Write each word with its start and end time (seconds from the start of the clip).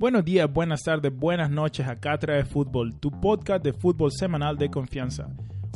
Buenos 0.00 0.24
días, 0.24 0.50
buenas 0.50 0.80
tardes, 0.80 1.14
buenas 1.14 1.50
noches 1.50 1.86
a 1.86 1.96
Cátedra 1.96 2.36
de 2.36 2.46
Fútbol, 2.46 2.94
tu 2.98 3.10
podcast 3.10 3.62
de 3.62 3.74
fútbol 3.74 4.10
semanal 4.10 4.56
de 4.56 4.70
confianza. 4.70 5.28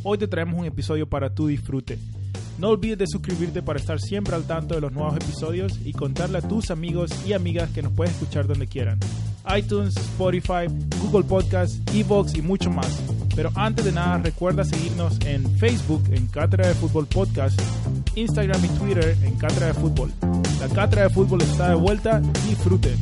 Hoy 0.02 0.16
te 0.16 0.26
traemos 0.26 0.58
un 0.58 0.64
episodio 0.64 1.06
para 1.06 1.34
tu 1.34 1.46
disfrute. 1.46 1.98
No 2.56 2.70
olvides 2.70 2.96
de 2.96 3.06
suscribirte 3.06 3.60
para 3.60 3.78
estar 3.78 4.00
siempre 4.00 4.34
al 4.34 4.44
tanto 4.44 4.76
de 4.76 4.80
los 4.80 4.92
nuevos 4.92 5.14
episodios 5.16 5.78
y 5.84 5.92
contarle 5.92 6.38
a 6.38 6.48
tus 6.48 6.70
amigos 6.70 7.10
y 7.26 7.34
amigas 7.34 7.68
que 7.72 7.82
nos 7.82 7.92
puedes 7.92 8.14
escuchar 8.14 8.46
donde 8.46 8.66
quieran. 8.66 8.98
iTunes, 9.54 9.94
Spotify, 9.94 10.68
Google 11.02 11.24
Podcasts, 11.24 11.78
Evox 11.92 12.34
y 12.34 12.40
mucho 12.40 12.70
más. 12.70 13.02
Pero 13.36 13.50
antes 13.54 13.84
de 13.84 13.92
nada, 13.92 14.16
recuerda 14.16 14.64
seguirnos 14.64 15.20
en 15.26 15.44
Facebook 15.58 16.02
en 16.10 16.28
Cátedra 16.28 16.68
de 16.68 16.74
Fútbol 16.74 17.06
Podcast, 17.08 17.60
Instagram 18.14 18.64
y 18.64 18.68
Twitter 18.68 19.18
en 19.22 19.36
Cátedra 19.36 19.66
de 19.66 19.74
Fútbol. 19.74 20.10
La 20.60 20.68
Cátedra 20.70 21.02
de 21.02 21.10
Fútbol 21.10 21.42
está 21.42 21.68
de 21.68 21.74
vuelta. 21.74 22.20
Disfrute. 22.48 22.96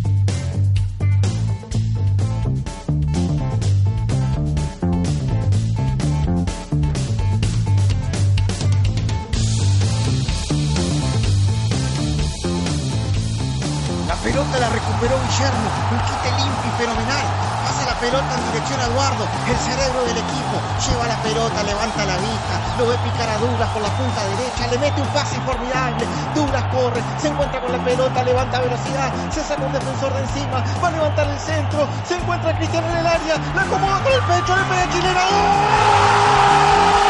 La 14.62 14.68
recuperó 14.68 15.18
Guillermo, 15.26 15.66
un 15.90 15.98
quite 16.06 16.30
limpio 16.38 16.70
y 16.70 16.78
fenomenal. 16.78 17.26
Pasa 17.66 17.82
la 17.82 17.98
pelota 17.98 18.30
en 18.30 18.46
dirección 18.52 18.78
a 18.78 18.86
Eduardo, 18.86 19.26
el 19.50 19.58
cerebro 19.58 20.06
del 20.06 20.18
equipo. 20.22 20.54
Lleva 20.86 21.08
la 21.10 21.18
pelota, 21.18 21.64
levanta 21.64 22.06
la 22.06 22.14
vista, 22.22 22.54
lo 22.78 22.86
ve 22.86 22.94
picar 23.02 23.28
a 23.28 23.38
Douglas 23.38 23.68
por 23.74 23.82
la 23.82 23.90
punta 23.98 24.22
derecha, 24.22 24.70
le 24.70 24.78
mete 24.78 25.02
un 25.02 25.08
pase 25.08 25.34
formidable. 25.42 26.06
Douglas 26.36 26.62
corre, 26.70 27.02
se 27.18 27.26
encuentra 27.26 27.60
con 27.60 27.72
la 27.72 27.82
pelota, 27.82 28.22
levanta 28.22 28.60
velocidad, 28.60 29.10
se 29.34 29.42
saca 29.42 29.66
un 29.66 29.72
defensor 29.72 30.14
de 30.14 30.20
encima, 30.20 30.62
va 30.78 30.86
a 30.86 30.90
levantar 30.92 31.26
el 31.26 31.40
centro, 31.40 31.88
se 32.06 32.14
encuentra 32.14 32.56
Cristiano 32.56 32.86
en 32.86 32.96
el 32.98 33.06
área, 33.06 33.34
la 33.56 33.62
acomoda 33.62 33.98
con 33.98 34.12
el 34.12 34.22
pecho, 34.30 34.54
le 34.54 34.62
pega 34.62 34.86
Chilena. 34.94 35.22
¡Gol! 35.26 37.01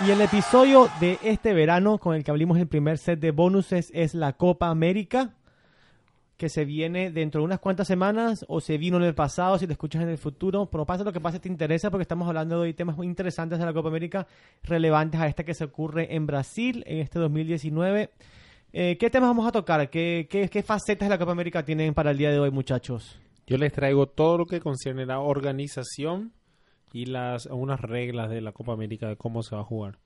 Y 0.00 0.10
el 0.10 0.20
episodio 0.20 0.90
de 0.98 1.18
este 1.22 1.54
verano 1.54 1.98
con 1.98 2.16
el 2.16 2.24
que 2.24 2.32
abrimos 2.32 2.58
el 2.58 2.66
primer 2.66 2.98
set 2.98 3.20
de 3.20 3.30
bonuses 3.30 3.92
es 3.94 4.12
la 4.14 4.32
Copa 4.32 4.68
América, 4.68 5.34
que 6.36 6.48
se 6.48 6.64
viene 6.64 7.12
dentro 7.12 7.40
de 7.40 7.44
unas 7.44 7.60
cuantas 7.60 7.86
semanas 7.86 8.44
o 8.48 8.60
se 8.60 8.76
vino 8.76 8.96
en 8.96 9.04
el 9.04 9.14
pasado, 9.14 9.56
si 9.56 9.68
te 9.68 9.72
escuchas 9.72 10.02
en 10.02 10.08
el 10.08 10.18
futuro, 10.18 10.66
pero 10.66 10.84
pasa 10.84 11.04
lo 11.04 11.12
que 11.12 11.20
pasa, 11.20 11.40
te 11.40 11.48
interesa 11.48 11.92
porque 11.92 12.02
estamos 12.02 12.26
hablando 12.26 12.60
de 12.62 12.74
temas 12.74 12.96
muy 12.96 13.06
interesantes 13.06 13.60
de 13.60 13.64
la 13.64 13.72
Copa 13.72 13.88
América, 13.88 14.26
relevantes 14.64 15.20
a 15.20 15.28
esta 15.28 15.44
que 15.44 15.54
se 15.54 15.64
ocurre 15.64 16.14
en 16.14 16.26
Brasil 16.26 16.82
en 16.88 16.98
este 16.98 17.20
2019. 17.20 18.10
Eh, 18.72 18.96
¿Qué 18.98 19.10
temas 19.10 19.30
vamos 19.30 19.46
a 19.46 19.52
tocar? 19.52 19.88
¿Qué, 19.90 20.26
qué, 20.28 20.48
qué 20.48 20.62
facetas 20.64 21.06
de 21.06 21.14
la 21.14 21.18
Copa 21.18 21.32
América 21.32 21.64
tienen 21.64 21.94
para 21.94 22.10
el 22.10 22.18
día 22.18 22.32
de 22.32 22.40
hoy, 22.40 22.50
muchachos? 22.50 23.20
Yo 23.46 23.58
les 23.58 23.72
traigo 23.72 24.08
todo 24.08 24.38
lo 24.38 24.46
que 24.46 24.60
concierne 24.60 25.06
la 25.06 25.20
organización 25.20 26.32
y 26.94 27.06
las 27.06 27.46
unas 27.46 27.80
reglas 27.80 28.30
de 28.30 28.40
la 28.40 28.52
Copa 28.52 28.72
América 28.72 29.08
de 29.08 29.16
cómo 29.16 29.42
se 29.42 29.54
va 29.56 29.62
a 29.62 29.64
jugar. 29.64 29.98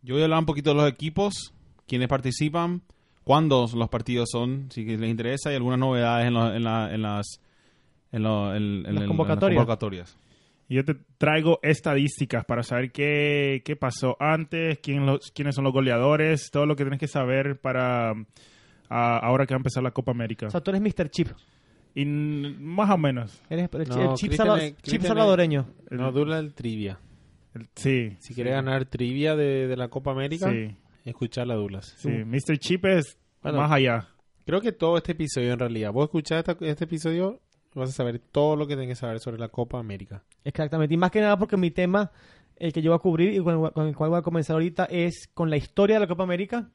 Yo 0.00 0.14
voy 0.14 0.22
a 0.22 0.26
hablar 0.26 0.38
un 0.38 0.46
poquito 0.46 0.70
de 0.70 0.76
los 0.76 0.88
equipos, 0.88 1.52
quienes 1.88 2.06
participan, 2.08 2.82
cuándo 3.24 3.66
los 3.74 3.88
partidos 3.88 4.28
son, 4.30 4.70
si 4.70 4.84
les 4.84 5.10
interesa, 5.10 5.52
y 5.52 5.56
algunas 5.56 5.78
novedades 5.80 6.28
en, 6.28 6.34
lo- 6.34 6.54
en 6.54 6.62
la- 6.62 6.94
en 6.94 7.02
las, 7.02 7.40
en 8.12 8.22
lo- 8.22 8.54
en- 8.54 8.86
en 8.86 8.94
Las 8.94 9.02
el- 9.02 9.08
convocatorias. 9.08 9.50
en 9.50 9.56
las 9.56 9.64
convocatorias. 9.66 10.18
Y 10.68 10.76
yo 10.76 10.84
te 10.84 10.94
traigo 11.18 11.58
estadísticas 11.62 12.44
para 12.44 12.62
saber 12.62 12.92
qué, 12.92 13.62
qué 13.64 13.74
pasó 13.74 14.16
antes, 14.20 14.78
quién 14.80 15.04
los, 15.04 15.32
quiénes 15.32 15.56
son 15.56 15.64
los 15.64 15.72
goleadores, 15.72 16.50
todo 16.52 16.64
lo 16.64 16.76
que 16.76 16.84
tienes 16.84 17.00
que 17.00 17.08
saber 17.08 17.58
para 17.60 18.12
ah, 18.90 19.18
ahora 19.18 19.46
que 19.46 19.54
va 19.54 19.56
a 19.56 19.60
empezar 19.60 19.82
la 19.82 19.90
Copa 19.90 20.12
América. 20.12 20.46
O 20.46 20.50
sea, 20.50 20.60
tú 20.60 20.70
eres 20.70 20.80
Mr. 20.82 21.10
Chip. 21.10 21.28
Y 21.94 22.02
n- 22.02 22.56
más 22.60 22.90
o 22.90 22.98
menos. 22.98 23.40
El, 23.50 23.68
No, 23.88 24.10
el 24.12 24.14
chip, 24.16 24.32
salva- 24.32 24.60
chip 24.82 25.02
salvadoreño. 25.02 25.66
No 25.90 26.12
dura 26.12 26.38
el 26.38 26.54
trivia. 26.54 26.98
El- 27.54 27.68
sí. 27.74 28.16
Si 28.20 28.34
quieres 28.34 28.52
ganar 28.54 28.84
trivia 28.84 29.34
de, 29.36 29.66
de 29.66 29.76
la 29.76 29.88
Copa 29.88 30.10
América, 30.12 30.50
Sí, 30.50 30.76
escuchar 31.04 31.46
la 31.46 31.54
Dulas. 31.54 31.94
sí. 31.98 32.08
Mr. 32.08 32.58
Chip 32.58 32.84
es 32.86 33.18
Bueno. 33.42 33.58
más 33.58 33.72
allá. 33.72 34.08
Creo 34.44 34.60
que 34.60 34.72
todo 34.72 34.96
este 34.96 35.12
episodio 35.12 35.52
en 35.52 35.58
realidad, 35.58 35.92
vos 35.92 36.04
escuchás 36.04 36.38
esta- 36.46 36.64
este 36.64 36.84
episodio, 36.84 37.40
vas 37.74 37.90
a 37.90 37.92
saber 37.92 38.18
todo 38.18 38.56
lo 38.56 38.66
que 38.66 38.74
tenés 38.74 38.88
que 38.90 38.94
saber 38.94 39.18
sobre 39.20 39.38
la 39.38 39.48
Copa 39.48 39.78
América. 39.78 40.22
Exactamente. 40.44 40.94
Y 40.94 40.96
más 40.96 41.10
que 41.10 41.20
nada 41.20 41.38
porque 41.38 41.56
mi 41.56 41.70
tema, 41.70 42.10
el 42.56 42.72
que 42.72 42.80
yo 42.82 42.90
voy 42.90 42.96
a 42.96 43.00
cubrir 43.00 43.34
y 43.34 43.38
con 43.42 43.64
el, 43.66 43.72
con 43.72 43.86
el 43.86 43.94
cual 43.96 44.10
voy 44.10 44.18
a 44.18 44.22
comenzar 44.22 44.54
ahorita, 44.54 44.84
es 44.86 45.28
con 45.34 45.50
la 45.50 45.56
historia 45.56 45.96
de 45.96 46.00
la 46.00 46.06
Copa 46.06 46.22
América. 46.24 46.70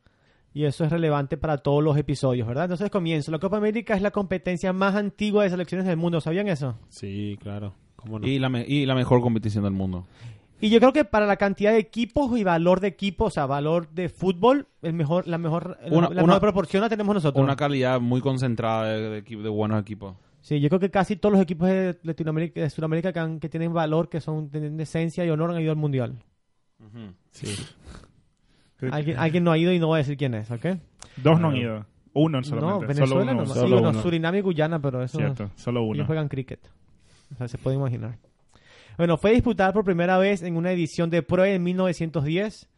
Y 0.53 0.65
eso 0.65 0.83
es 0.85 0.91
relevante 0.91 1.35
para 1.37 1.57
todos 1.57 1.83
los 1.83 1.97
episodios, 1.97 2.47
¿verdad? 2.47 2.65
Entonces 2.65 2.89
comienzo. 2.91 3.31
La 3.31 3.39
Copa 3.39 3.57
América 3.57 3.95
es 3.95 4.01
la 4.01 4.11
competencia 4.11 4.71
más 4.71 4.93
antigua 4.95 5.43
de 5.43 5.49
selecciones 5.49 5.87
del 5.87 5.97
mundo. 5.97 6.21
¿Sabían 6.21 6.47
eso? 6.47 6.75
Sí, 6.89 7.37
claro. 7.41 7.73
¿Cómo 7.95 8.19
no? 8.19 8.27
Y, 8.27 8.37
la 8.37 8.49
me- 8.49 8.65
y 8.67 8.85
la 8.85 8.93
mejor 8.95 9.21
competición 9.21 9.63
del 9.63 9.73
mundo. 9.73 10.05
Y 10.61 10.69
yo 10.69 10.79
creo 10.79 10.93
que 10.93 11.03
para 11.05 11.25
la 11.25 11.37
cantidad 11.37 11.71
de 11.71 11.79
equipos 11.79 12.37
y 12.37 12.43
valor 12.43 12.79
de 12.79 12.87
equipos, 12.89 13.27
o 13.27 13.31
sea, 13.31 13.45
valor 13.47 13.89
de 13.89 14.07
fútbol, 14.09 14.67
el 14.81 14.93
mejor, 14.93 15.27
la 15.27 15.37
mejor, 15.37 15.77
la- 15.81 15.87
Una- 15.97 16.09
la 16.09 16.13
una- 16.23 16.23
mejor 16.27 16.39
proporción 16.41 16.81
la 16.81 16.89
tenemos 16.89 17.15
nosotros. 17.15 17.43
Una 17.43 17.55
calidad 17.55 17.99
muy 17.99 18.21
concentrada 18.21 18.87
de, 18.93 19.09
de 19.09 19.21
de 19.23 19.49
buenos 19.49 19.81
equipos. 19.81 20.15
Sí, 20.41 20.59
yo 20.59 20.69
creo 20.69 20.79
que 20.79 20.91
casi 20.91 21.15
todos 21.15 21.33
los 21.33 21.41
equipos 21.41 21.67
de 21.67 21.97
Latinoamérica, 22.03 22.61
de 22.61 22.69
Sudamérica 22.69 23.11
que, 23.11 23.19
han- 23.19 23.39
que 23.39 23.49
tienen 23.49 23.73
valor, 23.73 24.07
que 24.09 24.21
son 24.21 24.49
tienen 24.49 24.77
decencia 24.77 25.25
y 25.25 25.29
honor, 25.29 25.51
han 25.51 25.61
ido 25.61 25.71
al 25.71 25.77
mundial. 25.77 26.15
Sí. 27.31 27.47
Alguien, 28.91 29.17
alguien 29.17 29.43
no 29.43 29.51
ha 29.51 29.57
ido 29.57 29.71
y 29.71 29.79
no 29.79 29.87
voy 29.87 29.95
a 29.95 29.97
decir 29.99 30.17
quién 30.17 30.33
es, 30.33 30.49
¿ok? 30.51 30.65
Dos 31.17 31.39
no 31.39 31.49
han 31.49 31.57
ido. 31.57 31.85
Uno 32.13 32.43
solamente. 32.43 32.73
No, 32.73 32.87
Venezuela 32.87 33.07
solo 33.07 33.21
uno. 33.21 33.33
no. 33.33 33.45
Solo 33.53 33.77
uno. 33.89 34.01
Surinam 34.01 34.35
y 34.35 34.41
Guyana, 34.41 34.79
pero 34.79 35.01
eso 35.03 35.17
Cierto, 35.17 35.49
solo 35.55 35.81
ellos 35.81 35.95
uno. 35.95 36.05
juegan 36.05 36.27
cricket. 36.27 36.59
O 37.33 37.35
sea, 37.37 37.47
se 37.47 37.57
puede 37.57 37.75
imaginar. 37.77 38.17
Bueno, 38.97 39.17
fue 39.17 39.31
disputada 39.31 39.73
por 39.73 39.83
primera 39.83 40.17
vez 40.19 40.43
en 40.43 40.55
una 40.55 40.71
edición 40.71 41.09
de 41.09 41.23
prueba 41.23 41.49
en 41.49 41.63
1910, 41.63 42.69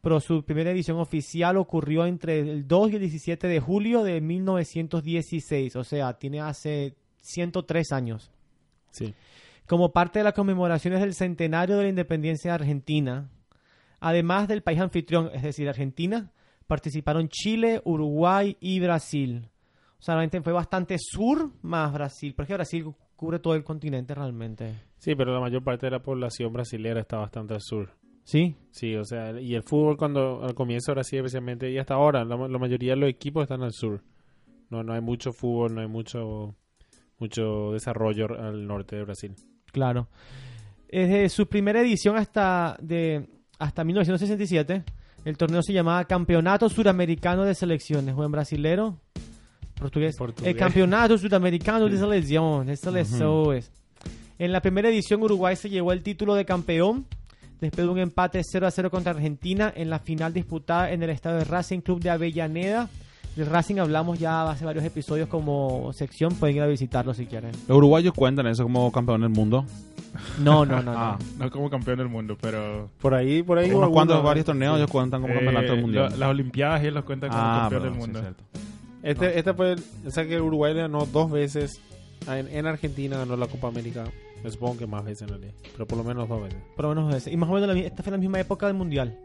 pero 0.00 0.18
su 0.18 0.44
primera 0.44 0.70
edición 0.72 0.98
oficial 0.98 1.56
ocurrió 1.56 2.06
entre 2.06 2.40
el 2.40 2.66
2 2.66 2.90
y 2.90 2.94
el 2.96 3.00
17 3.02 3.46
de 3.46 3.60
julio 3.60 4.02
de 4.02 4.20
1916, 4.20 5.76
o 5.76 5.84
sea, 5.84 6.14
tiene 6.14 6.40
hace 6.40 6.96
103 7.20 7.92
años. 7.92 8.32
Sí. 8.90 9.14
Como 9.68 9.92
parte 9.92 10.18
de 10.18 10.24
las 10.24 10.34
conmemoraciones 10.34 11.00
del 11.00 11.14
centenario 11.14 11.76
de 11.76 11.84
la 11.84 11.88
independencia 11.90 12.50
de 12.50 12.54
Argentina, 12.56 13.28
además 14.00 14.48
del 14.48 14.62
país 14.62 14.80
anfitrión, 14.80 15.30
es 15.32 15.42
decir, 15.42 15.68
Argentina, 15.68 16.32
participaron 16.66 17.28
Chile, 17.28 17.80
Uruguay 17.84 18.56
y 18.60 18.80
Brasil. 18.80 19.48
O 19.98 20.02
sea, 20.02 20.14
realmente 20.14 20.40
fue 20.42 20.52
bastante 20.52 20.96
sur 20.98 21.50
más 21.62 21.92
Brasil, 21.92 22.34
porque 22.34 22.54
Brasil 22.54 22.86
cubre 23.16 23.38
todo 23.38 23.54
el 23.54 23.62
continente 23.62 24.14
realmente. 24.14 24.74
Sí, 24.96 25.14
pero 25.14 25.34
la 25.34 25.40
mayor 25.40 25.62
parte 25.62 25.86
de 25.86 25.92
la 25.92 26.02
población 26.02 26.52
brasilera 26.52 27.00
está 27.00 27.18
bastante 27.18 27.54
al 27.54 27.60
sur. 27.60 27.90
¿Sí? 28.24 28.56
Sí, 28.70 28.94
o 28.94 29.04
sea, 29.04 29.38
y 29.40 29.54
el 29.54 29.62
fútbol 29.62 29.96
cuando 29.96 30.42
al 30.42 30.54
comienzo 30.54 30.92
de 30.92 30.96
Brasil 30.96 31.18
especialmente 31.18 31.70
y 31.70 31.78
hasta 31.78 31.94
ahora, 31.94 32.24
la, 32.24 32.36
la 32.36 32.58
mayoría 32.58 32.94
de 32.94 33.00
los 33.00 33.10
equipos 33.10 33.42
están 33.42 33.62
al 33.62 33.72
sur. 33.72 34.02
No, 34.70 34.82
no 34.82 34.92
hay 34.92 35.00
mucho 35.00 35.32
fútbol, 35.32 35.74
no 35.74 35.80
hay 35.80 35.88
mucho 35.88 36.54
mucho 37.20 37.72
desarrollo 37.72 38.26
al 38.38 38.66
norte 38.66 38.96
de 38.96 39.04
Brasil. 39.04 39.34
Claro. 39.72 40.08
Desde 40.88 41.28
su 41.28 41.46
primera 41.46 41.80
edición 41.80 42.16
hasta, 42.16 42.76
de, 42.80 43.28
hasta 43.60 43.84
1967, 43.84 44.82
el 45.26 45.36
torneo 45.36 45.62
se 45.62 45.74
llamaba 45.74 46.06
Campeonato 46.06 46.68
Suramericano 46.70 47.44
de 47.44 47.54
Selecciones. 47.54 48.14
Buen 48.14 48.32
brasilero. 48.32 48.98
Portugués. 49.74 50.16
Portugués. 50.16 50.50
El 50.50 50.58
Campeonato 50.58 51.18
Suramericano 51.18 51.86
de 51.86 51.98
Selecciones. 51.98 52.80
Selecciones. 52.80 53.70
En 54.38 54.52
la 54.52 54.62
primera 54.62 54.88
edición, 54.88 55.22
Uruguay 55.22 55.56
se 55.56 55.68
llevó 55.68 55.92
el 55.92 56.02
título 56.02 56.34
de 56.34 56.46
campeón 56.46 57.06
después 57.60 57.86
de 57.86 57.92
un 57.92 57.98
empate 57.98 58.40
0 58.42 58.66
a 58.66 58.70
0 58.70 58.90
contra 58.90 59.12
Argentina 59.12 59.70
en 59.76 59.90
la 59.90 59.98
final 59.98 60.32
disputada 60.32 60.90
en 60.90 61.02
el 61.02 61.10
estadio 61.10 61.36
de 61.36 61.44
Racing 61.44 61.80
Club 61.80 62.00
de 62.00 62.08
Avellaneda. 62.08 62.88
Del 63.36 63.46
Racing 63.46 63.76
hablamos 63.78 64.18
ya 64.18 64.50
hace 64.50 64.64
varios 64.64 64.84
episodios 64.84 65.28
como 65.28 65.92
sección. 65.92 66.34
Pueden 66.34 66.56
ir 66.56 66.62
a 66.62 66.66
visitarlo 66.66 67.14
si 67.14 67.26
quieren. 67.26 67.52
Los 67.68 67.78
uruguayos 67.78 68.12
cuentan 68.12 68.46
eso 68.48 68.64
como 68.64 68.90
campeón 68.92 69.20
del 69.22 69.30
mundo. 69.30 69.64
No, 70.40 70.66
no, 70.66 70.82
no. 70.82 70.92
no. 70.92 70.92
Ah, 70.98 71.18
No 71.38 71.50
como 71.50 71.70
campeón 71.70 71.98
del 71.98 72.08
mundo, 72.08 72.36
pero... 72.40 72.90
Por 73.00 73.14
ahí, 73.14 73.42
por 73.42 73.58
ahí. 73.58 73.70
unos 73.70 73.90
cuantos, 73.90 74.22
varios 74.22 74.44
torneos 74.44 74.76
ellos 74.76 74.90
cuentan 74.90 75.22
como 75.22 75.32
eh, 75.32 75.36
campeonato 75.36 75.72
del 75.72 75.80
mundial. 75.82 76.10
lo- 76.10 76.16
las 76.16 76.28
Olimpiadas 76.30 76.80
ellos 76.82 76.94
los 76.94 77.04
cuentan 77.04 77.30
como 77.30 77.42
ah, 77.42 77.58
campeón 77.62 77.82
perdón, 77.82 77.92
del 77.98 78.02
sí, 78.02 78.06
mundo. 78.06 78.20
cierto. 78.20 78.44
Este, 79.02 79.38
este 79.38 79.54
fue, 79.54 79.72
el- 79.72 79.84
o 80.06 80.10
sea 80.10 80.26
que 80.26 80.40
Uruguay 80.40 80.74
le 80.74 80.80
ganó 80.82 81.06
dos 81.06 81.30
veces. 81.30 81.80
En, 82.28 82.48
en 82.48 82.66
Argentina 82.66 83.16
ganó 83.18 83.36
la 83.36 83.46
Copa 83.46 83.68
América. 83.68 84.04
Me 84.44 84.50
supongo 84.50 84.78
que 84.78 84.86
más 84.86 85.04
veces 85.04 85.22
en 85.22 85.28
realidad. 85.28 85.52
Pero 85.72 85.86
por 85.86 85.96
lo 85.98 86.04
menos 86.04 86.28
dos 86.28 86.42
veces. 86.42 86.58
Por 86.76 86.86
lo 86.86 86.94
menos 86.94 87.14
ese. 87.14 87.30
Y 87.30 87.36
más 87.36 87.48
o 87.48 87.52
menos 87.52 87.68
la 87.74 87.78
esta 87.80 88.02
fue 88.02 88.10
la 88.10 88.18
misma 88.18 88.40
época 88.40 88.66
del 88.66 88.74
mundial. 88.76 89.16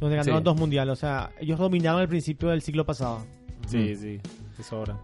Donde 0.00 0.16
ganaron 0.16 0.38
Sí. 0.40 0.44
dos 0.44 0.56
mundiales. 0.56 0.92
O 0.92 0.96
sea, 0.96 1.30
ellos 1.40 1.58
dominaron 1.58 2.00
al 2.00 2.08
principio 2.08 2.48
del 2.50 2.62
siglo 2.62 2.84
pasado. 2.86 3.24
Sí, 3.66 3.94
sí. 3.96 4.20
Es 4.58 4.72
hora. 4.72 4.98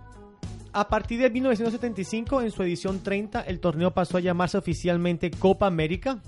A 0.73 0.89
partir 0.89 1.21
de 1.21 1.31
1975, 1.31 2.43
en 2.43 2.51
su 2.51 2.63
edición 2.63 3.01
30, 3.03 3.43
el 3.43 3.61
torneo 3.61 3.93
pasó 3.93 4.17
a 4.17 4.21
llamarse 4.21 4.59
oficialmente 4.59 5.31
Copa 5.31 5.67
América. 5.67 6.21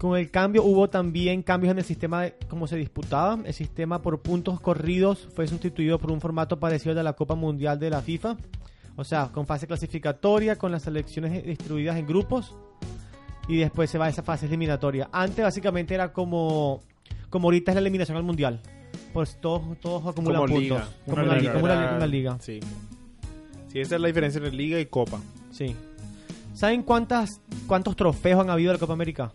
Con 0.00 0.18
el 0.18 0.30
cambio 0.30 0.64
hubo 0.64 0.90
también 0.90 1.42
cambios 1.42 1.70
en 1.70 1.78
el 1.78 1.84
sistema 1.84 2.22
de 2.22 2.34
cómo 2.48 2.66
se 2.66 2.76
disputaba. 2.76 3.38
El 3.44 3.54
sistema 3.54 4.02
por 4.02 4.20
puntos 4.22 4.60
corridos 4.60 5.28
fue 5.34 5.46
sustituido 5.46 5.98
por 5.98 6.10
un 6.10 6.20
formato 6.20 6.58
parecido 6.58 6.90
al 6.90 6.96
de 6.96 7.02
la 7.04 7.12
Copa 7.12 7.36
Mundial 7.36 7.78
de 7.78 7.90
la 7.90 8.02
FIFA. 8.02 8.36
O 8.96 9.04
sea, 9.04 9.28
con 9.32 9.46
fase 9.46 9.66
clasificatoria, 9.68 10.56
con 10.56 10.72
las 10.72 10.82
selecciones 10.82 11.44
distribuidas 11.44 11.96
en 11.96 12.06
grupos. 12.06 12.56
Y 13.46 13.58
después 13.58 13.88
se 13.88 13.98
va 13.98 14.06
a 14.06 14.08
esa 14.08 14.22
fase 14.22 14.46
eliminatoria. 14.46 15.08
Antes 15.12 15.44
básicamente 15.44 15.94
era 15.94 16.12
como, 16.12 16.80
como 17.30 17.46
ahorita 17.48 17.70
es 17.72 17.74
la 17.76 17.80
eliminación 17.80 18.16
al 18.16 18.22
Mundial. 18.22 18.60
Pues 19.12 19.38
todos, 19.40 19.78
todos 19.80 20.06
acumulan 20.06 20.40
Como 20.42 20.54
puntos. 20.54 20.62
liga. 20.78 20.88
Como 21.04 21.22
Una 21.22 21.36
liga. 21.36 21.52
como 21.52 21.64
una- 21.64 21.96
una 21.96 22.06
liga. 22.06 22.36
Sí. 22.40 22.60
Sí, 23.68 23.80
esa 23.80 23.94
es 23.96 24.00
la 24.00 24.06
diferencia 24.08 24.38
entre 24.38 24.52
liga 24.54 24.78
y 24.80 24.86
copa. 24.86 25.20
Sí. 25.50 25.74
¿Saben 26.54 26.82
cuántas, 26.82 27.40
cuántos 27.66 27.96
trofeos 27.96 28.40
han 28.40 28.50
habido 28.50 28.70
de 28.70 28.74
la 28.74 28.80
Copa 28.80 28.92
América? 28.92 29.32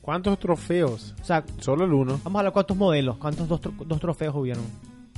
¿Cuántos 0.00 0.38
trofeos? 0.38 1.14
O 1.20 1.24
sea, 1.24 1.44
Solo 1.58 1.84
el 1.84 1.92
uno. 1.92 2.20
vamos 2.24 2.36
a 2.36 2.40
hablar 2.40 2.52
cuántos 2.52 2.76
modelos, 2.76 3.16
cuántos 3.18 3.48
dos, 3.48 3.60
dos 3.86 4.00
trofeos 4.00 4.34
hubieron. 4.34 4.64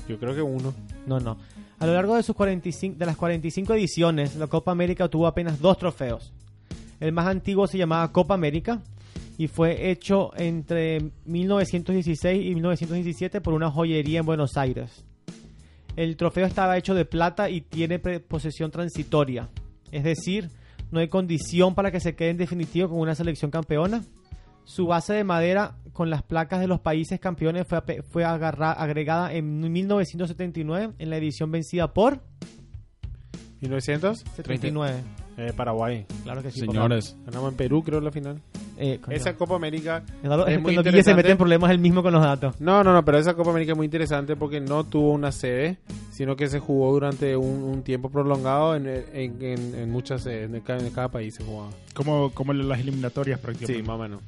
Yo 0.08 0.18
creo 0.18 0.34
que 0.34 0.42
uno. 0.42 0.74
No, 1.06 1.20
no. 1.20 1.38
A 1.78 1.86
lo 1.86 1.94
largo 1.94 2.16
de 2.16 2.22
sus 2.22 2.34
45, 2.36 2.98
de 2.98 3.06
las 3.06 3.16
45 3.16 3.74
ediciones, 3.74 4.36
la 4.36 4.46
Copa 4.46 4.72
América 4.72 5.08
tuvo 5.08 5.26
apenas 5.26 5.58
dos 5.60 5.78
trofeos. 5.78 6.32
El 7.00 7.12
más 7.12 7.26
antiguo 7.26 7.66
se 7.66 7.78
llamaba 7.78 8.12
Copa 8.12 8.34
América 8.34 8.80
y 9.38 9.48
fue 9.48 9.90
hecho 9.90 10.30
entre 10.36 11.10
1916 11.24 12.44
y 12.46 12.54
1917 12.54 13.40
por 13.40 13.54
una 13.54 13.70
joyería 13.70 14.20
en 14.20 14.26
Buenos 14.26 14.56
Aires. 14.56 15.04
El 15.96 16.16
trofeo 16.16 16.46
estaba 16.46 16.76
hecho 16.76 16.94
de 16.94 17.04
plata 17.04 17.50
y 17.50 17.60
tiene 17.60 17.98
posesión 17.98 18.70
transitoria. 18.70 19.48
Es 19.92 20.02
decir, 20.04 20.50
no 20.90 21.00
hay 21.00 21.08
condición 21.08 21.74
para 21.74 21.90
que 21.90 22.00
se 22.00 22.14
quede 22.16 22.30
en 22.30 22.36
definitivo 22.36 22.88
con 22.88 22.98
una 22.98 23.14
selección 23.14 23.50
campeona. 23.50 24.02
Su 24.64 24.86
base 24.86 25.12
de 25.14 25.24
madera 25.24 25.76
con 25.92 26.10
las 26.10 26.22
placas 26.22 26.58
de 26.60 26.66
los 26.66 26.80
países 26.80 27.20
campeones 27.20 27.66
fue, 27.68 27.80
fue 28.02 28.24
agarra- 28.24 28.72
agregada 28.72 29.32
en 29.32 29.60
1979 29.60 30.94
en 30.98 31.10
la 31.10 31.16
edición 31.18 31.50
vencida 31.50 31.92
por 31.92 32.20
1900. 33.60 34.20
79. 34.36 35.02
Eh, 35.36 35.52
Paraguay. 35.56 36.06
Claro 36.22 36.42
que 36.42 36.50
sí. 36.50 36.60
Señores, 36.60 37.16
Ganamos 37.26 37.50
en 37.52 37.56
Perú, 37.56 37.82
creo, 37.82 38.00
la 38.00 38.10
final. 38.10 38.40
Eh. 38.76 39.00
Esa 39.10 39.34
Copa 39.34 39.54
América. 39.56 40.02
Eduardo, 40.22 40.46
es 40.46 40.54
es 40.56 40.60
muy 40.62 40.74
cuando 40.74 40.90
Guille 40.90 41.02
se 41.02 41.14
mete 41.14 41.30
en 41.30 41.38
problemas 41.38 41.70
él 41.70 41.78
mismo 41.78 42.02
con 42.02 42.12
los 42.12 42.22
datos. 42.22 42.60
No, 42.60 42.82
no, 42.82 42.92
no, 42.92 43.04
pero 43.04 43.18
esa 43.18 43.34
Copa 43.34 43.50
América 43.50 43.72
es 43.72 43.76
muy 43.76 43.84
interesante 43.86 44.34
porque 44.36 44.60
no 44.60 44.84
tuvo 44.84 45.12
una 45.12 45.30
sede, 45.32 45.78
sino 46.10 46.34
que 46.36 46.48
se 46.48 46.58
jugó 46.58 46.92
durante 46.92 47.36
un, 47.36 47.62
un 47.62 47.82
tiempo 47.82 48.10
prolongado 48.10 48.74
en, 48.76 48.86
en, 48.86 49.42
en- 49.42 49.74
en 49.74 49.90
muchas 49.90 50.22
sedes, 50.22 50.52
en 50.52 50.60
cada, 50.60 50.80
en 50.86 50.90
cada 50.92 51.08
país 51.08 51.34
se 51.34 51.44
jugaba. 51.44 51.70
Como, 51.94 52.30
como 52.30 52.52
las 52.52 52.80
eliminatorias 52.80 53.38
Sí, 53.38 53.44
prácticamente. 53.44 53.88
más 53.88 53.96
o 53.96 54.02
menos. 54.02 54.20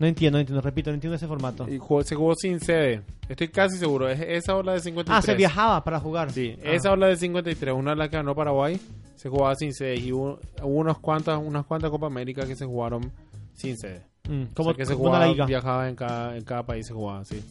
No 0.00 0.06
entiendo, 0.06 0.36
no 0.38 0.40
entiendo, 0.40 0.60
repito, 0.62 0.90
no 0.90 0.94
entiendo 0.94 1.16
ese 1.16 1.26
formato. 1.28 1.68
Y 1.68 1.78
jugó- 1.78 2.02
se 2.02 2.14
jugó 2.14 2.34
sin 2.34 2.58
sede. 2.60 3.02
Estoy 3.28 3.48
casi 3.48 3.76
seguro. 3.78 4.08
Es 4.08 4.20
esa 4.20 4.56
ola 4.56 4.72
de 4.72 4.80
53. 4.80 5.18
Ah, 5.18 5.22
se 5.22 5.34
viajaba 5.36 5.84
para 5.84 6.00
jugar. 6.00 6.30
Sí, 6.32 6.56
Ah. 6.58 6.70
esa 6.72 6.90
ola 6.92 7.06
de 7.08 7.16
53, 7.16 7.74
una 7.74 7.90
de 7.90 7.96
las 7.96 8.08
que 8.08 8.16
ganó 8.16 8.34
Paraguay, 8.34 8.80
se 9.16 9.28
jugaba 9.28 9.54
sin 9.54 9.72
sede. 9.72 9.96
Y 9.96 10.12
hubo, 10.12 10.38
hubo 10.62 10.74
unas 10.80 10.98
cuantas 10.98 11.38
unas 11.42 11.64
cuantas 11.66 11.90
Copa 11.90 12.06
América 12.06 12.46
que 12.46 12.56
se 12.56 12.64
jugaron 12.66 13.12
sin 13.54 13.76
sede. 13.78 14.02
Mm, 14.28 14.42
O 14.42 14.54
como, 14.54 14.70
sea, 14.70 14.76
que 14.76 14.86
se 14.86 14.94
jugaba, 14.94 15.46
viajaba 15.46 15.88
en 15.88 15.94
cada, 15.96 16.36
en 16.36 16.44
cada 16.44 16.64
país, 16.64 16.86
se 16.86 16.92
jugaba, 16.94 17.24
sí. 17.24 17.42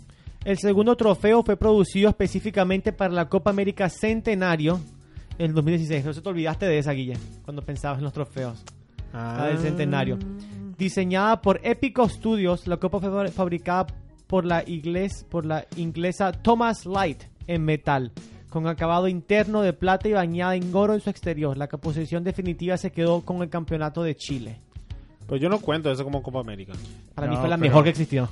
El 0.43 0.57
segundo 0.57 0.95
trofeo 0.97 1.43
fue 1.43 1.55
producido 1.55 2.09
específicamente 2.09 2.91
para 2.91 3.13
la 3.13 3.29
Copa 3.29 3.51
América 3.51 3.87
Centenario 3.89 4.79
en 5.37 5.53
2016. 5.53 6.03
No 6.03 6.13
se 6.13 6.21
te 6.21 6.29
olvidaste 6.29 6.65
de 6.65 6.79
esa, 6.79 6.91
Guille, 6.93 7.17
cuando 7.43 7.61
pensabas 7.61 7.99
en 7.99 8.03
los 8.05 8.13
trofeos. 8.13 8.63
La 9.13 9.47
del 9.47 9.59
centenario. 9.59 10.17
Diseñada 10.85 11.43
por 11.43 11.59
Epico 11.63 12.09
Studios, 12.09 12.65
la 12.65 12.77
copa 12.77 12.99
fue 12.99 13.11
fa- 13.11 13.31
fabricada 13.31 13.85
por 14.25 14.45
la, 14.45 14.65
igles- 14.65 15.23
por 15.29 15.45
la 15.45 15.67
inglesa 15.77 16.31
Thomas 16.31 16.87
Light 16.87 17.21
en 17.45 17.63
metal, 17.63 18.11
con 18.49 18.65
acabado 18.65 19.07
interno 19.07 19.61
de 19.61 19.73
plata 19.73 20.09
y 20.09 20.13
bañada 20.13 20.55
en 20.55 20.73
oro 20.75 20.95
en 20.95 20.99
su 21.01 21.11
exterior. 21.11 21.55
La 21.55 21.67
composición 21.67 22.23
definitiva 22.23 22.77
se 22.77 22.91
quedó 22.91 23.21
con 23.21 23.43
el 23.43 23.49
campeonato 23.51 24.01
de 24.01 24.15
Chile. 24.15 24.59
Pues 25.27 25.39
yo 25.39 25.49
no 25.49 25.59
cuento 25.59 25.91
eso 25.91 26.03
como 26.03 26.23
Copa 26.23 26.39
América. 26.39 26.73
Para 27.13 27.27
No, 27.27 27.33
mí 27.33 27.39
fue 27.39 27.47
la 27.49 27.57
pero- 27.57 27.69
mejor 27.69 27.83
que 27.83 27.89
existió. 27.91 28.29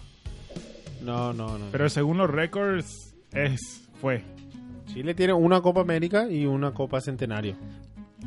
No, 1.03 1.31
no, 1.33 1.55
no. 1.59 1.65
Pero 1.71 1.87
según 1.87 2.17
los 2.17 2.31
récords, 2.31 3.15
es, 3.31 3.87
fue. 4.01 4.23
Chile 4.87 5.13
tiene 5.13 5.33
una 5.33 5.61
Copa 5.61 5.81
América 5.81 6.27
y 6.27 6.47
una 6.47 6.71
Copa 6.73 6.99
Centenario. 6.99 7.53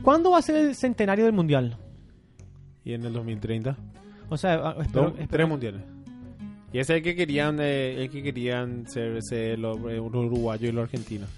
¿Cuándo 0.03 0.31
va 0.31 0.39
a 0.39 0.43
ser 0.43 0.55
el 0.65 0.77
centenario 0.77 1.25
del 1.25 1.35
mundial? 1.35 1.77
Y 2.85 2.93
en 2.95 3.05
el 3.05 3.13
2030, 3.13 3.77
O 4.29 4.37
sea, 4.37 4.55
ah, 4.55 4.77
espero- 4.81 5.03
dos, 5.05 5.13
espero- 5.13 5.29
tres 5.31 5.49
mundiales. 5.49 5.83
Y 6.73 6.79
ese 6.79 6.95
es 6.95 6.97
el 6.99 7.03
que 7.03 7.15
querían, 7.15 7.59
eh, 7.61 8.03
el 8.03 8.11
que 8.11 8.23
querían 8.23 8.89
ser, 8.89 9.23
ser 9.23 9.59
los, 9.59 9.77
eh, 9.91 9.97
los 9.97 10.15
uruguayos 10.15 10.71
y 10.71 10.73
los 10.73 10.85
argentinos. 10.85 11.29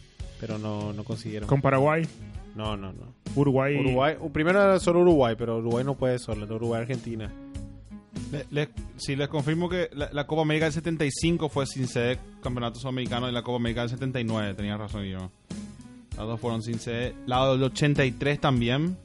Pero 0.41 0.59
no, 0.59 0.93
no 0.93 1.03
consiguieron. 1.05 1.49
Con 1.49 1.61
Paraguay, 1.61 2.07
No, 2.55 2.77
no, 2.77 2.93
no. 2.93 3.15
Uruguay. 3.35 3.77
Uruguay, 3.81 4.15
primero 4.33 4.63
era 4.63 4.79
solo 4.79 5.01
Uruguay, 5.01 5.35
pero 5.37 5.59
Uruguay 5.59 5.85
no 5.85 5.95
puede 5.95 6.19
solo, 6.21 6.45
Uruguay 6.55 6.83
Argentina. 6.83 7.33
le- 8.31 8.47
le- 8.51 8.69
sí, 8.97 9.17
les 9.17 9.29
confirmo 9.29 9.69
que 9.69 9.91
la, 9.93 10.09
la 10.13 10.27
Copa 10.27 10.43
América 10.43 10.67
del 10.67 10.73
75 10.73 11.49
fue 11.49 11.67
sin 11.67 11.87
sede 11.89 12.19
Campeonato 12.43 12.79
Sudamericano 12.79 13.29
y 13.29 13.33
la 13.33 13.43
Copa 13.43 13.57
América 13.57 13.81
del 13.83 13.91
79, 13.91 14.55
tenía 14.55 14.77
razón 14.77 15.05
yo. 15.05 15.31
Las 16.17 16.27
dos 16.27 16.39
fueron 16.41 16.63
sin 16.63 16.79
sede. 16.79 17.15
La 17.27 17.45
del 17.49 17.63
83 17.63 18.41
también. 18.41 18.97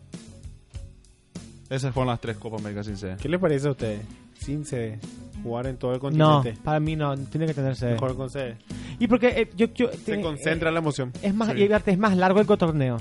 Esas 1.70 1.94
fueron 1.94 2.08
las 2.10 2.20
tres 2.20 2.38
Copas 2.38 2.62
América 2.62 2.84
sin 2.84 2.98
sede. 2.98 3.18
¿Qué 3.22 3.30
les 3.30 3.40
parece 3.40 3.68
a 3.68 3.72
ustedes? 3.72 4.02
Sin 4.40 4.66
sede, 4.66 5.00
jugar 5.44 5.68
en 5.68 5.78
todo 5.78 5.92
el 5.94 6.00
No, 6.18 6.38
continente. 6.38 6.60
para 6.64 6.80
mí 6.80 6.96
no, 6.96 7.16
tiene 7.28 7.46
que 7.46 7.54
tener 7.54 7.76
sede. 7.76 7.94
Mejor 7.94 8.16
con 8.16 8.30
sede. 8.30 8.58
Y 9.00 9.08
porque 9.08 9.28
eh, 9.28 9.50
yo, 9.56 9.68
yo- 9.74 9.92
Se 9.92 9.98
te- 10.16 10.22
concentra 10.22 10.70
eh, 10.70 10.74
la 10.74 10.80
emoción. 10.80 11.12
es 11.22 11.34
más, 11.34 11.50
Sí. 11.52 11.58
y 11.60 11.64
es 11.92 11.98
más 11.98 12.18
largo 12.18 12.40
el 12.42 12.48
torneo. 12.48 12.98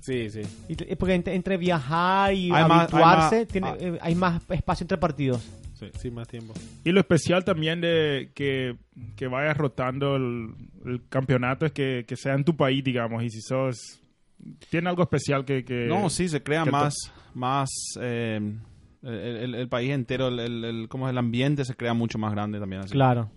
Sí, 0.00 0.30
sí. 0.30 0.40
Y 0.68 0.76
te- 0.76 0.96
porque 0.96 1.14
entre, 1.14 1.34
entre 1.34 1.56
viajar 1.56 2.32
y 2.34 2.50
Hay 2.50 2.66
más- 2.66 2.82
habituarse, 2.92 3.36
hay 3.36 3.40
más- 3.42 3.48
tiene- 3.48 3.68
ah. 3.68 3.76
eh, 3.78 3.98
hay 4.00 4.14
más 4.14 4.42
espacio 4.50 4.84
entre 4.84 4.98
partidos. 4.98 5.46
Sí. 5.78 5.86
Sí, 5.98 6.10
más 6.10 6.26
tiempo. 6.28 6.52
Y 6.84 6.90
lo 6.92 7.00
especial 7.00 7.44
también 7.44 7.80
de 7.80 8.32
que, 8.34 8.76
que 9.16 9.28
vayas 9.28 9.56
rotando 9.56 10.16
el, 10.16 10.54
el 10.84 11.02
campeonato 11.08 11.64
es 11.64 11.72
que, 11.72 12.04
que 12.06 12.16
sea 12.16 12.34
en 12.34 12.44
tu 12.44 12.56
país, 12.56 12.82
digamos. 12.84 13.22
Y 13.22 13.30
si 13.30 13.40
sos. 13.40 13.76
Tiene 14.70 14.88
algo 14.88 15.02
especial 15.02 15.44
que. 15.44 15.64
que 15.64 15.86
No, 15.86 16.08
sí, 16.10 16.28
se 16.28 16.42
crea 16.42 16.64
que 16.64 16.70
más, 16.70 16.94
más 17.34 17.68
eh, 18.00 18.40
el, 19.02 19.12
el- 19.14 19.54
el 19.54 19.68
país 19.68 19.90
entero, 19.90 20.28
el, 20.28 20.38
el, 20.40 20.64
el- 20.64 20.88
¿cómo 20.88 21.06
es? 21.08 21.12
el 21.12 21.18
ambiente 21.18 21.64
se 21.64 21.74
crea 21.74 21.94
mucho 21.94 22.18
más 22.18 22.32
grande 22.32 22.58
también. 22.60 22.82
Así. 22.82 22.92
Claro. 22.92 23.30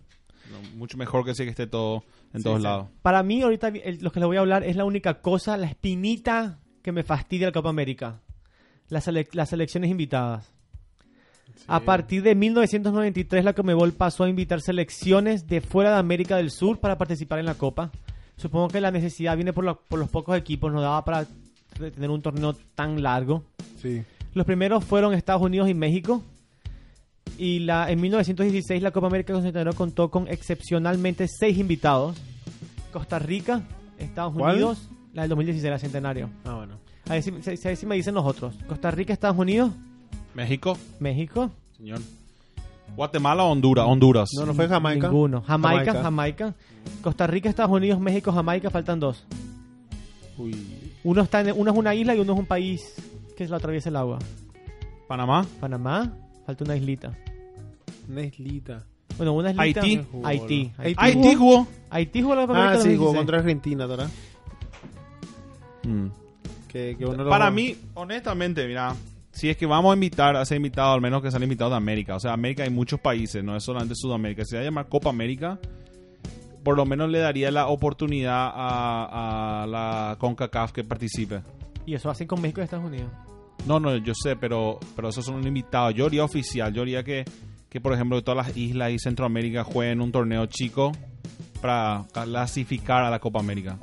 Mucho 0.76 0.98
mejor 0.98 1.26
que 1.26 1.34
sí 1.34 1.44
que 1.46 1.50
esté 1.52 1.68
todo 1.68 2.04
en 2.34 2.40
Sí, 2.40 2.44
todos 2.44 2.58
sí. 2.58 2.64
lados. 2.64 2.88
Para 3.02 3.24
mí, 3.24 3.42
ahorita 3.42 3.70
el- 3.70 4.00
lo 4.02 4.12
que 4.12 4.20
les 4.20 4.28
voy 4.28 4.38
a 4.38 4.42
hablar 4.42 4.64
es 4.64 4.76
la 4.76 4.86
única 4.86 5.22
cosa, 5.22 5.56
la 5.58 5.68
espinita 5.68 6.60
que 6.82 6.92
me 6.92 7.04
fastidia 7.04 7.48
la 7.48 7.54
Copa 7.54 7.70
América. 7.70 8.20
Las, 8.90 9.08
sele- 9.08 9.30
las 9.32 9.50
selecciones 9.50 9.90
invitadas. 9.90 10.52
A 11.68 11.80
partir 11.80 12.24
de 12.24 12.36
1993, 12.36 13.46
la 13.46 13.54
Comebol 13.54 13.94
pasó 13.94 14.26
a 14.26 14.30
invitar 14.30 14.60
selecciones 14.60 15.48
de 15.48 15.62
fuera 15.62 15.92
de 15.92 15.98
América 15.98 16.36
del 16.36 16.52
Sur 16.52 16.80
para 16.80 16.98
participar 16.98 17.40
en 17.40 17.46
la 17.46 17.56
Copa. 17.56 17.92
Supongo 18.36 18.68
que 18.68 18.82
la 18.82 18.92
necesidad 18.92 19.36
viene 19.36 19.54
por, 19.54 19.64
lo- 19.64 19.80
por 19.82 19.98
los 20.00 20.10
pocos 20.10 20.38
equipos, 20.38 20.74
no 20.74 20.82
daba 20.82 21.06
para 21.06 21.26
tener 21.78 22.10
un 22.10 22.22
torneo 22.22 22.54
tan 22.76 23.02
largo. 23.02 23.46
Sí. 23.84 24.02
Los 24.34 24.46
primeros 24.48 24.84
fueron 24.84 25.14
Estados 25.14 25.44
Unidos 25.44 25.70
y 25.70 25.76
México. 25.76 26.24
Y 27.38 27.60
la, 27.60 27.92
en 27.92 28.02
1916 28.02 28.82
la 28.82 28.90
Copa 28.92 29.08
América 29.08 29.34
Centenario 29.36 29.74
contó 29.74 30.10
con 30.10 30.28
excepcionalmente 30.28 31.28
seis 31.28 31.58
invitados. 31.60 32.18
Costa 32.92 33.20
Rica, 33.20 33.62
Estados 34.00 34.34
¿Cuál? 34.34 34.56
Unidos, 34.56 34.90
la 35.14 35.24
del 35.24 35.30
2016, 35.30 35.72
la 35.72 35.80
Centenario. 35.80 36.30
Ah, 36.46 36.56
bueno. 36.56 36.78
A 37.10 37.14
ver 37.14 37.24
si, 37.24 37.32
si- 37.42 37.58
si- 37.58 37.76
si 37.76 37.86
me 37.86 37.96
dicen 37.96 38.14
los 38.16 38.26
otros. 38.26 38.56
Costa 38.68 38.90
Rica, 38.92 39.14
Estados 39.14 39.38
Unidos, 39.38 39.72
México, 40.34 40.78
México. 41.00 41.52
señor. 41.78 42.00
Guatemala, 42.96 43.44
Honduras, 43.44 43.86
Honduras. 43.88 44.30
No, 44.38 44.46
no 44.46 44.54
fue 44.54 44.68
Jamaica. 44.68 45.08
Ninguno. 45.08 45.42
Jamaica, 45.42 45.86
Jamaica. 45.94 46.04
Jamaica. 46.04 46.56
Costa 47.02 47.26
Rica, 47.28 47.50
Estados 47.50 47.72
Unidos, 47.72 48.00
México, 48.00 48.32
Jamaica, 48.32 48.70
faltan 48.70 49.00
dos. 49.00 49.26
Uy. 50.38 50.56
Uno, 51.04 51.22
está 51.24 51.42
en- 51.42 51.54
uno 51.58 51.72
es 51.72 51.78
una 51.78 51.96
isla 51.96 52.16
y 52.16 52.20
uno 52.20 52.34
es 52.34 52.40
un 52.40 52.46
país 52.46 52.82
que 53.36 53.48
lo 53.48 53.56
atraviesa 53.56 53.90
el 53.90 53.96
agua. 53.96 54.20
Panamá, 55.08 55.46
Panamá, 55.60 56.14
falta 56.46 56.64
una 56.64 56.76
islita. 56.76 57.12
Una 58.10 58.22
islita. 58.22 58.84
Bueno, 59.18 59.34
una 59.34 59.52
islita. 59.52 59.82
Haití. 59.82 60.02
Haití. 60.24 60.72
Haití. 60.78 60.96
Haití 60.98 61.36
jugó. 61.36 61.68
Haití 61.90 62.22
jugó 62.22 62.36
la 62.36 62.48
Copa 62.48 62.72
Ah, 62.72 62.78
sí, 62.78 62.96
jugó 62.96 63.14
2016. 63.14 63.18
contra 63.18 63.38
Argentina, 63.40 63.86
¿verdad? 63.86 64.10
Mm. 65.84 66.08
Que, 66.68 66.96
que 66.98 67.06
uno 67.06 67.24
lo- 67.24 67.30
Para 67.30 67.52
mí, 67.52 67.76
honestamente, 67.94 68.66
mira, 68.68 68.96
si 69.32 69.50
es 69.50 69.58
que 69.58 69.66
vamos 69.66 69.92
a 69.92 69.96
invitar 69.96 70.36
a 70.36 70.46
ser 70.46 70.58
invitado, 70.58 70.94
al 70.94 71.02
menos 71.02 71.22
que 71.22 71.30
sean 71.30 71.44
invitados 71.44 71.72
de 71.74 71.78
América. 71.78 72.16
O 72.16 72.20
sea, 72.20 72.34
América 72.34 72.64
hay 72.64 72.70
muchos 72.70 73.00
países, 73.00 73.44
no 73.44 73.56
es 73.56 73.64
solamente 73.64 73.94
Sudamérica. 73.96 74.44
Si 74.44 74.52
se 74.52 74.56
va 74.58 74.62
a 74.62 74.66
llamar 74.66 74.88
Copa 74.88 75.10
América, 75.10 75.60
por 76.64 76.76
lo 76.78 76.86
menos 76.86 77.10
le 77.10 77.20
daría 77.20 77.52
la 77.52 77.68
oportunidad 77.68 78.52
a, 78.54 79.64
a 79.64 79.68
la 79.68 80.16
CONCACAF 80.20 80.72
que 80.72 80.84
participe. 80.84 81.42
Y 81.86 81.96
eso 81.96 82.10
hacen 82.10 82.28
con 82.28 82.42
México 82.42 82.62
y 82.62 82.64
Estados 82.64 82.86
Unidos. 82.86 83.12
No, 83.68 83.80
no, 83.80 83.96
yo 83.98 84.14
sé, 84.16 84.36
pero, 84.36 84.80
pero 84.96 85.10
esos 85.10 85.26
son 85.26 85.46
invitados. 85.46 85.94
Yo 85.94 86.06
haría 86.06 86.24
oficial. 86.24 86.74
Yo 86.74 86.82
haría 86.82 87.04
que, 87.04 87.24
que, 87.70 87.80
por 87.82 87.94
ejemplo, 87.94 88.22
todas 88.24 88.48
las 88.48 88.58
islas 88.58 88.92
y 88.92 89.00
Centroamérica 89.00 89.64
jueguen 89.64 90.02
un 90.02 90.12
torneo 90.12 90.46
chico 90.48 90.92
para 91.62 92.04
clasificar 92.12 93.04
a 93.06 93.10
la 93.10 93.20
Copa 93.20 93.40
América. 93.40 93.78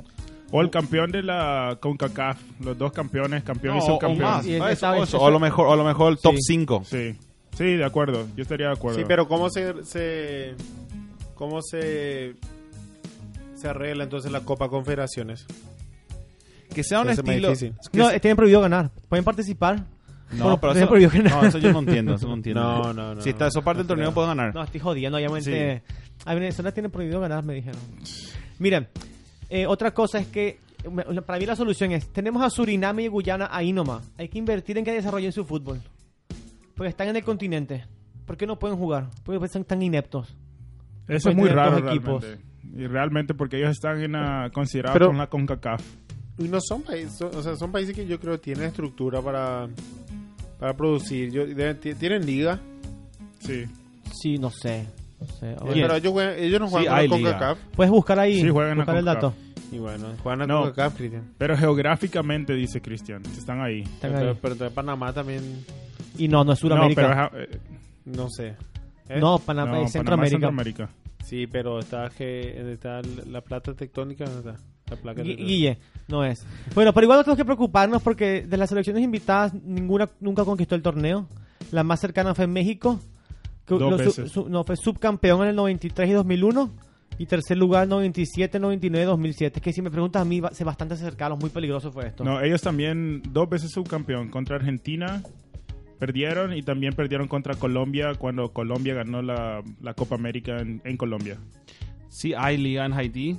O 0.51 0.61
el 0.61 0.69
campeón 0.69 1.11
de 1.11 1.23
la 1.23 1.77
CONCACAF, 1.79 2.37
los 2.59 2.77
dos 2.77 2.91
campeones, 2.91 3.43
campeón 3.43 3.77
y 3.77 3.79
No, 3.79 3.85
o 3.85 3.87
subcampeón. 3.87 4.29
más. 4.29 4.45
Y 4.45 4.55
Ah, 4.55 4.71
eso, 4.71 4.93
eso. 4.95 5.17
O 5.19 5.27
a 5.27 5.31
lo 5.31 5.39
mejor, 5.39 5.67
o 5.67 5.73
a 5.73 5.75
lo 5.77 5.83
mejor 5.85 6.11
el 6.11 6.19
top 6.19 6.33
Sí. 6.35 6.41
5. 6.57 6.83
Sí, 6.85 7.15
sí, 7.53 7.63
de 7.77 7.85
acuerdo. 7.85 8.27
Yo 8.35 8.41
estaría 8.43 8.67
de 8.67 8.73
acuerdo. 8.73 8.99
Sí, 8.99 9.05
pero 9.07 9.27
¿cómo 9.27 9.49
se, 9.49 9.83
se 9.85 10.55
cómo 11.35 11.61
se 11.61 12.35
se 13.55 13.67
arregla 13.67 14.03
entonces 14.03 14.31
la 14.31 14.41
Copa 14.41 14.67
Confederaciones? 14.69 15.45
Que 16.73 16.83
sea 16.83 17.01
un 17.01 17.09
Ese 17.09 17.21
es 17.21 17.25
más 17.27 17.35
estilo. 17.35 17.49
difícil. 17.49 17.75
No, 17.93 18.09
tienen 18.19 18.35
prohibido 18.37 18.61
ganar. 18.61 18.91
Pueden 19.09 19.25
participar. 19.25 19.77
no, 20.31 20.43
bueno, 20.43 20.57
pero 20.61 20.73
tienen 20.73 20.83
eso, 20.83 20.89
prohibido 20.89 21.11
ganar. 21.23 21.41
no, 21.43 21.47
eso 21.49 21.57
yo 21.57 21.71
no 21.73 21.79
entiendo. 21.79 22.15
Eso 22.15 22.27
no 22.27 22.33
entiendo. 22.35 22.61
No, 22.61 22.93
no, 22.93 23.15
no, 23.15 23.21
Si 23.21 23.29
está 23.29 23.47
eso 23.47 23.61
parte 23.61 23.79
del 23.79 23.87
torneo, 23.87 24.13
puedo 24.13 24.27
ganar. 24.27 24.53
No, 24.55 24.63
estoy 24.63 24.79
jodiendo. 24.79 25.17
Obviamente. 25.17 25.83
A 26.25 26.33
Venezuela 26.35 26.71
tienen 26.71 26.91
prohibido 26.91 27.19
ganar, 27.19 27.43
me 27.43 27.53
dijeron. 27.55 27.79
Miren, 28.59 28.87
eh, 29.49 29.65
otra 29.67 29.91
cosa 29.93 30.19
es 30.19 30.27
que. 30.27 30.59
Para 31.27 31.37
mí 31.37 31.45
la 31.45 31.55
solución 31.55 31.91
es, 31.91 32.07
tenemos 32.11 32.41
a 32.41 32.49
Suriname 32.49 33.03
y 33.03 33.07
Guyana 33.07 33.49
ahí 33.51 33.71
nomás. 33.71 34.09
Hay 34.17 34.29
que 34.29 34.39
invertir 34.39 34.77
en 34.79 34.85
que 34.85 34.91
desarrollen 34.91 35.31
su 35.31 35.45
fútbol. 35.45 35.79
Porque 36.75 36.89
están 36.89 37.07
en 37.09 37.15
el 37.17 37.23
continente. 37.23 37.85
¿Por 38.25 38.35
qué 38.35 38.47
no 38.47 38.57
pueden 38.57 38.77
jugar? 38.77 39.09
Porque 39.23 39.47
son 39.47 39.63
tan 39.63 39.81
ineptos. 39.83 40.35
Eso 41.07 41.23
pueden 41.25 41.29
es 41.29 41.35
muy 41.35 41.49
tener 41.49 41.55
raro 41.55 41.87
equipos. 41.89 42.23
realmente. 42.23 42.51
Y 42.83 42.87
realmente 42.87 43.33
porque 43.35 43.57
ellos 43.57 43.71
están 43.71 44.01
en 44.01 44.13
la, 44.13 44.49
considerados 44.53 44.93
Pero- 44.93 45.07
con 45.07 45.17
la 45.19 45.27
CONCACAF. 45.27 45.83
Y 46.37 46.43
no 46.47 46.59
son 46.61 46.81
países, 46.81 47.17
son- 47.17 47.35
o 47.35 47.41
sea, 47.43 47.55
son 47.55 47.71
países 47.71 47.95
que 47.95 48.05
yo 48.07 48.19
creo 48.19 48.39
tienen 48.39 48.65
estructura 48.65 49.21
para 49.21 49.67
para 50.59 50.75
producir. 50.75 51.31
Yo, 51.31 51.43
tienen 51.97 52.25
liga, 52.25 52.59
Sí. 53.39 53.65
Sí, 54.13 54.37
no 54.37 54.51
sé. 54.51 54.85
No 55.19 55.25
sé. 55.27 55.55
Oye, 55.61 55.81
pero 55.81 55.95
ellos, 55.95 56.13
juegan- 56.13 56.37
ellos 56.37 56.59
no 56.59 56.67
Sí, 56.67 56.73
juegan 56.73 56.93
hay 56.95 57.07
con. 57.07 57.21
CONCACAF. 57.23 57.57
Puedes 57.75 57.91
buscar 57.91 58.19
ahí. 58.19 58.41
Sí, 58.41 58.49
juegan 58.49 58.73
a 58.73 58.75
buscar 58.75 58.97
el 58.97 59.05
dato. 59.05 59.33
Y 59.71 59.77
bueno, 59.79 60.07
juegan 60.21 60.41
a 60.43 60.47
No. 60.47 60.61
CONCACAF, 60.63 60.95
Cristian. 60.97 61.33
Pero 61.37 61.57
geográficamente, 61.57 62.53
dice 62.53 62.81
Cristian, 62.81 63.23
están 63.25 63.61
ahí. 63.61 63.81
Están 63.81 64.11
Pero, 64.13 64.29
ahí. 64.31 64.37
pero 64.41 64.53
entonces 64.53 64.75
Panamá 64.75 65.13
también, 65.13 65.65
Y 66.17 66.27
no, 66.27 66.43
no 66.43 66.53
es 66.53 66.61
No, 66.63 66.69
Sudamérica. 66.69 67.29
pero 67.31 67.43
es- 67.43 67.49
eh, 67.55 67.59
no 68.05 68.27
sé. 68.29 68.55
¿Eh? 69.09 69.19
No, 69.19 69.39
Panamá 69.39 69.71
no, 69.79 69.85
es 69.85 69.93
Panamá 69.93 70.25
es 70.25 70.31
Centroamérica. 70.31 70.89
Sí, 71.23 71.47
pero 71.47 71.79
está, 71.79 72.09
que, 72.09 72.73
está 72.73 73.01
la 73.27 73.41
plata 73.41 73.73
tectónica, 73.73 74.25
¿dónde 74.25 74.51
está? 74.51 74.63
Gui-. 74.95 75.35
Guille, 75.35 75.77
no 76.07 76.23
es. 76.23 76.45
Bueno, 76.75 76.93
pero 76.93 77.05
igual 77.05 77.19
no 77.19 77.23
tenemos 77.23 77.37
que 77.37 77.45
preocuparnos 77.45 78.01
porque 78.01 78.41
de 78.47 78.57
las 78.57 78.69
selecciones 78.69 79.03
invitadas 79.03 79.53
ninguna 79.53 80.09
nunca 80.19 80.43
conquistó 80.45 80.75
el 80.75 80.81
torneo. 80.81 81.27
La 81.71 81.83
más 81.83 81.99
cercana 81.99 82.33
fue 82.35 82.47
México. 82.47 82.99
que 83.65 83.75
Dos 83.75 83.91
lo 83.91 83.97
su- 83.97 84.03
veces. 84.21 84.31
su- 84.31 84.49
no, 84.49 84.63
fue 84.63 84.75
subcampeón 84.75 85.43
en 85.43 85.49
el 85.49 85.55
93 85.55 86.09
y 86.09 86.13
2001. 86.13 86.71
Y 87.17 87.27
tercer 87.27 87.55
lugar 87.57 87.87
97, 87.87 88.59
99 88.59 89.03
y 89.03 89.05
2007. 89.05 89.59
Es 89.59 89.63
que 89.63 89.73
si 89.73 89.81
me 89.83 89.91
preguntas 89.91 90.21
a 90.23 90.25
mí, 90.25 90.41
se 90.53 90.63
bastante 90.63 90.95
cercanos. 90.95 91.39
Muy 91.39 91.51
peligroso 91.51 91.91
fue 91.91 92.07
esto. 92.07 92.23
No, 92.23 92.41
ellos 92.41 92.61
también 92.61 93.21
dos 93.29 93.47
veces 93.47 93.69
subcampeón 93.71 94.29
contra 94.29 94.55
Argentina. 94.55 95.21
Perdieron 95.99 96.53
y 96.57 96.63
también 96.63 96.93
perdieron 96.93 97.27
contra 97.27 97.53
Colombia 97.53 98.15
cuando 98.17 98.51
Colombia 98.51 98.95
ganó 98.95 99.21
la, 99.21 99.61
la 99.81 99.93
Copa 99.93 100.15
América 100.15 100.57
en, 100.59 100.81
en 100.83 100.97
Colombia. 100.97 101.37
Sí, 102.09 102.33
hay 102.35 102.57
liga 102.57 102.85
en 102.85 102.93
Haití 102.93 103.37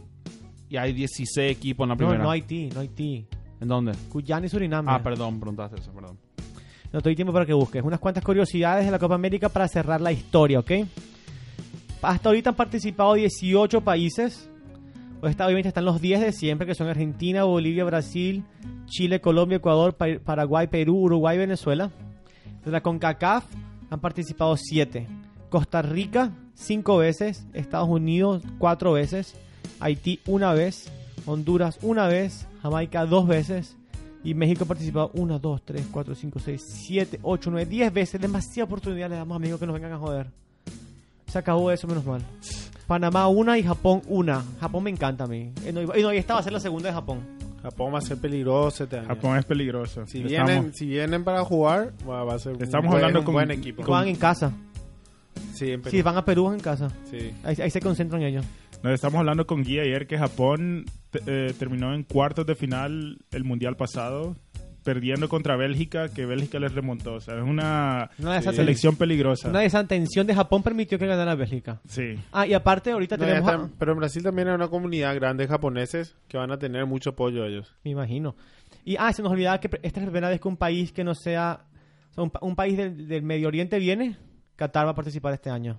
y 0.72 0.76
hay 0.78 0.92
16 0.94 1.50
equipos 1.50 1.84
en 1.84 1.88
la 1.90 1.94
no, 1.94 1.98
primera. 1.98 2.22
no 2.22 2.30
Haití, 2.30 2.68
no 2.74 2.80
Haití. 2.80 3.26
¿En 3.60 3.68
dónde? 3.68 3.92
Guyana 4.10 4.46
y 4.46 4.48
Suriname. 4.48 4.90
Ah, 4.90 5.02
perdón, 5.02 5.38
preguntaste 5.38 5.78
eso, 5.80 5.92
perdón. 5.92 6.18
No 6.92 7.00
te 7.00 7.08
doy 7.10 7.14
tiempo 7.16 7.32
para 7.32 7.44
que 7.46 7.52
busques. 7.52 7.82
Unas 7.82 8.00
cuantas 8.00 8.24
curiosidades 8.24 8.84
de 8.86 8.90
la 8.90 8.98
Copa 8.98 9.14
América 9.14 9.48
para 9.48 9.68
cerrar 9.68 10.00
la 10.00 10.12
historia, 10.12 10.58
¿ok? 10.60 10.70
Hasta 12.02 12.28
ahorita 12.28 12.50
han 12.50 12.56
participado 12.56 13.14
18 13.14 13.80
países. 13.82 14.48
Pues 15.20 15.36
obviamente 15.40 15.68
están 15.68 15.84
los 15.84 16.00
10 16.00 16.20
de 16.20 16.32
siempre, 16.32 16.66
que 16.66 16.74
son 16.74 16.88
Argentina, 16.88 17.44
Bolivia, 17.44 17.84
Brasil, 17.84 18.42
Chile, 18.86 19.20
Colombia, 19.20 19.56
Ecuador, 19.58 19.94
Pa- 19.94 20.18
Paraguay, 20.24 20.66
Perú, 20.66 20.96
Uruguay, 20.96 21.38
Venezuela. 21.38 21.90
De 22.64 22.70
la 22.72 22.80
CONCACAF 22.82 23.44
han 23.90 24.00
participado 24.00 24.56
7. 24.56 25.06
Costa 25.48 25.80
Rica, 25.82 26.32
5 26.54 26.96
veces. 26.96 27.46
Estados 27.52 27.88
Unidos, 27.88 28.42
4 28.58 28.92
veces. 28.92 29.36
Haití, 29.80 30.20
una 30.26 30.52
vez. 30.52 30.90
Honduras, 31.26 31.78
una 31.82 32.06
vez. 32.06 32.46
Jamaica, 32.62 33.06
dos 33.06 33.26
veces. 33.26 33.76
Y 34.24 34.34
México 34.34 34.64
ha 34.64 34.68
participado 34.68 35.10
1, 35.14 35.38
2, 35.38 35.62
3, 35.64 35.86
4, 35.90 36.14
5, 36.14 36.38
6, 36.38 36.62
7, 36.86 37.20
8, 37.22 37.50
9, 37.50 37.66
10 37.68 37.92
veces. 37.92 38.20
Demasiada 38.20 38.64
oportunidad 38.66 39.10
le 39.10 39.16
damos 39.16 39.34
a 39.36 39.38
México 39.38 39.58
que 39.58 39.66
nos 39.66 39.74
vengan 39.74 39.92
a 39.92 39.98
joder. 39.98 40.28
Se 41.26 41.38
acabó 41.38 41.70
eso, 41.72 41.86
menos 41.88 42.04
mal. 42.04 42.22
Panamá 42.86 43.26
una 43.28 43.58
y 43.58 43.62
Japón 43.62 44.02
una. 44.06 44.44
Japón 44.60 44.84
me 44.84 44.90
encanta 44.90 45.24
a 45.24 45.26
mí. 45.26 45.50
Eh, 45.64 45.70
y 45.96 46.02
no, 46.02 46.12
y 46.12 46.16
esta 46.18 46.34
va 46.34 46.40
a 46.40 46.42
ser 46.42 46.52
la 46.52 46.60
segunda 46.60 46.88
de 46.88 46.94
Japón. 46.94 47.20
Japón 47.62 47.94
va 47.94 47.98
a 47.98 48.02
ser 48.02 48.18
peligroso 48.18 48.84
este 48.84 48.98
año. 48.98 49.08
Japón 49.08 49.38
es 49.38 49.44
peligroso. 49.44 50.04
Si 50.06 50.18
Estamos- 50.22 50.48
vienen, 50.50 50.74
si 50.74 50.86
vienen 50.86 51.24
para 51.24 51.42
jugar, 51.44 51.92
va 52.08 52.24
va 52.24 52.34
a 52.34 52.38
ser 52.38 52.54
un 52.56 52.62
Estamos 52.62 52.88
buen- 52.90 52.96
hablando 52.96 53.20
un 53.20 53.24
con- 53.24 53.34
buen 53.34 53.50
equipo. 53.50 53.82
Juegan 53.82 54.08
en 54.08 54.16
casa. 54.16 54.52
Sí, 55.54 55.70
en 55.70 55.80
Perú. 55.80 55.90
Si 55.96 56.02
van 56.02 56.16
a 56.16 56.24
Perú, 56.24 56.48
es 56.50 56.54
en 56.54 56.60
casa. 56.60 56.90
Sí. 57.10 57.32
Ahí, 57.44 57.56
ahí 57.62 57.70
se 57.70 57.80
concentran 57.80 58.22
ellos. 58.22 58.44
Nos 58.82 58.92
estamos 58.94 59.20
hablando 59.20 59.46
con 59.46 59.62
Guy 59.62 59.78
ayer 59.78 60.06
que 60.06 60.18
Japón 60.18 60.86
eh, 61.26 61.54
terminó 61.58 61.94
en 61.94 62.02
cuartos 62.02 62.46
de 62.46 62.56
final 62.56 63.18
el 63.30 63.44
mundial 63.44 63.76
pasado, 63.76 64.34
perdiendo 64.82 65.28
contra 65.28 65.56
Bélgica, 65.56 66.08
que 66.08 66.26
Bélgica 66.26 66.58
les 66.58 66.74
remontó. 66.74 67.14
O 67.14 67.20
sea, 67.20 67.36
es 67.36 67.44
una 67.44 68.10
Una 68.18 68.32
de 68.32 68.38
esas 68.40 68.56
selección 68.56 68.96
peligrosa. 68.96 69.48
Una 69.50 69.60
desatención 69.60 70.26
de 70.26 70.34
Japón 70.34 70.64
permitió 70.64 70.98
que 70.98 71.06
ganara 71.06 71.36
Bélgica. 71.36 71.80
Sí. 71.86 72.16
Ah, 72.32 72.44
y 72.44 72.54
aparte 72.54 72.90
ahorita 72.90 73.16
No, 73.16 73.24
tenemos... 73.24 73.48
están- 73.52 73.70
pero 73.78 73.92
en 73.92 73.98
Brasil 73.98 74.22
también 74.24 74.48
hay 74.48 74.54
una 74.56 74.66
comunidad 74.68 75.14
grande 75.14 75.44
de 75.44 75.48
japoneses 75.48 76.16
que 76.26 76.36
van 76.36 76.50
a 76.50 76.58
tener 76.58 76.84
mucho 76.84 77.10
apoyo 77.10 77.44
a 77.44 77.46
ellos. 77.46 77.72
Me 77.84 77.92
imagino. 77.92 78.34
Y, 78.84 78.96
ah, 78.98 79.12
se 79.12 79.22
nos 79.22 79.30
olvidaba 79.30 79.60
que 79.60 79.68
esta 79.82 80.00
es 80.00 80.06
la 80.06 80.10
primera 80.10 80.28
vez 80.28 80.40
que 80.40 80.48
un 80.48 80.56
país 80.56 80.90
que 80.90 81.04
no 81.04 81.14
sea... 81.14 81.66
o 82.10 82.14
sea, 82.14 82.24
un, 82.24 82.30
pa- 82.30 82.40
un 82.42 82.56
país 82.56 82.76
del, 82.76 83.06
del 83.06 83.22
Medio 83.22 83.46
Oriente 83.46 83.78
viene. 83.78 84.16
Qatar 84.56 84.86
va 84.86 84.90
a 84.90 84.94
participar 84.96 85.32
este 85.34 85.50
año. 85.50 85.78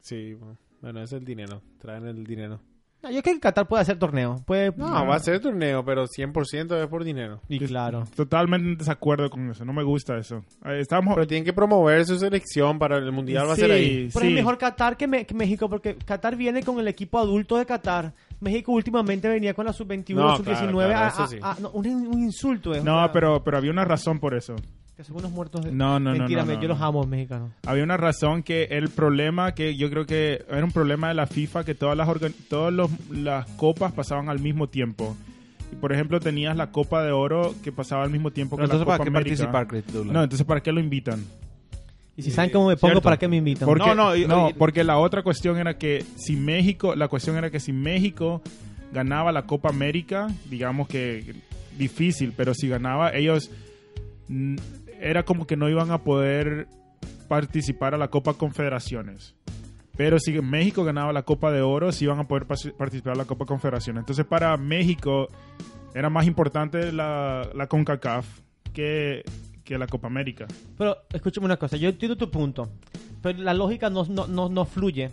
Sí, 0.00 0.32
bueno, 0.32 0.56
es 0.82 1.12
el 1.12 1.24
dinero. 1.24 1.60
Traen 1.78 2.06
el 2.06 2.24
dinero. 2.24 2.60
No, 3.02 3.10
yo 3.10 3.20
creo 3.20 3.34
que 3.34 3.40
Qatar 3.40 3.66
puede 3.66 3.82
hacer 3.82 3.98
torneo. 3.98 4.40
Puede... 4.46 4.72
No, 4.76 4.86
va 5.04 5.16
a 5.16 5.18
ser 5.18 5.40
torneo, 5.40 5.84
pero 5.84 6.06
100% 6.06 6.80
es 6.80 6.86
por 6.86 7.02
dinero. 7.02 7.40
Y 7.48 7.58
claro. 7.58 8.04
Totalmente 8.14 8.68
en 8.68 8.78
desacuerdo 8.78 9.28
con 9.28 9.50
eso. 9.50 9.64
No 9.64 9.72
me 9.72 9.82
gusta 9.82 10.16
eso. 10.18 10.44
Eh, 10.64 10.78
Estamos... 10.78 11.12
Pero 11.16 11.26
tienen 11.26 11.44
que 11.44 11.52
promover 11.52 12.04
su 12.04 12.16
selección 12.16 12.78
para 12.78 12.98
el 12.98 13.10
mundial, 13.10 13.48
va 13.48 13.54
a 13.54 13.56
ser 13.56 13.70
Sí, 13.70 13.72
ahí. 13.72 14.08
Pero 14.14 14.20
sí. 14.24 14.28
es 14.28 14.34
mejor 14.34 14.56
Qatar 14.56 14.96
que, 14.96 15.08
Me- 15.08 15.26
que 15.26 15.34
México 15.34 15.68
porque 15.68 15.96
Qatar 15.96 16.36
viene 16.36 16.62
con 16.62 16.78
el 16.78 16.86
equipo 16.86 17.18
adulto 17.18 17.56
de 17.56 17.66
Qatar. 17.66 18.12
México 18.38 18.70
últimamente 18.70 19.28
venía 19.28 19.52
con 19.52 19.66
la 19.66 19.72
sub-21, 19.72 20.14
No, 20.14 20.36
sub-19. 20.36 20.70
claro, 20.86 21.12
claro, 21.16 21.26
sí. 21.26 21.38
no, 21.60 21.70
un, 21.70 21.86
un 22.06 22.20
insulto. 22.22 22.72
Es, 22.72 22.84
No, 22.84 23.04
pero, 23.12 23.42
pero 23.42 23.56
había 23.58 23.72
una 23.72 23.84
razón 23.84 24.20
por 24.20 24.34
eso. 24.36 24.54
Que 25.02 25.08
son 25.08 25.16
unos 25.16 25.32
muertos 25.32 25.64
de... 25.64 25.72
No, 25.72 25.98
no, 25.98 26.12
no, 26.12 26.18
Mentira, 26.18 26.42
no, 26.42 26.46
me- 26.46 26.54
no, 26.54 26.60
yo 26.62 26.68
no. 26.68 26.74
los 26.74 26.82
amo, 26.82 27.04
mexicanos. 27.06 27.50
Había 27.66 27.82
una 27.82 27.96
razón 27.96 28.44
que 28.44 28.64
el 28.70 28.88
problema 28.88 29.52
que 29.52 29.76
yo 29.76 29.90
creo 29.90 30.06
que 30.06 30.44
era 30.48 30.64
un 30.64 30.70
problema 30.70 31.08
de 31.08 31.14
la 31.14 31.26
FIFA 31.26 31.64
que 31.64 31.74
todas 31.74 31.96
las 31.96 32.06
organ- 32.08 32.34
todas 32.48 32.72
los- 32.72 32.88
las 33.10 33.46
copas 33.56 33.90
pasaban 33.92 34.28
al 34.28 34.38
mismo 34.38 34.68
tiempo. 34.68 35.16
Y 35.72 35.76
por 35.76 35.92
ejemplo 35.92 36.20
tenías 36.20 36.56
la 36.56 36.70
Copa 36.70 37.02
de 37.02 37.10
Oro 37.10 37.52
que 37.64 37.72
pasaba 37.72 38.04
al 38.04 38.10
mismo 38.10 38.30
tiempo 38.30 38.54
Pero 38.56 38.68
que 38.68 38.74
la 38.76 38.80
entonces, 38.80 38.84
Copa 38.84 38.98
¿para 38.98 39.04
qué 39.04 39.16
América. 39.34 39.50
participar? 39.72 40.06
No, 40.14 40.22
entonces 40.22 40.46
¿para 40.46 40.62
qué 40.62 40.70
lo 40.70 40.78
invitan? 40.80 41.24
Y 42.16 42.22
si 42.22 42.30
saben 42.30 42.50
cómo 42.50 42.68
me 42.68 42.76
pongo, 42.76 42.92
Cierto. 42.92 43.02
¿para 43.02 43.16
qué 43.16 43.26
me 43.26 43.38
invitan? 43.38 43.66
Porque, 43.66 43.86
No, 43.86 44.14
no, 44.14 44.14
no, 44.28 44.50
porque 44.56 44.84
la 44.84 44.98
otra 44.98 45.22
cuestión 45.24 45.56
era 45.58 45.78
que 45.78 46.04
si 46.16 46.36
México, 46.36 46.94
la 46.94 47.08
cuestión 47.08 47.36
era 47.36 47.50
que 47.50 47.58
si 47.58 47.72
México 47.72 48.40
ganaba 48.92 49.32
la 49.32 49.42
Copa 49.46 49.70
América, 49.70 50.28
digamos 50.48 50.86
que 50.86 51.34
difícil, 51.76 52.34
pero 52.36 52.52
si 52.54 52.68
ganaba 52.68 53.14
ellos 53.16 53.50
era 55.02 55.24
como 55.24 55.46
que 55.46 55.56
no 55.56 55.68
iban 55.68 55.90
a 55.90 55.98
poder 55.98 56.68
participar 57.28 57.94
a 57.94 57.98
la 57.98 58.08
Copa 58.08 58.34
Confederaciones. 58.34 59.34
Pero 59.96 60.18
si 60.18 60.32
México 60.40 60.84
ganaba 60.84 61.12
la 61.12 61.24
Copa 61.24 61.50
de 61.50 61.60
Oro, 61.60 61.92
sí 61.92 62.04
iban 62.04 62.20
a 62.20 62.28
poder 62.28 62.46
participar 62.46 63.14
a 63.14 63.16
la 63.16 63.24
Copa 63.24 63.44
Confederaciones. 63.44 64.02
Entonces 64.02 64.24
para 64.24 64.56
México 64.56 65.28
era 65.94 66.08
más 66.08 66.26
importante 66.26 66.92
la, 66.92 67.48
la 67.54 67.66
CONCACAF 67.66 68.26
que, 68.72 69.22
que 69.64 69.76
la 69.76 69.86
Copa 69.86 70.06
América. 70.06 70.46
Pero 70.78 70.96
escúchame 71.12 71.46
una 71.46 71.56
cosa, 71.56 71.76
yo 71.76 71.88
entiendo 71.88 72.16
tu 72.16 72.30
punto, 72.30 72.70
pero 73.20 73.38
la 73.38 73.54
lógica 73.54 73.90
no, 73.90 74.04
no, 74.04 74.26
no, 74.26 74.48
no 74.48 74.64
fluye. 74.64 75.10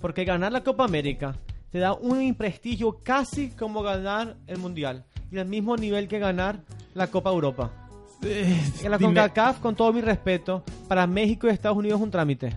Porque 0.00 0.24
ganar 0.24 0.52
la 0.52 0.62
Copa 0.62 0.84
América 0.84 1.36
te 1.70 1.78
da 1.78 1.92
un 1.92 2.34
prestigio 2.34 3.00
casi 3.02 3.50
como 3.50 3.82
ganar 3.82 4.36
el 4.46 4.58
Mundial. 4.58 5.04
Y 5.30 5.38
al 5.38 5.46
mismo 5.46 5.76
nivel 5.76 6.08
que 6.08 6.18
ganar 6.18 6.60
la 6.94 7.08
Copa 7.08 7.30
Europa. 7.30 7.87
En 8.22 8.90
la 8.90 8.98
Dime- 8.98 9.14
CONCACAF, 9.20 9.58
con 9.60 9.74
todo 9.76 9.92
mi 9.92 10.00
respeto, 10.00 10.62
para 10.88 11.06
México 11.06 11.46
y 11.46 11.50
Estados 11.50 11.76
Unidos 11.78 11.98
es 12.00 12.04
un 12.04 12.10
trámite. 12.10 12.56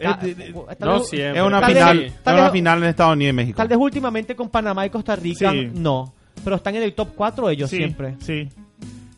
Ta- 0.00 0.18
Eh, 0.22 0.54
No 0.80 1.00
siempre. 1.00 1.40
Es 1.40 1.46
una 1.46 1.60
Tal 1.60 1.72
final, 1.72 2.12
tal 2.22 2.36
es 2.36 2.40
una 2.42 2.50
final 2.50 2.82
en 2.82 2.88
Estados 2.88 3.12
Unidos 3.14 3.30
y 3.32 3.36
México. 3.36 3.56
Tal 3.56 3.68
vez 3.68 3.78
últimamente 3.78 4.36
con 4.36 4.48
Panamá 4.48 4.86
y 4.86 4.90
Costa 4.90 5.16
Rica, 5.16 5.50
Sí. 5.50 5.70
no. 5.74 6.14
Pero 6.44 6.56
están 6.56 6.76
en 6.76 6.84
el 6.84 6.94
top 6.94 7.08
4 7.16 7.50
ellos 7.50 7.68
sí, 7.68 7.76
siempre. 7.78 8.14
Sí. 8.20 8.48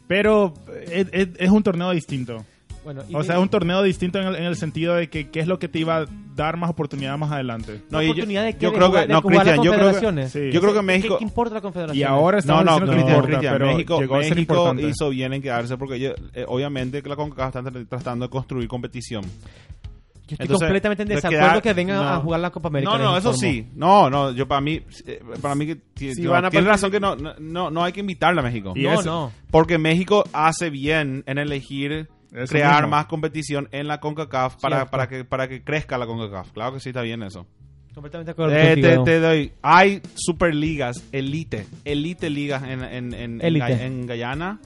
Pero 0.09 0.55
es, 0.91 1.07
es- 1.13 1.29
es 1.39 1.51
un 1.51 1.63
torneo 1.63 1.91
distinto. 1.91 2.45
Bueno, 2.85 3.03
y 3.09 3.15
O 3.15 3.23
sea, 3.23 3.37
es 3.37 3.41
un 3.43 3.49
torneo 3.51 3.83
distinto 3.83 4.19
en 4.19 4.27
el, 4.29 4.37
en 4.37 4.45
el 4.45 4.57
sentido 4.57 4.95
de 4.95 5.11
que 5.11 5.29
qué 5.31 5.41
es 5.41 5.47
lo 5.47 5.59
que 5.59 5.69
te 5.69 5.79
iba 5.79 5.99
a 5.99 6.07
dar 6.35 6.57
más 6.57 6.71
oportunidad 6.71 7.19
más 7.19 7.31
adelante. 7.31 7.83
No, 7.91 8.01
y 8.01 8.07
yo- 8.07 8.13
oportunidad 8.13 8.45
de, 8.45 8.53
qué? 8.55 8.61
yo 8.65 8.73
creo 8.73 8.87
jugar- 8.89 9.07
que- 9.07 9.13
no, 9.13 9.23
Cristian, 9.23 9.63
yo 9.63 9.73
creo 9.73 10.01
que- 10.15 10.29
sí. 10.29 10.51
Yo 10.51 10.61
creo 10.61 10.73
que 10.73 10.79
¿Qué- 10.81 10.87
México... 10.87 11.19
¿Qué 11.19 11.25
importa 11.25 11.55
la 11.57 11.61
confederación? 11.61 11.99
Y 11.99 12.03
ahora 12.03 12.37
No, 12.37 12.41
estamos 12.41 12.65
no, 12.65 12.75
que 12.81 12.87
no 12.87 13.23
Cristian, 13.23 13.53
pero 13.53 13.67
México, 13.67 14.01
llegó 14.01 14.15
a 14.17 14.23
ser 14.23 14.35
México 14.35 14.53
importante. 14.55 14.89
hizo 14.89 15.11
bien 15.11 15.33
en 15.35 15.43
quedarse 15.43 15.77
porque 15.77 15.97
ellos, 15.97 16.15
eh, 16.33 16.45
obviamente 16.49 17.03
que 17.03 17.09
la 17.11 17.17
CONCACAF 17.17 17.57
está 17.57 17.71
tra- 17.71 17.89
tratando 17.89 18.27
de 18.27 18.31
construir 18.31 18.67
competición. 18.69 19.25
Yo 19.25 20.35
estoy 20.35 20.45
Entonces, 20.45 20.67
completamente 20.69 21.03
en 21.03 21.09
desacuerdo 21.09 21.49
queda- 21.49 21.61
que 21.61 21.73
vengan 21.75 21.99
a 22.07 22.15
no. 22.15 22.21
jugar 22.21 22.41
la 22.41 22.51
Copa 22.51 22.69
América. 22.69 22.93
No, 22.93 22.99
no, 22.99 23.17
eso 23.19 23.33
sí. 23.35 23.67
No, 23.75 24.09
no, 24.09 24.31
yo 24.31 24.47
para 24.47 24.61
mí, 24.61 24.81
eh, 25.05 25.21
para 25.43 25.57
mí 25.57 25.67
que 25.67 26.15
Si 26.15 26.23
yo- 26.23 26.31
van 26.31 26.45
a 26.45 26.51
tiene 26.51 26.69
razón 26.69 26.91
que 26.93 27.01
no, 27.01 27.17
no- 27.17 27.35
no, 27.41 27.71
no 27.73 27.83
hay 27.83 27.93
que 27.93 27.99
invitarle 28.01 28.41
a 28.41 28.45
México. 28.45 28.73
Y 28.77 28.85
No, 28.85 28.93
eso- 28.95 29.05
no. 29.05 29.33
Porque 29.51 29.77
México 29.77 30.23
hace 30.33 30.71
bien 30.71 31.25
en 31.27 31.39
elegir 31.39 32.09
Eso 32.35 32.53
crear 32.53 32.83
mismo. 32.83 32.89
más 32.97 33.07
competición 33.07 33.69
en 33.73 33.89
la 33.89 33.99
CONCACAF 34.01 34.57
para, 34.61 34.91
para, 34.91 35.09
que, 35.09 35.25
para 35.25 35.49
que 35.49 35.63
crezca 35.65 35.99
la 35.99 36.07
CONCACAF. 36.07 36.53
Claro 36.53 36.75
que 36.75 36.81
sí 36.81 36.91
está 36.91 37.03
bien 37.03 37.23
eso. 37.23 37.47
Completamente 37.95 38.29
de 38.29 38.33
acuerdo 38.33 38.55
Eh, 38.57 38.77
te, 38.77 38.99
te 39.05 39.21
doy. 39.21 39.53
Hay 39.63 40.01
superligas, 40.15 41.03
elite, 41.13 41.67
elite 41.85 42.31
ligas 42.31 42.63
en, 42.63 42.85
en, 42.85 43.15
en. 43.15 43.41
Ga- 43.41 43.81
en 43.81 44.07
Guyana 44.07 44.61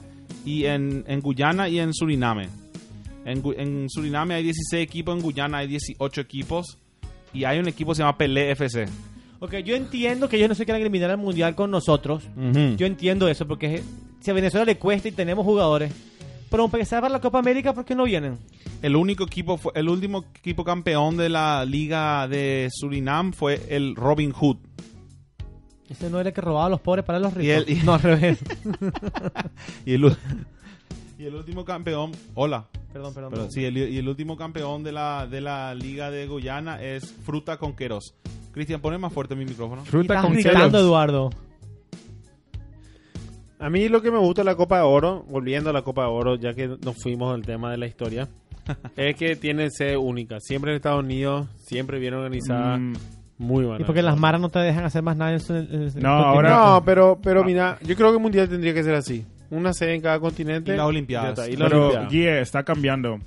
y 0.45 0.65
en, 0.65 1.03
en 1.07 1.19
Guyana 1.21 1.67
y 1.67 1.79
en 1.79 1.91
Suriname. 1.93 2.49
En, 3.25 3.41
en 3.57 3.89
Suriname 3.89 4.35
hay 4.35 4.43
16 4.43 4.83
equipos, 4.83 5.15
en 5.17 5.23
Guyana 5.23 5.57
hay 5.57 5.67
18 5.67 6.21
equipos 6.21 6.77
y 7.33 7.43
hay 7.45 7.57
un 7.57 7.67
equipo 7.67 7.91
que 7.91 7.95
se 7.95 8.03
llama 8.03 8.17
Pelé 8.17 8.51
FC. 8.51 8.85
Ok, 9.39 9.55
yo 9.65 9.75
entiendo 9.75 10.29
que 10.29 10.37
ellos 10.37 10.47
no 10.49 10.55
se 10.55 10.63
quieran 10.65 10.81
eliminar 10.81 11.09
al 11.09 11.17
mundial 11.17 11.55
con 11.55 11.71
nosotros. 11.71 12.23
Yo 12.77 12.85
entiendo 12.85 13.27
eso, 13.27 13.47
porque 13.47 13.81
si 14.21 14.29
a 14.31 14.33
Venezuela 14.35 14.65
le 14.65 14.77
cuesta 14.77 15.07
y 15.07 15.11
tenemos 15.11 15.43
jugadores. 15.43 15.91
Pero 16.55 16.67
para 16.69 16.77
empezar 16.81 17.01
para 17.01 17.11
la 17.11 17.19
Copa 17.19 17.39
América, 17.39 17.73
¿por 17.73 17.83
qué 17.83 17.95
no 17.95 18.05
vienen? 18.05 18.37
El 18.81 18.95
único 18.95 19.25
equipo, 19.25 19.57
fue, 19.57 19.73
el 19.75 19.89
último 19.89 20.23
equipo 20.37 20.63
campeón 20.63 21.17
de 21.17 21.27
la 21.27 21.65
liga 21.65 22.27
de 22.29 22.69
Surinam 22.71 23.33
fue 23.33 23.61
el 23.69 23.95
Robin 23.95 24.31
Hood. 24.31 24.57
Ese 25.89 26.09
no 26.09 26.19
era 26.19 26.29
el 26.29 26.35
que 26.35 26.39
robaba 26.41 26.67
a 26.67 26.69
los 26.69 26.79
pobres 26.81 27.03
para 27.03 27.19
los 27.19 27.33
ricos. 27.33 27.45
Y 27.45 27.49
el- 27.51 27.69
y- 27.69 27.83
No, 27.83 27.93
al 27.95 28.01
revés. 28.01 28.39
Y 29.85 29.93
el, 29.95 30.05
u- 30.05 30.15
y 31.19 31.25
el 31.25 31.35
último 31.35 31.65
campeón, 31.65 32.11
hola, 32.35 32.67
perdón, 32.93 33.13
perdón. 33.13 33.31
Pero 33.31 33.43
perdón. 33.43 33.51
sí, 33.51 33.65
el, 33.65 33.77
y 33.77 33.97
el 33.97 34.07
último 34.07 34.37
campeón 34.37 34.83
de 34.83 34.91
la, 34.93 35.27
de 35.27 35.41
la 35.41 35.75
Liga 35.75 36.09
de 36.09 36.25
Guyana 36.27 36.81
es 36.81 37.11
Fruta 37.25 37.57
con 37.57 37.75
Queros. 37.75 38.15
Cristian, 38.53 38.79
pone 38.79 38.97
más 38.97 39.11
fuerte 39.11 39.35
mi 39.35 39.43
micrófono. 39.45 39.83
Fruta 39.83 40.13
estás 40.15 40.25
con 40.25 40.33
gritando, 40.35 40.59
celos. 40.69 40.81
Eduardo. 40.81 41.29
A 43.65 43.69
mí 43.69 43.89
lo 43.89 44.01
que 44.01 44.11
me 44.11 44.19
gusta 44.19 44.41
de 44.41 44.45
la 44.45 44.55
Copa 44.55 44.77
de 44.77 44.83
Oro, 44.83 45.23
volviendo 45.29 45.69
a 45.69 45.73
la 45.73 45.81
Copa 45.81 46.03
de 46.03 46.09
Oro, 46.09 46.35
ya 46.35 46.53
que 46.53 46.67
nos 46.67 46.95
fuimos 47.01 47.33
al 47.33 47.41
tema 47.43 47.71
de 47.71 47.77
la 47.77 47.87
historia, 47.87 48.27
es 48.95 49.15
que 49.15 49.35
tiene 49.35 49.69
sede 49.71 49.97
única. 49.97 50.39
Siempre 50.39 50.71
en 50.71 50.77
Estados 50.77 51.03
Unidos, 51.03 51.47
siempre 51.57 51.99
bien 51.99 52.13
organizada, 52.13 52.77
Mm, 52.77 52.93
muy 53.37 53.65
buena. 53.65 53.81
Y 53.81 53.83
porque 53.85 54.01
las 54.01 54.17
maras 54.17 54.39
no 54.39 54.49
te 54.49 54.59
dejan 54.59 54.83
hacer 54.85 55.01
más 55.03 55.17
nada 55.17 55.33
en 55.33 55.39
su... 55.39 55.55
en- 55.55 55.91
No, 55.99 56.09
ahora- 56.09 56.49
No, 56.49 56.83
pero, 56.85 57.19
pero 57.21 57.43
mira, 57.43 57.77
yo 57.81 57.95
creo 57.95 58.09
que 58.11 58.17
el 58.17 58.21
Mundial 58.21 58.47
tendría 58.49 58.73
que 58.73 58.83
ser 58.83 58.95
así. 58.95 59.25
Una 59.49 59.73
sede 59.73 59.95
en 59.95 60.01
cada 60.01 60.19
continente. 60.19 60.73
Y 60.73 60.77
las 60.77 60.85
Olimpiadas. 60.85 61.47
y 61.49 61.55
las 61.55 61.69
pero 61.69 61.81
Olimpiadas. 61.87 62.11
Guille, 62.11 62.41
está 62.41 62.63
cambiando. 62.63 63.19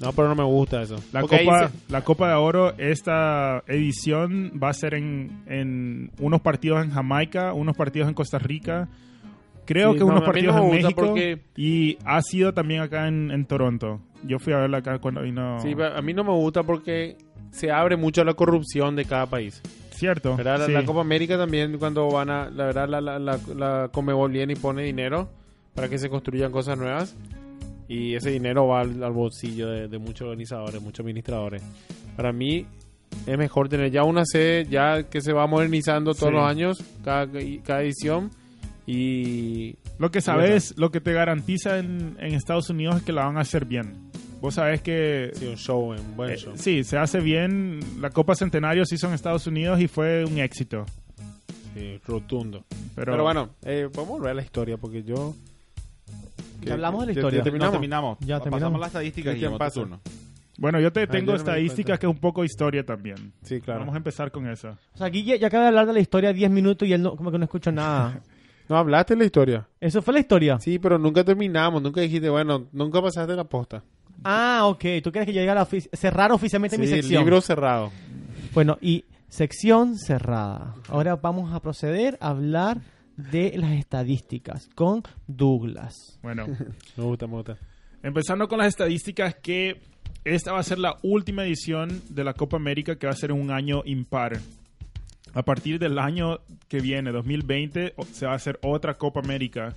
No, 0.00 0.12
pero 0.12 0.28
no 0.28 0.34
me 0.34 0.42
gusta 0.44 0.82
eso. 0.82 0.96
La 1.12 1.20
ahí 1.20 1.26
Copa, 1.44 1.68
se- 1.68 1.92
la 1.92 2.00
Copa 2.02 2.28
de 2.28 2.34
Oro, 2.34 2.74
esta 2.78 3.62
edición 3.68 4.52
va 4.62 4.70
a 4.70 4.72
ser 4.72 4.94
en, 4.94 5.42
en 5.46 6.10
unos 6.18 6.40
partidos 6.40 6.84
en 6.84 6.90
Jamaica, 6.90 7.52
unos 7.52 7.76
partidos 7.76 8.08
en 8.08 8.14
Costa 8.14 8.38
Rica, 8.38 8.88
creo 9.64 9.92
Sí, 9.92 9.98
que 9.98 10.04
no, 10.04 10.10
unos 10.10 10.22
partidos 10.24 10.56
en 10.56 10.70
México 10.70 10.92
porque- 11.06 11.40
y 11.56 11.98
ha 12.04 12.20
sido 12.22 12.52
también 12.54 12.80
acá 12.82 13.08
en, 13.08 13.30
en 13.30 13.46
Toronto. 13.46 14.00
Yo 14.26 14.38
fui 14.38 14.52
a 14.52 14.58
verla 14.58 14.78
acá 14.78 14.98
cuando 14.98 15.22
vino. 15.22 15.58
Sí, 15.60 15.74
a 15.80 16.00
mí 16.02 16.14
no 16.14 16.24
me 16.24 16.32
gusta 16.32 16.62
porque 16.62 17.16
se 17.50 17.70
abre 17.70 17.96
mucho 17.96 18.22
a 18.22 18.24
la 18.24 18.34
corrupción 18.34 18.96
de 18.96 19.04
cada 19.04 19.26
país. 19.26 19.60
Cierto. 19.90 20.36
La, 20.42 20.64
sí. 20.66 20.72
la 20.72 20.84
Copa 20.84 21.02
América 21.02 21.36
también, 21.38 21.78
cuando 21.78 22.08
van 22.10 22.28
a. 22.30 22.50
La 22.50 22.64
verdad, 22.66 22.88
la, 22.88 23.00
la, 23.00 23.18
la, 23.18 23.38
la 23.54 23.88
Conmebol 23.92 24.32
viene 24.32 24.54
y 24.54 24.56
pone 24.56 24.82
dinero 24.82 25.28
para 25.74 25.88
que 25.88 25.98
se 25.98 26.08
construyan 26.08 26.50
cosas 26.50 26.76
nuevas. 26.78 27.14
Y 27.86 28.14
ese 28.14 28.30
dinero 28.30 28.66
va 28.66 28.80
al, 28.80 29.02
al 29.04 29.12
bolsillo 29.12 29.68
de, 29.68 29.88
de 29.88 29.98
muchos 29.98 30.22
organizadores, 30.22 30.80
muchos 30.82 31.00
administradores. 31.04 31.62
Para 32.16 32.32
mí, 32.32 32.66
es 33.26 33.38
mejor 33.38 33.68
tener 33.68 33.90
ya 33.90 34.02
una 34.04 34.24
sede 34.24 34.64
ya 34.64 35.02
que 35.04 35.20
se 35.20 35.32
va 35.32 35.46
modernizando 35.46 36.14
todos 36.14 36.30
Sí. 36.30 36.34
los 36.34 36.44
años, 36.48 36.82
cada, 37.04 37.28
cada 37.62 37.82
edición. 37.82 38.30
Y. 38.86 39.76
Lo 39.98 40.10
que 40.10 40.20
sabes, 40.20 40.74
lo 40.76 40.90
que 40.90 41.00
te 41.00 41.12
garantiza 41.12 41.78
en, 41.78 42.16
en 42.20 42.34
Estados 42.34 42.68
Unidos 42.70 42.96
es 42.96 43.02
que 43.02 43.12
la 43.12 43.24
van 43.26 43.38
a 43.38 43.40
hacer 43.40 43.64
bien. 43.64 44.10
Vos 44.40 44.54
sabés 44.54 44.82
que 44.82 45.30
Sí, 45.34 45.46
un 45.46 45.56
show, 45.56 45.90
un 45.92 46.16
buen 46.16 46.30
eh, 46.32 46.36
show. 46.36 46.52
sí, 46.56 46.84
se 46.84 46.98
hace 46.98 47.20
bien. 47.20 47.80
La 48.00 48.10
Copa 48.10 48.34
Centenario 48.34 48.84
se 48.84 48.96
hizo 48.96 49.06
en 49.08 49.14
Estados 49.14 49.46
Unidos 49.46 49.80
y 49.80 49.88
fue 49.88 50.24
un 50.24 50.38
éxito. 50.38 50.84
Sí, 51.74 51.98
rotundo. 52.06 52.64
Pero, 52.94 53.12
Pero, 53.12 53.22
bueno, 53.24 53.50
eh, 53.62 53.88
vamos 53.94 54.10
a 54.10 54.12
volver 54.12 54.30
a 54.32 54.34
la 54.34 54.42
historia 54.42 54.76
porque 54.76 55.02
yo. 55.02 55.34
Ya 56.62 56.74
hablamos 56.74 57.00
de 57.00 57.06
la 57.08 57.12
¿Ya- 57.12 57.18
historia. 57.20 57.38
ya 57.38 57.40
No, 57.40 57.44
terminamos? 57.44 57.72
terminamos. 57.72 58.18
Ya 58.20 58.26
Pasamos 58.38 58.42
terminamos. 58.44 58.80
las 58.80 58.88
estadísticas 58.88 59.30
y 59.30 59.34
Cristian, 59.34 59.52
tu 59.52 59.58
pasa. 59.58 59.80
turno. 59.80 60.00
Bueno, 60.56 60.78
yo 60.80 60.92
te 60.92 61.00
yo 61.00 61.08
tengo 61.08 61.32
cuenta. 61.32 61.50
estadísticas 61.52 61.98
que 61.98 62.06
es 62.06 62.12
un 62.12 62.18
poco 62.20 62.44
historia 62.44 62.84
también. 62.84 63.32
Sí, 63.42 63.60
claro. 63.60 63.80
Vamos 63.80 63.94
a 63.94 63.98
empezar 63.98 64.30
con 64.30 64.46
eso. 64.48 64.76
O 64.94 64.98
sea, 64.98 65.08
Guille 65.08 65.38
ya 65.38 65.48
acaba 65.48 65.64
de 65.64 65.68
hablar 65.70 65.86
de 65.86 65.94
la 65.94 66.00
historia 66.00 66.32
10 66.32 66.50
minutos 66.50 66.86
y 66.88 66.92
él 66.92 67.02
no, 67.02 67.16
como 67.16 67.32
que 67.32 67.38
no 67.38 67.44
escuchó 67.44 67.72
nada. 67.72 68.20
No 68.68 68.76
hablaste 68.76 69.14
de 69.14 69.18
la 69.20 69.24
historia. 69.26 69.68
Eso 69.80 70.00
fue 70.02 70.14
la 70.14 70.20
historia. 70.20 70.58
Sí, 70.60 70.78
pero 70.78 70.98
nunca 70.98 71.22
terminamos. 71.24 71.82
Nunca 71.82 72.00
dijiste, 72.00 72.28
bueno, 72.30 72.66
nunca 72.72 73.02
pasaste 73.02 73.34
la 73.36 73.44
posta. 73.44 73.82
Ah, 74.22 74.62
ok. 74.64 74.84
¿Tú 75.02 75.12
quieres 75.12 75.26
que 75.26 75.32
yo 75.34 75.40
llegue 75.40 75.50
a 75.50 75.54
la 75.54 75.66
ofici- 75.66 75.88
cerrar 75.92 76.32
oficialmente 76.32 76.78
mi 76.78 76.86
Sí, 76.86 76.94
sección? 76.94 77.22
libro 77.24 77.40
cerrado. 77.40 77.90
Bueno, 78.54 78.78
y 78.80 79.04
sección 79.28 79.98
cerrada. 79.98 80.74
Ahora 80.88 81.16
vamos 81.16 81.52
a 81.52 81.60
proceder 81.60 82.16
a 82.20 82.28
hablar 82.28 82.80
de 83.16 83.52
las 83.56 83.72
estadísticas 83.72 84.68
con 84.74 85.02
Douglas. 85.26 86.18
Bueno, 86.22 86.46
Me 86.96 87.04
gusta, 87.04 87.26
me 87.26 87.34
gusta. 87.34 87.58
empezando 88.02 88.48
con 88.48 88.58
las 88.58 88.68
estadísticas 88.68 89.34
que 89.36 89.80
esta 90.24 90.52
va 90.52 90.60
a 90.60 90.62
ser 90.64 90.78
la 90.78 90.96
última 91.02 91.44
edición 91.44 92.00
de 92.08 92.24
la 92.24 92.32
Copa 92.34 92.56
América 92.56 92.96
que 92.96 93.06
va 93.06 93.12
a 93.12 93.16
ser 93.16 93.30
un 93.32 93.50
año 93.50 93.82
impar. 93.84 94.38
A 95.34 95.42
partir 95.42 95.78
del 95.78 95.98
año 95.98 96.38
que 96.68 96.80
viene, 96.80 97.10
2020, 97.12 97.94
o- 97.96 98.04
se 98.04 98.26
va 98.26 98.32
a 98.32 98.36
hacer 98.36 98.58
otra 98.62 98.94
Copa 98.94 99.20
América. 99.20 99.76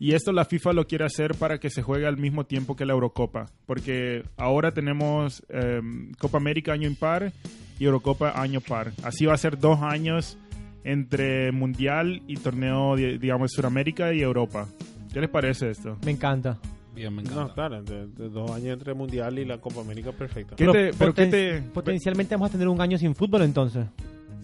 Y 0.00 0.12
esto 0.14 0.32
la 0.32 0.44
FIFA 0.44 0.72
lo 0.74 0.86
quiere 0.86 1.04
hacer 1.04 1.34
para 1.34 1.58
que 1.58 1.70
se 1.70 1.82
juegue 1.82 2.06
al 2.06 2.16
mismo 2.18 2.44
tiempo 2.44 2.76
que 2.76 2.84
la 2.86 2.92
Eurocopa. 2.92 3.46
Porque 3.66 4.22
ahora 4.36 4.72
tenemos 4.72 5.42
eh, 5.48 5.80
Copa 6.18 6.38
América 6.38 6.72
año 6.72 6.86
impar 6.88 7.32
y 7.80 7.84
Eurocopa 7.84 8.40
año 8.40 8.60
par. 8.60 8.92
Así 9.02 9.26
va 9.26 9.34
a 9.34 9.38
ser 9.38 9.58
dos 9.58 9.80
años 9.82 10.38
entre 10.84 11.50
Mundial 11.52 12.22
y 12.28 12.36
torneo, 12.36 12.94
di- 12.96 13.18
digamos, 13.18 13.50
Sudamérica 13.52 14.12
y 14.14 14.20
Europa. 14.20 14.68
¿Qué 15.12 15.20
les 15.20 15.30
parece 15.30 15.70
esto? 15.70 15.96
Me 16.04 16.12
encanta. 16.12 16.58
Bien, 16.94 17.14
me 17.14 17.22
No, 17.22 17.30
encanta. 17.30 17.54
claro, 17.54 17.82
de, 17.82 18.06
de 18.06 18.28
dos 18.28 18.50
años 18.52 18.74
entre 18.78 18.94
Mundial 18.94 19.38
y 19.38 19.44
la 19.44 19.58
Copa 19.58 19.80
América, 19.80 20.12
perfecto. 20.12 20.56
¿Qué 20.56 20.66
te- 20.66 20.90
pero 20.96 21.12
qué 21.14 21.26
poten- 21.26 21.30
te- 21.30 21.60
Potencialmente 21.72 22.34
vamos 22.36 22.50
a 22.50 22.52
tener 22.52 22.68
un 22.68 22.80
año 22.80 22.98
sin 22.98 23.14
fútbol 23.14 23.42
entonces. 23.42 23.86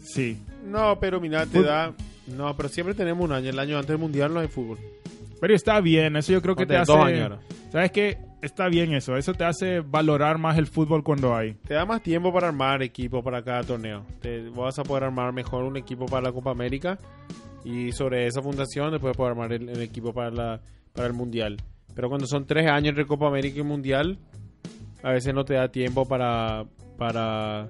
Sí. 0.05 0.39
No, 0.65 0.99
pero 1.01 1.21
mira, 1.21 1.47
te 1.47 1.63
da... 1.63 1.93
No, 2.27 2.57
pero 2.57 2.69
siempre 2.69 2.95
tenemos 2.95 3.25
un 3.25 3.33
año. 3.33 3.51
El 3.51 3.59
año 3.59 3.77
antes 3.77 3.89
del 3.89 3.99
Mundial 3.99 4.33
no 4.33 4.41
hay 4.41 4.49
fútbol. 4.49 4.79
Pero 5.41 5.55
está 5.55 5.81
bien, 5.81 6.17
eso 6.17 6.33
yo 6.33 6.41
creo 6.41 6.55
que 6.55 6.65
te 6.65 6.77
hace... 6.77 6.93
dos 6.93 7.05
años 7.05 7.23
ahora. 7.23 7.41
¿Sabes 7.71 7.91
qué? 7.91 8.19
Está 8.41 8.69
bien 8.69 8.93
eso, 8.93 9.17
eso 9.17 9.33
te 9.33 9.45
hace 9.45 9.81
valorar 9.81 10.37
más 10.37 10.59
el 10.59 10.67
fútbol 10.67 11.03
cuando 11.03 11.35
hay. 11.35 11.55
Te 11.67 11.75
da 11.75 11.87
más 11.87 12.03
tiempo 12.03 12.33
para 12.33 12.49
armar 12.49 12.83
equipo 12.83 13.23
para 13.23 13.43
cada 13.43 13.63
torneo. 13.63 14.05
Te 14.21 14.49
vas 14.51 14.79
a 14.79 14.85
poder 14.85 15.05
armar 15.05 15.33
mejor 15.33 15.65
un 15.65 15.79
equipo 15.79 16.05
para 16.07 16.23
la 16.23 16.33
Copa 16.33 16.51
América 16.51 16.99
y 17.65 17.93
sobre 17.93 18.27
esa 18.27 18.43
fundación 18.43 18.91
después 18.91 19.17
poder 19.17 19.33
armar 19.33 19.53
el, 19.53 19.71
el 19.71 19.81
equipo 19.81 20.13
para, 20.13 20.31
la, 20.31 20.61
para 20.93 21.07
el 21.07 21.15
Mundial. 21.15 21.57
Pero 21.95 22.09
cuando 22.09 22.27
son 22.27 22.47
tres 22.47 22.71
años 22.71 22.91
entre 22.91 23.07
Copa 23.07 23.29
América 23.29 23.61
y 23.61 23.63
Mundial, 23.63 24.19
a 25.03 25.13
veces 25.13 25.33
no 25.35 25.45
te 25.45 25.55
da 25.55 25.69
tiempo 25.69 26.07
para... 26.07 26.67
para 26.99 27.67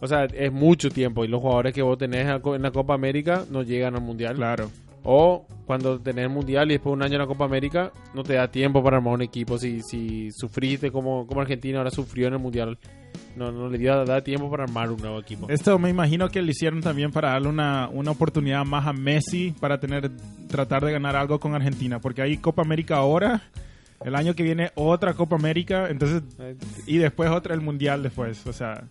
o 0.00 0.06
sea, 0.06 0.24
es 0.24 0.52
mucho 0.52 0.90
tiempo 0.90 1.24
y 1.24 1.28
los 1.28 1.40
jugadores 1.40 1.74
que 1.74 1.82
vos 1.82 1.98
tenés 1.98 2.26
en 2.26 2.62
la 2.62 2.70
Copa 2.70 2.94
América 2.94 3.44
no 3.50 3.62
llegan 3.62 3.94
al 3.94 4.02
Mundial. 4.02 4.36
Claro. 4.36 4.70
O 5.02 5.46
cuando 5.64 5.98
tenés 6.00 6.24
el 6.24 6.30
mundial 6.30 6.70
y 6.70 6.74
después 6.74 6.92
un 6.92 7.02
año 7.02 7.14
en 7.14 7.20
la 7.20 7.26
Copa 7.26 7.44
América, 7.44 7.92
no 8.12 8.22
te 8.22 8.34
da 8.34 8.50
tiempo 8.50 8.82
para 8.82 8.96
armar 8.96 9.14
un 9.14 9.22
equipo. 9.22 9.56
Si, 9.56 9.80
si 9.82 10.30
sufriste 10.32 10.90
como, 10.90 11.26
como 11.26 11.40
Argentina 11.40 11.78
ahora 11.78 11.90
sufrió 11.90 12.26
en 12.26 12.34
el 12.34 12.38
mundial, 12.40 12.76
no, 13.36 13.50
no 13.52 13.68
le 13.68 13.78
dio 13.78 14.04
da 14.04 14.20
tiempo 14.20 14.50
para 14.50 14.64
armar 14.64 14.90
un 14.90 15.00
nuevo 15.00 15.20
equipo. 15.20 15.48
Esto 15.48 15.78
me 15.78 15.88
imagino 15.88 16.28
que 16.28 16.42
lo 16.42 16.50
hicieron 16.50 16.80
también 16.80 17.12
para 17.12 17.30
darle 17.30 17.48
una, 17.48 17.88
una 17.88 18.10
oportunidad 18.10 18.64
más 18.64 18.86
a 18.86 18.92
Messi 18.92 19.54
para 19.60 19.78
tener 19.78 20.10
tratar 20.48 20.84
de 20.84 20.92
ganar 20.92 21.16
algo 21.16 21.38
con 21.38 21.54
Argentina, 21.54 22.00
porque 22.00 22.22
hay 22.22 22.36
Copa 22.36 22.62
América 22.62 22.96
ahora, 22.96 23.42
el 24.04 24.16
año 24.16 24.34
que 24.34 24.42
viene 24.42 24.72
otra 24.74 25.14
Copa 25.14 25.36
América, 25.36 25.88
entonces 25.88 26.22
y 26.86 26.98
después 26.98 27.30
otra 27.30 27.54
el 27.54 27.60
Mundial 27.60 28.02
después, 28.02 28.44
o 28.46 28.52
sea, 28.52 28.84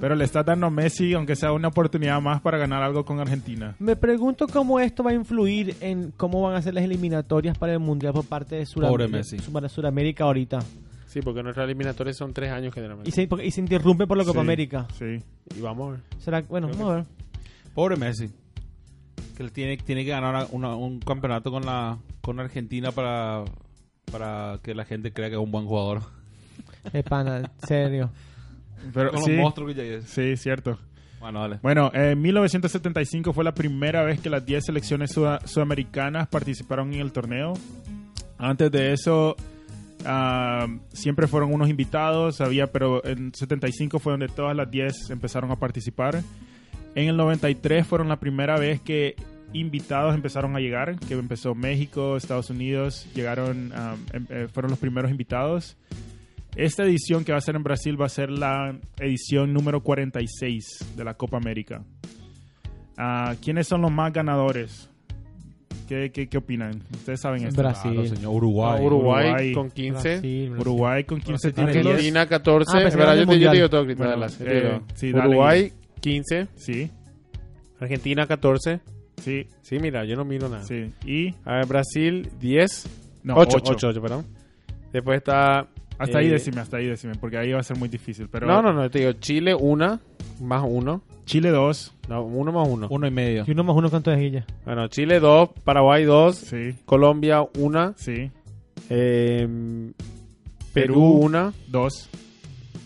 Pero 0.00 0.16
le 0.16 0.24
está 0.24 0.42
dando 0.42 0.66
a 0.66 0.70
Messi, 0.70 1.12
aunque 1.14 1.36
sea 1.36 1.52
una 1.52 1.68
oportunidad 1.68 2.20
más 2.20 2.40
para 2.40 2.58
ganar 2.58 2.82
algo 2.82 3.04
con 3.04 3.20
Argentina. 3.20 3.76
Me 3.78 3.94
pregunto 3.94 4.48
cómo 4.48 4.80
esto 4.80 5.04
va 5.04 5.12
a 5.12 5.14
influir 5.14 5.76
en 5.80 6.10
cómo 6.16 6.42
van 6.42 6.56
a 6.56 6.62
ser 6.62 6.74
las 6.74 6.82
eliminatorias 6.82 7.56
para 7.56 7.72
el 7.74 7.78
Mundial 7.78 8.12
por 8.12 8.24
parte 8.24 8.56
de 8.56 8.66
Pobre 8.66 8.88
Sudamérica, 9.06 9.16
Messi. 9.18 9.36
para 9.52 9.68
Sudamérica 9.68 10.24
ahorita. 10.24 10.58
Sí, 11.06 11.20
porque 11.20 11.42
nuestras 11.42 11.64
eliminatorias 11.66 12.16
son 12.16 12.32
tres 12.32 12.50
años 12.50 12.74
generalmente. 12.74 13.08
Y 13.10 13.12
se, 13.12 13.28
porque- 13.28 13.46
y 13.46 13.50
se 13.52 13.60
interrumpe 13.60 14.06
por 14.06 14.16
la 14.16 14.24
Copa 14.24 14.40
Sí, 14.40 14.46
América. 14.46 14.86
Sí. 14.98 15.22
Y 15.56 15.60
vamos 15.60 15.88
a 15.88 15.92
ver. 15.92 16.00
¿Será? 16.18 16.40
Bueno, 16.42 16.68
vamos 16.68 16.90
a 16.90 16.94
ver. 16.96 17.04
Pobre 17.74 17.96
Messi. 17.96 18.30
Que 19.36 19.42
él 19.44 19.52
tiene, 19.52 19.76
tiene 19.76 20.04
que 20.04 20.10
ganar 20.10 20.48
una- 20.50 20.74
un 20.74 20.98
campeonato 21.00 21.50
con 21.52 21.64
la 21.64 21.98
con 22.22 22.40
Argentina 22.40 22.90
para, 22.92 23.44
para 24.10 24.58
que 24.62 24.74
la 24.74 24.84
gente 24.84 25.12
crea 25.12 25.28
que 25.28 25.34
es 25.36 25.40
un 25.40 25.50
buen 25.52 25.66
jugador. 25.66 26.02
Eh, 26.92 27.02
pana, 27.04 27.38
en 27.38 27.50
serio. 27.68 28.10
Pero, 28.92 29.10
Con 29.12 29.22
sí, 29.22 29.32
los 29.32 29.40
monstruos 29.40 29.74
que 29.74 29.76
ya 29.76 29.96
es. 29.98 30.04
sí, 30.06 30.36
cierto. 30.36 30.78
Bueno, 31.20 31.40
dale. 31.40 31.58
Bueno, 31.62 31.90
en 31.94 32.20
1975 32.20 33.32
fue 33.32 33.44
la 33.44 33.54
primera 33.54 34.02
vez 34.04 34.20
que 34.20 34.28
las 34.28 34.44
10 34.44 34.64
selecciones 34.66 35.12
suda- 35.12 35.40
sudamericanas 35.46 36.26
participaron 36.28 36.92
en 36.94 37.00
el 37.00 37.12
torneo. 37.12 37.52
Antes 38.38 38.72
de 38.72 38.92
eso, 38.92 39.36
ah, 40.04 40.66
siempre 40.92 41.28
fueron 41.28 41.52
unos 41.54 41.68
invitados, 41.68 42.40
había, 42.40 42.72
pero 42.72 43.04
en 43.04 43.32
75 43.32 44.00
fue 44.00 44.14
donde 44.14 44.26
todas 44.28 44.56
las 44.56 44.68
10 44.70 45.10
empezaron 45.10 45.50
a 45.52 45.56
participar. 45.56 46.22
En 46.96 47.08
el 47.08 47.16
93 47.16 47.86
fueron 47.86 48.08
la 48.08 48.18
primera 48.18 48.58
vez 48.58 48.80
que 48.80 49.14
invitados 49.52 50.14
empezaron 50.14 50.56
a 50.56 50.60
llegar, 50.60 50.98
que 50.98 51.14
empezó 51.14 51.54
México, 51.54 52.16
Estados 52.16 52.50
Unidos, 52.50 53.06
llegaron, 53.14 53.70
ah, 53.76 53.94
em- 54.12 54.26
eh, 54.28 54.48
fueron 54.52 54.70
los 54.70 54.78
primeros 54.80 55.10
invitados. 55.10 55.76
Esta 56.56 56.82
edición 56.84 57.24
que 57.24 57.32
va 57.32 57.38
a 57.38 57.40
ser 57.40 57.56
en 57.56 57.62
Brasil 57.62 58.00
va 58.00 58.06
a 58.06 58.10
ser 58.10 58.30
la 58.30 58.78
edición 59.00 59.52
número 59.54 59.82
46 59.82 60.94
de 60.96 61.04
la 61.04 61.14
Copa 61.14 61.38
América. 61.38 61.82
Ah, 62.98 63.34
¿Quiénes 63.42 63.66
son 63.68 63.80
los 63.80 63.90
más 63.90 64.12
ganadores? 64.12 64.88
¿Qué, 65.88 66.10
qué, 66.12 66.28
qué 66.28 66.38
opinan? 66.38 66.82
Ustedes 66.92 67.20
saben 67.20 67.44
esto. 67.46 67.60
Brasil. 67.62 67.92
Claro, 67.92 68.06
señor. 68.08 68.34
Uruguay. 68.34 68.76
Ah, 68.78 68.82
Uruguay, 68.82 69.26
Uruguay. 69.28 69.52
con 69.54 69.70
15. 69.70 69.92
Brasil, 69.92 70.20
Brasil. 70.50 70.60
Uruguay 70.60 71.04
con 71.04 71.20
15 71.20 71.30
Brasil 71.50 71.54
tiene. 71.72 71.88
Argentina 71.90 72.26
14. 72.26 72.70
Ah, 72.76 72.82
Espera, 72.82 73.16
yo, 73.16 73.26
te, 73.26 73.38
yo 73.40 73.50
te 73.50 73.56
digo 73.56 73.70
todo, 73.70 73.84
Bueno, 73.86 74.26
eh, 74.26 74.62
digo. 74.62 74.82
sí, 74.94 75.10
dale. 75.12 75.28
Uruguay 75.28 75.72
15. 76.00 76.48
Sí, 76.54 76.90
Argentina 77.80 78.26
14. 78.26 78.80
sí, 79.16 79.46
Sí, 79.62 79.78
mira, 79.80 80.04
yo 80.04 80.16
no 80.16 80.24
miro 80.24 80.48
nada. 80.50 80.64
sí. 80.64 80.92
Y 81.06 81.34
A 81.44 81.56
ver, 81.56 81.66
Brasil 81.66 82.28
10. 82.38 82.88
no, 83.24 83.34
8, 83.36 83.56
8. 83.56 83.72
8, 83.72 83.88
8, 83.88 84.02
perdón. 84.02 84.26
Después 84.92 85.16
está. 85.18 85.68
Hasta 85.98 86.18
ahí 86.18 86.26
eh, 86.26 86.32
decime, 86.32 86.60
hasta 86.60 86.78
ahí 86.78 86.86
decime, 86.86 87.14
porque 87.20 87.38
ahí 87.38 87.52
va 87.52 87.60
a 87.60 87.62
ser 87.62 87.76
muy 87.78 87.88
difícil. 87.88 88.28
Pero 88.28 88.46
No, 88.46 88.62
no, 88.62 88.72
no, 88.72 88.90
te 88.90 89.00
digo 89.00 89.12
Chile 89.12 89.54
1 89.54 90.00
más 90.40 90.64
1. 90.66 91.02
Chile 91.24 91.50
2, 91.50 91.94
No, 92.08 92.22
1 92.24 92.52
más 92.52 92.68
1. 92.68 92.88
Uno 92.90 93.06
y 93.06 93.10
medio. 93.10 93.44
Y 93.46 93.50
uno 93.52 93.64
más 93.64 93.76
uno 93.76 93.90
con 93.90 94.02
todas 94.02 94.18
ellas. 94.20 94.44
Bueno, 94.64 94.88
Chile 94.88 95.20
2, 95.20 95.50
Paraguay 95.64 96.04
2, 96.04 96.36
sí, 96.36 96.74
Colombia 96.84 97.42
1, 97.58 97.94
sí. 97.96 98.30
eh, 98.90 99.92
Perú. 100.72 100.94
Perú 100.94 101.02
1. 101.26 101.52
2, 101.68 102.08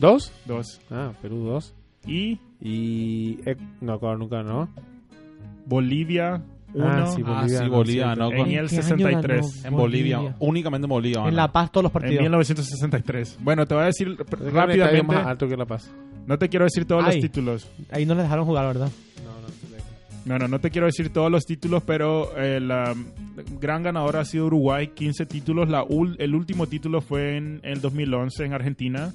2. 0.01 0.33
2. 0.45 0.81
Ah, 0.91 1.13
Perú 1.23 1.45
2. 1.45 1.75
Y 2.07 2.39
Y. 2.61 3.39
eh, 3.47 3.57
no, 3.81 3.99
nunca, 4.17 4.43
¿no? 4.43 4.69
Bolivia 5.67 6.43
1 6.77 6.87
Ah, 6.89 7.07
sí, 7.15 7.23
Ah, 7.25 7.31
Bolivia, 7.41 7.59
sí, 7.59 7.65
no, 7.65 7.71
Bolivia. 7.71 8.15
¿no? 8.15 8.31
en 8.31 8.37
Con- 8.39 8.47
el 8.49 8.53
¿Qué 8.53 8.59
año 8.59 8.69
63. 8.69 9.63
ganó? 9.63 9.69
en 9.69 9.77
Bolivia. 9.77 10.19
Bolivia. 10.19 10.37
Únicamente 10.41 10.85
en 10.85 10.89
Bolivia. 10.91 11.25
En 11.29 11.37
La 11.37 11.51
Paz 11.53 11.73
todos 11.73 11.85
los 11.85 11.91
En 11.91 12.01
partidos. 12.01 12.23
1963. 12.23 13.39
Bueno, 13.41 13.67
te 13.67 13.75
voy 13.75 13.83
a 13.83 13.87
decir 13.87 14.17
rápidamente. 14.53 15.03
más 15.03 15.27
alto 15.27 15.49
que 15.49 15.57
La 15.57 15.65
Paz. 15.65 15.91
No 16.27 16.39
te 16.39 16.49
quiero 16.49 16.65
decir 16.65 16.85
todos 16.85 17.05
Ay. 17.05 17.13
los 17.15 17.21
títulos. 17.23 17.71
Ahí 17.91 18.05
no 18.07 18.15
les 18.15 18.25
dejaron 18.25 18.45
jugar, 18.47 18.67
¿verdad? 18.67 18.91
No, 19.25 19.31
no, 19.31 20.35
No, 20.35 20.39
no, 20.41 20.49
no 20.49 20.59
te 20.61 20.71
quiero 20.71 20.87
decir 20.87 21.13
todos 21.13 21.31
los 21.31 21.45
títulos, 21.47 21.83
pero 21.87 22.37
eh, 22.37 22.59
la 22.61 22.95
gran 23.61 23.83
ganadora 23.85 24.21
ha 24.21 24.25
sido 24.25 24.47
Uruguay, 24.47 24.89
15 24.89 25.25
títulos. 25.25 25.69
La 25.69 25.85
ul- 25.85 26.17
el 26.19 26.35
último 26.35 26.67
título 26.67 27.01
fue 27.01 27.37
en 27.37 27.61
el 27.63 27.81
2011 27.81 28.45
en 28.45 28.53
Argentina, 28.53 29.13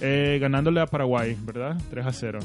eh, 0.00 0.38
ganándole 0.40 0.80
a 0.80 0.86
Paraguay, 0.86 1.36
¿verdad? 1.46 1.80
3 1.90 2.04
a 2.04 2.12
0. 2.12 2.40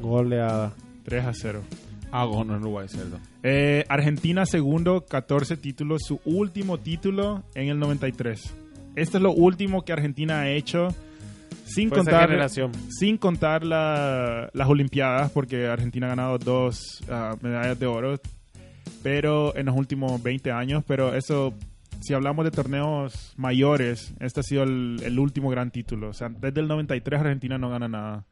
Goleada. 0.00 0.72
3 1.04 1.24
a 1.26 1.32
0. 1.34 1.60
Ah, 2.10 2.26
con 2.30 2.50
Uruguay, 2.50 2.86
cierto. 2.88 3.18
Eh, 3.42 3.84
Argentina 3.88 4.46
segundo, 4.46 5.04
14 5.06 5.56
títulos. 5.56 6.02
Su 6.06 6.20
último 6.24 6.78
título 6.78 7.42
en 7.54 7.68
el 7.68 7.78
93. 7.78 8.54
Esto 8.96 9.18
es 9.18 9.22
lo 9.22 9.32
último 9.32 9.84
que 9.84 9.92
Argentina 9.92 10.40
ha 10.40 10.50
hecho 10.50 10.88
sin 11.64 11.90
Fue 11.90 11.98
contar 11.98 12.30
sin 12.88 13.18
contar 13.18 13.64
la- 13.64 14.48
las 14.54 14.68
Olimpiadas, 14.68 15.30
porque 15.32 15.66
Argentina 15.66 16.06
ha 16.06 16.10
ganado 16.10 16.38
dos 16.38 17.02
ah, 17.10 17.36
medallas 17.42 17.78
de 17.78 17.86
oro, 17.86 18.18
pero 19.02 19.54
en 19.56 19.66
los 19.66 19.76
últimos 19.76 20.22
20 20.22 20.50
años, 20.50 20.82
pero 20.86 21.14
eso, 21.14 21.52
si 22.00 22.14
hablamos 22.14 22.44
de 22.46 22.50
torneos 22.50 23.34
mayores, 23.36 24.14
este 24.20 24.40
ha 24.40 24.42
sido 24.42 24.62
el, 24.62 25.00
el 25.04 25.18
último 25.18 25.50
gran 25.50 25.70
título. 25.70 26.08
O 26.08 26.12
sea, 26.14 26.28
desde 26.30 26.60
el 26.60 26.68
93 26.68 27.20
Argentina 27.20 27.58
no 27.58 27.68
gana 27.70 27.86
nada. 27.88 28.24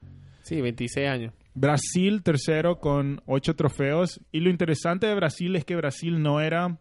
Sí, 0.43 0.61
26 0.61 1.07
años. 1.09 1.33
Brasil 1.57 2.23
tercero 2.23 2.79
con 2.79 3.21
ocho 3.27 3.57
trofeos. 3.57 4.21
Y 4.31 4.41
lo 4.41 4.51
interesante 4.51 5.07
de 5.07 5.15
Brasil 5.15 5.57
es 5.57 5.65
que 5.65 5.75
Brasil 5.77 6.23
no 6.23 6.41
era... 6.41 6.79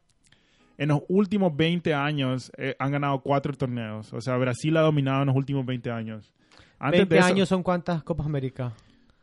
En 0.78 0.90
los 0.90 1.00
últimos 1.08 1.56
20 1.56 1.94
años 1.94 2.52
eh, 2.58 2.76
han 2.80 2.92
ganado 2.92 3.22
cuatro 3.22 3.54
torneos. 3.54 4.12
O 4.12 4.20
sea, 4.20 4.36
Brasil 4.36 4.76
ha 4.76 4.82
dominado 4.82 5.22
en 5.22 5.28
los 5.28 5.36
últimos 5.38 5.66
20 5.66 5.90
años. 5.90 6.34
Antes 6.78 7.00
20 7.00 7.16
de 7.16 7.20
eso- 7.20 7.28
años 7.30 7.48
son 7.50 7.64
cuántas 7.64 8.04
Copas 8.04 8.26
América? 8.26 8.74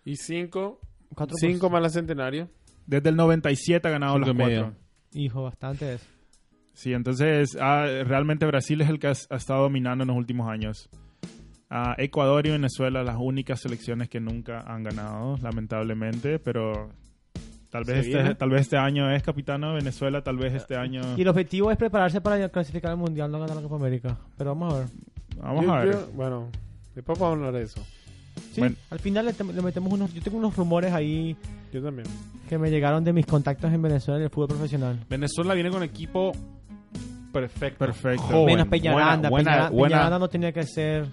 Y 0.03 0.17
5. 0.17 0.81
Cuatro 1.15 1.37
5 1.39 1.61
por- 1.61 1.71
más 1.73 1.83
la 1.83 1.91
centenario. 1.91 2.49
Desde 2.87 3.11
el 3.11 3.17
97 3.17 3.87
ha 3.87 3.91
ganado 3.91 4.15
Cinco 4.15 4.27
las 4.29 4.35
medio. 4.37 4.61
cuatro. 4.63 4.79
Hijo, 5.13 5.43
bastante 5.43 5.93
es. 5.95 6.09
Sí, 6.73 6.95
entonces 6.95 7.55
ah, 7.61 7.85
realmente 8.07 8.47
Brasil 8.47 8.81
es 8.81 8.89
el 8.89 8.99
que 8.99 9.09
ha, 9.09 9.13
ha 9.29 9.37
estado 9.37 9.65
dominando 9.65 10.05
en 10.05 10.09
los 10.09 10.17
últimos 10.17 10.49
años. 10.49 10.89
Ah, 11.75 11.95
Ecuador 11.97 12.47
y 12.47 12.51
Venezuela 12.51 13.03
las 13.03 13.17
únicas 13.19 13.61
selecciones 13.61 14.11
que 14.11 14.21
nunca 14.21 14.61
han 14.67 14.83
ganado, 14.83 15.39
lamentablemente, 15.41 16.39
pero 16.39 16.91
tal 17.71 17.85
vez, 17.85 18.07
este, 18.07 18.35
tal 18.35 18.51
vez 18.51 18.61
este 18.61 18.77
año 18.77 19.11
es 19.11 19.23
capitano 19.23 19.69
de 19.71 19.77
Venezuela, 19.77 20.23
tal 20.23 20.37
vez 20.37 20.53
este 20.53 20.77
año... 20.77 21.01
Y 21.17 21.23
el 21.23 21.29
objetivo 21.29 21.71
es 21.71 21.79
prepararse 21.79 22.21
para 22.21 22.47
clasificar 22.51 22.91
al 22.91 22.99
Mundial, 22.99 23.31
no 23.33 23.41
ganar 23.41 23.57
la 23.57 23.63
Copa 23.63 23.77
América. 23.77 24.19
Pero 24.37 24.51
vamos 24.55 24.75
a 24.75 24.79
ver. 24.81 24.87
Vamos 25.39 25.65
Yo 25.65 25.73
a 25.73 25.85
ver. 25.85 25.97
bueno, 26.15 26.49
después 26.95 27.19
vamos 27.19 27.37
a 27.37 27.39
hablar 27.39 27.55
de 27.59 27.63
eso. 27.65 27.81
Sí, 28.53 28.61
Bueno. 28.61 28.77
al 28.91 28.99
final 28.99 29.25
le, 29.25 29.33
tem- 29.33 29.51
le 29.53 29.63
metemos 29.63 29.91
unos... 29.95 30.13
Yo 30.13 30.21
tengo 30.21 30.37
unos 30.37 30.55
rumores 30.55 30.93
ahí 30.93 31.35
Yo 31.73 31.83
también. 31.83 32.07
que 32.51 32.59
me 32.59 32.69
llegaron 32.71 33.03
de 33.03 33.15
mis 33.15 33.25
contactos 33.25 33.73
en 33.73 33.81
Venezuela 33.81 34.19
en 34.19 34.25
el 34.25 34.31
fútbol 34.31 34.49
profesional. 34.49 34.99
Venezuela 35.09 35.55
viene 35.55 35.71
con 35.71 35.83
equipo 35.83 36.33
perfecto. 37.33 37.79
Perfecto. 37.79 38.23
Joven, 38.25 38.45
Menos 38.57 38.69
Peñaranda. 38.69 39.31
buena- 39.31 39.51
Peñara- 39.51 39.63
buena- 39.63 39.71
buena- 39.71 39.89
Peñaranda 39.97 40.19
no 40.19 40.29
tenía 40.29 40.53
que 40.53 40.65
ser... 40.65 41.07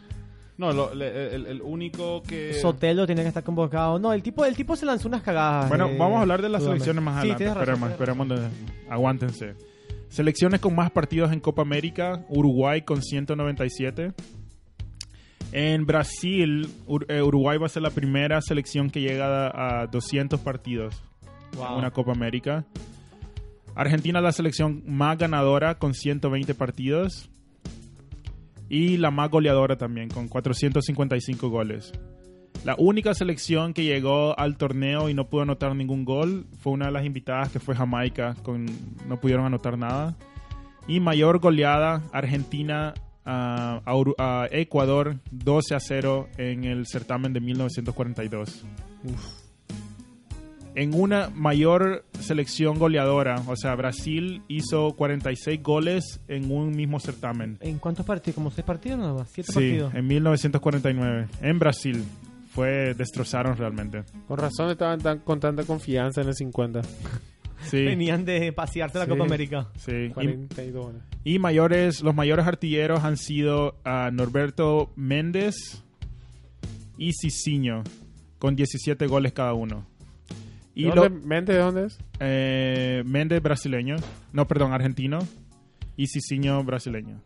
No, 0.60 0.74
lo- 0.74 0.94
le- 0.94 1.34
el, 1.36 1.46
el 1.48 1.62
único 1.62 2.22
que... 2.22 2.54
Sotelo 2.56 3.08
tenía 3.08 3.24
que 3.24 3.30
estar 3.30 3.44
convocado. 3.46 3.98
No, 3.98 4.12
el 4.12 4.22
tipo, 4.22 4.44
el 4.44 4.56
tipo 4.58 4.76
se 4.76 4.86
lanzó 4.86 5.08
unas 5.08 5.22
cagadas. 5.24 5.70
Bueno, 5.70 5.88
eh, 5.88 5.96
vamos 5.98 6.18
a 6.18 6.22
hablar 6.22 6.42
de 6.42 6.50
las 6.50 6.62
Sudamérica. 6.62 6.84
selecciones 6.84 7.04
más 7.04 7.14
Sí, 7.24 7.32
adelante. 7.32 7.44
tienes 7.46 7.56
razón, 7.58 7.92
esperemos, 7.92 8.28
esperemos. 8.28 8.54
de- 8.86 8.92
aguántense. 8.92 9.56
Selecciones 10.10 10.60
con 10.60 10.76
más 10.76 10.92
partidos 10.92 11.32
en 11.32 11.40
Copa 11.40 11.62
América. 11.62 12.26
Uruguay 12.30 12.82
con 12.82 13.02
197. 13.02 14.12
En 15.52 15.86
Brasil, 15.86 16.68
Ur- 16.88 17.06
eh, 17.08 17.22
Uruguay 17.22 17.58
va 17.58 17.66
a 17.68 17.70
ser 17.70 17.82
la 17.82 17.90
primera 17.92 18.42
selección 18.42 18.90
que 18.90 19.00
llega 19.02 19.48
a, 19.48 19.82
a 19.84 19.88
200 19.88 20.40
partidos 20.42 21.02
Wow. 21.56 21.68
en 21.68 21.74
una 21.80 21.92
Copa 21.92 22.12
América. 22.12 22.66
Argentina 23.76 24.20
es 24.20 24.24
la 24.24 24.32
selección 24.34 24.84
más 24.86 25.18
ganadora 25.18 25.80
con 25.80 25.94
120 25.94 26.54
partidos. 26.54 27.29
Y 28.70 28.98
la 28.98 29.10
más 29.12 29.30
goleadora 29.32 29.78
también, 29.78 30.10
con 30.10 30.28
455 30.28 31.50
goles. 31.50 31.92
La 32.64 32.76
única 32.78 33.14
selección 33.14 33.74
que 33.74 33.84
llegó 33.84 34.38
al 34.38 34.58
torneo 34.58 35.10
y 35.10 35.14
no 35.14 35.28
pudo 35.30 35.44
anotar 35.44 35.76
ningún 35.76 36.04
gol 36.06 36.46
fue 36.60 36.74
una 36.74 36.88
de 36.88 36.92
las 36.92 37.06
invitadas 37.06 37.50
que 37.52 37.60
fue 37.60 37.76
Jamaica, 37.76 38.36
con, 38.44 38.66
no 39.08 39.20
pudieron 39.20 39.46
anotar 39.46 39.78
nada. 39.78 40.18
Y 40.88 41.00
mayor 41.00 41.40
goleada, 41.40 42.02
Argentina 42.12 42.94
a, 43.26 43.82
a 43.86 43.96
Uru- 43.96 44.16
a 44.18 44.48
Ecuador 44.52 45.20
12 45.32 45.76
a 45.76 45.80
0 45.80 46.28
en 46.38 46.64
el 46.66 46.86
certamen 46.88 47.32
de 47.34 47.40
1942. 47.40 48.66
En 50.76 50.94
una 50.94 51.30
mayor 51.30 52.06
selección 52.30 52.78
goleadora, 52.80 53.42
o 53.48 53.56
sea, 53.56 53.74
Brasil 53.76 54.42
hizo 54.48 54.94
46 54.96 55.62
goles 55.64 56.22
en 56.28 56.52
un 56.52 56.76
mismo 56.76 57.00
certamen. 57.00 57.58
¿En 57.60 57.80
cuántos 57.80 58.06
partidos? 58.06 58.36
¿Como 58.36 58.52
seis 58.52 58.64
partidos 58.66 59.00
nada 59.00 59.14
más? 59.14 59.30
¿Siete 59.32 59.52
Sí, 59.52 59.56
partidos? 59.56 59.94
en 59.96 60.08
1949, 60.08 61.28
en 61.42 61.60
Brasil. 61.60 62.04
Fue, 62.52 62.94
destrozaron 62.94 63.58
realmente. 63.58 64.04
Con 64.28 64.38
razón 64.40 64.70
estaban 64.70 65.00
tan, 65.00 65.20
con 65.20 65.40
tanta 65.40 65.64
confianza 65.64 66.22
en 66.22 66.28
el 66.30 66.34
50. 66.36 66.82
Sí, 67.70 67.84
Venían 67.86 68.26
de 68.26 68.52
pasearse 68.54 68.98
la 69.00 69.06
Sí. 69.06 69.10
Copa 69.12 69.24
América. 69.26 69.68
sí. 69.78 69.92
Y, 69.92 70.10
42 70.10 70.86
goles. 70.86 71.02
y 71.24 71.40
mayores, 71.40 72.02
los 72.02 72.14
mayores 72.16 72.46
artilleros 72.48 73.04
han 73.04 73.18
sido 73.18 73.76
ah, 73.86 74.10
Norberto 74.14 74.92
Méndez 74.96 75.84
y 76.98 77.12
Cicinho. 77.14 77.84
con 78.40 78.56
17 78.56 79.06
goles 79.08 79.34
cada 79.34 79.54
uno. 79.54 79.86
Y 80.80 80.84
¿De 80.86 80.96
lo, 80.96 81.04
dónde- 81.04 81.28
¿Mente 81.28 81.52
de 81.54 81.60
dónde 81.60 81.86
es? 81.88 82.00
eh, 82.20 83.04
Méndez 83.06 83.42
brasileño, 83.42 83.98
no, 84.32 84.48
perdón, 84.48 84.72
argentino, 84.74 85.20
y 85.98 86.08
Cicinho 86.08 86.64
brasileño. 86.64 87.22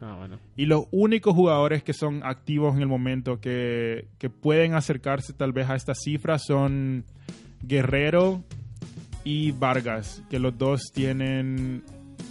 Ah, 0.00 0.14
bueno. 0.18 0.38
Y 0.56 0.66
los 0.66 0.84
únicos 0.92 1.34
jugadores 1.34 1.82
que 1.82 1.92
son 1.92 2.20
activos 2.24 2.76
en 2.76 2.82
el 2.82 2.88
momento 2.88 3.40
que, 3.40 4.08
que 4.18 4.28
pueden 4.30 4.74
acercarse 4.74 5.32
tal 5.32 5.52
vez 5.52 5.68
a 5.70 5.74
esta 5.74 5.94
cifra 5.94 6.38
son 6.38 7.04
Guerrero 7.62 8.44
y 9.24 9.50
Vargas, 9.52 10.22
que 10.30 10.38
los 10.38 10.56
dos 10.56 10.92
tienen, 10.92 11.82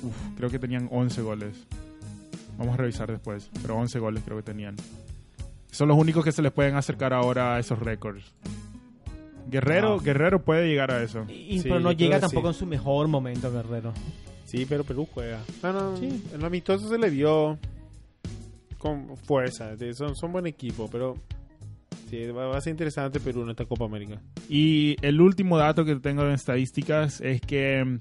uf, 0.03 0.15
creo 0.37 0.49
que 0.49 0.59
tenían 0.59 0.87
11 0.91 1.21
goles. 1.23 1.67
Vamos 2.57 2.75
a 2.75 2.77
revisar 2.77 3.11
después, 3.11 3.49
pero 3.61 3.75
11 3.75 3.99
goles 3.99 4.23
creo 4.23 4.37
que 4.37 4.43
tenían. 4.43 4.75
Son 5.71 5.87
los 5.89 5.97
únicos 5.97 6.23
que 6.23 6.31
se 6.31 6.41
les 6.41 6.51
pueden 6.51 6.75
acercar 6.75 7.13
ahora 7.13 7.55
a 7.55 7.59
esos 7.59 7.77
récords. 7.79 8.33
Guerrero. 9.49 9.99
Guerrero 9.99 10.43
puede 10.43 10.67
llegar 10.67 10.91
a 10.91 11.01
eso. 11.03 11.25
Y- 11.29 11.59
Sí, 11.59 11.63
pero 11.63 11.79
no 11.79 11.91
llega 11.91 12.19
tampoco 12.19 12.51
sí. 12.51 12.55
en 12.55 12.59
su 12.59 12.65
mejor 12.65 13.07
momento, 13.07 13.51
Guerrero. 13.51 13.93
Sí, 14.45 14.65
pero 14.67 14.83
Perú 14.83 15.07
juega. 15.13 15.41
No, 15.63 15.73
no, 15.73 15.97
Sí. 15.97 16.23
En 16.33 16.39
lo 16.39 16.47
amistoso 16.47 16.87
se 16.87 16.97
le 16.97 17.09
vio 17.09 17.57
con 18.77 19.17
fuerza. 19.17 19.75
Son, 19.93 20.15
son 20.15 20.31
buen 20.31 20.47
equipo, 20.47 20.89
pero 20.91 21.15
sí, 22.09 22.25
va, 22.27 22.47
va 22.47 22.57
a 22.57 22.61
ser 22.61 22.71
interesante 22.71 23.19
Perú 23.19 23.43
en 23.43 23.49
esta 23.49 23.65
Copa 23.65 23.85
América. 23.85 24.21
Y 24.49 24.95
el 25.01 25.19
último 25.19 25.57
dato 25.57 25.83
que 25.83 25.95
tengo 25.97 26.23
en 26.23 26.31
estadísticas 26.31 27.19
es 27.21 27.41
que 27.41 27.83
mm, 27.83 27.99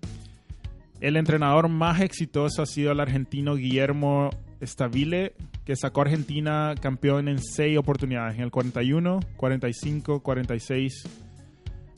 el 1.00 1.16
entrenador 1.16 1.68
más 1.68 2.00
exitoso 2.00 2.62
ha 2.62 2.66
sido 2.66 2.92
el 2.92 3.00
argentino 3.00 3.56
Guillermo 3.56 4.30
Stabile, 4.62 5.34
que 5.64 5.74
sacó 5.76 6.00
a 6.00 6.04
Argentina 6.04 6.74
campeón 6.80 7.28
en 7.28 7.38
seis 7.42 7.76
oportunidades, 7.76 8.36
en 8.36 8.42
el 8.44 8.50
41, 8.50 9.20
45, 9.36 10.20
46, 10.20 11.04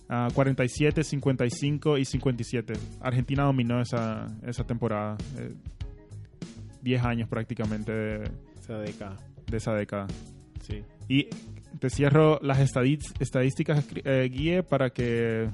ah, 0.09 0.29
47, 0.35 1.05
55 1.05 1.99
y 1.99 2.05
57. 2.05 2.75
Argentina 3.01 3.45
dominó 3.45 3.81
esa, 3.81 4.27
esa 4.47 4.65
temporada, 4.65 5.17
eh, 5.39 5.55
10 6.83 7.05
años 7.05 7.29
prácticamente 7.29 7.93
de, 7.93 8.31
Esa 8.61 8.79
década. 8.79 9.17
de 9.51 9.57
esa 9.57 9.73
década. 9.75 10.07
Sí. 10.63 10.83
Y 11.09 11.29
te 11.79 11.91
cierro 11.91 12.39
las 12.43 12.59
estadísticas, 12.61 13.87
eh, 14.05 14.29
Guille, 14.33 14.63
para 14.63 14.91
que 14.91 15.49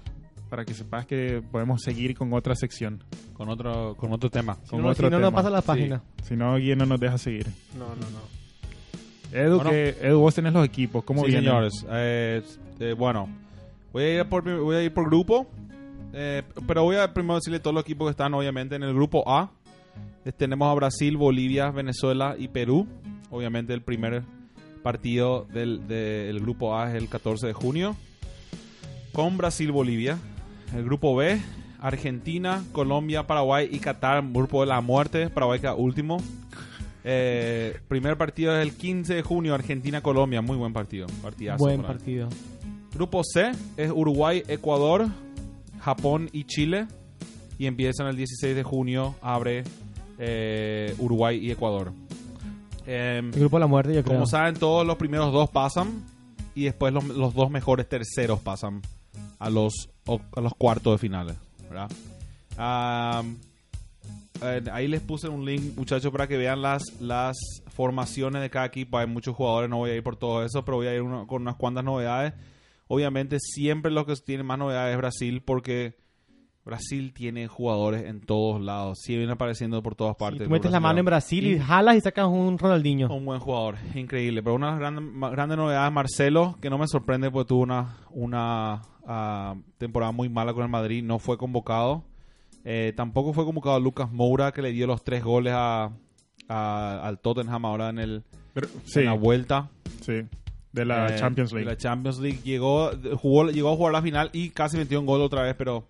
para 0.50 0.64
que 0.64 0.74
sepas 0.74 1.04
que 1.06 1.42
podemos 1.50 1.82
seguir 1.82 2.14
con 2.14 2.32
otra 2.32 2.54
sección. 2.54 3.02
Con 3.32 3.48
otro, 3.48 3.96
con 3.96 4.12
otro 4.12 4.30
tema. 4.30 4.56
Con 4.70 4.82
no, 4.82 4.88
otro 4.88 5.08
si 5.08 5.10
no, 5.12 5.18
no 5.18 5.26
tema. 5.28 5.36
pasa 5.36 5.50
la 5.50 5.60
Sí. 5.62 5.66
página. 5.66 6.02
Si 6.22 6.36
no, 6.36 6.54
Guille 6.56 6.76
no 6.76 6.86
nos 6.86 7.00
deja 7.00 7.18
seguir. 7.18 7.46
No, 7.76 7.88
no, 7.88 7.94
no. 8.10 9.36
Edu, 9.36 9.56
Bueno. 9.56 9.70
que, 9.70 9.96
Edu 10.00 10.20
vos 10.20 10.32
tenés 10.32 10.52
los 10.52 10.64
equipos. 10.64 11.02
¿Cómo 11.02 11.22
sí, 11.22 11.28
vienen? 11.32 11.44
señores. 11.44 11.86
Eh, 11.90 12.42
eh, 12.78 12.94
bueno, 12.96 13.28
voy 13.94 14.02
a 14.02 14.20
ir 14.20 14.24
por, 14.26 14.42
voy 14.42 14.76
a 14.76 14.82
ir 14.82 14.92
por 14.92 15.06
grupo. 15.06 15.46
eh, 16.12 16.42
pero 16.66 16.82
voy 16.82 16.96
a 16.96 17.14
primero 17.14 17.36
decirle 17.36 17.60
todos 17.60 17.72
los 17.74 17.84
equipos 17.84 18.08
que 18.08 18.10
están, 18.10 18.34
obviamente, 18.34 18.74
en 18.74 18.82
el 18.82 18.92
grupo 18.92 19.24
A. 19.26 19.50
Eh, 20.24 20.32
tenemos 20.32 20.68
a 20.70 20.74
Brasil, 20.74 21.16
Bolivia, 21.16 21.70
Venezuela 21.70 22.34
y 22.38 22.48
Perú. 22.48 22.86
Obviamente, 23.30 23.72
el 23.72 23.82
primer 23.82 24.22
partido 24.82 25.46
del, 25.52 25.86
del 25.86 26.40
grupo 26.40 26.76
A 26.76 26.90
es 26.90 26.96
el 26.96 27.08
14 27.08 27.46
de 27.46 27.52
junio. 27.52 27.96
Con 29.12 29.36
Brasil-Bolivia. 29.38 30.18
El 30.74 30.84
grupo 30.84 31.14
B, 31.14 31.40
Argentina, 31.80 32.64
Colombia, 32.72 33.26
Paraguay 33.28 33.68
y 33.70 33.78
Qatar. 33.78 34.24
Grupo 34.28 34.62
de 34.62 34.66
la 34.66 34.80
muerte. 34.80 35.30
Paraguay 35.30 35.60
queda 35.60 35.74
último. 35.74 36.18
Eh, 37.04 37.78
primer 37.86 38.16
partido 38.16 38.56
es 38.56 38.62
el 38.66 38.72
15 38.74 39.14
de 39.14 39.22
junio, 39.22 39.54
Argentina-Colombia. 39.54 40.42
Muy 40.42 40.56
buen 40.56 40.72
partido. 40.72 41.06
Partidazo. 41.22 41.62
Buen 41.62 41.82
por 41.82 41.90
ahí. 41.90 42.26
Grupo 42.94 43.22
C 43.24 43.50
es 43.76 43.90
Uruguay, 43.90 44.42
Ecuador, 44.48 45.08
Japón 45.80 46.28
y 46.32 46.44
Chile. 46.44 46.86
Y 47.58 47.66
empiezan 47.66 48.06
el 48.08 48.16
16 48.16 48.54
de 48.56 48.62
junio. 48.62 49.14
Abre 49.22 49.64
eh, 50.18 50.94
Uruguay 50.98 51.38
y 51.38 51.50
Ecuador. 51.50 51.92
Em, 52.86 53.32
El 53.32 53.40
grupo 53.40 53.56
de 53.56 53.60
la 53.60 53.66
muerte, 53.66 53.94
yo 53.94 54.02
creo. 54.02 54.14
como 54.16 54.26
saben, 54.26 54.54
todos 54.54 54.86
los 54.86 54.96
primeros 54.96 55.32
dos 55.32 55.50
pasan. 55.50 56.04
Y 56.54 56.64
después 56.64 56.92
los, 56.92 57.04
los 57.04 57.34
dos 57.34 57.50
mejores 57.50 57.88
terceros 57.88 58.40
pasan 58.40 58.80
a 59.38 59.50
los, 59.50 59.88
a 60.36 60.40
los 60.40 60.54
cuartos 60.54 60.94
de 60.94 60.98
finales. 60.98 61.36
¿verdad? 61.68 61.90
Eh, 64.42 64.62
ahí 64.72 64.88
les 64.88 65.00
puse 65.00 65.28
un 65.28 65.44
link, 65.44 65.76
muchachos, 65.76 66.10
para 66.12 66.26
que 66.26 66.36
vean 66.36 66.60
las, 66.60 66.82
las 67.00 67.36
formaciones 67.68 68.42
de 68.42 68.50
cada 68.50 68.66
equipo. 68.66 68.98
Hay 68.98 69.06
muchos 69.06 69.34
jugadores, 69.34 69.70
no 69.70 69.78
voy 69.78 69.90
a 69.90 69.96
ir 69.96 70.02
por 70.02 70.16
todo 70.16 70.44
eso, 70.44 70.64
pero 70.64 70.76
voy 70.76 70.86
a 70.88 70.94
ir 70.94 71.02
uno- 71.02 71.26
con 71.26 71.42
unas 71.42 71.56
cuantas 71.56 71.84
novedades. 71.84 72.34
Obviamente, 72.88 73.38
siempre 73.40 73.90
lo 73.90 74.04
que 74.06 74.14
tiene 74.16 74.42
más 74.42 74.58
novedades 74.58 74.92
es 74.92 74.98
Brasil, 74.98 75.42
porque 75.44 75.96
Brasil 76.64 77.12
tiene 77.14 77.46
jugadores 77.46 78.04
en 78.04 78.20
todos 78.20 78.60
lados. 78.60 78.98
Viene 79.06 79.30
apareciendo 79.32 79.82
por 79.82 79.94
todas 79.94 80.16
partes. 80.16 80.44
tú 80.44 80.50
metes 80.50 80.70
la 80.70 80.80
mano 80.80 80.98
en 80.98 81.04
Brasil 81.04 81.46
y 81.46 81.52
Y- 81.54 81.58
jalas 81.58 81.96
y 81.96 82.00
sacas 82.00 82.26
un 82.26 82.58
Ronaldinho. 82.58 83.14
un 83.14 83.24
buen 83.26 83.40
jugador, 83.40 83.76
increíble. 83.94 84.42
Pero 84.42 84.54
una 84.54 84.66
de 84.66 84.72
las 84.72 84.80
grandes, 84.80 85.30
grandes 85.32 85.58
novedades, 85.58 85.92
Marcelo, 85.92 86.56
que 86.60 86.70
no 86.70 86.78
me 86.78 86.86
sorprende 86.88 87.30
porque 87.30 87.48
tuvo 87.48 87.62
una, 87.62 87.98
una 88.10 88.82
ah, 89.06 89.56
temporada 89.78 90.12
muy 90.12 90.28
mala 90.28 90.54
con 90.54 90.62
el 90.62 90.70
Madrid, 90.70 91.02
no 91.02 91.18
fue 91.18 91.36
convocado. 91.36 92.04
Eh, 92.64 92.94
tampoco 92.96 93.34
fue 93.34 93.44
convocado 93.44 93.78
Lucas 93.78 94.10
Moura, 94.10 94.52
que 94.52 94.62
le 94.62 94.72
dio 94.72 94.86
los 94.86 95.04
tres 95.04 95.22
goles 95.22 95.52
a, 95.54 95.90
a- 96.48 97.00
al 97.06 97.18
Tottenham 97.18 97.64
ahora 97.66 97.90
en, 97.90 97.98
el, 97.98 98.24
Pero- 98.54 98.68
sí, 98.84 99.00
en 99.00 99.06
la 99.06 99.12
vuelta. 99.14 99.68
sí. 100.00 100.22
De 100.74 100.84
la 100.84 101.06
Eh, 101.14 101.16
Champions 101.18 101.50
de 101.50 101.56
League. 101.58 101.70
la 101.70 101.76
Champions 101.76 102.18
League. 102.18 102.40
Llegó, 102.44 102.90
jugó, 103.16 103.48
llegó 103.50 103.72
a 103.72 103.76
jugar 103.76 103.92
la 103.92 104.02
final 104.02 104.30
y 104.32 104.50
casi 104.50 104.76
metió 104.76 104.98
un 104.98 105.06
gol 105.06 105.20
otra 105.22 105.42
vez, 105.42 105.54
pero 105.56 105.84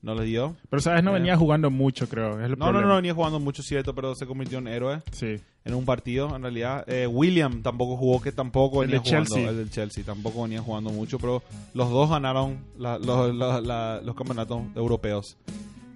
no 0.00 0.14
le 0.14 0.24
dio. 0.24 0.56
Pero, 0.70 0.80
¿sabes? 0.80 1.04
No 1.04 1.10
Eh. 1.10 1.14
venía 1.20 1.36
jugando 1.36 1.70
mucho, 1.70 2.08
creo. 2.08 2.38
Es 2.40 2.46
el 2.46 2.52
No, 2.52 2.56
no, 2.56 2.64
problema. 2.72 2.88
no, 2.88 2.96
venía 2.96 3.14
jugando 3.14 3.38
mucho, 3.40 3.62
cierto, 3.62 3.94
pero 3.94 4.14
se 4.14 4.26
convirtió 4.26 4.58
en 4.58 4.68
héroe. 4.68 5.02
Sí. 5.12 5.36
en 5.64 5.74
un 5.74 5.84
partido, 5.84 6.34
en 6.34 6.42
realidad. 6.42 6.84
Eh, 6.88 7.06
William 7.06 7.62
tampoco 7.62 7.96
jugó, 7.96 8.20
que 8.20 8.32
tampoco 8.32 8.82
El 8.82 8.88
venía 8.88 9.00
de 9.00 9.08
jugando. 9.10 9.28
Chelsea. 9.36 9.50
El 9.50 9.56
del 9.58 9.70
Chelsea 9.70 10.02
tampoco 10.02 10.42
venía 10.42 10.60
jugando 10.60 10.90
mucho, 10.90 11.20
pero 11.20 11.40
los 11.72 11.88
dos 11.88 12.10
ganaron 12.10 12.58
la- 12.76 12.98
los- 12.98 13.32
la- 13.32 13.60
la- 13.60 14.00
los 14.02 14.16
campeonatos 14.16 14.60
europeos. 14.74 15.36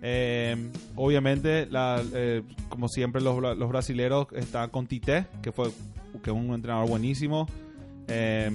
Eh, 0.03 0.71
obviamente, 0.95 1.67
la- 1.69 2.01
eh, 2.15 2.43
como 2.69 2.87
siempre, 2.89 3.21
los, 3.21 3.41
los 3.59 3.69
brasileros 3.69 4.29
están 4.37 4.71
con 4.71 4.87
Tite, 4.87 5.27
que 5.43 5.51
fue 5.51 5.71
que 6.23 6.31
es 6.31 6.37
un 6.37 6.55
entrenador 6.55 6.89
buenísimo. 6.89 7.49
Eh, 8.09 8.51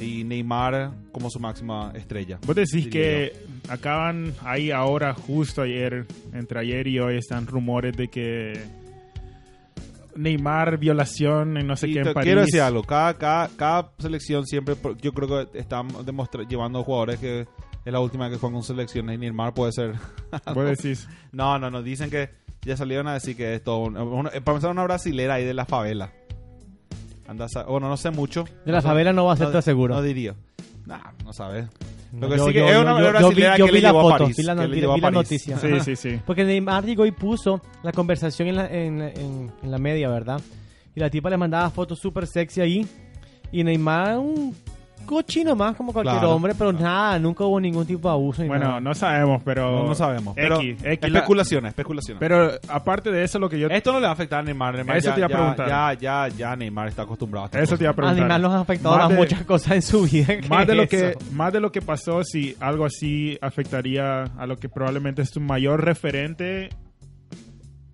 y 0.00 0.24
Neymar 0.24 0.90
como 1.12 1.28
su 1.30 1.38
máxima 1.38 1.92
estrella. 1.94 2.38
Vos 2.46 2.56
decís 2.56 2.88
que 2.88 3.32
acaban 3.68 4.32
ahí 4.42 4.70
ahora, 4.70 5.12
justo 5.14 5.62
ayer, 5.62 6.06
entre 6.32 6.60
ayer 6.60 6.86
y 6.88 6.98
hoy, 6.98 7.18
están 7.18 7.46
rumores 7.46 7.94
de 7.96 8.08
que 8.08 8.52
Neymar, 10.14 10.78
violación 10.78 11.56
en 11.56 11.66
no 11.66 11.76
sé 11.76 11.88
Y 11.88 11.94
qué 11.94 12.00
en 12.00 12.12
París. 12.12 12.26
quiero 12.26 12.40
decir 12.42 12.60
algo, 12.60 12.82
cada, 12.82 13.16
cada, 13.16 13.48
cada 13.56 13.92
selección 13.98 14.46
siempre, 14.46 14.74
yo 15.00 15.12
creo 15.12 15.48
que 15.50 15.58
están 15.58 15.88
llevando 16.48 16.82
jugadores 16.84 17.18
que 17.18 17.46
es 17.84 17.92
la 17.92 18.00
última 18.00 18.28
que 18.28 18.36
juegan 18.36 18.54
con 18.54 18.62
selecciones 18.62 19.14
y 19.16 19.18
Neymar 19.18 19.54
puede 19.54 19.72
ser... 19.72 19.94
Vos 20.54 20.64
decís. 20.66 21.08
no, 21.32 21.58
no, 21.58 21.70
no, 21.70 21.82
dicen 21.82 22.10
que 22.10 22.30
ya 22.62 22.76
salieron 22.76 23.08
a 23.08 23.14
decir 23.14 23.36
que 23.36 23.54
es 23.54 23.64
todo... 23.64 23.78
un- 23.78 23.94
para 23.94 24.36
empezar, 24.36 24.70
una 24.70 24.84
brasilera 24.84 25.34
ahí 25.34 25.44
de 25.44 25.54
la 25.54 25.64
favela. 25.64 26.12
Anda, 27.28 27.46
a 27.54 27.62
bueno, 27.64 27.88
no 27.88 27.96
sé 27.96 28.10
mucho. 28.10 28.44
De 28.64 28.72
la 28.72 28.78
No 28.78 28.82
sé- 28.82 28.88
favela 28.88 29.12
no 29.12 29.24
va 29.26 29.34
a 29.34 29.36
ser 29.36 29.46
no- 29.46 29.52
todo 29.52 29.62
seguro. 29.62 29.94
No 29.94 30.02
diría. 30.02 30.34
Nah, 30.86 30.98
no 31.24 31.32
sabes. 31.32 31.66
Lo 32.18 32.28
que 32.28 32.36
Yo- 32.36 32.46
sí 32.46 32.52
que 32.52 32.58
yo- 32.58 32.66
es 32.68 32.76
una 32.78 33.00
yo- 33.00 33.20
yo 33.20 33.30
vi- 33.30 33.42
yo 33.56 33.66
que 33.66 33.72
vi 33.72 33.78
le 33.78 33.80
la 33.80 33.88
llevó 33.88 34.00
a 34.00 34.02
foto, 34.02 34.24
París. 34.24 34.36
vi 34.36 34.42
la 34.42 34.54
vi- 34.66 34.80
vi 34.80 35.00
la 35.00 35.10
noticia. 35.10 35.56
Sí, 35.58 35.80
sí, 35.80 35.96
sí. 35.96 36.20
Porque 36.26 36.44
Neymar 36.44 36.84
llegó 36.84 37.06
y 37.06 37.10
puso 37.12 37.62
la 37.82 37.92
conversación 37.92 38.48
en 38.48 38.56
la, 38.56 38.66
en, 38.66 39.00
en- 39.00 39.52
en 39.62 39.70
la 39.70 39.78
media, 39.78 40.08
¿verdad? 40.10 40.40
Y 40.94 41.00
la 41.00 41.08
tipa 41.08 41.30
le 41.30 41.38
mandaba 41.38 41.70
fotos 41.70 41.98
súper 41.98 42.26
sexy 42.26 42.60
ahí. 42.60 42.86
Y 43.50 43.64
Neymar, 43.64 44.18
un 44.18 44.54
cochino 45.06 45.54
más 45.56 45.76
como 45.76 45.92
cualquier 45.92 46.16
Claro. 46.18 46.34
hombre, 46.34 46.54
pero 46.56 46.72
nada, 46.72 47.18
nunca 47.18 47.44
hubo 47.44 47.60
ningún 47.60 47.86
tipo 47.86 48.08
de 48.08 48.14
abuso. 48.14 48.42
ni 48.42 48.48
Bueno, 48.48 48.66
nada. 48.68 48.80
no 48.80 48.94
sabemos, 48.94 49.42
pero. 49.44 49.70
No, 49.82 49.86
no 49.88 49.94
sabemos. 49.94 50.34
Pero 50.34 50.56
X, 50.60 50.76
X, 50.84 51.10
la- 51.10 51.18
especulaciones, 51.18 51.68
especulaciones. 51.70 52.18
Pero 52.20 52.50
aparte 52.68 53.10
de 53.10 53.24
eso, 53.24 53.38
lo 53.38 53.48
que 53.48 53.58
yo. 53.58 53.68
Esto 53.68 53.92
no 53.92 53.98
le 54.00 54.04
va 54.04 54.10
a 54.10 54.14
afectar 54.14 54.40
a 54.40 54.42
Neymar. 54.42 54.74
Neymar 54.74 54.96
Eso 54.96 55.08
ya, 55.10 55.14
te 55.14 55.20
iba 55.20 55.26
a 55.26 55.30
ya- 55.30 55.36
preguntar. 55.36 55.68
Ya, 55.68 55.92
ya, 56.28 56.28
ya 56.36 56.56
Neymar 56.56 56.88
está 56.88 57.02
acostumbrado 57.02 57.48
a 57.52 57.60
Eso 57.60 57.76
te 57.76 57.84
iba 57.84 57.90
a 57.90 57.92
A 57.92 57.96
preguntar. 57.96 58.18
Neymar 58.20 58.40
nos 58.40 58.52
ha 58.52 58.60
afectado 58.60 58.96
Más 58.96 59.06
a 59.06 59.08
de- 59.08 59.16
muchas 59.16 59.42
cosas 59.44 59.72
en 59.72 59.82
su 59.82 60.02
vida. 60.02 60.34
Más 60.48 60.66
de, 60.66 60.74
lo 60.74 60.86
que, 60.88 61.16
más 61.32 61.52
de 61.52 61.60
lo 61.60 61.72
que 61.72 61.82
pasó, 61.82 62.22
si 62.24 62.56
algo 62.60 62.84
así 62.84 63.38
afectaría 63.40 64.22
a 64.24 64.46
lo 64.46 64.56
que 64.56 64.68
probablemente 64.68 65.22
es 65.22 65.30
tu 65.30 65.40
mayor 65.40 65.84
referente 65.84 66.68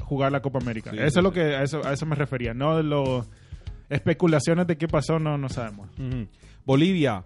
jugar 0.03 0.33
la 0.33 0.41
Copa 0.41 0.59
América. 0.59 0.91
Sí, 0.91 0.97
eso 0.99 1.11
sí, 1.11 1.19
es 1.19 1.23
lo 1.23 1.33
que 1.33 1.41
a 1.57 1.63
eso, 1.63 1.83
a 1.85 1.93
eso 1.93 2.07
me 2.07 2.15
refería. 2.17 2.55
No 2.55 2.77
de 2.77 2.83
lo 2.83 3.27
especulaciones 3.91 4.67
de 4.67 4.77
qué 4.77 4.89
pasó, 4.89 5.19
no, 5.19 5.37
no 5.39 5.49
sabemos. 5.49 5.89
Ujú. 5.99 6.27
Bolivia. 6.69 7.25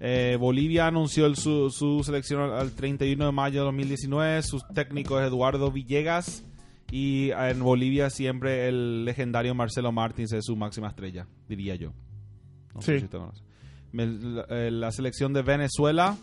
Eh, 0.00 0.38
Bolivia 0.40 0.86
anunció 0.86 1.26
el- 1.26 1.36
su, 1.36 1.68
su 1.70 2.02
selección 2.02 2.40
al, 2.40 2.52
al 2.54 2.72
31 2.72 3.26
de 3.26 3.32
mayo 3.32 3.60
de 3.60 3.64
2019. 3.66 4.42
Su 4.42 4.60
técnico 4.74 5.20
es 5.20 5.28
Eduardo 5.28 5.70
Villegas. 5.70 6.42
Y 6.90 7.30
en 7.32 7.62
Bolivia 7.62 8.08
siempre 8.08 8.66
el 8.66 9.04
legendario 9.04 9.54
Marcelo 9.54 9.92
Martins 9.92 10.32
es 10.32 10.46
su 10.46 10.56
máxima 10.56 10.88
estrella, 10.88 11.26
diría 11.46 11.74
yo. 11.74 11.92
No 12.74 12.80
Sí. 12.80 12.98
si 12.98 13.06
la, 13.92 14.46
eh, 14.48 14.70
la 14.70 14.90
selección 14.90 15.34
de 15.34 15.42
Venezuela 15.42 16.16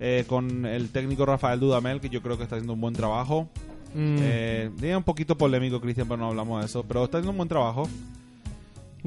eh, 0.00 0.24
con 0.26 0.64
el 0.64 0.88
técnico 0.88 1.26
Rafael 1.26 1.60
Dudamel, 1.60 2.00
que 2.00 2.08
yo 2.08 2.22
creo 2.22 2.38
que 2.38 2.44
está 2.44 2.56
haciendo 2.56 2.72
un 2.72 2.80
buen 2.80 2.94
trabajo. 2.94 3.50
Mm. 3.94 4.16
Eh, 4.20 4.70
es 4.80 4.96
un 4.96 5.02
poquito 5.02 5.36
polémico, 5.36 5.78
Cristian, 5.78 6.08
pero 6.08 6.16
no 6.18 6.28
hablamos 6.28 6.60
de 6.60 6.66
eso. 6.66 6.84
Pero 6.88 7.04
está 7.04 7.18
haciendo 7.18 7.32
un 7.32 7.36
buen 7.36 7.48
trabajo. 7.50 7.86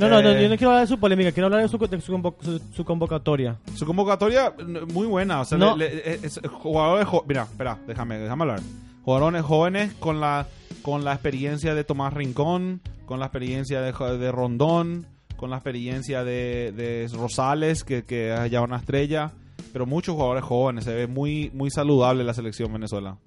No, 0.10 0.16
no, 0.16 0.22
no, 0.22 0.30
eh, 0.30 0.44
yo 0.44 0.50
no 0.50 0.58
quiero 0.58 0.72
hablar 0.72 0.88
de 0.88 0.94
su 0.94 1.00
polémica, 1.00 1.32
quiero 1.32 1.48
hablar 1.48 1.62
de 1.62 1.68
su, 1.68 1.78
de 1.78 2.02
su, 2.02 2.14
convo- 2.14 2.36
su- 2.42 2.60
su 2.74 2.86
convocatoria. 2.86 3.58
Su 3.76 3.86
convocatoria 3.86 4.54
muy 4.94 5.08
buena. 5.08 5.42
O 5.42 5.46
sea, 5.46 5.58
No. 5.58 5.76
le- 5.78 5.94
le- 5.94 6.14
es- 6.16 6.24
es- 6.38 6.40
jugadores 6.50 7.08
Mira, 7.28 7.44
espera, 7.44 7.78
déjame, 7.88 8.18
déjame 8.20 8.44
hablar. 8.44 8.60
Jugadores 9.04 9.42
jóvenes 9.44 9.94
con 9.94 10.20
la, 10.20 10.48
con 10.82 11.04
la 11.04 11.14
experiencia 11.14 11.74
de 11.76 11.84
Tomás 11.84 12.14
Rincón, 12.14 12.82
con 13.06 13.20
la 13.20 13.26
experiencia 13.28 13.82
de, 13.82 13.92
Rondón, 14.32 15.06
con 15.38 15.50
la 15.50 15.58
experiencia 15.58 16.24
de, 16.24 16.72
de 16.76 17.10
Rosales, 17.14 17.84
que, 17.84 18.04
que 18.04 18.34
es 18.34 18.52
ya 18.52 18.62
una 18.62 18.78
estrella. 18.78 19.32
Pero 19.74 19.86
muchos 19.86 20.14
jugadores 20.16 20.44
jóvenes. 20.44 20.84
Se 20.84 20.94
ve 20.94 21.08
muy, 21.08 21.50
muy 21.54 21.70
saludable 21.72 22.24
la 22.24 22.34
selección 22.34 22.72
Venezuela. 22.74 23.18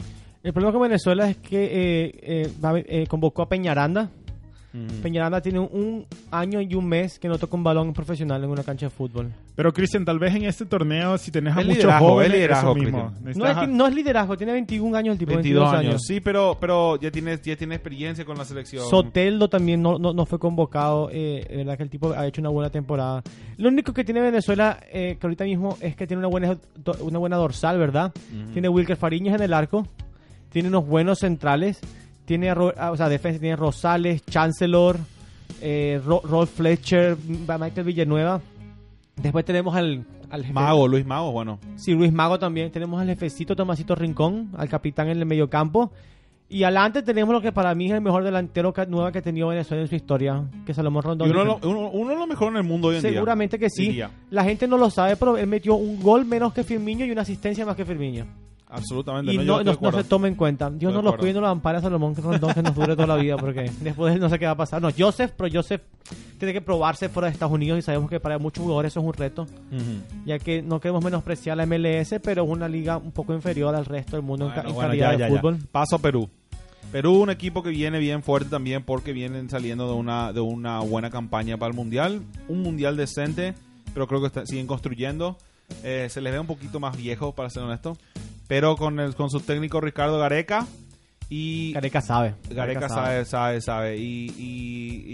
El 0.43 0.53
problema 0.53 0.73
con 0.73 0.83
Venezuela 0.83 1.29
es 1.31 1.39
que 1.39 1.65
eh, 1.65 2.51
eh, 2.53 2.85
eh, 2.89 3.07
convocó 3.09 3.43
a 3.43 3.49
Peñaranda. 3.49 4.11
Peñaranda 5.03 5.41
tiene 5.41 5.61
un 5.61 6.05
año 6.33 6.61
y 6.61 6.75
un 6.75 6.87
mes 6.87 7.21
que 7.21 7.29
no 7.29 7.39
toca 7.39 7.57
un 7.57 7.63
balón 7.63 7.93
profesional 7.93 8.43
en 8.43 8.51
una 8.51 8.65
cancha 8.65 8.87
de 8.87 8.91
fútbol. 8.91 9.33
Pero 9.55 9.73
Cristian, 9.73 10.05
tal 10.05 10.19
vez 10.19 10.35
en 10.35 10.47
este 10.47 10.67
torneo, 10.67 11.17
si 11.17 11.31
tenés 11.31 11.53
a 11.53 11.57
muchos 11.59 11.77
liderazgo, 11.77 12.09
jóvenes, 12.09 12.27
es 12.27 12.35
liderazgo, 12.35 12.71
eso 12.73 12.81
mismo. 12.81 13.13
Cristian. 13.23 13.39
No 13.39 13.63
es, 13.63 13.69
no 13.69 13.89
liderazgo, 13.89 14.37
tiene 14.37 14.53
21 14.53 14.97
años 14.97 15.13
el 15.13 15.19
tipo, 15.19 15.33
22 15.33 15.73
años. 15.73 16.03
Sí, 16.05 16.21
pero, 16.21 16.57
pero 16.61 16.99
ya, 16.99 17.13
tiene, 17.13 17.39
ya 17.41 17.57
tiene 17.57 17.77
experiencia 17.77 18.25
con 18.25 18.37
la 18.37 18.45
selección. 18.45 18.85
Soteldo 18.89 19.49
también 19.49 19.81
no, 19.81 19.97
no, 19.99 20.13
no 20.13 20.27
fue 20.27 20.41
convocado. 20.41 21.09
Eh, 21.13 21.47
de 21.49 21.57
verdad 21.59 21.77
que 21.77 21.83
el 21.85 21.91
tipo 21.91 22.13
ha 22.13 22.27
hecho 22.27 22.41
una 22.41 22.51
buena 22.51 22.71
temporada. 22.71 23.23
Lo 23.57 23.69
único 23.69 23.93
que 23.93 24.03
tiene 24.03 24.21
Venezuela, 24.21 24.81
eh, 24.93 25.17
que 25.21 25.27
ahorita 25.27 25.45
mismo 25.45 25.79
es 25.81 25.95
que 25.95 26.09
tiene 26.09 26.19
una 26.19 26.29
buena, 26.29 26.59
una 27.01 27.19
buena 27.21 27.37
dorsal, 27.37 27.79
¿verdad? 27.79 28.13
Tiene 28.53 28.69
Wilker 28.69 28.97
Fariñas 28.97 29.37
en 29.37 29.43
el 29.43 29.53
arco. 29.53 29.87
Tiene 30.51 30.69
unos 30.69 30.87
buenos 30.87 31.21
centrales. 31.21 31.81
Tiene, 32.25 32.51
ah, 32.51 32.91
o 32.91 32.97
sea, 32.97 33.09
defensa. 33.09 33.39
Tiene 33.41 33.57
Rosales, 33.57 34.25
Chancellor, 34.27 34.99
eh, 35.61 36.01
Ro- 36.05 36.23
Rolf 36.25 36.51
Fletcher, 36.57 37.17
M- 37.29 37.39
Michael 37.59 37.85
Villanueva. 37.87 38.41
Después 39.17 39.45
tenemos 39.45 39.75
al, 39.75 40.05
al 40.31 40.43
jefe- 40.43 40.53
Mago, 40.53 40.89
Luis 40.89 41.05
Mago, 41.07 41.33
bueno. 41.33 41.59
Sí, 41.77 41.93
Luis 41.93 42.13
Mago 42.13 42.39
también. 42.39 42.71
Tenemos 42.71 43.01
al 43.01 43.07
jefecito 43.09 43.55
Tomasito 43.55 43.95
Rincón, 43.95 44.51
al 44.57 44.69
capitán 44.69 45.09
en 45.09 45.19
el 45.19 45.27
mediocampo. 45.27 45.91
Y 46.49 46.63
adelante 46.63 47.03
tenemos 47.03 47.33
lo 47.33 47.41
que 47.41 47.53
para 47.53 47.75
mí 47.75 47.87
es 47.87 47.93
el 47.93 48.01
mejor 48.03 48.23
delantero 48.23 48.73
que, 48.73 48.87
nueva 48.87 49.11
que 49.11 49.19
ha 49.19 49.23
tenido 49.23 49.49
Venezuela 49.49 49.83
en 49.83 49.89
su 49.89 49.95
historia, 49.95 50.45
que 50.67 50.73
es 50.73 50.77
Salomón 50.77 51.03
Y 51.05 51.07
Rondón. 51.09 51.31
uno, 51.31 51.39
de 51.41 51.45
lo- 51.47 51.59
uno, 51.69 51.91
uno 51.91 52.11
de 52.11 52.17
los 52.17 52.29
mejores 52.29 52.51
en 52.53 52.57
el 52.59 52.65
mundo 52.65 52.89
hoy 52.89 52.97
en 52.97 53.03
día. 53.03 53.11
Seguramente 53.13 53.59
que 53.59 53.71
sí. 53.71 54.01
La 54.31 54.45
gente 54.45 54.69
no 54.69 54.77
lo 54.77 54.91
sabe, 54.91 55.17
pero 55.17 55.37
él 55.39 55.47
metió 55.47 55.75
un 55.75 56.01
gol 56.03 56.25
menos 56.27 56.53
que 56.53 56.63
Firmino 56.63 57.05
y 57.05 57.11
una 57.11 57.23
asistencia 57.23 57.65
más 57.65 57.77
que 57.77 57.85
Firmino. 57.85 58.27
Absolutamente. 58.75 59.33
Y 59.33 59.39
no, 59.39 59.63
no- 59.63 59.79
no 59.81 59.93
se 59.93 60.05
toma 60.05 60.29
en 60.29 60.35
cuenta. 60.35 60.69
Dios 60.71 60.93
no 60.93 60.99
de 60.99 61.03
lo 61.05 61.09
acuerdo. 61.11 61.21
cuide 61.23 61.31
y 61.31 61.35
no 61.35 61.41
lo 61.41 61.49
ampara 61.49 61.81
Salomón 61.81 62.15
Rondón 62.17 62.53
que 62.55 62.63
nos 62.63 62.75
dure 62.75 62.95
toda 62.97 63.07
la 63.07 63.17
vida, 63.17 63.37
porque 63.37 63.71
después 63.81 64.11
de 64.13 64.17
él 64.17 64.21
no 64.21 64.29
sé 64.29 64.39
qué 64.39 64.47
va 64.47 64.53
a 64.53 64.57
pasar. 64.57 64.83
No, 64.83 64.89
Joseph, 64.97 65.33
pero 65.37 65.49
Joseph 65.53 65.83
tiene 66.39 66.53
que 66.53 66.61
probarse 66.61 67.09
fuera 67.09 67.29
de 67.29 67.33
Estados 67.33 67.55
Unidos 67.55 67.79
y 67.79 67.83
sabemos 67.83 68.11
que 68.11 68.21
para 68.21 68.39
muchos 68.39 68.63
jugadores 68.63 68.93
eso 68.93 69.01
es 69.01 69.07
un 69.07 69.13
reto. 69.13 69.43
Ujú. 69.43 70.25
ya 70.27 70.39
que 70.39 70.63
no 70.63 70.81
queremos 70.81 71.03
menospreciar 71.05 71.57
la 71.57 71.67
MLS, 71.67 72.15
pero 72.23 72.45
es 72.45 72.49
una 72.51 72.69
liga 72.69 72.97
un 72.99 73.13
poco 73.13 73.33
inferior 73.35 73.75
al 73.75 73.85
resto 73.85 74.17
del 74.17 74.25
mundo 74.25 74.47
en 74.47 74.51
ca- 74.53 74.57
Bueno, 74.63 74.69
en 74.71 74.75
bueno, 74.75 74.89
calidad 74.91 75.07
ya, 75.07 75.13
de 75.13 75.19
ya, 75.19 75.29
ya. 75.29 75.37
fútbol. 75.37 75.59
Paso 75.71 75.97
a 75.97 75.99
Perú. 76.01 76.29
Perú, 76.93 77.15
un 77.23 77.31
equipo 77.31 77.63
que 77.63 77.71
viene 77.71 77.99
bien 77.99 78.23
fuerte 78.23 78.51
también 78.51 78.85
porque 78.85 79.13
vienen 79.13 79.51
saliendo 79.51 79.89
de 79.89 79.95
una, 79.95 80.33
de 80.33 80.41
una 80.41 80.81
buena 80.81 81.11
campaña 81.11 81.57
para 81.57 81.71
el 81.71 81.77
Mundial. 81.77 82.23
Un 82.49 82.63
Mundial 82.63 82.97
decente, 82.97 83.55
pero 83.95 84.07
creo 84.07 84.21
que 84.21 84.27
está- 84.29 84.47
siguen 84.47 84.67
construyendo. 84.67 85.37
Eh, 85.83 86.09
se 86.11 86.20
les 86.20 86.33
ve 86.33 86.38
un 86.38 86.46
poquito 86.46 86.81
más 86.81 86.96
viejo, 86.96 87.33
para 87.35 87.50
ser 87.50 87.62
honesto. 87.62 87.96
Pero 88.48 88.77
con, 88.77 89.00
el, 89.00 89.14
con 89.14 89.31
su 89.31 89.40
técnico 89.40 89.81
Ricardo 89.81 90.18
Gareca 90.18 90.66
y... 91.31 91.72
Gareca 91.72 92.00
sabe. 92.03 92.35
Gareca 92.50 92.88
sabe, 92.88 93.24
sabe, 93.24 93.61
sabe. 93.61 93.96
Y, 93.96 94.27
y- 94.38 95.05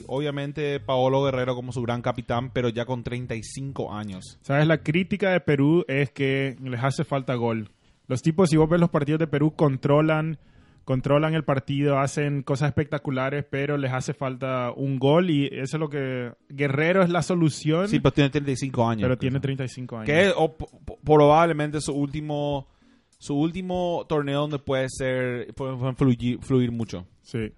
y 0.00 0.04
obviamente 0.06 0.80
Paolo 0.80 1.22
Guerrero 1.24 1.54
como 1.54 1.72
su 1.72 1.82
gran 1.82 2.00
capitán, 2.02 2.50
pero 2.50 2.68
ya 2.70 2.86
con 2.86 3.02
35 3.02 3.92
años. 3.92 4.38
¿Sabes? 4.42 4.66
La 4.66 4.78
crítica 4.78 5.30
de 5.30 5.40
Perú 5.40 5.84
es 5.88 6.10
que 6.10 6.56
les 6.62 6.82
hace 6.82 7.04
falta 7.04 7.34
gol. 7.34 7.70
Los 8.08 8.22
tipos, 8.22 8.48
si 8.50 8.56
vos 8.56 8.68
ves 8.68 8.80
los 8.80 8.90
partidos 8.90 9.18
de 9.20 9.26
Perú, 9.26 9.52
controlan, 9.54 10.38
controlan 10.84 11.34
el 11.34 11.44
partido, 11.44 11.98
hacen 11.98 12.42
cosas 12.42 12.68
espectaculares, 12.68 13.44
pero 13.48 13.76
les 13.76 13.92
hace 13.92 14.12
falta 14.14 14.72
un 14.74 14.98
gol 14.98 15.30
y 15.30 15.46
eso 15.46 15.76
es 15.76 15.80
lo 15.80 15.88
que... 15.88 16.32
Guerrero 16.48 17.02
es 17.02 17.10
la 17.10 17.22
solución, 17.22 17.88
Sí, 17.88 18.00
pero 18.00 18.12
tiene 18.12 18.30
35 18.30 18.88
años. 18.88 19.02
pero 19.02 19.16
tiene 19.18 19.38
35 19.40 19.96
años. 19.98 20.06
Que 20.06 20.26
es 20.28 20.34
o, 20.36 20.56
probablemente 21.04 21.80
su 21.80 21.92
último 21.92 22.68
su 23.18 23.34
último 23.38 24.06
torneo 24.08 24.40
donde 24.40 24.58
puede 24.58 24.86
ser 24.88 25.52
puede 25.54 25.94
fluir, 25.94 26.38
fluir 26.40 26.72
mucho. 26.72 27.06
Sí. 27.22 27.52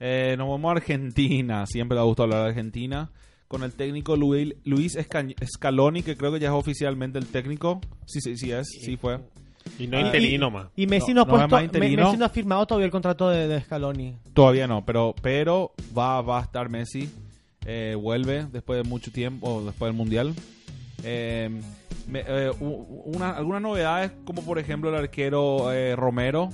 Eh, 0.00 0.34
nos 0.38 0.48
vamos 0.48 0.68
a 0.70 0.72
Argentina. 0.72 1.66
Siempre 1.66 1.94
le 1.96 2.00
ha 2.00 2.04
gustado 2.04 2.24
hablar 2.24 2.42
de 2.44 2.48
Argentina. 2.48 3.10
Con 3.46 3.62
el 3.62 3.72
técnico 3.74 4.16
Luis, 4.16 4.54
Luis 4.64 4.96
Esca- 4.96 5.34
Scaloni, 5.46 6.02
que 6.02 6.16
creo 6.16 6.32
que 6.32 6.40
ya 6.40 6.48
es 6.48 6.54
oficialmente 6.54 7.18
el 7.18 7.26
técnico. 7.26 7.80
Sí, 8.06 8.20
sí, 8.22 8.36
sí 8.36 8.50
es. 8.50 8.66
Sí 8.66 8.96
fue. 8.96 9.20
Y 9.78 9.86
no 9.86 9.98
interino 10.00 10.50
más. 10.50 10.68
Y 10.76 10.86
Messi 10.86 11.12
No, 11.14 11.24
no, 11.24 11.34
ha 11.34 11.36
no 11.38 11.42
es 11.44 11.48
puesto, 11.50 11.64
interino. 11.64 11.96
Me- 12.02 12.04
Messi 12.08 12.18
no 12.18 12.24
ha 12.24 12.28
firmado 12.28 12.66
todavía 12.66 12.84
el 12.86 12.92
contrato 12.92 13.28
de, 13.28 13.48
de 13.48 13.60
Scaloni. 13.60 14.16
Todavía 14.32 14.66
no, 14.66 14.84
pero, 14.84 15.14
pero 15.22 15.72
va, 15.96 16.20
va 16.22 16.38
a 16.38 16.42
estar 16.42 16.68
Messi. 16.68 17.10
Eh, 17.66 17.96
vuelve 18.00 18.46
después 18.52 18.82
de 18.82 18.88
mucho 18.88 19.10
tiempo, 19.10 19.48
o 19.48 19.64
después 19.64 19.88
del 19.88 19.96
Mundial. 19.96 20.34
Eh, 21.02 21.50
me- 22.08 22.24
eh, 22.26 22.50
una- 22.60 23.30
algunas 23.30 23.62
novedades, 23.62 24.12
como 24.24 24.42
por 24.44 24.58
ejemplo 24.58 24.90
el 24.90 24.96
arquero 24.96 25.72
eh, 25.72 25.96
Romero, 25.96 26.50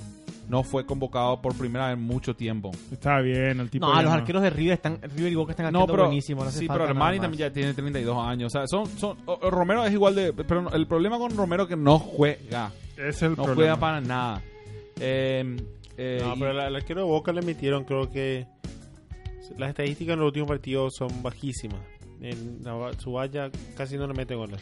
no 0.51 0.63
fue 0.63 0.85
convocado 0.85 1.41
por 1.41 1.55
primera 1.57 1.87
vez 1.87 1.97
en 1.97 2.03
mucho 2.03 2.35
tiempo. 2.35 2.71
Está 2.91 3.21
bien, 3.21 3.59
el 3.61 3.69
tipo... 3.69 3.87
No, 3.87 4.01
los 4.01 4.11
arqueros 4.11 4.41
de 4.43 4.49
River 4.49 4.73
están 4.73 4.99
River 5.01 5.31
y 5.31 5.35
Boca 5.35 5.51
están 5.53 5.71
No, 5.71 5.87
pero, 5.87 6.03
buenísimo. 6.05 6.43
No 6.43 6.51
sí, 6.51 6.67
pero 6.67 6.83
Armani 6.83 7.19
también 7.19 7.39
ya 7.49 7.53
tiene 7.53 7.73
32 7.73 8.17
años. 8.17 8.53
O 8.53 8.57
sea, 8.59 8.67
son, 8.67 8.85
son, 8.85 9.17
Romero 9.49 9.85
es 9.85 9.93
igual 9.93 10.13
de... 10.13 10.33
Pero 10.33 10.69
el 10.73 10.85
problema 10.87 11.17
con 11.17 11.35
Romero 11.37 11.63
es 11.63 11.69
que 11.69 11.77
no 11.77 11.97
juega. 11.97 12.71
Es 12.97 13.21
el 13.21 13.29
No 13.31 13.35
problema. 13.37 13.55
juega 13.55 13.75
para 13.77 14.01
nada. 14.01 14.41
Eh, 14.99 15.55
eh, 15.97 16.19
No, 16.21 16.35
y- 16.35 16.39
pero 16.39 16.53
la- 16.53 16.67
el 16.67 16.75
arquero 16.75 17.01
de 17.01 17.07
Boca 17.07 17.31
le 17.31 17.41
metieron, 17.41 17.85
creo 17.85 18.11
que 18.11 18.45
las 19.57 19.69
estadísticas 19.69 20.13
en 20.13 20.19
los 20.19 20.27
últimos 20.27 20.49
partidos 20.49 20.95
son 20.95 21.23
bajísimas. 21.23 21.79
En 22.21 22.59
la- 22.63 22.93
su 22.99 23.13
valla 23.13 23.49
casi 23.75 23.97
no 23.97 24.05
le 24.07 24.13
mete 24.13 24.35
goles. 24.35 24.59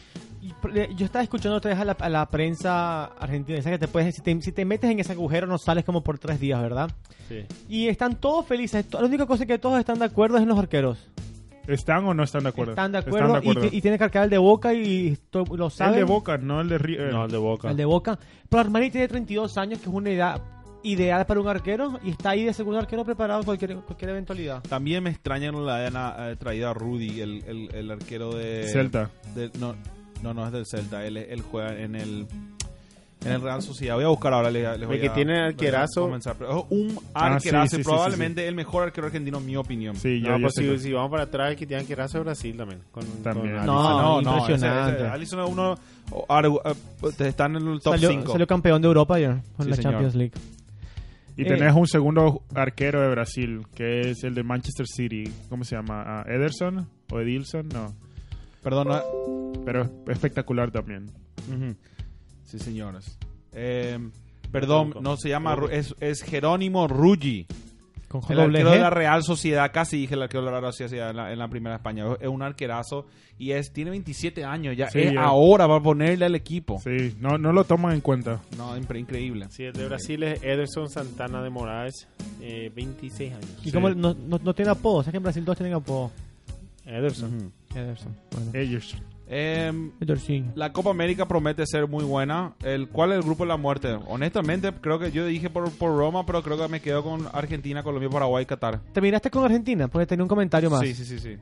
Yo 0.96 1.04
estaba 1.04 1.22
escuchando 1.22 1.58
otra 1.58 1.70
vez 1.72 1.78
a 1.80 1.84
la, 1.84 1.92
a 1.92 2.08
la 2.08 2.26
prensa 2.28 3.04
argentina. 3.04 3.60
Que 3.62 3.78
te 3.78 3.88
puedes, 3.88 4.14
si, 4.14 4.22
te, 4.22 4.40
si 4.40 4.52
te 4.52 4.64
metes 4.64 4.90
en 4.90 4.98
ese 5.00 5.12
agujero 5.12 5.46
no 5.46 5.58
sales 5.58 5.84
como 5.84 6.02
por 6.02 6.18
tres 6.18 6.40
días, 6.40 6.60
¿verdad? 6.62 6.90
Sí. 7.28 7.44
Y 7.68 7.88
están 7.88 8.16
todos 8.16 8.46
felices. 8.46 8.86
La 8.92 9.00
única 9.04 9.26
cosa 9.26 9.44
que 9.44 9.58
todos 9.58 9.78
están 9.78 9.98
de 9.98 10.06
acuerdo 10.06 10.36
es 10.38 10.42
en 10.42 10.48
los 10.48 10.58
arqueros. 10.58 11.06
¿Están 11.68 12.04
o 12.06 12.14
no 12.14 12.22
están 12.24 12.42
de 12.44 12.48
acuerdo? 12.48 12.72
Están 12.72 12.90
de 12.92 12.98
acuerdo, 12.98 13.26
Están 13.36 13.42
de 13.44 13.50
acuerdo. 13.50 13.68
Y, 13.72 13.76
y 13.78 13.80
tiene 13.82 13.98
que 13.98 14.04
arcar 14.04 14.24
el 14.24 14.30
de 14.30 14.38
Boca 14.38 14.72
y 14.72 15.16
lo 15.32 15.66
el 15.66 15.70
saben. 15.70 15.94
de 15.96 16.04
Boca, 16.04 16.38
no 16.38 16.62
el 16.62 16.68
de 16.70 16.78
River. 16.78 17.12
No, 17.12 17.26
el 17.26 17.30
de 17.30 17.36
Boca. 17.38 17.70
El 17.70 17.76
de 17.76 17.84
Boca. 17.84 18.18
Pero 18.48 18.60
Armani 18.62 18.90
tiene 18.90 19.06
32 19.06 19.58
años, 19.58 19.78
que 19.78 19.84
es 19.88 19.94
una 19.94 20.10
edad 20.10 20.40
ideal 20.82 21.26
para 21.26 21.40
un 21.40 21.48
arquero. 21.48 21.98
Y 22.02 22.10
está 22.10 22.30
ahí 22.30 22.44
de 22.44 22.52
segundo 22.52 22.78
arquero 22.78 23.04
preparado 23.04 23.42
cualquier, 23.44 23.76
cualquier 23.76 24.10
eventualidad. 24.10 24.62
También 24.62 25.02
me 25.02 25.10
extraña 25.10 25.50
no 25.52 25.64
le 25.64 25.72
hayan 25.72 25.94
eh, 26.18 26.36
traído 26.36 26.68
a 26.70 26.74
Rudy, 26.74 27.20
el, 27.20 27.44
el, 27.46 27.74
el 27.74 27.90
arquero 27.90 28.32
de... 28.34 28.68
Celta. 28.72 29.10
de- 29.34 29.50
no, 29.58 29.74
no, 30.22 30.34
no 30.34 30.46
es 30.46 30.52
del 30.52 30.66
Celta. 30.66 31.04
Él, 31.06 31.16
él 31.16 31.42
juega 31.42 31.78
en 31.78 31.94
el... 31.96 32.26
En 33.22 33.32
el 33.32 33.42
Real 33.42 33.60
Sociedad. 33.60 33.96
Voy 33.96 34.04
a 34.04 34.08
buscar 34.08 34.32
ahora. 34.32 34.50
Les, 34.50 34.78
les 34.78 34.86
voy 34.88 34.96
El 34.96 35.02
que 35.02 35.08
a- 35.10 35.12
tiene 35.12 35.38
arquerazo. 35.40 36.00
comenzar. 36.04 36.36
Pero, 36.38 36.66
un 36.70 36.98
Ah, 37.12 37.34
arquerazo. 37.34 37.66
sí, 37.66 37.76
sí, 37.76 37.80
y 37.80 37.84
sí, 37.84 37.90
probablemente 37.90 38.48
el 38.48 38.54
mejor 38.54 38.84
arquero 38.84 39.08
argentino, 39.08 39.36
en 39.36 39.44
mi 39.44 39.56
opinión. 39.56 39.94
Sí, 39.96 40.22
yo, 40.22 40.30
no, 40.30 40.38
yo 40.38 40.42
pues 40.44 40.54
si, 40.54 40.78
si 40.86 40.92
vamos 40.94 41.10
para 41.10 41.24
atrás, 41.24 41.50
el 41.50 41.56
que 41.58 41.66
tiene 41.66 41.84
que 41.84 41.92
ir 41.92 42.00
a 42.00 42.06
Brasil 42.06 42.56
también. 42.56 42.80
Con, 42.90 43.04
También. 43.22 43.56
con 43.58 43.66
No, 43.66 44.16
Alisson. 44.16 44.38
impresionante. 44.38 44.92
ese- 44.94 45.02
ese- 45.04 45.12
Alisson 45.12 45.40
es 45.40 45.50
uno... 45.50 45.74
o- 46.12 46.26
Argu- 46.28 46.62
eh, 46.64 47.28
están 47.28 47.56
en 47.56 47.68
el 47.68 47.80
top 47.82 47.92
Salió, 47.92 48.08
5. 48.08 48.32
salió 48.32 48.46
campeón 48.46 48.80
de 48.80 48.88
Europa 48.88 49.16
ayer 49.16 49.36
con 49.54 49.64
Sí, 49.66 49.70
la 49.70 49.76
señor. 49.76 49.92
Champions 49.92 50.14
League. 50.14 50.32
Y 51.40 51.44
Eh. 51.44 51.46
tenés 51.56 51.74
un 51.74 51.86
segundo 51.86 52.42
arquero 52.54 53.00
de 53.00 53.08
Brasil, 53.08 53.62
que 53.74 54.10
es 54.10 54.24
el 54.24 54.34
de 54.34 54.42
Manchester 54.42 54.86
City. 54.86 55.24
¿Cómo 55.48 55.64
se 55.64 55.74
llama? 55.76 56.02
Ah, 56.06 56.24
¿Ederson? 56.28 56.88
¿O 57.10 57.20
Edilson? 57.20 57.68
No. 57.68 57.94
Perdón, 58.62 58.88
no, 58.88 59.52
Pero 59.64 59.82
es 59.84 59.90
espectacular 60.08 60.70
también. 60.70 61.10
Sí, 62.44 62.58
señores. 62.58 63.18
Eh, 63.52 63.98
perdón, 64.52 64.94
no 65.00 65.16
se 65.16 65.28
llama, 65.30 65.56
es, 65.70 65.94
es 66.00 66.22
Jerónimo 66.22 66.86
Ruggi, 66.88 67.46
Con 68.10 68.22
el 68.28 68.40
arquero 68.40 68.70
G. 68.70 68.72
de 68.72 68.78
la 68.80 68.90
Real 68.90 69.22
Sociedad, 69.22 69.70
casi 69.72 69.96
dije 69.98 70.14
el 70.14 70.22
arquero 70.22 70.44
de 70.44 70.50
la 70.50 70.60
Real 70.60 70.72
Sociedad 70.72 71.10
en 71.10 71.16
la, 71.16 71.32
en 71.32 71.38
la 71.38 71.46
primera 71.46 71.76
España, 71.76 72.04
es 72.20 72.26
un 72.26 72.42
arquerazo 72.42 73.06
y 73.38 73.52
es 73.52 73.72
tiene 73.72 73.90
27 73.92 74.44
años, 74.44 74.76
ya 74.76 74.90
Sí, 74.90 74.98
es 74.98 75.12
ya. 75.12 75.22
ahora 75.22 75.68
va 75.68 75.76
a 75.76 75.80
ponerle 75.80 76.24
al 76.26 76.34
equipo. 76.34 76.80
Sí, 76.82 77.14
no, 77.20 77.38
no 77.38 77.52
lo 77.52 77.62
toman 77.62 77.94
en 77.94 78.00
cuenta. 78.00 78.40
No, 78.58 78.76
impre- 78.76 78.98
increíble. 78.98 79.46
Sí, 79.50 79.62
el 79.62 79.74
de 79.74 79.86
Brasil 79.86 80.22
es 80.24 80.42
Ederson 80.42 80.90
Santana 80.90 81.40
de 81.40 81.50
Moraes, 81.50 82.08
eh, 82.40 82.72
26 82.74 83.32
años. 83.32 83.46
Y 83.62 83.66
Sí. 83.66 83.72
como 83.72 83.88
no, 83.90 84.12
no, 84.14 84.40
no 84.42 84.54
tiene 84.54 84.72
apodo, 84.72 84.96
o 84.96 85.02
sea 85.04 85.12
que 85.12 85.18
en 85.18 85.22
Brasil 85.22 85.44
todos 85.44 85.58
tienen 85.58 85.74
apodo. 85.74 86.10
Ederson. 86.84 87.36
Ujú. 87.36 87.78
Ederson. 87.78 88.16
Bueno. 88.32 88.50
Ellos. 88.54 88.96
Em, 89.32 89.92
la 90.56 90.72
Copa 90.72 90.90
América 90.90 91.28
promete 91.28 91.64
ser 91.64 91.86
muy 91.86 92.02
buena. 92.04 92.54
El, 92.64 92.88
¿Cuál 92.88 93.12
es 93.12 93.18
el 93.18 93.22
grupo 93.22 93.44
de 93.44 93.48
la 93.48 93.56
muerte? 93.56 93.96
Honestamente, 94.08 94.72
creo 94.80 94.98
que 94.98 95.12
yo 95.12 95.24
dije 95.24 95.48
por, 95.48 95.70
por 95.70 95.96
Roma, 95.96 96.26
pero 96.26 96.42
creo 96.42 96.58
que 96.58 96.66
me 96.66 96.80
quedo 96.80 97.04
con 97.04 97.28
Argentina, 97.32 97.84
Colombia, 97.84 98.10
Paraguay, 98.10 98.44
Qatar. 98.44 98.80
¿Terminaste 98.92 99.30
con 99.30 99.44
Argentina? 99.44 99.86
Porque 99.86 100.06
tenía 100.06 100.24
un 100.24 100.28
comentario 100.28 100.68
más. 100.68 100.80
Sí, 100.80 100.94
sí, 100.94 101.04
sí, 101.04 101.18
sí. 101.20 101.36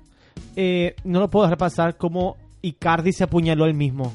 Eh, 0.54 0.94
no 1.04 1.20
lo 1.20 1.30
puedo 1.30 1.46
dejar 1.46 1.56
pasar 1.58 1.96
como 1.96 2.36
Icardi 2.60 3.12
se 3.12 3.24
apuñaló 3.24 3.64
él 3.64 3.72
mismo. 3.74 4.12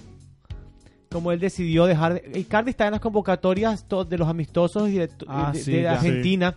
Como 1.12 1.32
él 1.32 1.40
decidió 1.40 1.86
dejar... 1.86 2.22
de- 2.22 2.40
Icardi 2.40 2.70
está 2.72 2.86
en 2.86 2.92
las 2.92 3.02
convocatorias 3.02 3.88
to- 3.88 4.06
de 4.06 4.18
los 4.20 4.28
amistosos 4.28 4.90
y 4.90 4.94
de, 5.00 5.10
Ah, 5.28 5.50
de- 5.52 5.60
sí, 5.60 5.72
de 5.72 5.82
ya. 5.84 5.94
Argentina. 5.94 6.56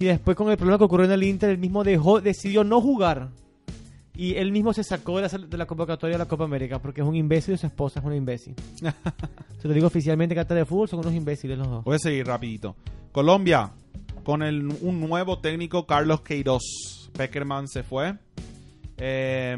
Y 0.00 0.06
después 0.06 0.36
con 0.36 0.50
el 0.50 0.56
problema 0.56 0.78
que 0.78 0.84
ocurrió 0.84 1.06
en 1.06 1.12
el 1.12 1.22
Inter, 1.22 1.50
él 1.50 1.58
mismo 1.58 1.84
dejó, 1.84 2.20
decidió 2.20 2.64
no 2.64 2.80
jugar. 2.80 3.28
Y 4.20 4.34
él 4.34 4.52
mismo 4.52 4.74
se 4.74 4.84
sacó 4.84 5.18
de 5.18 5.22
la, 5.22 5.28
de 5.28 5.56
la 5.56 5.64
convocatoria 5.64 6.16
de 6.16 6.18
la 6.18 6.28
Copa 6.28 6.44
América 6.44 6.78
porque 6.78 7.00
es 7.00 7.06
un 7.06 7.16
imbécil 7.16 7.54
y 7.54 7.56
su 7.56 7.66
esposa 7.66 8.00
es 8.00 8.04
una 8.04 8.14
imbécil. 8.14 8.54
se 9.58 9.66
lo 9.66 9.72
digo 9.72 9.86
oficialmente 9.86 10.34
que 10.34 10.44
de 10.44 10.66
fútbol 10.66 10.90
son 10.90 10.98
unos 10.98 11.14
imbéciles 11.14 11.56
los 11.56 11.66
dos. 11.66 11.84
Voy 11.84 11.94
a 11.94 11.98
seguir 11.98 12.26
rapidito. 12.26 12.76
Colombia, 13.12 13.70
con 14.22 14.42
el, 14.42 14.76
un 14.82 15.00
nuevo 15.00 15.38
técnico, 15.38 15.86
Carlos 15.86 16.20
Queiroz. 16.20 17.10
Peckerman 17.16 17.66
se 17.66 17.82
fue. 17.82 18.14
Eh, 18.98 19.56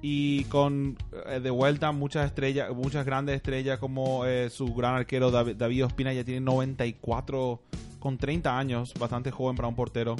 y 0.00 0.44
con 0.44 0.96
eh, 1.26 1.40
de 1.40 1.50
vuelta 1.50 1.92
muchas 1.92 2.24
estrellas, 2.24 2.74
muchas 2.74 3.04
grandes 3.04 3.36
estrellas 3.36 3.78
como 3.78 4.24
eh, 4.24 4.48
su 4.48 4.74
gran 4.74 4.94
arquero 4.94 5.30
David, 5.30 5.56
David 5.56 5.84
Ospina 5.84 6.14
ya 6.14 6.24
tiene 6.24 6.40
94 6.40 7.60
con 7.98 8.16
30 8.16 8.58
años, 8.58 8.94
bastante 8.98 9.30
joven 9.30 9.54
para 9.54 9.68
un 9.68 9.74
portero. 9.74 10.16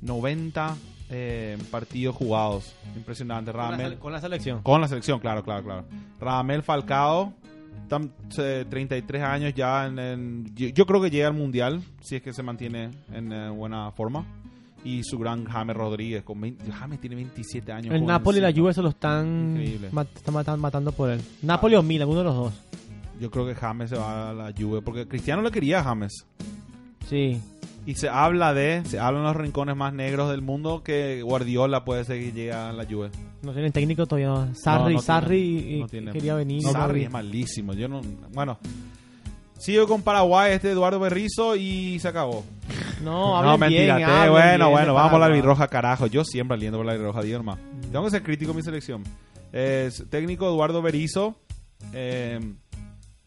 90 0.00 0.74
eh, 1.14 1.58
partidos 1.70 2.16
jugados. 2.16 2.74
Impresionante. 2.96 3.52
Con 3.52 3.60
la, 3.60 3.70
Radamel- 3.76 3.98
con 3.98 4.12
la 4.12 4.20
selección. 4.20 4.62
con 4.62 4.80
la 4.80 4.88
selección, 4.88 5.20
claro, 5.20 5.42
claro, 5.44 5.62
claro. 5.64 5.84
Radamel 6.20 6.62
Falcao, 6.62 7.32
tam- 7.88 8.10
eh, 8.38 8.64
33 8.68 9.22
años 9.22 9.54
ya. 9.54 9.86
En, 9.86 9.98
en- 9.98 10.54
yo, 10.54 10.68
yo 10.68 10.86
creo 10.86 11.00
que 11.00 11.10
llega 11.10 11.28
al 11.28 11.34
mundial, 11.34 11.82
si 12.00 12.16
es 12.16 12.22
que 12.22 12.32
se 12.32 12.42
mantiene 12.42 12.90
en 13.12 13.32
eh, 13.32 13.50
buena 13.50 13.90
forma. 13.92 14.24
Y 14.86 15.02
su 15.02 15.18
gran 15.18 15.46
James 15.46 15.74
Rodríguez, 15.74 16.24
con 16.24 16.38
20 16.42 16.70
James 16.70 17.00
tiene 17.00 17.16
27 17.16 17.72
años. 17.72 17.94
El 17.94 18.04
Napoli 18.04 18.36
y 18.36 18.40
la. 18.42 18.52
Juve 18.52 18.74
se 18.74 18.82
lo 18.82 18.90
están, 18.90 19.54
mat- 19.92 20.08
están 20.14 20.34
matan- 20.34 20.60
matando 20.60 20.92
por 20.92 21.08
él. 21.08 21.22
Napoli 21.40 21.74
o 21.76 21.82
Milan, 21.82 22.06
uno 22.08 22.18
de 22.18 22.24
los 22.24 22.34
dos. 22.34 22.52
Yo 23.18 23.30
creo 23.30 23.46
que 23.46 23.54
James 23.54 23.88
se 23.88 23.96
va 23.96 24.28
a 24.30 24.34
la 24.34 24.52
Juve, 24.52 24.82
porque 24.82 25.06
Cristiano 25.08 25.40
le 25.40 25.50
quería 25.50 25.78
a 25.80 25.84
James. 25.84 26.26
Sí. 27.08 27.40
Y 27.86 27.96
se 27.96 28.08
habla 28.08 28.54
de, 28.54 28.82
se 28.86 28.98
habla 28.98 29.18
en 29.20 29.24
los 29.26 29.36
rincones 29.36 29.76
más 29.76 29.92
negros 29.92 30.30
del 30.30 30.40
mundo 30.40 30.82
que 30.82 31.20
Guardiola 31.22 31.84
puede 31.84 32.04
ser 32.04 32.18
que 32.18 32.32
llegue 32.32 32.52
a 32.52 32.72
la 32.72 32.84
Juve. 32.86 33.10
No 33.42 33.52
tienen 33.52 33.72
técnico 33.72 34.06
todavía. 34.06 34.28
no. 34.28 34.54
Sarri, 34.54 34.94
no 34.94 35.02
Sarri 35.02 35.58
tiene, 35.58 35.76
y- 35.76 35.80
no 35.80 35.86
tiene. 35.88 36.12
quería 36.12 36.34
venir. 36.34 36.62
Sarri 36.62 37.02
es 37.04 37.10
malísimo. 37.10 37.74
Yo 37.74 37.86
no, 37.88 38.00
bueno, 38.32 38.58
sigo 39.58 39.86
con 39.86 40.00
Paraguay, 40.02 40.52
este 40.54 40.70
Eduardo 40.70 40.98
Berrizo 40.98 41.56
y 41.56 41.98
se 41.98 42.08
acabó. 42.08 42.42
No, 43.02 43.42
no, 43.42 43.58
mentira. 43.58 43.96
bien, 43.96 44.08
bueno, 44.08 44.32
bien 44.56 44.70
bueno, 44.70 44.94
vamos 44.94 45.10
por 45.10 45.20
la 45.20 45.26
albirroja, 45.26 45.68
carajo. 45.68 46.06
Yo 46.06 46.24
siempre 46.24 46.54
aliento 46.56 46.78
por 46.78 46.86
la 46.86 46.92
albirroja, 46.92 47.20
Diorma. 47.22 47.58
Tengo 47.92 48.04
que 48.06 48.10
ser 48.12 48.22
crítico 48.22 48.52
en 48.52 48.56
mi 48.56 48.62
selección. 48.62 49.02
Es 49.52 50.04
técnico 50.08 50.46
Eduardo 50.48 50.80
Berizzo 50.80 51.36
eh, 51.92 52.40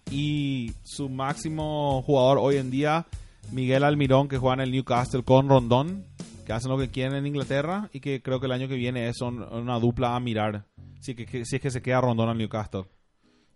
y 0.09 0.71
su 0.83 1.09
máximo 1.09 2.01
jugador 2.01 2.39
hoy 2.41 2.57
en 2.57 2.71
día, 2.71 3.05
Miguel 3.51 3.83
Almirón, 3.83 4.27
que 4.27 4.37
juega 4.37 4.55
en 4.55 4.61
el 4.61 4.71
Newcastle 4.71 5.23
con 5.23 5.47
Rondón, 5.49 6.05
que 6.45 6.53
hacen 6.53 6.71
lo 6.71 6.77
que 6.77 6.89
quieren 6.89 7.15
en 7.17 7.25
Inglaterra 7.27 7.89
y 7.93 7.99
que 7.99 8.21
creo 8.21 8.39
que 8.39 8.45
el 8.45 8.51
año 8.51 8.67
que 8.67 8.75
viene 8.75 9.07
es 9.07 9.21
una 9.21 9.79
dupla 9.79 10.15
a 10.15 10.19
mirar. 10.19 10.65
Si, 10.99 11.15
que, 11.15 11.25
que- 11.25 11.45
si 11.45 11.55
es 11.57 11.61
que 11.61 11.71
se 11.71 11.81
queda 11.81 12.01
Rondón 12.01 12.29
al 12.29 12.37
Newcastle. 12.37 12.83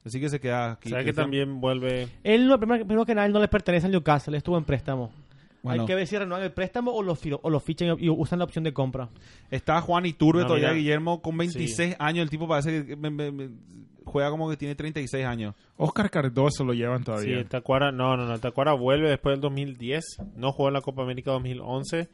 Así 0.06 0.20
que 0.20 0.30
se 0.30 0.39
queda 0.39 0.72
aquí. 0.74 0.89
¿Sabes 0.89 1.06
que 1.06 1.14
también 1.14 1.60
vuelve? 1.62 2.08
Él, 2.24 2.48
no, 2.48 2.58
primero, 2.60 2.86
primero 2.86 3.06
que 3.06 3.14
nada, 3.14 3.28
él 3.28 3.34
no 3.34 3.39
le 3.39 3.48
pertenece 3.48 3.86
al 3.86 3.92
Newcastle, 3.92 4.32
él 4.32 4.38
estuvo 4.38 4.58
en 4.58 4.64
préstamo. 4.64 5.12
Bueno. 5.62 5.84
Hay 5.84 5.88
que 5.88 5.94
ver 5.94 6.08
si 6.08 6.18
renuevan 6.18 6.44
el 6.44 6.52
préstamo 6.52 6.92
o 6.92 7.04
lo, 7.04 7.16
o 7.44 7.50
lo 7.52 7.60
fichan 7.60 7.96
y, 8.00 8.06
y 8.06 8.10
usan 8.10 8.39
la 8.39 8.46
opción 8.46 8.64
de 8.64 8.74
compra. 8.74 9.10
Está 9.52 9.80
Juan 9.82 10.08
Iturbe 10.08 10.42
No, 10.42 10.48
todavía, 10.48 10.70
mira. 10.70 10.80
Guillermo, 10.80 11.22
con 11.22 11.38
26 11.38 11.98
años. 12.00 12.24
El 12.24 12.30
tipo 12.32 12.48
parece 12.48 12.84
que 12.84 12.96
me- 12.96 13.12
me- 13.12 13.32
me- 13.32 13.50
juega 14.12 14.30
como 14.30 14.49
que 14.49 14.57
tiene 14.57 14.76
36 14.76 15.26
años. 15.26 15.55
Oscar 15.78 16.09
Cardoso 16.09 16.64
lo 16.64 16.74
llevan 16.74 16.99
Sí, 16.99 17.05
todavía. 17.05 17.38
el 17.39 17.47
Tacuara, 17.47 17.91
no, 17.91 18.18
no, 18.18 18.26
no, 18.26 18.39
Tacuara 18.39 18.74
vuelve 18.74 19.09
después 19.09 19.34
del 19.34 19.41
2010. 19.41 20.03
No 20.36 20.51
jugó 20.51 20.68
en 20.68 20.74
la 20.74 20.82
Copa 20.82 21.03
América 21.03 21.32
2011 21.32 22.09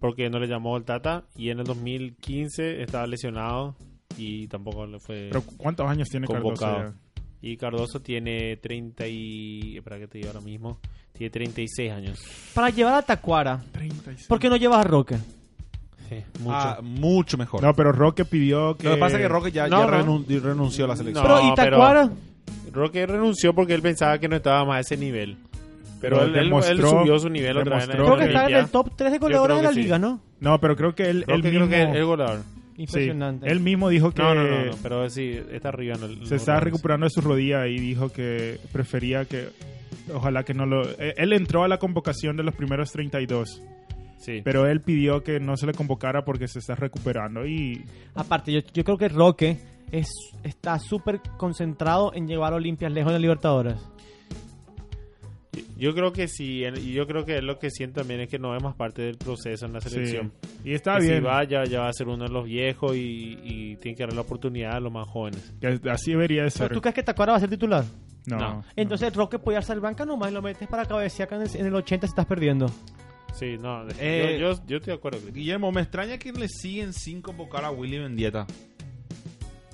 porque 0.00 0.28
no 0.28 0.38
le 0.38 0.48
llamó 0.48 0.76
el 0.76 0.84
Tata. 0.84 1.24
Y 1.36 1.50
en 1.50 1.60
el 1.60 1.64
2015 1.64 2.82
estaba 2.82 3.06
lesionado 3.06 3.76
y 4.16 4.48
tampoco 4.48 4.86
le 4.86 4.98
fue 4.98 5.28
Pero 5.30 5.42
¿cuántos 5.56 5.86
años 5.88 6.08
tiene 6.08 6.26
convocado. 6.26 6.76
Cardoso 6.76 6.94
ya? 6.94 7.20
Y 7.42 7.56
Cardoso 7.56 8.02
tiene 8.02 8.56
30 8.58 9.06
y... 9.08 9.76
Espera 9.78 9.98
que 9.98 10.08
te 10.08 10.18
diga 10.18 10.30
ahora 10.30 10.42
mismo. 10.42 10.78
Tiene 11.12 11.30
36 11.30 11.90
años. 11.92 12.20
Para 12.54 12.70
llevar 12.70 12.94
a 12.94 13.02
Tacuara, 13.02 13.62
36. 13.72 14.26
¿por 14.28 14.38
qué 14.38 14.48
no 14.50 14.56
llevas 14.56 14.80
a 14.80 14.88
Roque? 14.88 15.16
Sí, 16.10 16.16
mucho. 16.40 16.54
Ah, 16.56 16.78
mucho 16.82 17.38
mejor. 17.38 17.62
No, 17.62 17.72
pero 17.72 17.92
Roque 17.92 18.24
pidió 18.26 18.76
que... 18.76 18.88
Lo 18.88 18.94
que 18.96 19.00
pasa 19.00 19.16
es 19.16 19.22
que 19.22 19.28
Roque 19.28 19.52
ya, 19.52 19.66
No, 19.68 19.80
ya 19.88 20.02
no. 20.02 20.20
renun- 20.20 20.40
renunció 20.42 20.84
a 20.84 20.88
la 20.88 20.96
selección. 20.96 21.26
No, 21.26 21.34
pero, 21.36 21.46
¿y 21.48 21.52
pero- 21.56 21.70
Tacuara? 21.78 22.10
Roque 22.72 23.06
renunció 23.06 23.54
porque 23.54 23.74
él 23.74 23.80
pensaba 23.82 24.18
que 24.18 24.28
no 24.28 24.36
estaba 24.36 24.64
más 24.64 24.76
a 24.76 24.80
ese 24.80 24.96
nivel. 24.96 25.36
Pero, 26.00 26.22
él, 26.24 26.34
él- 26.34 26.44
demostró- 26.50 26.72
él 26.72 26.80
subió 26.82 27.18
su 27.18 27.28
nivel 27.28 27.56
otra 27.58 27.76
vez. 27.76 27.86
Creo 27.88 28.16
que 28.16 28.24
está 28.24 28.48
en 28.48 28.56
el 28.56 28.68
top 28.70 28.90
3 28.96 29.12
de 29.12 29.18
goleadores 29.18 29.56
de 29.58 29.62
la 29.62 29.72
sí. 29.72 29.82
liga, 29.82 29.98
¿no? 29.98 30.20
No, 30.40 30.58
pero 30.60 30.74
creo 30.76 30.94
que 30.94 31.08
él, 31.10 31.20
Roque 31.22 31.34
él 31.34 31.40
creo 31.42 31.52
mismo... 31.52 31.68
que 31.68 31.82
es 31.82 31.94
el 31.94 32.04
goleador. 32.04 32.40
sí, 32.40 32.82
Impresionante. 32.82 33.48
él 33.50 33.60
mismo 33.60 33.88
dijo 33.88 34.10
que 34.10 34.22
No, 34.22 34.34
no, 34.34 34.42
no, 34.44 34.64
no, 34.66 34.72
pero 34.82 35.08
sí, 35.10 35.38
está 35.52 35.68
arriba 35.68 35.94
en 35.96 36.02
el... 36.02 36.26
se 36.26 36.36
estaba 36.36 36.58
recuperando 36.60 37.04
de 37.04 37.10
su 37.10 37.20
rodilla 37.20 37.66
y 37.66 37.78
dijo 37.78 38.08
que 38.08 38.58
prefería 38.72 39.26
que... 39.26 39.48
Ojalá 40.12 40.42
que 40.44 40.54
no 40.54 40.66
lo... 40.66 40.82
Él 40.98 41.32
entró 41.34 41.62
a 41.62 41.68
la 41.68 41.78
convocación 41.78 42.36
de 42.36 42.42
los 42.42 42.54
primeros 42.54 42.90
32, 42.90 43.62
Sí. 44.20 44.42
pero 44.44 44.66
él 44.66 44.80
pidió 44.82 45.22
que 45.24 45.40
no 45.40 45.56
se 45.56 45.66
le 45.66 45.72
convocara 45.72 46.24
porque 46.24 46.46
se 46.46 46.58
está 46.60 46.74
recuperando 46.74 47.46
y... 47.46 47.84
Aparte, 48.14 48.52
yo, 48.52 48.60
yo 48.72 48.84
creo 48.84 48.98
que 48.98 49.08
Roque 49.08 49.58
es, 49.90 50.08
está 50.44 50.78
súper 50.78 51.20
concentrado 51.38 52.12
en 52.14 52.28
llevar 52.28 52.52
a 52.52 52.56
Olimpias 52.56 52.92
lejos 52.92 53.12
de 53.12 53.18
Libertadores. 53.18 53.76
Yo- 55.76 55.94
creo 55.94 56.12
que 56.12 56.28
sí, 56.28 56.62
y 56.64 56.92
yo 56.92 57.06
creo 57.06 57.24
que 57.24 57.36
él 57.38 57.46
lo 57.46 57.58
que 57.58 57.70
siente 57.70 58.00
también 58.00 58.20
es 58.20 58.28
que 58.28 58.38
no 58.38 58.54
es 58.54 58.62
más 58.62 58.76
parte 58.76 59.02
del 59.02 59.16
proceso 59.16 59.64
en 59.66 59.72
la 59.72 59.80
selección. 59.80 60.32
Sí. 60.42 60.70
Y 60.70 60.74
está 60.74 60.98
Que 60.98 61.04
bien. 61.06 61.14
Si 61.16 61.20
va, 61.22 61.42
ya, 61.44 61.64
ya 61.64 61.80
va 61.80 61.88
a 61.88 61.92
ser 61.92 62.06
uno 62.08 62.24
de 62.24 62.30
los 62.30 62.44
viejos 62.44 62.94
y, 62.94 63.38
y 63.42 63.76
tiene 63.76 63.96
que 63.96 64.04
dar 64.04 64.12
la 64.12 64.20
oportunidad 64.20 64.74
a 64.76 64.80
los 64.80 64.92
más 64.92 65.08
jóvenes. 65.08 65.52
así 65.90 66.10
debería 66.12 66.44
de 66.44 66.50
¿Pero 66.50 66.66
ser. 66.66 66.72
tú 66.74 66.80
crees 66.82 66.94
que 66.94 67.02
Tacuara 67.02 67.32
va 67.32 67.38
a 67.38 67.40
ser 67.40 67.48
titular? 67.48 67.84
No. 68.26 68.36
No. 68.36 68.64
Entonces 68.76 69.14
Roque 69.16 69.38
puede 69.38 69.56
hacer 69.56 69.80
banca 69.80 70.04
nomás 70.04 70.30
y 70.30 70.34
lo 70.34 70.42
metes 70.42 70.68
para 70.68 70.84
cabecear 70.84 71.32
en 71.32 71.42
el, 71.42 71.56
en 71.56 71.66
el 71.66 71.74
80 71.74 72.06
si 72.06 72.10
estás 72.10 72.26
perdiendo. 72.26 72.66
Sí, 73.34 73.56
no, 73.58 73.86
Eh, 73.98 74.36
yo, 74.40 74.52
yo, 74.54 74.60
yo 74.66 74.76
estoy 74.78 74.92
de 74.92 74.98
acuerdo. 74.98 75.18
Cristian. 75.18 75.34
Guillermo, 75.34 75.72
me 75.72 75.80
extraña 75.80 76.18
que 76.18 76.32
le 76.32 76.48
siguen 76.48 76.92
sin 76.92 77.22
convocar 77.22 77.64
a 77.64 77.70
Willy 77.70 77.98
Mendieta. 77.98 78.46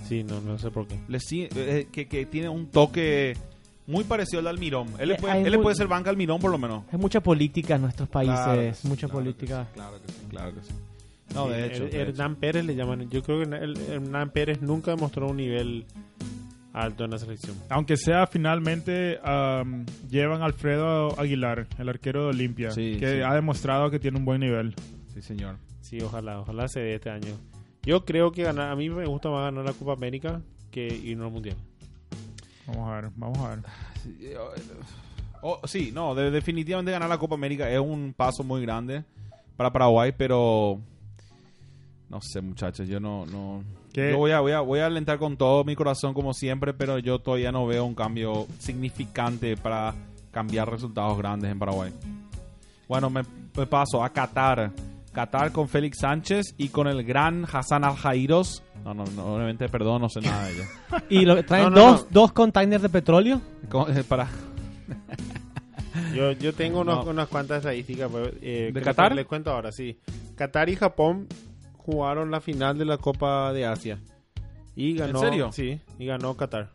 Sí, 0.09 0.23
no, 0.23 0.41
no 0.41 0.59
sé 0.59 0.71
por 0.71 0.87
qué. 0.87 0.99
Le 1.09 1.19
sigue- 1.19 1.49
eh, 1.57 1.89
que, 1.91 2.07
que 2.07 2.27
tiene 2.27 2.49
un 2.49 2.67
toque 2.69 3.37
muy 3.89 4.05
parecido 4.05 4.39
al 4.39 4.45
de 4.45 4.51
Almirón. 4.51 4.89
Él, 4.99 5.09
le 5.09 5.15
Eh, 5.15 5.19
puede, 5.21 5.43
él 5.43 5.51
le 5.51 5.59
puede 5.59 5.75
ser 5.75 5.89
banca 5.89 6.11
Almirón 6.11 6.41
por 6.41 6.51
lo 6.53 6.59
menos. 6.59 6.85
Hay 6.93 6.99
mucha 6.99 7.21
política 7.21 7.75
en 7.75 7.83
nuestros 7.83 8.09
países, 8.09 8.37
Claro, 8.37 8.73
mucha 8.85 9.09
claro 9.09 9.25
que 9.25 9.25
política. 9.33 9.65
sí, 9.65 9.71
Claro 9.75 10.01
que 10.01 10.13
sí, 10.13 10.19
claro 10.31 10.55
que 10.55 10.61
sí. 10.61 10.73
No, 11.35 11.47
Sí, 11.47 11.53
de 11.55 11.67
hecho. 11.67 11.75
Her- 11.75 11.81
de 11.81 11.87
hecho. 12.03 12.11
Hernán 12.11 12.37
Pérez 12.37 12.65
le 12.65 12.75
llaman. 12.77 13.11
Yo 13.11 13.23
creo 13.23 13.39
que 13.43 13.57
el- 13.57 13.77
Hernán 13.91 14.31
Pérez 14.31 14.63
nunca 14.63 14.93
demostró 14.93 15.27
un 15.29 15.37
nivel 15.39 15.85
alto 16.77 17.05
en 17.05 17.11
la 17.11 17.19
selección. 17.19 17.57
Aunque 17.71 17.97
sea 17.97 18.27
finalmente 18.27 19.19
am, 19.25 19.87
llevan 20.11 20.43
a 20.43 20.45
Alfredo 20.47 21.19
Aguilar, 21.19 21.67
el 21.79 21.89
arquero 21.89 22.25
de 22.25 22.29
Olimpia, 22.31 22.71
Sí, 22.71 22.97
que 23.01 23.17
sí. 23.17 23.21
ha 23.23 23.33
demostrado 23.35 23.91
que 23.91 23.99
tiene 23.99 24.19
un 24.19 24.25
buen 24.25 24.41
nivel. 24.41 24.75
Sí, 25.15 25.23
señor. 25.23 25.57
Sí, 25.81 26.01
ojalá, 26.01 26.41
ojalá 26.41 26.69
se 26.69 26.81
dé 26.81 26.95
este 26.97 27.11
año. 27.11 27.35
Yo 27.85 28.05
creo 28.05 28.33
que 28.33 28.43
ganar, 28.43 28.71
a 28.71 28.77
mí 28.77 28.91
me 28.91 29.07
gusta 29.07 29.31
más 29.31 29.45
ganar 29.45 29.65
la 29.65 29.73
Copa 29.73 29.93
América 29.95 30.41
que 30.71 30.87
ir 30.89 31.19
al 31.21 31.31
Mundial. 31.31 31.57
Vamos 32.67 32.89
a 32.91 33.01
ver, 33.01 33.11
vamos 33.17 33.39
a 33.39 33.49
ver. 33.51 33.59
Oh, 35.43 35.61
sí, 35.67 35.93
no, 35.95 36.15
de- 36.15 36.31
definitivamente 36.31 36.91
ganar 36.91 37.09
la 37.09 37.19
Copa 37.19 37.35
América 37.37 37.71
es 37.71 37.79
un 37.79 38.13
paso 38.17 38.43
muy 38.43 38.61
grande 38.63 39.05
para 39.57 39.73
Paraguay, 39.73 40.13
pero 40.17 40.81
no 42.09 42.21
sé, 42.21 42.41
muchachos, 42.41 42.89
yo 42.89 42.99
no, 43.01 43.25
no. 43.27 43.63
¿Qué? 43.97 44.11
Yo 44.11 44.19
voy 44.19 44.31
a, 44.33 44.41
voy 44.41 44.53
a, 44.53 44.61
voy 44.61 44.81
a 44.81 44.87
alentar 44.87 45.19
con 45.19 45.39
todo 45.39 45.65
mi 45.65 45.75
corazón 45.75 46.13
como 46.13 46.35
siempre, 46.35 46.75
pero 46.75 46.99
yo 46.99 47.19
todavía 47.19 47.51
no 47.51 47.67
veo 47.67 47.87
un 47.87 47.95
cambio 47.95 48.47
significante 48.59 49.57
para 49.57 49.95
cambiar 50.31 50.71
resultados 50.71 51.17
grandes 51.17 51.51
en 51.51 51.59
Paraguay. 51.59 51.91
Bueno, 52.89 53.09
me, 53.09 53.23
me 53.57 53.67
paso 53.67 54.05
a 54.05 54.11
Qatar. 54.11 54.71
Qatar 55.15 55.51
con 55.51 55.67
Félix 55.67 56.01
Sánchez 56.01 56.55
y 56.59 56.69
con 56.69 56.89
el 56.89 57.03
gran 57.03 57.47
Hassan 57.51 57.85
Al-Jairos. 57.85 58.63
No, 58.85 58.93
no, 58.93 59.05
no, 59.17 59.35
obviamente, 59.35 59.67
perdón, 59.71 60.03
no 60.03 60.11
sé 60.11 60.21
nada 60.21 60.45
de 60.45 60.53
ella. 60.57 60.65
Y 61.09 61.25
lo, 61.25 61.43
traen 61.43 61.65
No, 61.65 61.71
no, 61.71 61.77
dos, 61.81 62.01
no. 62.03 62.07
dos 62.11 62.33
containers 62.33 62.83
de 62.83 62.91
petróleo. 62.91 63.41
Con- 63.71 63.97
eh, 63.97 64.05
para, 64.05 64.29
Yo, 66.15 66.33
yo 66.33 66.53
tengo 66.53 66.81
unos- 66.83 67.05
No. 67.07 67.11
unas 67.11 67.29
cuantas 67.29 67.59
estadísticas. 67.59 68.11
pero, 68.13 68.27
eh, 68.43 68.71
¿De 68.73 68.81
que 68.81 68.83
Qatar? 68.83 69.15
Les 69.15 69.25
cuento 69.27 69.51
ahora, 69.51 69.73
sí. 69.73 69.99
Qatar 70.37 70.69
y 70.69 70.77
Japón 70.77 71.27
jugaron 71.87 72.31
la 72.31 72.41
final 72.41 72.77
de 72.77 72.85
la 72.85 72.99
Copa 72.99 73.53
de 73.53 73.65
Asia. 73.65 73.99
Y 74.75 74.95
ganó, 74.95 75.21
serio? 75.21 75.51
Sí, 75.53 75.81
y 75.99 76.05
ganó 76.07 76.37
Qatar. 76.37 76.73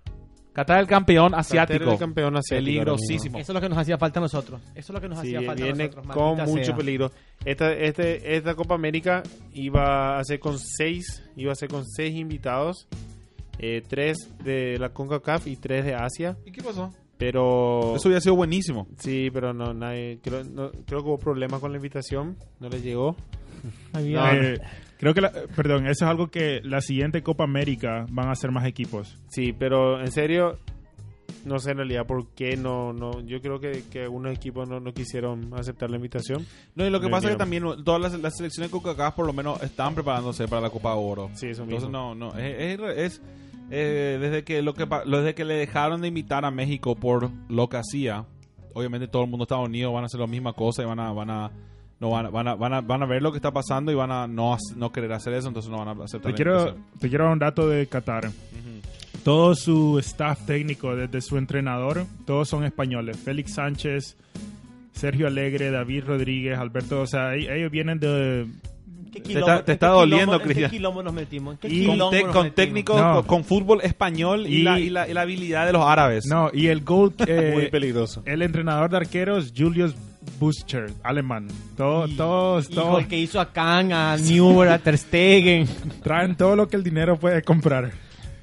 Qatar 0.54 0.80
el 0.80 0.88
campeón 0.88 1.28
Qatar 1.32 1.40
asiático. 1.40 1.92
el 1.92 1.98
campeón 2.00 2.36
asiático. 2.36 2.66
Peligrosísimo. 2.66 3.38
Eso 3.38 3.52
es 3.52 3.54
lo 3.54 3.62
que 3.62 3.70
nos 3.70 3.78
hacía 3.78 3.98
falta 3.98 4.20
a 4.20 4.24
nosotros. 4.24 4.60
Eso 4.76 4.76
es 4.76 4.90
lo 4.90 5.00
que 5.00 5.08
nos 5.08 5.20
Sí, 5.22 5.28
hacía 5.36 5.48
falta 5.48 5.64
a 5.64 5.66
viene 5.66 5.88
nosotros. 5.88 6.08
con 6.16 6.38
mucho 6.46 6.66
sea. 6.66 6.76
peligro. 6.76 7.12
Esta, 7.46 7.72
este, 7.74 8.36
esta 8.36 8.56
Copa 8.56 8.76
América 8.76 9.24
iba 9.54 10.18
a 10.20 10.24
ser 10.26 10.40
con 10.40 10.58
seis, 10.60 11.24
iba 11.38 11.52
a 11.54 11.56
ser 11.56 11.70
con 11.70 11.86
seis 11.86 12.16
invitados, 12.18 12.88
eh, 13.60 13.82
tres 13.88 14.18
de 14.44 14.78
la 14.80 14.90
CONCACAF 14.90 15.48
y 15.48 15.56
tres 15.56 15.86
de 15.86 15.94
Asia, 15.96 16.36
¿Y 16.46 16.52
qué 16.52 16.62
pasó? 16.62 16.92
pero 17.18 17.96
Eso 17.96 18.10
hubiera 18.10 18.20
sido 18.20 18.36
buenísimo. 18.36 18.88
sí, 18.98 19.30
pero 19.32 19.54
no, 19.54 19.74
nadie, 19.74 20.20
creo, 20.22 20.44
no- 20.44 20.72
creo 20.86 21.02
que 21.04 21.08
hubo 21.10 21.18
problemas 21.20 21.62
con 21.62 21.72
la 21.72 21.78
invitación, 21.78 22.36
no 22.60 22.68
les 22.68 22.84
llegó. 22.84 23.16
Había- 23.94 24.34
Eh, 24.36 24.60
creo 24.98 25.14
que, 25.14 25.22
la- 25.22 25.32
perdón, 25.56 25.86
eso 25.88 26.06
es 26.06 26.10
algo 26.12 26.28
que 26.30 26.62
la 26.64 26.82
siguiente 26.82 27.22
Copa 27.24 27.44
América 27.44 28.06
van 28.12 28.30
a 28.30 28.36
ser 28.36 28.52
más 28.52 28.66
equipos. 28.66 29.18
Sí, 29.30 29.54
pero 29.54 30.00
en 30.00 30.12
serio, 30.12 30.58
no 31.46 31.58
sé 31.60 31.72
en 31.72 31.78
realidad 31.78 32.06
por 32.06 32.28
qué 32.36 32.56
no, 32.58 32.94
no, 32.94 33.20
yo 33.22 33.42
creo 33.42 33.60
que, 33.60 33.84
que 33.92 34.04
algunos 34.04 34.34
equipos 34.34 34.70
no, 34.70 34.80
no 34.80 34.94
quisieron 34.94 35.52
aceptar 35.56 35.90
la 35.90 35.96
invitación. 35.96 36.46
No, 36.76 36.86
y 36.86 36.90
lo 36.90 37.00
que 37.00 37.08
Me 37.08 37.12
pasa 37.14 37.28
es 37.28 37.34
que 37.34 37.40
también 37.40 37.64
todas 37.84 38.00
las, 38.02 38.20
las 38.20 38.38
selecciones 38.38 38.72
de 38.72 38.78
CONCACAF 38.80 39.16
por 39.16 39.26
lo 39.26 39.34
menos 39.34 39.62
están 39.64 39.96
preparándose 39.96 40.48
para 40.48 40.62
la 40.62 40.70
Copa 40.70 40.94
Oro. 40.94 41.30
Sí, 41.34 41.48
eso 41.48 41.64
Entonces 41.64 41.90
mismo. 41.90 42.14
no, 42.14 42.32
no, 42.34 42.38
es, 42.38 42.80
es- 42.80 42.98
es, 42.98 43.22
eh, 43.72 44.18
desde 44.20 44.44
que 44.44 44.62
lo 44.62 44.74
que 44.74 44.86
desde 45.06 45.34
que 45.34 45.46
le 45.46 45.54
dejaron 45.56 46.02
de 46.02 46.10
invitar 46.10 46.44
a 46.46 46.52
México 46.52 46.94
por 46.96 47.32
lo 47.50 47.70
que 47.70 47.78
hacía, 47.78 48.26
obviamente 48.74 49.08
todo 49.08 49.24
el 49.24 49.30
mundo 49.30 49.44
de 49.44 49.46
Estados 49.46 49.68
Unidos 49.70 49.94
van 49.94 50.04
a 50.04 50.06
hacer 50.08 50.20
la 50.20 50.28
misma 50.28 50.54
cosa 50.54 50.84
y 50.84 50.86
van 50.86 51.00
a 51.00 51.12
van 51.14 51.30
a 51.30 51.52
no 52.02 52.10
van 52.10 52.26
a, 52.26 52.30
van 52.30 52.48
a, 52.50 52.56
van 52.56 52.74
a, 52.74 52.82
van 52.82 53.04
a 53.04 53.06
ver 53.06 53.22
lo 53.22 53.32
que 53.32 53.38
está 53.38 53.52
pasando 53.52 53.92
y 53.92 53.96
van 53.96 54.12
a 54.12 54.28
no, 54.28 54.58
no 54.76 54.92
querer 54.92 55.14
hacer 55.14 55.34
eso, 55.34 55.48
entonces 55.48 55.72
no 55.72 55.78
van 55.86 55.88
a 56.00 56.04
aceptar 56.04 56.32
Te 56.32 56.36
quiero, 56.36 56.76
te 57.00 57.08
quiero 57.08 57.24
dar 57.26 57.34
un 57.34 57.40
dato 57.40 57.70
de 57.70 57.86
Qatar. 57.88 58.26
Ujú. 58.28 59.22
Todo 59.24 59.54
su 59.54 60.00
staff 60.00 60.46
técnico, 60.48 60.96
desde 60.96 61.22
su 61.22 61.38
entrenador, 61.38 62.06
todos 62.26 62.50
son 62.50 62.64
españoles. 62.66 63.18
Félix 63.18 63.54
Sánchez, 63.54 64.18
Sergio 64.94 65.28
Alegre, 65.28 65.70
David 65.72 66.06
Rodríguez, 66.06 66.58
Alberto, 66.58 67.02
o 67.02 67.08
sea, 67.08 67.36
ellos 67.36 67.72
vienen 67.72 68.00
de... 68.00 68.48
¿Qué 69.14 69.20
Te 69.20 69.40
está- 69.40 69.64
te 69.66 69.72
en 69.72 69.76
está 69.76 69.88
qué 69.88 69.94
doliendo, 69.94 70.32
quilombo- 70.32 70.36
en 70.38 70.42
Cristian. 70.46 70.70
¿Qué 70.72 70.78
quilombo 70.78 71.04
nos 71.04 71.14
metimos? 71.14 71.54
¿En 71.54 71.58
qué 71.60 71.68
Y- 71.68 71.86
Con, 71.86 71.96
te- 71.98 72.00
nos 72.00 72.10
con 72.10 72.44
metimos? 72.46 72.56
técnicos, 72.56 73.02
No. 73.02 73.14
con, 73.16 73.24
con 73.26 73.44
fútbol 73.44 73.82
español 73.84 74.48
y, 74.48 74.56
Y- 74.60 74.64
la, 74.64 74.80
y, 74.80 74.90
la, 74.90 75.08
y 75.10 75.14
la 75.14 75.22
habilidad 75.22 75.66
de 75.68 75.74
los 75.74 75.84
árabes. 75.86 76.26
No, 76.28 76.50
y 76.54 76.68
el 76.68 76.82
goal... 76.84 77.14
eh, 77.28 77.52
Muy 77.54 77.70
peligroso. 77.70 78.24
el 78.26 78.42
entrenador 78.42 78.90
de 78.90 78.98
arqueros, 78.98 79.54
Julius 79.56 79.96
Buscher, 80.40 80.92
alemán. 81.04 81.48
Todo- 81.78 82.08
todos, 82.16 82.70
Hijo, 82.70 82.82
todos 82.82 83.00
el 83.02 83.08
que 83.08 83.18
hizo 83.18 83.40
a 83.40 83.52
Khan, 83.52 83.92
a 83.94 84.18
Neuer, 84.18 84.70
a 84.70 84.80
Ter 84.80 84.98
Stegen. 84.98 85.68
traen 86.04 86.36
todo 86.36 86.56
lo 86.56 86.68
que 86.68 86.76
el 86.78 86.84
dinero 86.84 87.18
puede 87.18 87.42
comprar. 87.42 87.92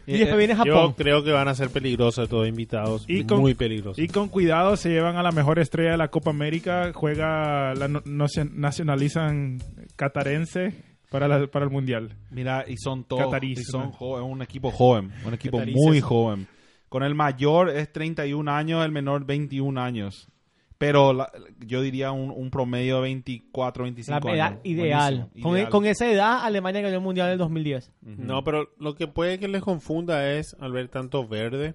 Y 0.07 0.13
después 0.13 0.39
viene 0.39 0.55
Yo 0.65 0.75
Japón. 0.75 0.95
creo 0.97 1.23
que 1.23 1.33
van 1.33 1.49
a 1.49 1.55
ser 1.55 1.69
peligrosos 1.69 2.29
todos 2.31 2.49
invitados. 2.49 3.05
Y 3.07 3.25
con- 3.25 3.41
muy 3.41 3.55
peligrosos. 3.55 3.99
Y 4.03 4.09
con 4.09 4.29
cuidado 4.29 4.77
se 4.77 4.89
llevan 4.89 5.17
a 5.17 5.23
la 5.23 5.33
mejor 5.33 5.59
estrella 5.59 5.91
de 5.93 5.97
la 5.99 6.09
Copa 6.09 6.31
América, 6.31 6.93
juega, 6.95 7.75
la 7.75 7.89
no- 7.89 8.03
nacionalizan 8.55 9.59
catarense 9.97 10.73
para, 11.11 11.29
la- 11.29 11.47
para 11.47 11.65
el 11.67 11.71
Mundial. 11.71 12.17
Mira, 12.31 12.65
y 12.67 12.77
son 12.79 13.05
todos. 13.05 13.35
Y 13.43 13.57
son 13.57 13.93
un 14.01 14.41
equipo 14.43 14.71
joven. 14.71 15.13
Un 15.27 15.35
equipo 15.35 15.59
Catarices. 15.59 15.83
muy 15.85 16.01
joven. 16.01 16.47
Con 16.89 17.03
el 17.03 17.15
mayor 17.15 17.69
es 17.69 17.93
31 17.93 18.49
años, 18.51 18.83
el 18.85 18.93
menor 18.93 19.27
21 19.27 19.79
años. 19.79 20.29
Pero 20.79 21.13
la- 21.13 21.31
yo 21.67 21.83
diría 21.83 22.13
un, 22.13 22.31
un 22.31 22.51
promedio 22.51 22.97
de 22.97 23.03
24, 23.03 23.83
25 23.85 24.29
La 24.29 24.35
edad 24.35 24.47
años. 24.47 24.61
ideal. 24.63 25.29
Con, 25.43 25.57
ideal. 25.57 25.69
con 25.71 25.87
esa 25.87 26.09
edad, 26.11 26.45
Alemania 26.45 26.81
ganó 26.83 26.95
el 26.95 27.01
Mundial 27.03 27.29
del 27.31 27.39
2010. 27.39 27.91
Ujú. 28.03 28.15
No, 28.23 28.45
pero 28.45 28.69
lo 28.79 28.95
que 28.95 29.09
puede 29.09 29.39
que 29.41 29.49
les 29.49 29.61
confunda 29.63 30.31
es 30.33 30.55
al 30.61 30.71
ver 30.73 30.89
tanto 30.89 31.27
verde. 31.27 31.75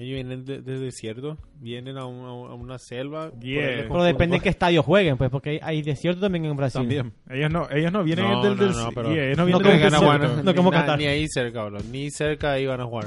Ellos 0.00 0.14
vienen 0.14 0.44
de- 0.44 0.62
del 0.62 0.80
desierto, 0.80 1.38
vienen 1.60 1.98
a, 1.98 2.06
un- 2.06 2.24
a 2.24 2.32
un- 2.32 2.50
a 2.52 2.54
una 2.54 2.78
selva. 2.78 3.32
Yeah. 3.40 3.84
Pero 3.88 4.04
depende 4.04 4.36
en 4.36 4.42
qué 4.42 4.48
estadio 4.48 4.82
jueguen, 4.82 5.16
pues, 5.18 5.28
porque 5.28 5.50
hay, 5.50 5.60
hay 5.60 5.82
desierto 5.82 6.20
también 6.20 6.44
en 6.44 6.56
Brasil. 6.56 6.80
También. 6.80 7.12
Ellos 7.28 7.50
no, 7.50 7.68
ellos 7.70 7.92
no 7.92 8.04
vienen 8.04 8.24
No, 8.24 8.42
del, 8.42 8.56
no, 8.56 8.64
del- 8.64 8.76
no, 8.76 8.90
pero- 8.94 9.12
yeah, 9.12 9.24
ellos 9.24 9.36
no 9.38 9.42
No 9.48 9.58
vienen 9.58 9.80
del 9.82 9.90
desierto. 9.90 10.42
No 10.44 10.54
como 10.54 10.70
Qatar. 10.70 10.98
ni 10.98 11.06
ahí 11.06 11.26
cerca, 11.28 11.64
bro. 11.64 11.78
Ni 11.90 12.10
cerca 12.12 12.52
ahí 12.52 12.64
van 12.64 12.80
a 12.80 12.84
jugar. 12.86 13.06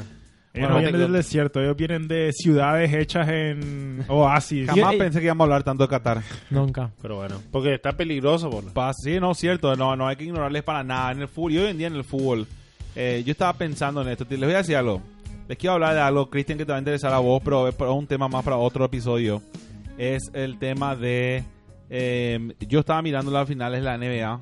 Ellos 0.54 0.68
Bueno, 0.70 0.76
no 0.76 0.82
vienen 0.82 1.02
del 1.02 1.14
desierto, 1.14 1.62
ellos 1.62 1.78
vienen 1.78 2.08
de 2.10 2.32
ciudades 2.34 2.94
hechas 2.94 3.28
en 3.30 4.04
oasis. 4.10 4.68
Jamás 4.70 4.96
pensé 4.96 5.20
que 5.20 5.26
íbamos 5.26 5.42
a 5.42 5.46
hablar 5.46 5.64
tanto 5.64 5.84
de 5.84 5.90
Qatar. 5.90 6.22
Nunca. 6.50 6.92
Pero 7.02 7.16
bueno, 7.16 7.42
porque 7.52 7.74
está 7.76 7.94
peligroso. 7.94 8.50
Pa- 8.74 8.94
sí, 8.94 9.18
no, 9.20 9.34
cierto. 9.34 9.74
No, 9.78 9.96
no 9.96 10.08
hay 10.10 10.18
que 10.18 10.26
ignorarles 10.26 10.64
para 10.64 10.84
nada. 10.84 11.14
En 11.14 11.22
el 11.22 11.30
fútbol, 11.30 11.54
y 11.54 11.58
hoy 11.60 11.68
en 11.70 11.78
día 11.78 11.88
en 11.88 11.96
el 11.96 12.04
fútbol, 12.04 12.48
eh, 12.98 13.24
yo 13.26 13.32
estaba 13.32 13.54
pensando 13.54 14.02
en 14.02 14.10
esto. 14.10 14.26
Les 14.30 14.40
voy 14.42 14.54
a 14.54 14.58
decir 14.58 14.76
algo. 14.76 15.02
Les 15.48 15.58
quiero 15.58 15.74
hablar 15.76 15.94
de 15.96 16.02
algo, 16.02 16.30
Cristian, 16.30 16.58
que 16.58 16.66
te 16.66 16.72
va 16.72 16.78
a 16.78 16.80
interesar 16.80 17.14
a 17.14 17.20
vos, 17.20 17.42
pero 17.44 17.68
es 17.70 17.76
para 17.76 17.92
un 17.92 18.06
tema 18.06 18.28
más 18.28 18.44
para 18.44 18.58
otro 18.58 18.84
episodio. 18.84 19.42
Es 19.98 20.32
el 20.34 20.58
tema 20.60 20.96
de... 20.98 21.44
eh, 21.90 22.54
yo 22.68 22.80
estaba 22.82 23.02
mirando 23.02 23.32
las 23.32 23.48
finales 23.48 23.82
de 23.82 23.86
la 23.86 23.98
NBA 23.98 24.40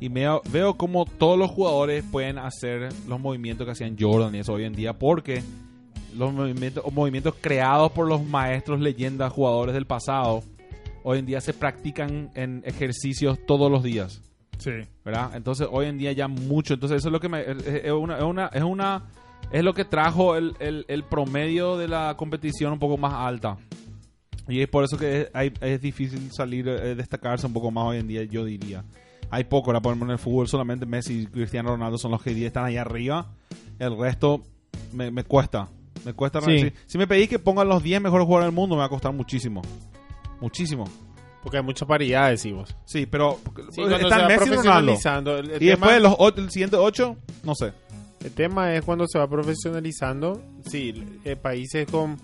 y 0.00 0.08
me, 0.08 0.24
veo 0.50 0.74
como 0.74 1.04
todos 1.04 1.38
los 1.38 1.50
jugadores 1.50 2.02
pueden 2.10 2.38
hacer 2.38 2.88
los 3.06 3.20
movimientos 3.20 3.66
que 3.66 3.72
hacían 3.72 3.96
Jordan 4.00 4.34
y 4.34 4.38
eso 4.38 4.54
hoy 4.54 4.64
en 4.64 4.72
día 4.72 4.94
porque 4.98 5.42
los 6.16 6.32
movimientos, 6.32 6.84
movimientos 6.92 7.34
creados 7.40 7.92
por 7.92 8.08
los 8.08 8.24
maestros, 8.24 8.80
leyendas, 8.80 9.32
jugadores 9.32 9.74
del 9.74 9.86
pasado, 9.86 10.42
hoy 11.04 11.18
en 11.18 11.26
día 11.26 11.40
se 11.40 11.52
practican 11.52 12.30
en 12.34 12.62
ejercicios 12.66 13.38
todos 13.46 13.70
los 13.70 13.82
días. 13.82 14.22
Sí. 14.58 14.72
¿verdad? 15.04 15.30
Entonces 15.34 15.68
hoy 15.70 15.86
en 15.86 15.96
día 15.98 16.12
ya 16.12 16.28
mucho, 16.28 16.74
entonces 16.74 16.98
eso 16.98 17.08
es 17.08 17.12
lo 17.12 17.20
que 17.20 17.28
me, 17.28 17.40
es, 17.42 17.92
una, 17.92 18.16
es 18.18 18.24
una, 18.24 18.46
es 18.48 18.62
una- 18.62 19.04
es 19.52 19.64
lo 19.64 19.72
que 19.74 19.84
trajo 19.84 20.36
el, 20.36 20.54
el- 20.60 20.84
el 20.88 21.02
promedio 21.02 21.76
de 21.78 21.88
la 21.88 22.14
competición 22.16 22.72
un 22.74 22.78
poco 22.78 22.96
más 22.98 23.14
alta. 23.14 23.56
Y 24.48 24.60
es 24.60 24.68
por 24.68 24.84
eso 24.84 24.98
que 24.98 25.22
es, 25.22 25.30
hay- 25.32 25.52
es 25.60 25.80
difícil 25.80 26.30
salir, 26.32 26.68
eh, 26.68 26.94
destacarse 26.94 27.46
un 27.46 27.52
poco 27.52 27.70
más 27.70 27.84
hoy 27.86 27.98
en 27.98 28.06
día, 28.08 28.24
yo 28.24 28.44
diría. 28.44 28.84
Hay 29.30 29.44
poco, 29.44 29.72
la 29.72 29.80
ponemos 29.80 30.06
en 30.08 30.12
el 30.12 30.18
fútbol, 30.18 30.48
solamente 30.48 30.86
Messi 30.86 31.20
y 31.22 31.26
Cristiano 31.26 31.70
Ronaldo 31.70 31.98
son 31.98 32.10
los 32.10 32.22
que 32.22 32.44
están 32.46 32.64
ahí 32.64 32.76
arriba. 32.76 33.30
El 33.78 33.96
resto 33.96 34.42
me, 34.92 35.10
me 35.10 35.24
cuesta. 35.24 35.68
Me 36.04 36.12
cuesta. 36.14 36.40
Sí. 36.40 36.58
Si, 36.60 36.72
si 36.86 36.98
me 36.98 37.06
pedís 37.06 37.28
que 37.28 37.38
pongan 37.38 37.68
los 37.68 37.82
10 37.82 38.00
mejores 38.00 38.26
jugadores 38.26 38.48
del 38.48 38.54
mundo, 38.54 38.74
me 38.74 38.80
va 38.80 38.86
a 38.86 38.88
costar 38.88 39.12
muchísimo. 39.12 39.62
Muchísimo. 40.40 40.84
Porque 41.42 41.58
hay 41.58 41.62
mucha 41.62 41.86
paridad, 41.86 42.30
decimos. 42.30 42.74
Sí, 42.84 43.06
pero 43.06 43.38
Sí, 43.70 43.82
están 43.82 43.88
Messi 43.88 43.92
y 43.92 43.98
Ronaldo. 44.00 44.36
profesionalizando. 44.36 45.38
El, 45.38 45.50
el 45.50 45.56
Y 45.62 45.66
tema, 45.68 45.70
después 45.70 45.94
de 45.94 46.00
los 46.00 46.14
o- 46.18 46.34
el 46.36 46.50
siguiente 46.50 46.76
8, 46.76 47.16
no 47.44 47.54
sé. 47.54 47.72
el 48.24 48.32
tema 48.32 48.74
es 48.74 48.82
cuando 48.84 49.06
se 49.06 49.18
va 49.18 49.28
profesionalizando. 49.28 50.42
Sí, 50.66 50.92
eh, 51.24 51.36
países 51.36 51.86
con, 51.90 52.16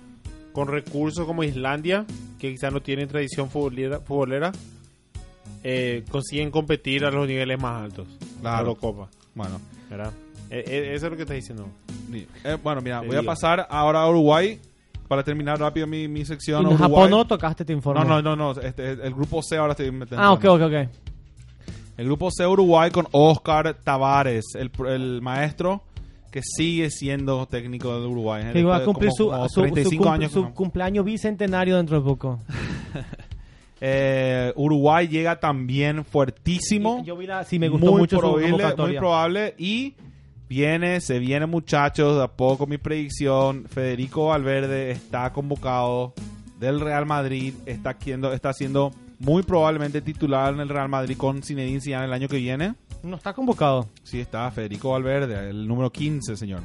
con 0.52 0.68
recursos 0.68 1.24
como 1.26 1.42
Islandia, 1.44 2.04
que 2.38 2.50
quizás 2.52 2.72
no 2.72 2.80
tienen 2.82 3.08
tradición 3.08 3.48
futbolera, 3.50 4.00
futbolera 4.00 4.52
eh, 5.62 6.04
consiguen 6.10 6.50
competir 6.50 7.04
a 7.04 7.10
los 7.10 7.26
niveles 7.26 7.60
más 7.60 7.82
altos. 7.82 8.06
Claro. 8.40 8.56
La 8.56 8.60
Eurocopa, 8.60 9.08
Bueno, 9.34 9.60
¿verdad? 9.90 10.12
Eh, 10.50 10.64
eh, 10.66 10.92
eso 10.94 11.06
es 11.06 11.10
lo 11.10 11.16
que 11.16 11.22
estás 11.22 11.36
diciendo. 11.36 11.68
eh, 12.12 12.56
bueno 12.62 12.80
mira, 12.80 13.00
Te 13.00 13.06
voy 13.08 13.16
a 13.16 13.22
pasar 13.22 13.66
ahora 13.70 14.02
a 14.02 14.08
Uruguay 14.08 14.60
para 15.08 15.22
terminar 15.24 15.58
rápido 15.58 15.86
mi, 15.86 16.06
mi 16.08 16.24
sección. 16.24 16.60
en 16.60 16.66
Uruguay. 16.68 16.88
Japón 16.88 17.10
no 17.10 17.26
tocaste, 17.26 17.64
te 17.64 17.72
informo. 17.72 18.04
No, 18.04 18.22
no, 18.22 18.36
no, 18.36 18.54
no, 18.54 18.60
este, 18.60 18.90
el 18.92 19.12
grupo 19.14 19.42
C 19.42 19.56
ahora 19.56 19.72
estoy 19.72 19.90
metiendo. 19.90 20.22
Ah, 20.24 20.32
ok, 20.32 20.44
ok, 20.44 20.60
ok. 20.62 20.88
El 21.96 22.04
grupo 22.06 22.30
C 22.30 22.46
Uruguay 22.46 22.90
con 22.90 23.06
Oscar 23.12 23.74
Tavares, 23.82 24.44
el, 24.54 24.70
el 24.86 25.22
maestro 25.22 25.82
que 26.30 26.42
sigue 26.42 26.90
siendo 26.90 27.46
técnico 27.46 27.98
de 27.98 28.06
Uruguay. 28.06 28.44
Que 28.52 28.62
va 28.62 28.76
a 28.76 28.84
cumplir 28.84 29.10
su, 29.12 29.30
como 29.30 29.48
su, 29.48 29.54
su 29.54 29.60
35 29.62 30.04
cum- 30.04 30.12
años. 30.12 30.32
su 30.32 30.42
¿no? 30.42 30.54
cumpleaños 30.54 31.04
bicentenario 31.04 31.76
dentro 31.78 31.98
de 31.98 32.04
poco. 32.04 32.40
Eh, 33.80 34.52
Uruguay 34.56 35.08
llega 35.08 35.38
también 35.38 36.04
fuertísimo. 36.04 37.04
Yo 37.04 37.18
sí, 37.46 37.58
me 37.58 37.68
gustó 37.68 37.92
muy 37.92 38.00
mucho 38.00 38.16
su 38.16 38.20
probable, 38.20 38.74
muy 38.76 38.96
probable 38.96 39.54
y 39.58 39.94
viene, 40.48 41.00
se 41.00 41.18
viene 41.18 41.46
muchachos, 41.46 42.16
de 42.16 42.24
a 42.24 42.28
poco 42.28 42.66
mi 42.66 42.78
predicción, 42.78 43.66
Federico 43.68 44.26
Valverde 44.26 44.90
está 44.90 45.32
convocado 45.32 46.14
del 46.58 46.80
Real 46.80 47.04
Madrid, 47.06 47.54
está 47.66 47.90
haciendo, 47.90 48.32
está 48.32 48.52
siendo 48.52 48.92
muy 49.18 49.42
probablemente 49.42 50.00
titular 50.00 50.54
en 50.54 50.60
el 50.60 50.68
Real 50.68 50.88
Madrid 50.88 51.16
con 51.16 51.42
Zinedine 51.42 51.80
Zidane 51.80 52.06
el 52.06 52.12
año 52.12 52.28
que 52.28 52.36
viene. 52.36 52.74
No 53.02 53.16
está 53.16 53.32
convocado. 53.32 53.88
Sí 54.02 54.20
está 54.20 54.50
Federico 54.50 54.90
Valverde, 54.90 55.50
el 55.50 55.68
número 55.68 55.90
15, 55.90 56.36
señor. 56.36 56.60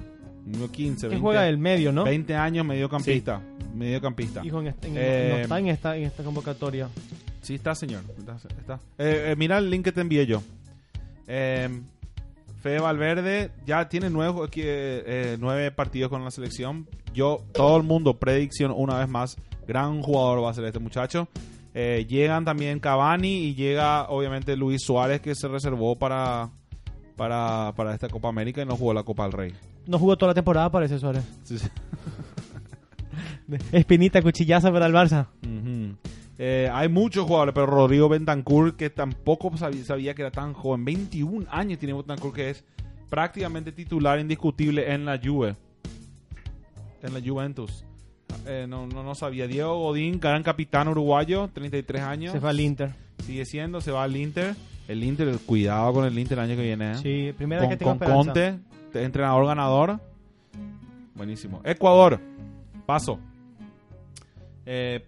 Número 0.46 0.72
15, 0.72 1.02
Que 1.02 1.10
20, 1.10 1.22
juega 1.22 1.42
del 1.44 1.58
medio, 1.58 1.92
¿no? 1.92 2.04
20 2.04 2.36
años 2.36 2.66
mediocampista, 2.66 3.42
mediocampista. 3.76 4.44
Hijo, 4.46 4.60
en 4.62 4.68
este- 4.68 4.88
en- 4.88 4.94
Eh, 4.98 5.30
no 5.32 5.38
está 5.38 5.60
en 5.60 5.68
esta, 5.68 5.96
en 5.98 6.04
esta 6.04 6.24
convocatoria. 6.24 6.90
Sí, 7.42 7.56
está, 7.56 7.76
señor. 7.76 8.02
Está. 8.18 8.36
está. 8.60 8.76
Eh, 8.98 9.32
eh, 9.32 9.36
mira 9.38 9.58
el 9.58 9.70
link 9.70 9.84
que 9.86 9.92
te 9.92 10.02
envié 10.02 10.26
yo. 10.26 10.42
Fede 12.62 12.80
Valverde 12.80 13.52
ya 13.66 13.88
tiene 13.90 14.10
nueve, 14.10 15.38
nueve 15.40 15.72
partidos 15.72 16.10
con 16.10 16.24
la 16.24 16.32
selección. 16.32 16.88
Yo, 17.14 17.44
todo 17.54 17.78
el 17.78 17.84
mundo, 17.84 18.18
predicción 18.20 18.72
una 18.76 18.98
vez 19.00 19.10
más. 19.10 19.36
Gran 19.68 20.02
jugador 20.02 20.44
va 20.44 20.52
a 20.52 20.54
ser 20.54 20.66
este 20.66 20.80
muchacho. 20.80 21.28
Llegan 21.74 22.46
también 22.46 22.80
Cavani 22.80 23.46
y 23.46 23.56
llega 23.56 24.10
obviamente 24.10 24.56
Luis 24.56 24.82
Suárez 24.84 25.22
que 25.22 25.34
se 25.36 25.48
reservó 25.48 25.98
para, 25.98 26.50
para, 27.16 27.74
para 27.76 27.94
esta 27.94 28.10
Copa 28.10 28.28
América 28.30 28.62
y 28.62 28.66
no 28.66 28.76
jugó 28.76 28.94
la 28.94 29.04
Copa 29.04 29.24
del 29.24 29.32
Rey. 29.32 29.54
No 29.88 30.00
jugó 30.00 30.18
toda 30.18 30.32
la 30.32 30.36
temporada, 30.36 30.70
parece 30.70 31.00
Suárez. 31.00 31.24
Sí, 31.44 31.58
sí. 31.58 31.68
Espinita, 33.72 34.22
cuchillazo 34.22 34.72
para 34.72 34.86
el 34.86 34.94
Barça. 34.94 35.28
Eh, 36.38 36.70
hay 36.72 36.90
muchos 36.90 37.26
jugadores, 37.26 37.54
pero 37.54 37.68
Rodrigo 37.68 38.10
Bentancur, 38.10 38.76
que 38.76 38.90
tampoco 38.90 39.56
sabía, 39.58 39.84
sabía 39.84 40.16
que 40.16 40.24
era 40.24 40.32
tan 40.32 40.54
joven, 40.54 40.86
21 40.86 41.46
años 41.52 41.78
tiene 41.78 41.94
Bentancur, 41.94 42.34
que 42.34 42.50
es 42.50 42.64
prácticamente 43.10 43.72
titular 43.72 44.20
indiscutible 44.20 44.92
en 44.92 45.06
la 45.06 45.20
Juve, 45.24 45.56
en 47.04 47.14
la 47.14 47.22
Juventus. 47.22 47.86
Eh, 48.48 48.66
no, 48.68 48.88
no, 48.88 49.04
no 49.04 49.14
sabía. 49.14 49.48
Diego 49.48 49.78
Godín, 49.78 50.20
gran 50.20 50.42
capitán 50.42 50.88
uruguayo, 50.88 51.50
33 51.54 52.02
años. 52.02 52.32
Se 52.32 52.40
fue 52.40 52.50
al 52.50 52.60
Inter. 52.60 52.94
Sigue 53.24 53.46
siendo, 53.46 53.82
se 53.82 53.92
va 53.92 54.04
al 54.04 54.16
Inter. 54.16 54.56
El 54.88 55.04
Inter, 55.04 55.38
cuidado 55.46 55.94
con 55.94 56.06
el 56.06 56.18
Inter 56.18 56.40
el 56.40 56.46
año 56.46 56.56
que 56.56 56.64
viene. 56.64 56.94
¿eh? 56.94 56.96
Sí, 56.96 57.34
primera 57.38 57.62
vez 57.62 57.70
que 57.70 57.78
tengo 57.78 58.00
con. 58.00 58.08
Conte, 58.08 58.58
entrenador 58.94 59.46
ganador. 59.46 60.00
Buenísimo. 61.16 61.62
Ecuador, 61.64 62.20
paso. 62.86 63.20
Eh, 64.66 65.06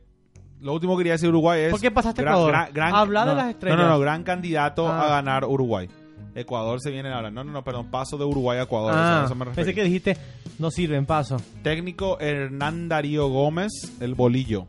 lo 0.62 0.74
último 0.74 0.96
que 0.96 1.00
quería 1.02 1.14
decir 1.14 1.30
Uruguay 1.30 1.62
es. 1.64 1.72
¿Por 1.72 1.82
qué 1.82 1.92
pasaste 1.92 2.22
gran- 2.22 2.34
Ecuador? 2.36 2.52
gran- 2.52 2.74
gran- 2.74 2.96
Habla 2.96 3.26
de 3.26 3.36
las 3.36 3.50
estrellas. 3.50 3.78
No, 3.78 3.84
no, 3.86 3.90
no, 3.92 4.00
gran 4.00 4.24
candidato 4.24 4.88
Ah. 4.88 5.06
a 5.06 5.10
ganar 5.10 5.46
Uruguay. 5.46 5.90
Ecuador 6.36 6.80
se 6.82 6.90
viene 6.90 7.12
ahora. 7.12 7.30
No, 7.30 7.44
no, 7.44 7.52
no, 7.52 7.64
perdón. 7.64 7.88
Paso 7.92 8.18
de 8.18 8.26
Uruguay 8.26 8.58
a 8.58 8.64
Ecuador. 8.64 8.92
Ah, 8.96 9.22
a 9.22 9.26
eso 9.26 9.36
me 9.36 9.46
pensé 9.46 9.74
que 9.74 9.84
dijiste, 9.84 10.18
no 10.58 10.72
sirven, 10.72 11.06
paso. 11.06 11.38
Técnico 11.62 12.20
Hernán 12.20 12.90
Darío 12.90 13.28
Gómez, 13.30 13.72
el 14.00 14.16
bolillo. 14.16 14.66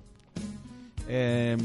Eh, 1.08 1.56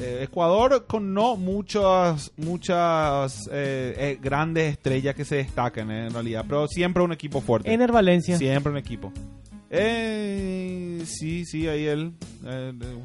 eh, 0.00 0.22
Ecuador 0.24 0.86
con 0.86 1.12
no 1.14 1.36
muchas 1.36 2.32
muchas 2.36 3.48
eh, 3.52 3.94
eh, 3.98 4.18
grandes 4.20 4.72
estrellas 4.72 5.14
que 5.14 5.24
se 5.24 5.36
destaquen 5.36 5.90
eh, 5.90 6.06
en 6.06 6.12
realidad, 6.12 6.44
pero 6.48 6.66
siempre 6.66 7.02
un 7.02 7.12
equipo 7.12 7.40
fuerte. 7.40 7.72
Ener 7.72 7.92
Valencia. 7.92 8.36
Siempre 8.38 8.72
un 8.72 8.78
equipo. 8.78 9.12
Eh, 9.70 11.02
sí, 11.04 11.44
sí, 11.44 11.68
ahí 11.68 11.86
él. 11.86 12.12
eh, 12.44 12.72
eh, 12.80 12.98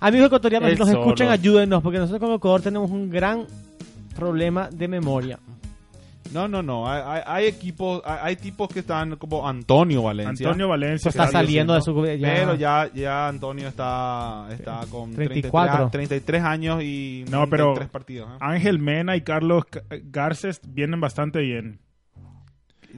Amigos 0.00 0.26
ecuatorianos, 0.26 0.70
si 0.72 0.76
nos 0.78 0.88
solo. 0.88 1.00
escuchan, 1.00 1.28
ayúdennos, 1.30 1.82
porque 1.82 1.98
nosotros 1.98 2.20
como 2.20 2.34
Ecuador 2.34 2.60
tenemos 2.60 2.90
un 2.90 3.08
gran 3.08 3.46
problema 4.14 4.68
de 4.70 4.88
memoria. 4.88 5.38
No, 6.32 6.48
no, 6.48 6.62
no. 6.62 6.90
Hay, 6.90 7.02
hay- 7.04 7.22
hay 7.26 7.46
equipos, 7.46 8.02
hay, 8.04 8.18
hay 8.22 8.36
tipos 8.36 8.68
que 8.68 8.80
están 8.80 9.16
como 9.16 9.46
Antonio 9.48 10.02
Valencia. 10.02 10.46
Antonio 10.48 10.68
Valencia 10.68 11.08
Está 11.08 11.28
saliendo 11.28 11.74
de 11.74 11.82
su... 11.82 11.94
ya- 12.04 12.34
Pero 12.34 12.54
ya, 12.54 12.90
ya 12.94 13.28
Antonio 13.28 13.68
está, 13.68 14.46
está 14.50 14.80
con 14.90 15.14
34. 15.14 15.90
33, 15.90 15.90
33 15.90 16.42
años 16.42 16.82
y 16.82 17.24
No, 17.30 17.48
pero- 17.48 17.74
33 17.74 17.90
partidos. 17.90 18.30
¿eh? 18.32 18.36
Ángel 18.40 18.78
Mena 18.78 19.16
y 19.16 19.22
Carlos 19.22 19.64
Ca- 19.66 19.82
Garces 20.04 20.60
vienen 20.66 21.00
bastante 21.00 21.40
bien. 21.40 21.80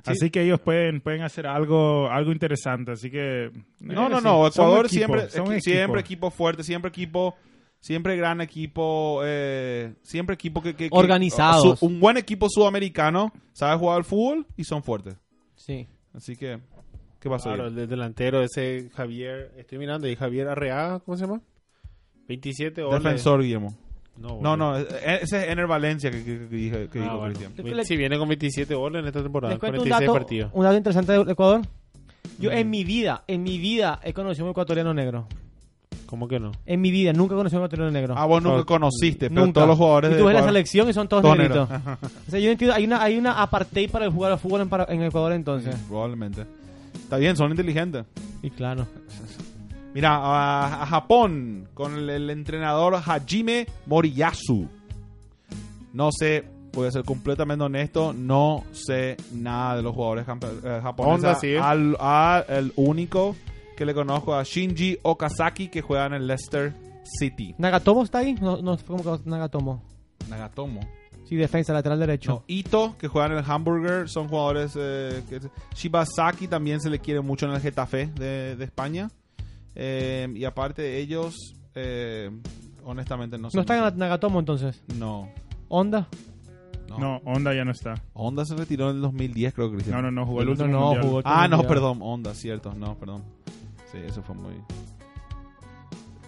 Así 0.04 0.30
que 0.30 0.42
ellos 0.42 0.60
pueden, 0.60 1.00
pueden 1.00 1.22
hacer 1.22 1.46
algo, 1.46 2.08
algo 2.10 2.30
interesante. 2.30 2.92
Así 2.92 3.10
que. 3.10 3.50
No, 3.80 4.06
eh, 4.06 4.10
no, 4.10 4.20
no. 4.20 4.46
Ecuador 4.46 4.86
equipo, 4.86 4.88
siempre, 4.94 5.22
equi- 5.22 5.40
equipo. 5.40 5.60
siempre 5.60 6.00
equipo 6.00 6.30
fuerte, 6.30 6.62
siempre 6.62 6.88
equipo, 6.90 7.34
siempre 7.80 8.16
gran 8.16 8.40
equipo, 8.40 9.20
eh, 9.24 9.94
siempre 10.02 10.34
equipo 10.34 10.60
que, 10.62 10.74
que- 10.74 10.88
que- 10.90 10.96
Organizados. 10.96 11.78
su- 11.78 11.86
un 11.86 12.00
buen 12.00 12.16
equipo 12.16 12.48
sudamericano 12.50 13.32
sabe 13.52 13.76
jugar 13.78 13.98
al 13.98 14.04
fútbol 14.04 14.46
y 14.56 14.64
son 14.64 14.82
fuertes. 14.82 15.16
Sí. 15.54 15.86
Así 16.14 16.36
que, 16.36 16.58
¿qué 17.20 17.28
pasó? 17.28 17.50
Claro, 17.50 17.64
ahí? 17.64 17.68
el 17.70 17.74
de- 17.76 17.86
delantero 17.86 18.42
ese 18.42 18.90
Javier, 18.94 19.52
estoy 19.56 19.78
mirando, 19.78 20.08
y 20.08 20.16
Javier 20.16 20.48
Arreaga, 20.48 21.00
¿cómo 21.00 21.16
se 21.16 21.24
llama? 21.26 21.40
27 22.26 22.82
goles. 22.82 23.02
Defensor, 23.02 23.42
Guillermo. 23.42 23.74
No, 24.16 24.40
No, 24.40 24.56
no, 24.56 24.76
eh, 24.76 24.86
ese 25.22 25.44
es 25.44 25.48
Ener 25.48 25.68
Valencia 25.68 26.10
que, 26.10 26.24
que- 26.24 26.48
que 26.48 26.56
dije- 26.56 26.88
que 26.88 26.98
Ah, 26.98 27.02
dijo 27.02 27.18
bueno. 27.18 27.34
Cristian. 27.38 27.84
Si 27.86 27.96
viene 27.96 28.18
con 28.18 28.28
27 28.28 28.74
goles 28.74 29.00
en 29.00 29.06
esta 29.06 29.22
temporada, 29.22 29.54
Les 29.54 29.60
cuento 29.60 29.80
un 29.80 29.88
46 29.88 30.08
dato, 30.08 30.18
partidos. 30.18 30.50
un 30.54 30.64
dato 30.64 30.76
interesante 30.76 31.12
de 31.12 31.32
Ecuador. 31.32 31.60
Yo 32.40 32.50
Mm. 32.50 32.54
en 32.54 32.70
mi 32.70 32.84
vida, 32.84 33.22
en 33.28 33.42
mi 33.44 33.58
vida 33.58 34.00
he 34.02 34.12
conocido 34.12 34.46
un 34.46 34.50
ecuatoriano 34.50 34.92
negro. 34.92 35.28
¿Cómo 36.08 36.26
que 36.26 36.40
no? 36.40 36.52
En 36.64 36.80
mi 36.80 36.90
vida 36.90 37.12
nunca 37.12 37.34
he 37.34 37.36
conocido 37.36 37.60
un 37.60 37.66
ecuatoriano 37.66 37.92
negro. 37.92 38.14
Ah, 38.16 38.24
vos 38.24 38.42
nunca 38.42 38.64
conociste, 38.64 39.28
pero 39.28 39.42
Nunca. 39.42 39.52
todos 39.60 39.68
los 39.68 39.76
jugadores 39.76 40.10
y 40.10 40.14
de 40.14 40.20
tú 40.20 40.26
ves 40.26 40.34
la 40.36 40.42
selección 40.42 40.88
y 40.88 40.92
son 40.94 41.06
todos 41.06 41.22
todos 41.22 41.36
negritos. 41.36 41.68
O 42.28 42.30
sea, 42.30 42.40
yo 42.40 42.46
no 42.46 42.52
entiendo, 42.52 42.74
hay 42.74 42.84
una, 42.86 43.02
hay 43.02 43.18
una 43.18 43.42
apartheid 43.42 43.90
para 43.90 44.06
el 44.06 44.10
jugar 44.10 44.32
al 44.32 44.38
fútbol 44.38 44.62
en, 44.62 44.68
para- 44.70 44.86
en 44.88 45.02
Ecuador 45.02 45.32
entonces. 45.32 45.76
Probablemente. 45.86 46.46
Está 46.94 47.18
bien, 47.18 47.36
son 47.36 47.50
inteligentes. 47.50 48.06
Y 48.42 48.48
claro. 48.50 48.86
Mira, 49.94 50.16
a, 50.16 50.82
a 50.82 50.86
Japón 50.86 51.68
con 51.74 51.94
el, 51.96 52.08
el 52.08 52.30
entrenador 52.30 52.94
Hajime 52.96 53.66
Moriyasu. 53.86 54.66
No 55.92 56.10
sé, 56.12 56.44
voy 56.72 56.86
a 56.88 56.90
ser 56.90 57.04
completamente 57.04 57.64
honesto, 57.64 58.12
no 58.12 58.64
sé 58.72 59.16
nada 59.34 59.76
de 59.76 59.82
los 59.82 59.94
jugadores 59.94 60.26
eh, 60.28 60.80
japoneses. 60.82 61.14
Honda, 61.24 61.34
sí. 61.34 61.54
Al, 61.56 61.96
a- 62.00 62.44
el 62.48 62.72
único 62.76 63.34
que 63.78 63.86
le 63.86 63.94
conozco 63.94 64.34
a 64.34 64.42
Shinji 64.42 64.98
Okazaki 65.02 65.68
que 65.68 65.82
juega 65.82 66.06
en 66.06 66.14
el 66.14 66.26
Leicester 66.26 66.74
City. 67.04 67.54
¿Nagatomo 67.58 68.02
está 68.02 68.18
ahí? 68.18 68.34
No, 68.34 68.60
no 68.60 68.76
como 68.76 69.04
que 69.04 69.30
Nagatomo. 69.30 69.84
Nagatomo. 70.28 70.80
Sí, 71.28 71.36
defensa, 71.36 71.72
lateral 71.72 72.00
derecho. 72.00 72.30
No, 72.32 72.42
Ito, 72.48 72.96
que 72.98 73.06
juega 73.06 73.28
en 73.28 73.38
el 73.38 73.44
Hamburger, 73.46 74.08
son 74.08 74.26
jugadores 74.26 74.72
eh, 74.76 75.22
que... 75.28 75.40
Shibasaki 75.76 76.48
también 76.48 76.80
se 76.80 76.90
le 76.90 76.98
quiere 76.98 77.20
mucho 77.20 77.46
en 77.46 77.52
el 77.52 77.60
Getafe 77.60 78.06
de, 78.06 78.56
de 78.56 78.64
España. 78.64 79.10
Eh, 79.76 80.26
y 80.34 80.44
aparte 80.44 80.82
de 80.82 80.98
ellos, 80.98 81.36
eh, 81.76 82.30
honestamente 82.84 83.38
no 83.38 83.48
sé. 83.48 83.56
No 83.58 83.60
está 83.60 83.88
en 83.90 83.96
Nagatomo 83.96 84.40
entonces. 84.40 84.82
No. 84.96 85.28
¿Onda? 85.68 86.08
No. 86.88 86.98
No, 86.98 87.16
Honda 87.26 87.54
ya 87.54 87.64
no 87.64 87.70
está. 87.72 87.94
Honda 88.14 88.44
se 88.46 88.56
retiró 88.56 88.88
en 88.90 88.96
el 88.96 89.02
2010, 89.02 89.52
creo 89.52 89.68
que 89.68 89.74
Cristian. 89.76 89.96
No, 89.96 90.02
no, 90.02 90.10
no, 90.10 90.26
jugó 90.26 90.40
el 90.40 90.46
No, 90.46 90.52
último 90.52 90.68
no, 90.70 90.80
mundial. 90.80 91.04
jugó- 91.04 91.22
Ah, 91.24 91.46
no, 91.46 91.62
perdón, 91.64 91.98
Honda, 92.00 92.34
cierto. 92.34 92.72
No, 92.74 92.96
perdón. 92.96 93.22
Sí, 93.92 93.98
eso 94.06 94.22
fue 94.22 94.34
muy... 94.34 94.54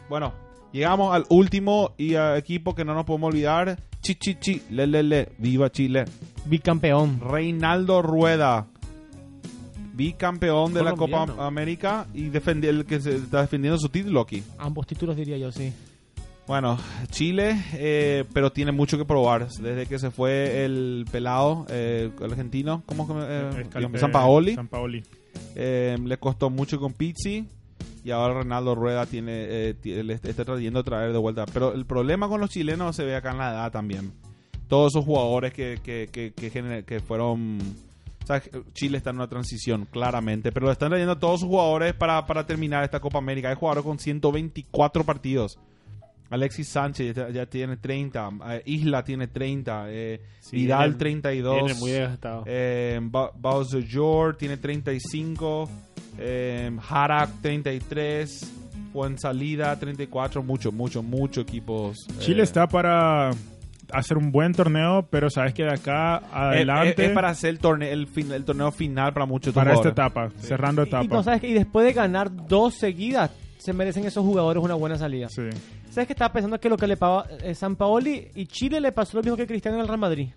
Bueno, 0.08 0.32
llegamos 0.72 1.14
al 1.14 1.24
último 1.28 1.92
y 1.96 2.14
a 2.14 2.36
equipo 2.36 2.74
que 2.74 2.84
no 2.84 2.94
nos 2.94 3.04
podemos 3.04 3.28
olvidar. 3.32 3.78
Chi, 4.00 4.14
chi, 4.14 4.34
chi, 4.36 4.62
le, 4.70 4.86
le, 4.86 5.02
le. 5.02 5.28
Viva 5.38 5.70
Chile. 5.70 6.04
Bicampeón. 6.46 7.20
Reinaldo 7.20 8.00
Rueda, 8.02 8.66
bicampeón 9.94 10.72
de 10.72 10.82
la 10.82 10.94
Copa. 10.94 11.26
América 11.38 12.06
y 12.14 12.30
el 12.68 12.86
que 12.86 13.00
se 13.00 13.16
está 13.16 13.42
defendiendo 13.42 13.78
su 13.78 13.88
título 13.90 14.20
aquí. 14.22 14.42
Ambos 14.58 14.86
títulos 14.86 15.16
diría 15.16 15.36
yo, 15.36 15.52
sí. 15.52 15.72
Bueno, 16.46 16.78
Chile, 17.10 17.62
eh, 17.74 18.24
pero 18.32 18.50
tiene 18.50 18.72
mucho 18.72 18.96
que 18.98 19.04
probar. 19.04 19.48
Desde 19.50 19.86
que 19.86 19.98
se 19.98 20.10
fue 20.10 20.64
el 20.64 21.04
pelado, 21.12 21.66
eh, 21.68 22.10
el 22.18 22.30
argentino, 22.32 22.82
¿cómo 22.86 23.06
que 23.06 23.14
me- 23.14 23.24
eh, 23.24 23.50
Escalpe- 23.68 23.98
San 23.98 24.10
Paoli? 24.68 25.02
Eh, 25.54 25.96
le 26.02 26.16
costó 26.18 26.50
mucho 26.50 26.78
con 26.78 26.92
Pizzi 26.92 27.46
y 28.04 28.10
ahora 28.10 28.40
Reinaldo 28.40 28.74
Rueda 28.74 29.06
tiene 29.06 29.30
eh, 29.32 29.74
le 29.84 30.14
está 30.14 30.44
trayendo 30.44 30.80
a 30.80 30.84
traer 30.84 31.12
de 31.12 31.18
vuelta. 31.18 31.46
Pero 31.46 31.72
el 31.72 31.86
problema 31.86 32.28
con 32.28 32.40
los 32.40 32.50
chilenos 32.50 32.96
se 32.96 33.04
ve 33.04 33.16
acá 33.16 33.32
en 33.32 33.38
la 33.38 33.50
edad 33.50 33.72
también. 33.72 34.12
Todos 34.68 34.92
esos 34.92 35.04
jugadores 35.04 35.52
que, 35.52 35.80
que, 35.82 36.08
que, 36.10 36.84
que 36.84 37.00
fueron... 37.00 37.58
O 38.22 38.26
sea, 38.26 38.40
Chile 38.74 38.98
está 38.98 39.10
en 39.10 39.16
una 39.16 39.28
transición, 39.28 39.88
claramente, 39.90 40.52
pero 40.52 40.66
lo 40.66 40.72
están 40.72 40.90
trayendo 40.90 41.18
todos 41.18 41.40
sus 41.40 41.48
jugadores 41.48 41.94
para, 41.94 42.24
para 42.26 42.46
terminar 42.46 42.84
esta 42.84 43.00
Copa 43.00 43.18
América. 43.18 43.48
Hay 43.48 43.56
jugadores 43.56 43.84
con 43.84 43.98
124 43.98 45.02
partidos. 45.02 45.58
Alexis 46.30 46.68
Sánchez 46.68 47.14
ya, 47.16 47.28
ya 47.30 47.46
tiene 47.46 47.76
30, 47.76 48.30
eh, 48.50 48.62
Isla 48.66 49.02
tiene 49.04 49.26
30, 49.26 49.86
eh, 49.88 50.20
Sí, 50.40 50.56
Vidal 50.56 50.90
viene- 50.90 50.98
32. 50.98 51.64
Viene 51.64 51.74
muy 51.80 51.90
desgastado. 51.90 52.44
Eh, 52.46 52.98
Ba- 53.02 53.30
Bowser 53.36 53.84
Jor 53.90 54.36
tiene 54.36 54.56
35. 54.56 55.68
Eh, 56.18 56.70
Harak 56.88 57.30
33. 57.42 58.52
Fuensalida 58.92 59.78
34. 59.78 60.42
Mucho, 60.42 60.72
mucho, 60.72 61.02
mucho 61.02 61.40
equipos. 61.40 61.96
Chile 62.18 62.40
eh, 62.40 62.44
está 62.44 62.66
para 62.66 63.30
hacer 63.92 64.16
un 64.18 64.30
buen 64.30 64.52
torneo, 64.52 65.06
pero 65.10 65.30
sabes 65.30 65.54
que 65.54 65.62
de 65.64 65.72
acá 65.72 66.18
es- 66.18 66.24
adelante, 66.32 67.02
Es, 67.04 67.08
es 67.08 67.14
para 67.14 67.28
hacer 67.30 67.50
el 67.50 67.58
torneo, 67.58 67.92
el, 67.92 68.06
fin- 68.06 68.30
el 68.32 68.44
torneo 68.44 68.70
final 68.72 69.12
para 69.12 69.26
muchos 69.26 69.54
para 69.54 69.74
esta 69.74 69.88
etapa, 69.90 70.30
cerrando 70.38 70.82
etapa. 70.82 71.04
y 71.04 71.08
no 71.08 71.22
sabes 71.22 71.40
que 71.40 71.48
y 71.48 71.54
después 71.54 71.86
de 71.86 71.92
ganar 71.92 72.30
dos 72.48 72.74
seguidas, 72.74 73.30
se 73.60 73.72
merecen 73.72 74.04
esos 74.04 74.24
jugadores 74.24 74.62
una 74.62 74.74
buena 74.74 74.96
salida. 74.96 75.28
Sí. 75.28 75.42
¿Sabes 75.90 76.06
que 76.06 76.12
estaba 76.14 76.32
pensando 76.32 76.58
que 76.58 76.68
lo 76.68 76.76
que 76.76 76.86
le 76.86 76.96
pasó 76.96 77.24
a 77.48 77.54
San 77.54 77.76
Paoli 77.76 78.28
y 78.34 78.46
Chile 78.46 78.80
le 78.80 78.92
pasó 78.92 79.16
lo 79.18 79.22
mismo 79.22 79.36
que 79.36 79.46
Cristiano 79.46 79.76
en 79.76 79.82
el 79.82 79.88
Real 79.88 79.98
Madrid? 80.00 80.28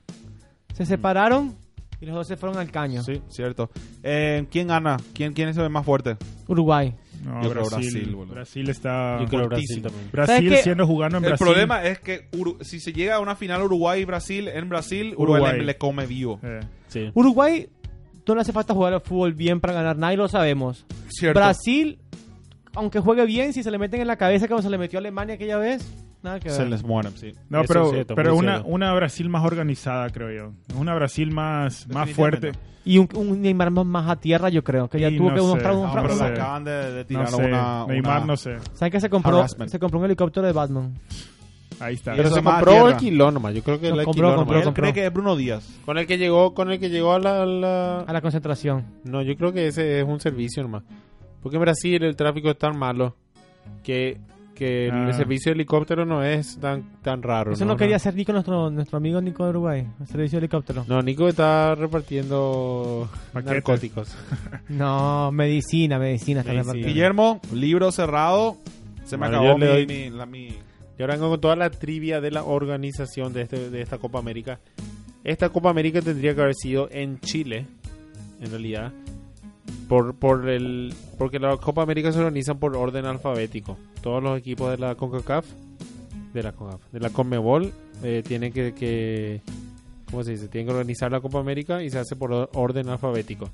Se 0.73 0.85
separaron 0.85 1.55
y 2.01 2.05
los 2.05 2.15
dos 2.15 2.27
se 2.27 2.35
fueron 2.37 2.57
al 2.57 2.69
caño. 2.71 3.01
Sí, 3.03 3.21
cierto. 3.29 3.69
Eh, 4.01 4.45
¿Quién 4.51 4.67
gana? 4.67 4.97
¿Quién, 5.13 5.33
¿Quién 5.33 5.49
es 5.49 5.57
el 5.57 5.69
más 5.69 5.85
fuerte? 5.85 6.17
Uruguay. 6.47 6.93
No, 7.23 7.41
Yo 7.41 7.51
creo 7.51 7.63
Brasil, 7.65 7.91
Brasil, 7.93 8.15
boludo. 8.15 8.33
Brasil 8.33 8.69
está 8.69 9.17
Yo 9.21 9.27
creo 9.27 9.47
Brasil 9.47 9.81
también. 9.81 10.09
Brasil 10.11 10.35
¿Sabes 10.35 10.51
qué? 10.57 10.63
siendo 10.63 10.85
jugando 10.85 11.19
en 11.19 11.23
El 11.23 11.29
Brasil. 11.29 11.45
problema 11.47 11.83
es 11.85 11.99
que 11.99 12.27
Uru- 12.33 12.61
si 12.61 12.81
se 12.81 12.91
llega 12.91 13.15
a 13.15 13.19
una 13.21 13.35
final 13.37 13.61
Uruguay 13.61 14.01
y 14.01 14.05
Brasil, 14.05 14.49
en 14.49 14.67
Brasil, 14.67 15.13
Uruguay, 15.15 15.41
Uruguay. 15.41 15.59
Le, 15.59 15.65
le 15.65 15.77
come 15.77 16.05
vivo. 16.05 16.39
Eh, 16.43 16.59
Sí. 16.89 17.09
Uruguay 17.13 17.69
no 18.27 18.35
le 18.35 18.41
hace 18.41 18.51
falta 18.51 18.73
jugar 18.73 18.93
al 18.93 19.01
fútbol 19.01 19.33
bien 19.33 19.61
para 19.61 19.73
ganar, 19.73 19.97
nadie 19.97 20.17
lo 20.17 20.27
sabemos. 20.27 20.85
Cierto. 21.07 21.39
Brasil, 21.39 21.97
aunque 22.75 22.99
juegue 22.99 23.25
bien, 23.25 23.53
si 23.53 23.63
se 23.63 23.71
le 23.71 23.77
meten 23.77 24.01
en 24.01 24.07
la 24.07 24.15
cabeza 24.17 24.47
como 24.47 24.61
se 24.61 24.69
le 24.69 24.77
metió 24.77 24.97
a 24.97 25.01
Alemania 25.01 25.35
aquella 25.35 25.57
vez, 25.57 25.85
Nada 26.23 26.39
que 26.39 26.49
Se 26.51 26.59
ver. 26.59 26.69
les 26.69 26.83
mueren, 26.85 27.11
sí. 27.17 27.33
No, 27.49 27.59
Eso 27.59 27.67
pero, 27.67 27.85
es 27.87 27.91
cierto, 27.91 28.15
pero 28.15 28.33
una, 28.37 28.61
una 28.65 28.93
Brasil 28.93 29.27
más 29.27 29.43
organizada, 29.43 30.09
creo 30.09 30.31
yo. 30.31 30.53
Una 30.79 30.95
Brasil 30.95 31.29
más, 31.31 31.85
más 31.89 32.09
fuerte. 32.11 32.53
Y 32.85 32.97
un, 32.97 33.09
un 33.15 33.41
Neymar 33.41 33.71
más- 33.71 33.85
más 33.85 34.09
a 34.09 34.15
tierra, 34.15 34.47
yo 34.47 34.63
creo. 34.63 34.87
Que 34.89 35.01
ya 35.01 35.09
Y 35.09 35.17
tuvo 35.17 35.31
no 35.31 35.35
que 35.35 35.41
mostrar 35.41 35.73
un 35.73 35.81
No, 35.81 35.87
No, 35.87 35.91
fra- 35.91 36.01
pero 36.03 36.15
sé. 36.15 36.23
le 36.23 36.29
acaban 36.29 36.63
de, 36.63 36.71
de 36.71 36.99
No 37.01 37.05
tirar 37.05 37.27
sé. 37.27 37.35
una, 37.45 37.85
Neymar 37.87 38.17
una- 38.19 38.25
no 38.25 38.37
sé. 38.37 38.55
¿Saben 38.73 38.91
que 38.93 39.01
se 39.01 39.09
compró? 39.09 39.37
Harassment. 39.39 39.69
Se 39.69 39.79
compró 39.79 39.99
un 39.99 40.05
helicóptero 40.05 40.47
de 40.47 40.53
Batman. 40.53 40.93
Ahí 41.81 41.95
está. 41.95 42.13
Pero 42.15 42.29
se 42.29 42.41
compró 42.41 42.71
o 42.71 42.75
tierra. 42.75 42.87
alquiló 42.89 43.31
nomás. 43.31 43.53
Yo 43.55 43.61
creo 43.63 43.79
que 43.81 43.89
Lo 43.89 43.97
lo 43.97 44.03
compró, 44.05 44.35
compró. 44.37 44.59
Él 44.61 44.73
cree 44.73 44.93
que 44.93 45.05
es 45.07 45.13
Bruno 45.13 45.35
Díaz. 45.35 45.67
Con 45.85 45.97
el 45.97 46.07
que 46.07 46.17
llegó, 46.17 46.53
con 46.53 46.71
el 46.71 46.79
que 46.79 46.89
llegó 46.89 47.13
a 47.13 47.19
la, 47.19 47.43
a 47.43 47.45
la- 47.45 47.99
A 48.01 48.13
la 48.13 48.21
concentración. 48.21 48.85
No, 49.03 49.21
yo 49.21 49.35
creo 49.35 49.51
que 49.51 49.67
ese 49.67 49.99
es 49.99 50.05
un 50.07 50.21
servicio 50.21 50.63
nomás. 50.63 50.83
Porque 51.43 51.57
en 51.57 51.61
Brasil 51.61 52.01
el 52.03 52.15
tráfico 52.15 52.49
es 52.49 52.57
tan 52.57 52.77
malo 52.79 53.15
que, 53.83 54.17
que 54.55 54.89
Ah. 54.91 55.07
el 55.07 55.13
servicio 55.13 55.49
de 55.51 55.55
helicóptero 55.55 56.05
no 56.05 56.23
es 56.23 56.57
tan, 56.59 57.01
tan 57.01 57.21
raro. 57.21 57.51
Eso 57.53 57.65
no, 57.65 57.75
quería 57.75 57.97
hacer 57.97 58.15
Nico, 58.15 58.31
nuestro, 58.31 58.69
nuestro 58.71 58.97
amigo 58.97 59.19
Nico 59.21 59.43
de 59.43 59.49
Uruguay. 59.51 59.87
El 59.99 60.07
servicio 60.07 60.39
de 60.39 60.45
helicóptero. 60.45 60.85
No, 60.87 61.01
Nico 61.01 61.27
está 61.27 61.75
repartiendo 61.75 63.09
Paquetes. 63.33 63.53
narcóticos. 63.53 64.15
No, 64.69 65.31
medicina, 65.31 65.99
medicina. 65.99 66.39
está 66.41 66.51
Medicina. 66.53 66.73
repartiendo. 66.73 66.87
Guillermo, 66.87 67.41
libro 67.53 67.91
cerrado. 67.91 68.57
Se 69.03 69.17
me 69.17 69.27
Bueno, 69.27 69.41
acabó 69.41 69.57
mi, 69.57 69.65
doy- 69.65 69.85
mi- 69.87 70.09
la, 70.09 70.25
mi- 70.25 70.55
Y 70.97 71.01
ahora 71.01 71.15
vengo 71.15 71.29
con 71.31 71.41
toda 71.41 71.55
la 71.57 71.69
trivia 71.69 72.21
de 72.21 72.31
la 72.31 72.43
organización 72.43 73.33
de, 73.33 73.41
este, 73.41 73.69
de 73.69 73.81
esta 73.81 73.97
Copa 73.97 74.19
América. 74.19 74.59
Esta 75.25 75.49
Copa 75.49 75.69
América 75.69 76.01
tendría 76.01 76.33
que 76.35 76.41
haber 76.41 76.55
sido 76.55 76.87
en 76.91 77.19
Chile, 77.19 77.65
en 78.39 78.49
realidad. 78.51 78.91
Por, 79.87 80.15
por 80.15 80.49
el, 80.49 80.93
porque 81.17 81.39
la 81.39 81.55
Copa 81.57 81.83
América 81.83 82.11
se 82.11 82.19
organizan 82.19 82.59
por 82.59 82.75
orden 82.75 83.05
alfabético. 83.05 83.77
Todos 84.01 84.21
los 84.23 84.37
equipos 84.37 84.71
de 84.71 84.77
la 84.77 84.95
CONCACAF, 84.95 85.45
de 86.33 86.43
la 86.43 86.51
CONCACAF, 86.51 86.91
de 86.91 86.99
la 86.99 87.09
CONMEBOL, 87.09 87.71
eh, 88.03 88.23
tienen 88.25 88.51
que. 88.51 89.41
Tienen 90.11 90.67
que 90.67 90.71
organizar 90.71 91.11
la 91.11 91.21
Copa 91.21 91.39
América 91.39 91.81
y 91.81 91.89
se 91.89 91.97
hace 91.97 92.15
por 92.15 92.31
or- 92.31 92.49
orden 92.53 92.87
alfabético. 92.89 93.49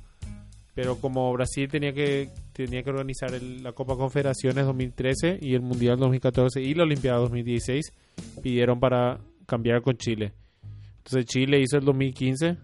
Pero 0.75 0.97
como 0.97 1.31
Brasil 1.31 1.69
tenía 1.69 1.93
que 1.93 2.29
tenía 2.53 2.83
que 2.83 2.89
organizar 2.89 3.33
el- 3.33 3.63
la 3.63 3.71
Copa 3.71 3.95
Confederaciones 3.95 4.65
2013 4.65 5.39
y 5.41 5.53
el 5.55 5.61
Mundial 5.61 5.97
2014 5.99 6.61
y 6.61 6.73
la 6.73 6.83
Olimpiada 6.83 7.19
2016, 7.19 7.93
pidieron 8.41 8.79
para 8.79 9.19
cambiar 9.45 9.81
con 9.81 9.95
Chile. 9.97 10.33
Entonces 10.97 11.25
Chile 11.27 11.61
hizo 11.61 11.77
el 11.77 11.85
2015 11.85 12.57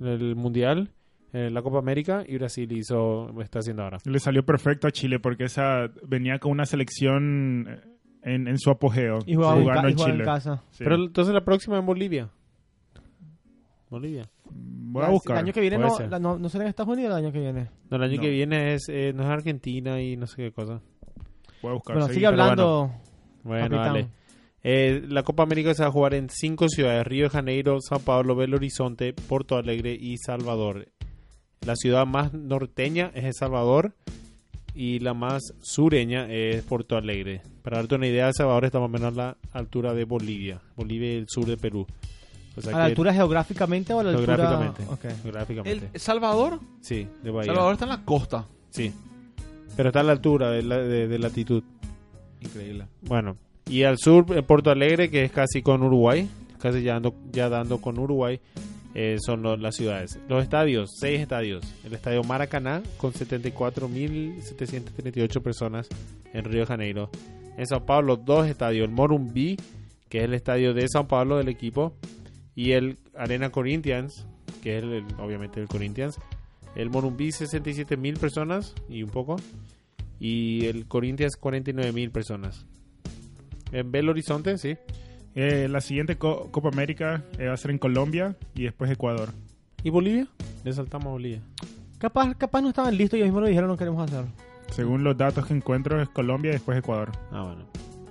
el 0.00 0.34
Mundial, 0.34 0.90
eh, 1.32 1.50
la 1.50 1.62
Copa 1.62 1.78
América 1.78 2.24
y 2.26 2.36
Brasil 2.38 2.70
hizo 2.72 3.28
lo 3.32 3.42
está 3.42 3.60
haciendo 3.60 3.82
ahora. 3.84 3.98
Le 4.04 4.18
salió 4.18 4.44
perfecto 4.44 4.86
a 4.88 4.90
Chile 4.90 5.18
porque 5.20 5.44
esa 5.44 5.88
venía 6.06 6.38
con 6.38 6.52
una 6.52 6.64
selección 6.66 7.66
eh, 7.68 7.80
en, 8.22 8.48
en 8.48 8.58
su 8.58 8.70
apogeo. 8.70 9.18
Y 9.26 9.34
jugaba, 9.34 9.56
en, 9.56 9.62
jugando 9.62 9.82
ca- 9.82 9.88
en 9.88 9.94
jugaba 9.94 10.10
en 10.10 10.16
Chile. 10.16 10.24
casa. 10.24 10.62
Sí. 10.70 10.84
Pero 10.84 10.96
entonces 10.96 11.32
la 11.34 11.44
próxima 11.44 11.78
en 11.78 11.86
Bolivia. 11.86 12.28
Bolivia. 13.88 14.28
Voy 14.52 15.04
a 15.04 15.08
buscar. 15.08 15.36
El 15.36 15.44
año 15.44 15.52
que 15.52 15.60
viene 15.60 15.78
no, 15.78 15.88
la- 16.08 16.18
no, 16.18 16.38
no 16.38 16.48
será 16.48 16.64
en 16.64 16.70
Estados 16.70 16.92
Unidos 16.92 17.12
el 17.16 17.24
año 17.24 17.32
que 17.32 17.40
viene. 17.40 17.68
No, 17.90 17.96
el 17.96 18.02
año 18.04 18.16
No. 18.16 18.22
que 18.22 18.30
viene 18.30 18.74
es 18.74 18.88
eh, 18.88 19.12
no 19.14 19.22
es 19.24 19.28
Argentina 19.28 20.00
y 20.00 20.16
no 20.16 20.26
sé 20.26 20.36
qué 20.36 20.52
cosa. 20.52 20.80
Voy 21.62 21.70
a 21.70 21.74
buscar. 21.74 21.96
Bueno, 21.96 22.12
sigue 22.12 22.26
hablando. 22.26 22.90
Bueno, 23.42 23.76
dale. 23.76 24.08
Eh, 24.62 25.02
la 25.08 25.22
Copa 25.22 25.42
América 25.42 25.72
se 25.74 25.82
va 25.82 25.88
a 25.88 25.92
jugar 25.92 26.14
en 26.14 26.28
cinco 26.28 26.68
ciudades: 26.68 27.04
Río 27.06 27.24
de 27.24 27.30
Janeiro, 27.30 27.78
Sao 27.80 27.98
Paulo, 27.98 28.36
Belo 28.36 28.56
Horizonte, 28.56 29.12
Porto 29.12 29.56
Alegre 29.56 29.96
y 29.98 30.16
Salvador. 30.18 30.86
La 31.66 31.76
ciudad 31.76 32.06
más 32.06 32.32
norteña 32.32 33.10
es 33.14 33.24
El 33.24 33.34
Salvador 33.34 33.92
y 34.74 34.98
la 35.00 35.12
más 35.12 35.42
sureña 35.60 36.26
es 36.30 36.62
Porto 36.64 36.96
Alegre. 36.96 37.42
Para 37.62 37.76
darte 37.78 37.96
una 37.96 38.06
idea, 38.06 38.28
El 38.28 38.34
Salvador 38.34 38.64
está 38.64 38.78
más 38.80 38.86
o 38.86 38.88
menos 38.88 39.12
a 39.12 39.16
la 39.16 39.36
altura 39.52 39.92
de 39.92 40.04
Bolivia. 40.04 40.62
Bolivia 40.74 41.12
y 41.12 41.16
el 41.16 41.26
sur 41.28 41.44
de 41.44 41.58
Perú. 41.58 41.86
O 42.56 42.60
sea 42.62 42.74
¿A 42.74 42.78
la 42.78 42.84
altura 42.86 43.12
geográficamente 43.12 43.92
o 43.92 44.00
a 44.00 44.04
la 44.04 44.10
altura...? 44.12 44.36
Geográficamente. 44.36 44.84
Ok. 44.90 45.22
Geográficamente. 45.22 45.88
El 45.92 46.00
Salvador. 46.00 46.60
Sí, 46.80 47.06
de 47.22 47.30
Bahía. 47.30 47.46
Salvador 47.52 47.72
está 47.74 47.84
en 47.84 47.90
la 47.90 48.04
costa. 48.06 48.46
Sí. 48.70 48.92
Pero 49.76 49.90
está 49.90 50.00
a 50.00 50.04
la 50.04 50.12
altura 50.12 50.50
de, 50.52 50.62
la- 50.62 50.78
de- 50.78 51.08
de 51.08 51.18
latitud. 51.18 51.62
Increíble. 52.40 52.86
Bueno, 53.02 53.36
y 53.68 53.82
al 53.82 53.98
sur, 53.98 54.24
eh, 54.34 54.42
Porto 54.42 54.70
Alegre, 54.70 55.10
que 55.10 55.24
es 55.24 55.30
casi 55.30 55.60
con 55.60 55.82
Uruguay, 55.82 56.26
casi 56.58 56.82
ya 56.82 56.94
dando, 56.94 57.14
ya 57.30 57.50
dando 57.50 57.82
con 57.82 57.98
Uruguay, 57.98 58.40
eh, 58.94 59.16
son 59.24 59.42
lo- 59.42 59.56
las 59.56 59.76
ciudades. 59.76 60.18
Los 60.28 60.42
estadios, 60.42 60.90
seis 60.98 61.20
estadios. 61.20 61.62
El 61.84 61.92
estadio 61.94 62.22
Maracaná, 62.24 62.82
con 62.96 63.12
74.738 63.12 65.42
personas 65.42 65.88
en 66.32 66.44
Río 66.44 66.60
de 66.60 66.66
Janeiro. 66.66 67.10
En 67.56 67.66
Sao 67.66 67.84
Paulo, 67.86 68.16
dos 68.16 68.46
estadios. 68.48 68.88
El 68.88 68.94
Morumbi, 68.94 69.56
que 70.08 70.18
es 70.18 70.24
el 70.24 70.34
estadio 70.34 70.74
de 70.74 70.86
Sao 70.88 71.06
Paulo 71.08 71.36
del 71.38 71.48
equipo, 71.48 71.94
y 72.54 72.72
el 72.72 72.98
Arena 73.16 73.50
Corinthians, 73.50 74.26
que 74.62 74.76
es 74.78 74.82
el- 74.82 74.92
el- 74.92 75.04
obviamente 75.18 75.60
el 75.60 75.68
Corinthians. 75.68 76.18
El 76.76 76.90
Morumbi, 76.90 77.32
67.000 77.32 78.18
personas 78.18 78.74
y 78.88 79.02
un 79.02 79.10
poco. 79.10 79.36
Y 80.18 80.66
el 80.66 80.86
Corinthians, 80.86 81.36
49.000 81.40 82.10
personas. 82.10 82.66
En 83.72 83.90
Belo 83.90 84.10
Horizonte, 84.12 84.58
sí. 84.58 84.76
Eh, 85.34 85.68
la 85.68 85.80
siguiente 85.80 86.16
co- 86.16 86.50
Copa 86.50 86.68
América 86.68 87.24
eh, 87.38 87.46
va 87.46 87.54
a 87.54 87.56
ser 87.56 87.70
en 87.70 87.78
Colombia 87.78 88.36
y 88.54 88.64
después 88.64 88.90
Ecuador. 88.90 89.30
¿Y 89.84 89.90
Bolivia? 89.90 90.26
Le 90.64 90.72
saltamos 90.72 91.06
a 91.06 91.10
Bolivia. 91.10 91.40
Capaz, 91.98 92.34
capaz 92.36 92.60
no 92.62 92.68
estaban 92.70 92.96
listos 92.96 93.16
y 93.18 93.22
ellos 93.22 93.28
mismos 93.28 93.42
lo 93.42 93.48
dijeron 93.48 93.68
no 93.68 93.76
queremos 93.76 94.10
hacer. 94.10 94.24
Según 94.70 95.04
los 95.04 95.16
datos 95.16 95.46
que 95.46 95.54
encuentro 95.54 96.00
es 96.00 96.08
Colombia 96.08 96.50
y 96.50 96.52
después 96.52 96.78
Ecuador. 96.78 97.10
Ah, 97.30 97.42
bueno. 97.44 97.64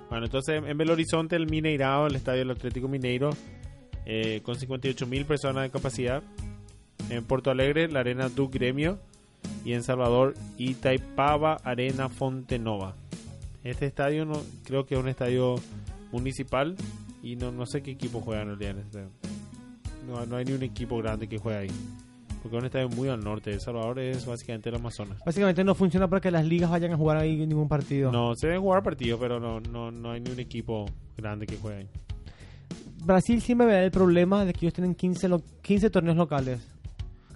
Bueno, 0.08 0.26
entonces 0.26 0.62
en 0.66 0.76
Belo 0.78 0.92
Horizonte, 0.94 1.36
el 1.36 1.46
Mineirao, 1.46 2.06
el 2.06 2.16
estadio 2.16 2.40
del 2.40 2.50
Atlético 2.50 2.88
Mineiro, 2.88 3.30
eh, 4.06 4.40
con 4.42 4.56
58 4.56 5.06
mil 5.06 5.24
personas 5.24 5.62
de 5.64 5.70
capacidad. 5.70 6.22
En 7.10 7.24
Porto 7.24 7.50
Alegre, 7.50 7.88
la 7.88 8.00
Arena 8.00 8.28
Du 8.28 8.48
Gremio. 8.48 8.98
Y 9.64 9.72
en 9.74 9.82
Salvador, 9.82 10.34
Itaipava 10.58 11.56
Arena 11.64 12.08
Fontenova. 12.08 12.94
Este 13.62 13.86
estadio 13.86 14.24
no, 14.24 14.40
creo 14.64 14.86
que 14.86 14.94
es 14.94 15.00
un 15.00 15.08
estadio 15.08 15.56
municipal. 16.12 16.76
Y 17.22 17.36
no, 17.36 17.52
no 17.52 17.66
sé 17.66 17.82
qué 17.82 17.90
equipo 17.92 18.20
juega 18.20 18.42
en 18.42 18.48
realidad 18.58 18.78
este. 18.78 19.06
No, 20.06 20.24
no 20.26 20.36
hay 20.36 20.44
ni 20.44 20.52
un 20.52 20.62
equipo 20.62 20.98
grande 20.98 21.28
que 21.28 21.38
juegue 21.38 21.58
ahí. 21.58 21.70
Porque 22.42 22.56
es 22.56 22.60
un 22.62 22.66
estadio 22.66 22.88
muy 22.88 23.08
al 23.10 23.20
norte. 23.22 23.52
El 23.52 23.60
Salvador 23.60 23.98
es 23.98 24.24
básicamente 24.24 24.70
el 24.70 24.76
Amazonas. 24.76 25.18
Básicamente 25.26 25.62
no 25.62 25.74
funciona 25.74 26.08
para 26.08 26.20
que 26.22 26.30
las 26.30 26.46
ligas 26.46 26.70
vayan 26.70 26.92
a 26.92 26.96
jugar 26.96 27.18
ahí 27.18 27.36
ningún 27.46 27.68
partido. 27.68 28.10
No, 28.10 28.34
se 28.34 28.46
deben 28.46 28.62
jugar 28.62 28.82
partidos, 28.82 29.20
pero 29.20 29.38
no, 29.38 29.60
no, 29.60 29.90
no 29.90 30.12
hay 30.12 30.20
ni 30.22 30.30
un 30.30 30.40
equipo 30.40 30.86
grande 31.18 31.46
que 31.46 31.56
juegue 31.58 31.80
ahí. 31.80 31.88
Brasil 33.04 33.40
siempre 33.42 33.66
ve 33.66 33.84
el 33.84 33.90
problema 33.90 34.44
de 34.46 34.52
que 34.54 34.66
ellos 34.66 34.74
tienen 34.74 34.94
15, 34.94 35.28
lo- 35.28 35.42
15 35.62 35.90
torneos 35.90 36.16
locales. 36.16 36.66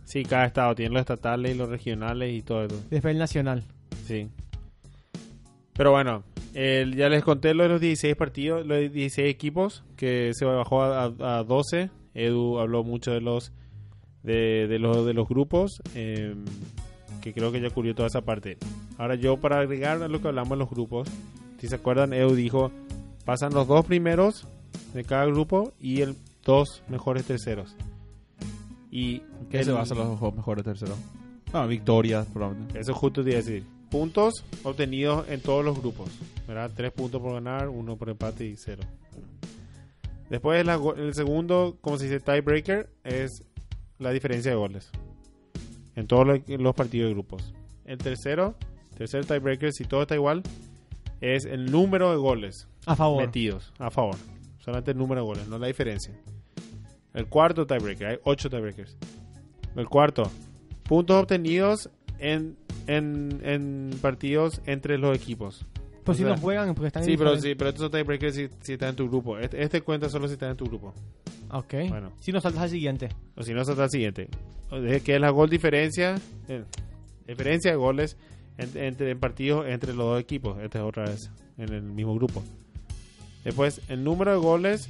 Sí, 0.04 0.22
cada 0.22 0.46
estado 0.46 0.74
tiene 0.74 0.92
los 0.94 1.00
estatales 1.00 1.54
y 1.54 1.58
los 1.58 1.68
regionales 1.68 2.32
y 2.32 2.42
todo 2.42 2.64
eso. 2.64 2.80
Después 2.90 3.12
el 3.12 3.18
nacional. 3.18 3.62
Sí. 4.06 4.28
Pero 5.74 5.90
bueno, 5.90 6.22
el- 6.54 6.94
ya 6.96 7.08
les 7.08 7.22
conté 7.24 7.52
lo 7.54 7.64
de 7.64 7.68
los 7.68 7.80
16 7.80 8.16
partidos, 8.16 8.66
los 8.66 8.78
16 8.92 9.28
equipos, 9.28 9.84
que 9.96 10.30
se 10.34 10.44
bajó 10.44 10.82
a, 10.82 11.04
a- 11.04 11.38
a 11.38 11.44
12. 11.44 11.90
Edu 12.14 12.58
habló 12.60 12.84
mucho 12.84 13.10
de 13.12 13.20
los 13.20 13.52
de, 14.22 14.66
de 14.68 14.78
los 14.78 15.04
de 15.04 15.12
los 15.14 15.28
grupos, 15.28 15.82
eh, 15.94 16.34
que 17.20 17.34
creo 17.34 17.52
que 17.52 17.60
ya 17.60 17.70
cubrió 17.70 17.94
toda 17.94 18.08
esa 18.08 18.22
parte. 18.22 18.56
Ahora 18.96 19.16
yo 19.16 19.36
para 19.36 19.58
agregar 19.60 20.02
a 20.02 20.08
lo 20.08 20.22
que 20.22 20.28
hablamos 20.28 20.50
de 20.50 20.56
los 20.56 20.70
grupos, 20.70 21.08
si 21.60 21.68
se 21.68 21.74
acuerdan, 21.74 22.12
Edu 22.12 22.34
dijo, 22.34 22.70
pasan 23.24 23.52
los 23.52 23.66
dos 23.68 23.84
primeros 23.84 24.46
de 24.94 25.04
cada 25.04 25.26
grupo 25.26 25.72
y 25.80 26.00
el 26.02 26.14
dos 26.44 26.82
mejores 26.88 27.24
terceros. 27.24 27.74
Y 28.90 29.20
¿Qué 29.50 29.58
el- 29.58 29.64
se 29.64 29.72
basa 29.72 29.94
en 29.94 30.00
los 30.00 30.20
dos 30.20 30.34
mejores 30.34 30.64
terceros? 30.64 30.96
Ah, 31.52 31.66
victorias, 31.66 32.26
probablemente. 32.32 32.78
Eso 32.78 32.94
justo 32.94 33.22
te 33.22 33.30
iba 33.30 33.38
a 33.38 33.42
decir. 33.42 33.64
Puntos 33.94 34.44
obtenidos 34.64 35.24
en 35.28 35.40
todos 35.40 35.64
los 35.64 35.78
grupos. 35.80 36.10
¿verdad? 36.48 36.68
Tres 36.74 36.90
puntos 36.90 37.22
por 37.22 37.34
ganar, 37.34 37.68
uno 37.68 37.96
por 37.96 38.08
empate 38.10 38.44
y 38.44 38.56
cero. 38.56 38.82
Después 40.28 40.66
la 40.66 40.74
el 40.96 41.14
segundo, 41.14 41.78
como 41.80 41.96
se 41.96 42.06
dice, 42.06 42.18
tiebreaker, 42.18 42.90
es 43.04 43.44
la 44.00 44.10
diferencia 44.10 44.50
de 44.50 44.56
goles. 44.56 44.90
En 45.94 46.08
todos 46.08 46.26
lo- 46.26 46.56
los 46.58 46.74
partidos 46.74 47.06
de 47.10 47.14
grupos. 47.14 47.54
El 47.84 47.98
tercero, 47.98 48.56
tercer 48.98 49.26
tiebreaker, 49.26 49.72
si 49.72 49.84
todo 49.84 50.02
está 50.02 50.16
igual, 50.16 50.42
es 51.20 51.44
el 51.44 51.70
número 51.70 52.10
de 52.10 52.16
goles 52.16 52.66
A 52.86 52.96
favor. 52.96 53.22
metidos 53.24 53.72
a 53.78 53.92
favor. 53.92 54.16
Solamente 54.58 54.90
el 54.90 54.98
número 54.98 55.20
de 55.20 55.26
goles, 55.28 55.46
no 55.46 55.56
la 55.56 55.68
diferencia. 55.68 56.12
El 57.12 57.28
cuarto 57.28 57.64
tiebreaker, 57.64 58.06
hay 58.08 58.18
ocho 58.24 58.50
tiebreakers. 58.50 58.96
El 59.76 59.88
cuarto, 59.88 60.24
puntos 60.82 61.14
obtenidos 61.22 61.90
en, 62.18 62.56
en, 62.86 63.40
en 63.44 63.90
partidos 64.00 64.60
entre 64.66 64.98
los 64.98 65.16
equipos. 65.16 65.66
Pues 66.04 66.16
o 66.16 66.18
si 66.18 66.24
sea, 66.24 66.34
no 66.34 66.40
juegan 66.40 66.74
porque 66.74 66.88
están 66.88 67.02
en 67.02 67.08
Sí, 67.08 67.16
pero 67.16 67.30
diferentes- 67.34 67.42
sí, 67.42 67.54
pero 67.54 67.70
estos 67.70 67.82
son 67.84 67.90
tiebreakers 67.92 68.34
si, 68.34 68.48
si 68.60 68.72
están 68.74 68.90
en 68.90 68.96
tu 68.96 69.08
grupo. 69.08 69.38
Este, 69.38 69.62
este 69.62 69.80
cuenta 69.80 70.08
solo 70.10 70.26
si 70.28 70.34
están 70.34 70.50
en 70.50 70.56
tu 70.56 70.66
grupo. 70.66 70.92
Ok. 71.50 71.74
Bueno. 71.88 72.12
Si 72.20 72.30
no 72.32 72.40
saltas 72.40 72.62
al 72.64 72.70
siguiente. 72.70 73.08
O 73.36 73.42
si 73.42 73.54
no, 73.54 73.64
salta 73.64 73.84
al 73.84 73.90
siguiente. 73.90 74.28
Que 75.04 75.14
es 75.14 75.20
la 75.20 75.30
gol 75.30 75.48
diferencia, 75.48 76.16
eh, 76.48 76.64
diferencia 77.26 77.70
de 77.70 77.76
goles 77.76 78.16
en- 78.58 78.76
entre, 78.76 79.10
en 79.12 79.20
partidos 79.20 79.66
entre 79.68 79.94
los 79.94 80.04
dos 80.06 80.20
equipos. 80.20 80.58
Esta 80.60 80.78
es 80.80 80.84
otra 80.84 81.04
vez 81.04 81.30
en 81.58 81.72
el 81.72 81.82
mismo 81.82 82.14
grupo. 82.14 82.42
Después, 83.44 83.80
el 83.88 84.02
número 84.04 84.32
de 84.32 84.38
goles 84.38 84.88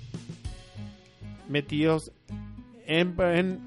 metidos 1.49 2.13
en, 2.87 3.15
en, 3.21 3.61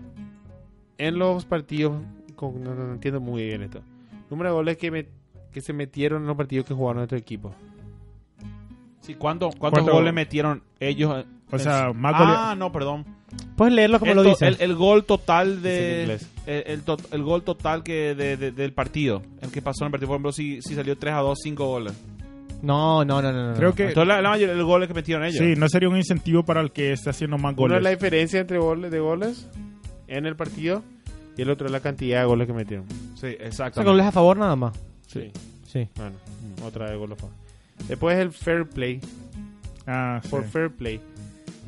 en 0.98 1.20
los 1.20 1.46
partidos. 1.46 2.02
con- 2.36 2.64
no, 2.64 2.76
no- 2.76 2.88
no 2.88 2.94
entiendo 2.94 3.20
muy 3.20 3.44
bien 3.46 3.64
esto. 3.64 3.82
Número 4.30 4.50
de 4.50 4.54
goles 4.56 4.78
que, 4.78 4.92
me- 4.92 5.08
que 5.52 5.62
se 5.62 5.74
metieron 5.74 6.22
en 6.22 6.28
los 6.28 6.38
partidos 6.38 6.66
que 6.66 6.74
jugaron 6.74 6.98
nuestro 6.98 7.18
equipo. 7.18 7.54
Sí, 9.02 9.16
¿cuánto- 9.16 9.50
¿Cuántos 9.58 9.84
¿Cuánto- 9.84 9.92
goles 9.94 10.14
metieron 10.14 10.64
ellos? 10.80 11.26
O 11.52 11.60
sea, 11.60 11.94
más 11.94 12.14
Ah, 12.18 12.56
no, 12.58 12.72
perdón. 12.72 13.06
Puedes 13.56 13.74
leerlo 13.74 14.00
como 14.00 14.12
el, 14.12 14.18
lo 14.18 14.24
dice. 14.24 14.48
el- 14.48 14.58
el 14.60 14.76
gol 14.76 15.06
total 15.06 15.62
de 15.62 16.02
inglés. 16.02 16.30
el, 16.46 16.64
el 16.68 16.82
to- 16.84 16.98
el 17.12 17.24
gol 17.24 17.44
total 17.44 17.84
que 17.84 18.16
de- 18.16 18.38
de- 18.38 18.52
del 18.52 18.72
partido 18.74 19.22
el 19.42 19.52
que 19.52 19.62
pasó 19.62 19.84
en 19.84 19.88
el 19.88 19.92
partido 19.92 20.08
por 20.08 20.16
ejemplo 20.16 20.32
si, 20.32 20.62
si 20.62 20.76
salió 20.76 20.98
3 20.98 21.14
a 21.14 21.18
2 21.20 21.38
5 21.44 21.66
goles 21.68 21.94
No, 22.62 23.04
no, 23.04 23.22
no, 23.22 23.32
no. 23.34 23.50
no. 23.52 23.54
Creo 23.56 23.74
que 23.76 23.90
entonces 23.90 24.08
la, 24.08 24.22
la 24.22 24.30
mayoría 24.30 24.54
de 24.54 24.60
los 24.60 24.66
goles 24.68 24.88
que 24.88 24.94
metieron 24.94 25.26
ellos 25.26 25.40
sí, 25.40 25.56
no 25.58 25.68
sería 25.68 25.90
un 25.90 25.98
incentivo 25.98 26.44
para 26.44 26.62
el 26.62 26.72
que 26.72 26.94
esté 26.94 27.10
haciendo 27.10 27.38
más 27.38 27.54
Uno 27.58 27.66
es 27.66 27.70
goles. 27.70 27.84
la 27.84 27.90
diferencia 27.90 28.40
entre 28.40 28.60
goles 28.60 28.92
de 28.92 29.00
goles 29.00 29.50
en 30.08 30.26
el 30.26 30.36
partido 30.38 30.84
y 31.38 31.42
el 31.42 31.50
otro 31.50 31.68
es 31.68 31.72
la 31.72 31.80
cantidad 31.80 32.20
de 32.22 32.26
goles 32.26 32.48
que 32.48 32.54
metieron. 32.54 32.86
sí 33.16 33.38
O 33.48 33.52
sea, 33.52 33.70
goles 33.84 34.06
a 34.06 34.12
favor 34.12 34.38
nada 34.38 34.56
más. 34.56 34.78
Sí. 35.08 35.32
Sí. 35.66 35.88
Bueno, 35.96 36.16
otra 36.66 36.90
de 36.90 36.98
goles. 36.98 37.18
Después 37.88 38.18
el 38.18 38.32
fair 38.32 38.68
play. 38.68 39.00
Ah, 39.86 40.20
sí. 40.24 40.30
Por 40.30 40.44
fair 40.46 40.72
play. 40.72 41.00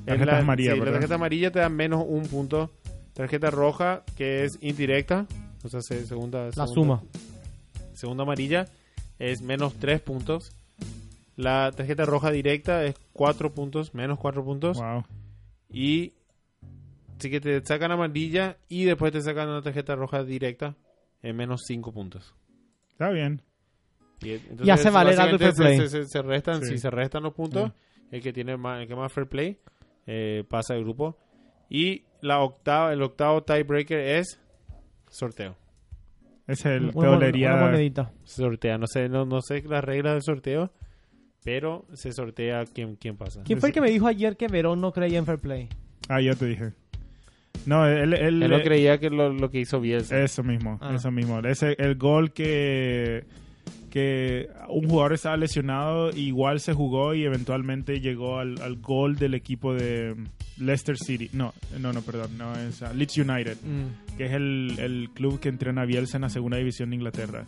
Tarjeta 0.06 0.32
la- 0.32 0.40
amarilla, 0.40 0.74
sí, 0.74 0.80
la 0.80 0.92
tarjeta 0.92 1.16
amarilla 1.16 1.52
te 1.52 1.60
da 1.60 1.70
menos 1.70 2.04
un 2.08 2.24
punto. 2.28 2.72
Tarjeta 3.14 3.52
roja, 3.52 4.04
que 4.16 4.44
es 4.46 4.58
indirecta. 4.62 5.26
O 5.64 5.70
sea, 5.70 5.82
se- 5.82 6.06
segunda, 6.06 6.50
La 6.56 6.68
suma. 6.68 7.02
Segunda 7.94 8.24
amarilla 8.24 8.66
es 9.20 9.42
menos 9.42 9.76
tres 9.76 10.00
puntos. 10.02 10.52
La 11.36 11.72
tarjeta 11.76 12.06
roja 12.06 12.32
directa 12.32 12.84
es 12.86 12.96
cuatro 13.14 13.54
puntos, 13.54 13.94
menos 13.94 14.18
cuatro 14.20 14.44
puntos. 14.44 14.78
Wow. 14.78 15.04
Y 15.72 16.14
sí 17.20 17.30
que 17.30 17.40
te 17.42 17.64
sacan 17.66 17.92
amarilla 17.92 18.58
y 18.68 18.86
después 18.86 19.12
te 19.12 19.22
sacan 19.22 19.50
una 19.50 19.62
tarjeta 19.62 19.96
roja 19.96 20.24
directa 20.24 20.76
en 21.22 21.36
menos 21.36 21.62
cinco 21.68 21.92
puntos. 21.94 22.34
Está 22.92 23.10
bien. 23.12 23.42
Y, 24.22 24.32
entonces, 24.32 24.68
Y 24.68 24.70
hace 24.70 24.90
valer 24.90 25.20
algo 25.20 25.38
fair 25.38 25.54
play. 25.54 25.78
Se, 25.78 25.88
se- 25.90 26.06
se 26.06 26.22
restan, 26.22 26.62
Sí. 26.62 26.70
Si 26.72 26.78
se 26.80 26.90
restan 26.90 27.24
los 27.24 27.34
puntos, 27.34 27.72
el 28.12 28.22
que 28.22 28.34
tiene 28.34 28.58
más, 28.58 28.82
el 28.82 28.88
que 28.88 28.96
más 28.96 29.12
fair 29.14 29.28
play 29.28 29.58
eh, 30.08 30.44
pasa 30.50 30.76
el 30.76 30.84
grupo. 30.84 31.18
Y 31.70 32.04
la 32.22 32.40
octava, 32.42 32.92
el 32.94 33.02
octavo 33.02 33.44
tiebreaker 33.44 34.00
es 34.00 34.40
sorteo. 35.10 35.56
Es 36.48 36.66
el 36.66 36.84
Una, 36.86 36.92
te 36.92 36.96
mon- 36.98 37.06
dolería- 37.20 37.54
una 37.54 37.66
monedita. 37.68 38.12
Se 38.24 38.42
sortea, 38.42 38.78
no 38.78 38.88
sé, 38.88 39.08
no, 39.08 39.26
no 39.26 39.40
sé 39.42 39.62
las 39.64 39.84
reglas 39.84 40.14
del 40.16 40.24
sorteo, 40.24 40.72
pero 41.44 41.86
se 41.94 42.12
sortea 42.12 42.66
quién, 42.66 42.96
quién 42.96 43.16
pasa. 43.18 43.44
¿Quién 43.46 43.60
fue 43.60 43.70
el 43.70 43.74
que 43.74 43.82
me 43.82 43.92
dijo 43.92 44.08
ayer 44.08 44.36
que 44.36 44.48
Verón 44.48 44.82
no 44.82 44.92
creía 44.92 45.20
en 45.20 45.26
Fair 45.26 45.40
Play? 45.40 45.70
Ah, 46.10 46.20
ya 46.22 46.34
te 46.34 46.46
dije. 46.48 46.74
No, 47.70 47.86
él, 47.88 48.14
él- 48.16 48.42
Él 48.44 48.50
no 48.50 48.62
creía 48.62 48.98
que 49.00 49.10
lo, 49.10 49.32
lo 49.32 49.50
que 49.52 49.60
hizo 49.60 49.80
Bielsa. 49.80 50.20
Eso 50.22 50.44
mismo, 50.44 50.78
Ah. 50.82 50.94
eso 50.96 51.12
mismo. 51.12 51.40
Ese, 51.40 51.76
el 51.78 51.96
gol 51.96 52.34
que, 52.34 53.24
que 53.92 54.48
un 54.70 54.90
jugador 54.90 55.14
estaba 55.14 55.38
lesionado, 55.38 56.10
igual 56.16 56.60
se 56.60 56.74
jugó 56.74 57.14
y 57.14 57.24
eventualmente 57.26 58.00
llegó 58.00 58.40
al, 58.40 58.60
al 58.62 58.78
gol 58.78 59.16
del 59.18 59.34
equipo 59.36 59.74
de 59.74 60.16
Leicester 60.58 60.98
City. 60.98 61.30
No, 61.34 61.54
no, 61.80 61.94
no, 61.94 62.02
perdón, 62.02 62.38
no, 62.38 62.54
es 62.56 62.82
Leeds 62.94 63.18
United, 63.18 63.58
que 64.18 64.26
es 64.26 64.32
el, 64.34 64.76
el 64.80 65.10
club 65.14 65.40
que 65.40 65.50
entrena 65.50 65.84
a 65.84 65.86
Bielsa 65.86 66.18
en 66.18 66.22
la 66.24 66.30
segunda 66.30 66.58
división 66.58 66.90
de 66.90 66.96
Inglaterra. 66.98 67.46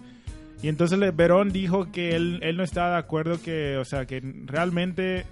Y 0.64 0.68
entonces 0.68 1.00
Verón 1.16 1.50
dijo 1.52 1.92
que 1.92 2.16
él, 2.16 2.40
él 2.44 2.56
no 2.58 2.64
estaba 2.64 2.92
de 2.92 2.98
acuerdo 3.00 3.42
que, 3.42 3.78
o 3.78 3.86
sea, 3.86 4.06
que 4.06 4.22
realmente 4.46 5.26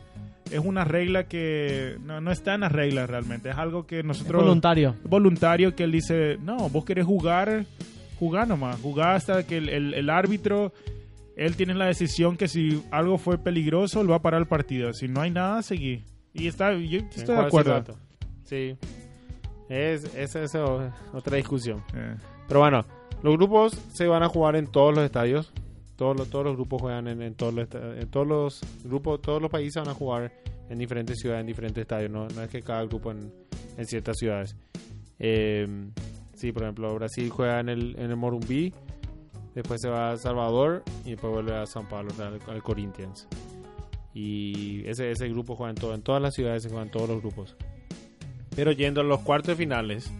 es 0.52 0.60
una 0.60 0.84
regla 0.86 1.26
que 1.28 1.98
no, 2.04 2.22
no 2.22 2.32
está 2.32 2.56
en 2.56 2.62
las 2.62 2.72
reglas 2.72 3.10
realmente, 3.10 3.50
es 3.50 3.58
algo 3.58 3.86
que 3.86 4.00
Es 4.00 4.06
nosotros 4.06 4.42
voluntario. 4.44 4.96
voluntario 5.04 5.76
que 5.76 5.84
él 5.84 5.92
dice, 5.92 6.38
no, 6.42 6.70
vos 6.70 6.86
querés 6.86 7.06
jugar, 7.06 7.66
jugar 8.20 8.48
nomás, 8.48 8.80
jugar 8.82 9.16
hasta 9.16 9.46
que 9.46 9.58
el, 9.58 9.70
el- 9.70 9.94
el 9.94 10.10
árbitro, 10.10 10.74
él 11.36 11.56
tiene 11.56 11.74
la 11.74 11.86
decisión 11.86 12.36
que 12.38 12.48
si 12.48 12.84
algo 12.92 13.18
fue 13.18 13.38
peligroso, 13.38 14.04
lo 14.04 14.10
va 14.10 14.18
a 14.18 14.22
parar 14.22 14.42
el 14.42 14.48
partido. 14.48 14.92
Si 14.94 15.08
no 15.08 15.22
hay 15.22 15.32
nada, 15.32 15.62
seguí. 15.62 16.04
Y 16.34 16.48
está, 16.48 16.74
yo 16.74 17.00
¿En 17.00 17.06
estoy 17.16 17.36
de 17.36 17.42
acuerdo. 17.42 17.84
Sí. 18.44 18.76
Es, 19.70 20.04
esa 20.16 20.44
es 20.44 20.56
otra 21.14 21.38
discusión. 21.38 21.84
Eh, 21.96 22.16
Pero 22.48 22.60
bueno, 22.60 22.84
los 23.24 23.36
grupos 23.38 23.74
se 23.94 24.08
van 24.08 24.24
a 24.24 24.28
jugar 24.28 24.56
en 24.56 24.68
todos 24.68 24.94
los 24.96 25.04
estadios. 25.06 25.54
Todos 26.00 26.16
los, 26.16 26.30
todos 26.30 26.46
los 26.46 26.56
grupos 26.56 26.82
juegan 26.82 27.10
en, 27.10 27.22
en 27.22 27.36
todos 27.36 27.54
los 27.54 27.68
en 27.76 28.10
todos 28.10 28.26
los 28.26 28.62
grupos, 28.86 29.22
todos 29.22 29.42
los 29.42 29.52
países 29.52 29.84
van 29.84 29.90
a 29.90 29.94
jugar 29.94 30.32
en 30.70 30.78
diferentes 30.78 31.20
ciudades, 31.20 31.42
en 31.42 31.48
diferentes 31.48 31.82
estadios. 31.82 32.10
No, 32.10 32.26
no 32.30 32.42
es 32.42 32.50
que 32.50 32.62
cada 32.62 32.86
grupo 32.86 33.12
en, 33.12 33.34
ciertas 33.86 34.16
ciudades. 34.18 34.56
Eh, 35.20 35.68
sí, 36.36 36.54
por 36.54 36.64
ejemplo, 36.64 36.96
Brasil 36.96 37.30
juega 37.30 37.60
en 37.60 37.68
el, 37.68 38.00
en 38.00 38.12
el 38.12 38.16
Morumbí, 38.16 38.74
después 39.54 39.82
se 39.82 39.90
va 39.90 40.12
a 40.12 40.18
Salvador 40.18 40.84
y 41.04 41.12
después 41.12 41.34
vuelve 41.34 41.54
a 41.54 41.66
San 41.66 41.86
Pablo, 41.90 42.14
al, 42.18 42.40
al 42.48 42.64
Corinthians. 42.64 43.28
Y 44.14 44.88
ese, 44.88 45.12
ese 45.12 45.28
grupo 45.28 45.58
juega 45.58 45.72
en, 45.72 45.76
todo, 45.76 45.94
en 45.94 46.02
todas 46.02 46.22
las 46.22 46.34
ciudades, 46.34 46.64
se 46.64 46.70
juegan 46.70 46.90
todos 46.92 47.10
los 47.10 47.20
grupos. 47.20 47.58
Pero 48.56 48.72
yendo 48.72 49.02
a 49.02 49.04
los 49.04 49.20
cuartos 49.20 49.50
de 49.50 49.56
finales, 49.58 50.14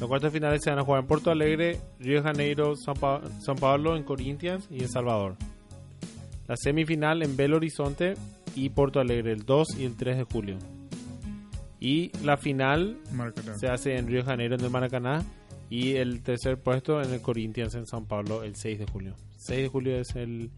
los 0.00 0.08
cuartos 0.08 0.32
de 0.32 0.38
finales 0.38 0.60
se 0.62 0.70
van 0.70 0.78
a 0.78 0.82
jugar 0.84 1.00
en 1.02 1.06
Porto 1.06 1.30
Alegre, 1.30 1.78
Río 2.00 2.16
de 2.16 2.22
Janeiro, 2.22 2.74
San, 2.76 2.94
Pa- 2.94 3.20
San 3.44 3.56
Pablo, 3.56 3.96
en 3.96 4.02
Corinthians 4.04 4.66
y 4.70 4.82
en 4.82 4.88
Salvador. 4.88 5.36
La 6.48 6.56
semifinal 6.56 7.22
en 7.22 7.36
Belo 7.36 7.56
Horizonte 7.56 8.14
y 8.54 8.68
Porto 8.70 9.00
Alegre 9.00 9.32
el 9.32 9.44
2 9.44 9.78
y 9.78 9.84
el 9.84 9.96
3 9.96 10.18
de 10.18 10.24
julio. 10.24 10.56
Y 11.80 12.10
la 12.24 12.36
final 12.36 12.98
Maracaná. 13.12 13.54
se 13.58 13.68
hace 13.68 13.96
en 13.96 14.06
Río 14.06 14.18
de 14.18 14.24
Janeiro, 14.24 14.54
en 14.54 14.60
el 14.64 14.70
Maracaná. 14.70 15.22
Y 15.70 15.94
el 15.96 16.22
tercer 16.22 16.58
puesto 16.58 17.00
en 17.00 17.12
el 17.14 17.22
Corinthians 17.22 17.74
en 17.74 17.86
San 17.86 18.04
Pablo 18.04 18.42
el 18.42 18.54
6 18.56 18.78
de 18.80 18.86
julio. 18.86 19.14
6 19.38 19.62
de 19.62 19.68
julio 19.68 19.96
es 19.98 20.14
el, 20.16 20.50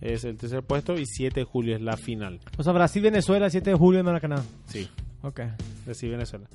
es 0.00 0.24
el 0.24 0.38
tercer 0.38 0.62
puesto 0.62 0.98
y 0.98 1.04
7 1.04 1.40
de 1.40 1.44
julio 1.44 1.76
es 1.76 1.82
la 1.82 1.98
final. 1.98 2.40
O 2.56 2.62
sea, 2.62 2.72
Brasil-Venezuela, 2.72 3.50
7 3.50 3.70
de 3.70 3.76
julio 3.76 4.00
en 4.00 4.06
Maracaná. 4.06 4.42
Sí, 4.66 4.88
Ok. 5.22 5.40
así 5.90 6.08
Venezuela. 6.08 6.46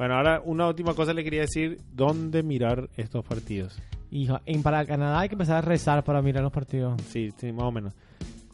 Bueno, 0.00 0.14
ahora 0.14 0.40
una 0.42 0.66
última 0.66 0.94
cosa 0.94 1.12
le 1.12 1.22
quería 1.22 1.42
decir. 1.42 1.76
¿Dónde 1.92 2.42
mirar 2.42 2.88
estos 2.96 3.22
partidos? 3.22 3.78
Hijo, 4.10 4.40
en 4.46 4.62
para 4.62 4.86
Canadá 4.86 5.20
hay 5.20 5.28
que 5.28 5.34
empezar 5.34 5.56
a 5.58 5.60
rezar 5.60 6.02
para 6.04 6.22
mirar 6.22 6.42
los 6.42 6.50
partidos. 6.52 6.98
Sí, 7.08 7.28
sí, 7.36 7.52
más 7.52 7.64
o 7.64 7.70
menos. 7.70 7.92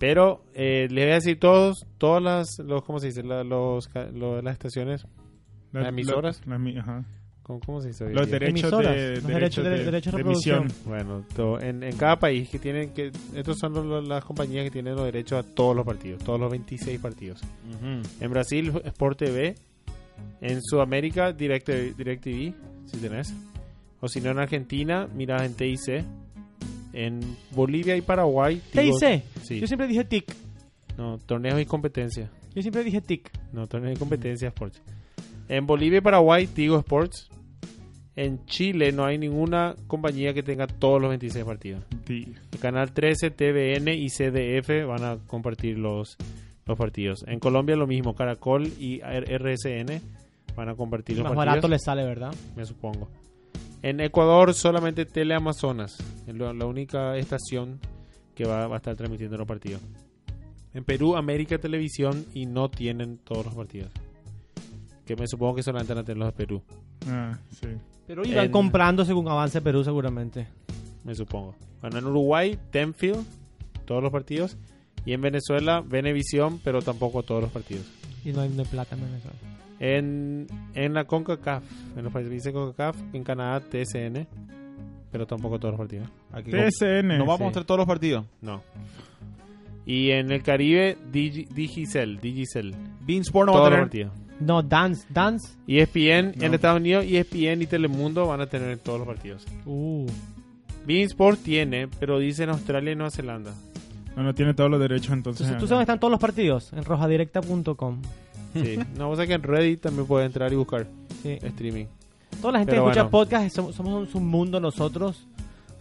Pero 0.01 0.43
eh, 0.55 0.89
les 0.91 1.05
voy 1.05 1.13
a 1.13 1.15
decir 1.15 1.39
todos, 1.39 1.87
todas 1.99 2.21
las, 2.21 2.49
los, 2.59 2.83
¿cómo 2.83 2.99
se 2.99 3.07
dice? 3.07 3.23
La- 3.23 3.45
los, 3.45 3.87
ca- 3.87 4.09
lo- 4.13 4.43
las 4.43 4.55
estaciones, 4.55 5.07
La- 5.71 5.83
¿Las 5.83 5.89
emisoras? 5.91 6.43
la- 6.47 6.59
la 6.59 6.65
emi- 6.65 6.81
ajá. 6.81 7.05
¿cómo, 7.45 7.61
cómo 7.65 7.81
se 7.81 7.89
dice? 7.91 8.07
hoy 8.07 8.13
Los 8.13 8.29
derechos 8.29 8.69
de, 8.79 9.15
los 9.15 9.25
derechos 9.29 9.63
de- 9.65 9.71
de, 9.71 9.85
derechos 9.85 10.13
de 10.15 10.17
reproducción. 10.19 10.67
Bueno, 10.85 11.25
to- 11.37 11.61
en, 11.61 11.85
en 11.85 11.97
cada 11.97 12.19
país 12.19 12.49
que 12.51 12.59
tienen 12.59 12.91
que... 12.93 13.13
Estos 13.37 13.57
son 13.61 13.73
los- 13.73 13.87
los- 13.87 14.09
las 14.09 14.25
compañías 14.25 14.65
que 14.65 14.73
tienen 14.73 14.97
los 14.97 15.05
derechos 15.05 15.47
a 15.47 15.55
todos 15.55 15.77
los 15.77 15.87
partidos, 15.87 16.25
todos 16.25 16.41
los 16.41 16.51
26 16.51 16.99
partidos. 16.99 17.41
En 18.21 18.31
Brasil, 18.33 18.73
Sport 18.85 19.17
TV. 19.17 19.55
En 20.41 20.61
Sudamérica, 20.62 21.33
Direct, 21.33 21.69
DirecTV, 21.69 22.55
si 22.87 22.97
tenés. 23.01 23.35
O 24.01 24.09
si 24.09 24.21
no, 24.21 24.31
en 24.31 24.39
Argentina, 24.39 25.09
mirás 25.14 25.43
en 25.43 25.55
TIC. 25.55 26.05
En 26.93 27.21
Bolivia 27.53 27.97
y 27.97 28.01
Paraguay... 28.01 28.61
Tigo- 28.73 28.99
TIC. 28.99 29.23
Sí. 29.43 29.61
Yo 29.61 29.67
siempre 29.67 29.87
dije 29.87 30.05
TIC. 30.05 30.33
No, 30.97 31.19
torneos 31.19 31.61
y 31.61 31.67
competencia. 31.67 32.31
Yo 32.55 32.62
siempre 32.62 32.85
dije 32.85 33.01
TIC. 33.01 33.31
No, 33.53 33.67
torneos 33.67 33.97
y 33.97 33.99
competencia 33.99 34.49
Sports. 34.49 34.81
En 35.49 35.67
Bolivia 35.67 35.99
y 35.99 36.03
Paraguay, 36.03 36.47
Tigo 36.47 36.79
Sports. 36.79 37.29
En 38.17 38.47
Chile 38.47 38.93
no 38.93 39.05
hay 39.05 39.19
ninguna 39.19 39.75
compañía 39.87 40.33
que 40.33 40.43
tenga 40.43 40.67
todos 40.67 41.01
los 41.03 41.11
26 41.11 41.45
partidos. 41.45 41.85
Sí. 42.07 42.35
El 42.53 42.59
canal 42.59 42.93
13, 42.93 43.31
TVN 43.31 43.89
y 43.93 44.09
CDF 44.09 44.87
van 44.87 45.05
a 45.05 45.19
compartir 45.27 45.77
los, 45.79 46.17
los 46.67 46.77
partidos. 46.79 47.25
En 47.29 47.39
Colombia 47.41 47.77
lo 47.77 47.87
mismo, 47.87 48.14
Caracol 48.14 48.67
y 48.79 49.01
RSN 49.01 50.01
van 50.57 50.69
a 50.69 50.75
compartir 50.75 51.17
los 51.17 51.25
Más 51.25 51.33
partidos. 51.35 51.47
barato 51.47 51.69
le 51.69 51.79
sale, 51.79 52.05
¿verdad? 52.05 52.35
me 52.57 52.64
supongo. 52.64 53.09
En 53.83 54.01
Ecuador 54.01 54.53
solamente 54.55 55.05
Teleamazonas, 55.07 55.99
la 56.27 56.67
única 56.67 57.17
estación 57.17 57.79
que 58.35 58.45
va, 58.47 58.67
va 58.67 58.75
a 58.77 58.79
estar 58.79 58.97
transmitiendo 58.97 59.37
los 59.37 59.47
partidos. 59.47 59.81
En 60.75 60.85
Perú, 60.85 61.17
América 61.17 61.59
Televisión 61.59 62.27
y 62.35 62.47
no 62.47 62.69
tienen 62.69 63.19
todos 63.19 63.47
los 63.47 63.55
partidos. 63.55 63.91
Que 65.07 65.14
me 65.14 65.27
supongo 65.29 65.55
que 65.55 65.62
solamente 65.62 65.95
van 65.95 66.03
a 66.03 66.05
tener 66.05 66.19
los 66.19 66.29
de 66.29 66.33
Perú, 66.33 66.62
Ah, 67.09 67.39
sí. 67.51 67.69
Pero 68.07 68.25
irán 68.27 68.47
En- 68.47 68.51
comprando 68.51 69.05
según 69.05 69.29
avance 69.29 69.61
Perú 69.61 69.85
seguramente. 69.85 70.49
me 71.05 71.14
supongo. 71.14 71.55
Bueno, 71.81 71.99
en 71.99 72.07
Uruguay, 72.07 72.59
Tenfield, 72.71 73.25
todos 73.85 74.03
los 74.03 74.11
partidos. 74.11 74.57
Y 75.07 75.13
en 75.15 75.21
Venezuela, 75.23 75.83
Venevisión, 75.87 76.61
pero 76.63 76.83
tampoco 76.83 77.23
todos 77.23 77.41
los 77.43 77.51
partidos. 77.53 77.87
Y 78.25 78.33
no 78.33 78.41
hay, 78.43 78.49
no 78.51 78.63
hay 78.63 78.69
plata 78.69 78.95
en 78.97 79.03
Venezuela. 79.03 79.37
En, 79.79 80.47
en 80.75 80.95
la 80.95 81.05
CONCACAF, 81.05 81.63
en 81.97 82.05
los 82.05 82.13
países 82.13 82.43
de 82.45 82.53
CONCACAF, 82.53 82.97
en 83.15 83.23
Canadá, 83.25 83.61
TSN, 83.61 84.27
pero 85.13 85.27
tampoco 85.27 85.59
todos 85.59 85.73
los 85.73 85.79
partidos. 85.79 86.09
Aquí 86.33 86.51
TSN. 86.51 87.07
no 87.09 87.19
vamos 87.25 87.37
sí. 87.39 87.43
a 87.43 87.47
mostrar 87.47 87.65
todos 87.65 87.79
los 87.79 87.87
partidos 87.87 88.27
No. 88.43 88.63
Y 89.87 90.11
en 90.11 90.33
el 90.33 90.43
Caribe, 90.43 90.99
Digi- 91.13 91.47
Digicel, 91.49 92.19
Digicel. 92.21 92.75
Beansport 93.07 93.47
no 93.47 93.53
va 93.53 93.59
a 93.59 93.61
Todos 93.71 93.71
los 93.81 93.91
tener. 93.91 94.09
partidos. 94.09 94.41
No, 94.41 94.63
Dance, 94.63 95.07
Dance. 95.09 95.57
ESPN 95.69 96.33
No. 96.37 96.45
en 96.45 96.55
Estados 96.55 96.81
Unidos, 96.81 97.05
ESPN 97.09 97.63
y 97.63 97.67
Telemundo 97.67 98.27
van 98.27 98.41
a 98.41 98.47
tener 98.47 98.79
todos 98.79 98.99
los 98.99 99.07
partidos. 99.07 99.47
Uh. 99.65 100.07
Bein 100.85 101.07
Sport 101.07 101.41
tiene, 101.43 101.89
pero 102.01 102.19
dice 102.19 102.43
en 102.45 102.51
Australia 102.51 102.93
y 102.93 102.97
Nueva 102.97 103.11
Zelanda. 103.11 103.55
No, 104.17 104.23
no 104.23 104.35
tiene 104.35 104.55
todos 104.55 104.71
los 104.71 104.81
derechos 104.81 105.12
entonces. 105.12 105.47
¿tú 105.47 105.53
sabes 105.67 105.69
dónde 105.71 105.83
están 105.83 106.01
todos 106.01 106.11
los 106.11 106.21
partidos? 106.21 106.73
En 106.73 106.85
rojadirecta.com. 106.85 108.01
Sí. 108.55 108.79
no, 108.97 109.11
o 109.11 109.17
sea 109.17 109.27
que 109.27 109.35
en 109.35 109.43
Reddit 109.43 109.83
también 109.83 110.07
puedes 110.07 110.27
entrar 110.27 110.53
y 110.53 110.57
buscar 110.57 110.87
Sí. 111.23 111.39
streaming. 111.43 111.85
Toda 112.41 112.53
la 112.55 112.59
gente 112.61 112.73
Pero 112.73 112.85
que 112.85 112.91
escucha 112.91 113.03
bueno. 113.05 113.11
podcast, 113.11 113.55
somos, 113.55 113.75
somos 113.75 114.14
un 114.14 114.27
mundo 114.27 114.59
nosotros. 114.61 115.27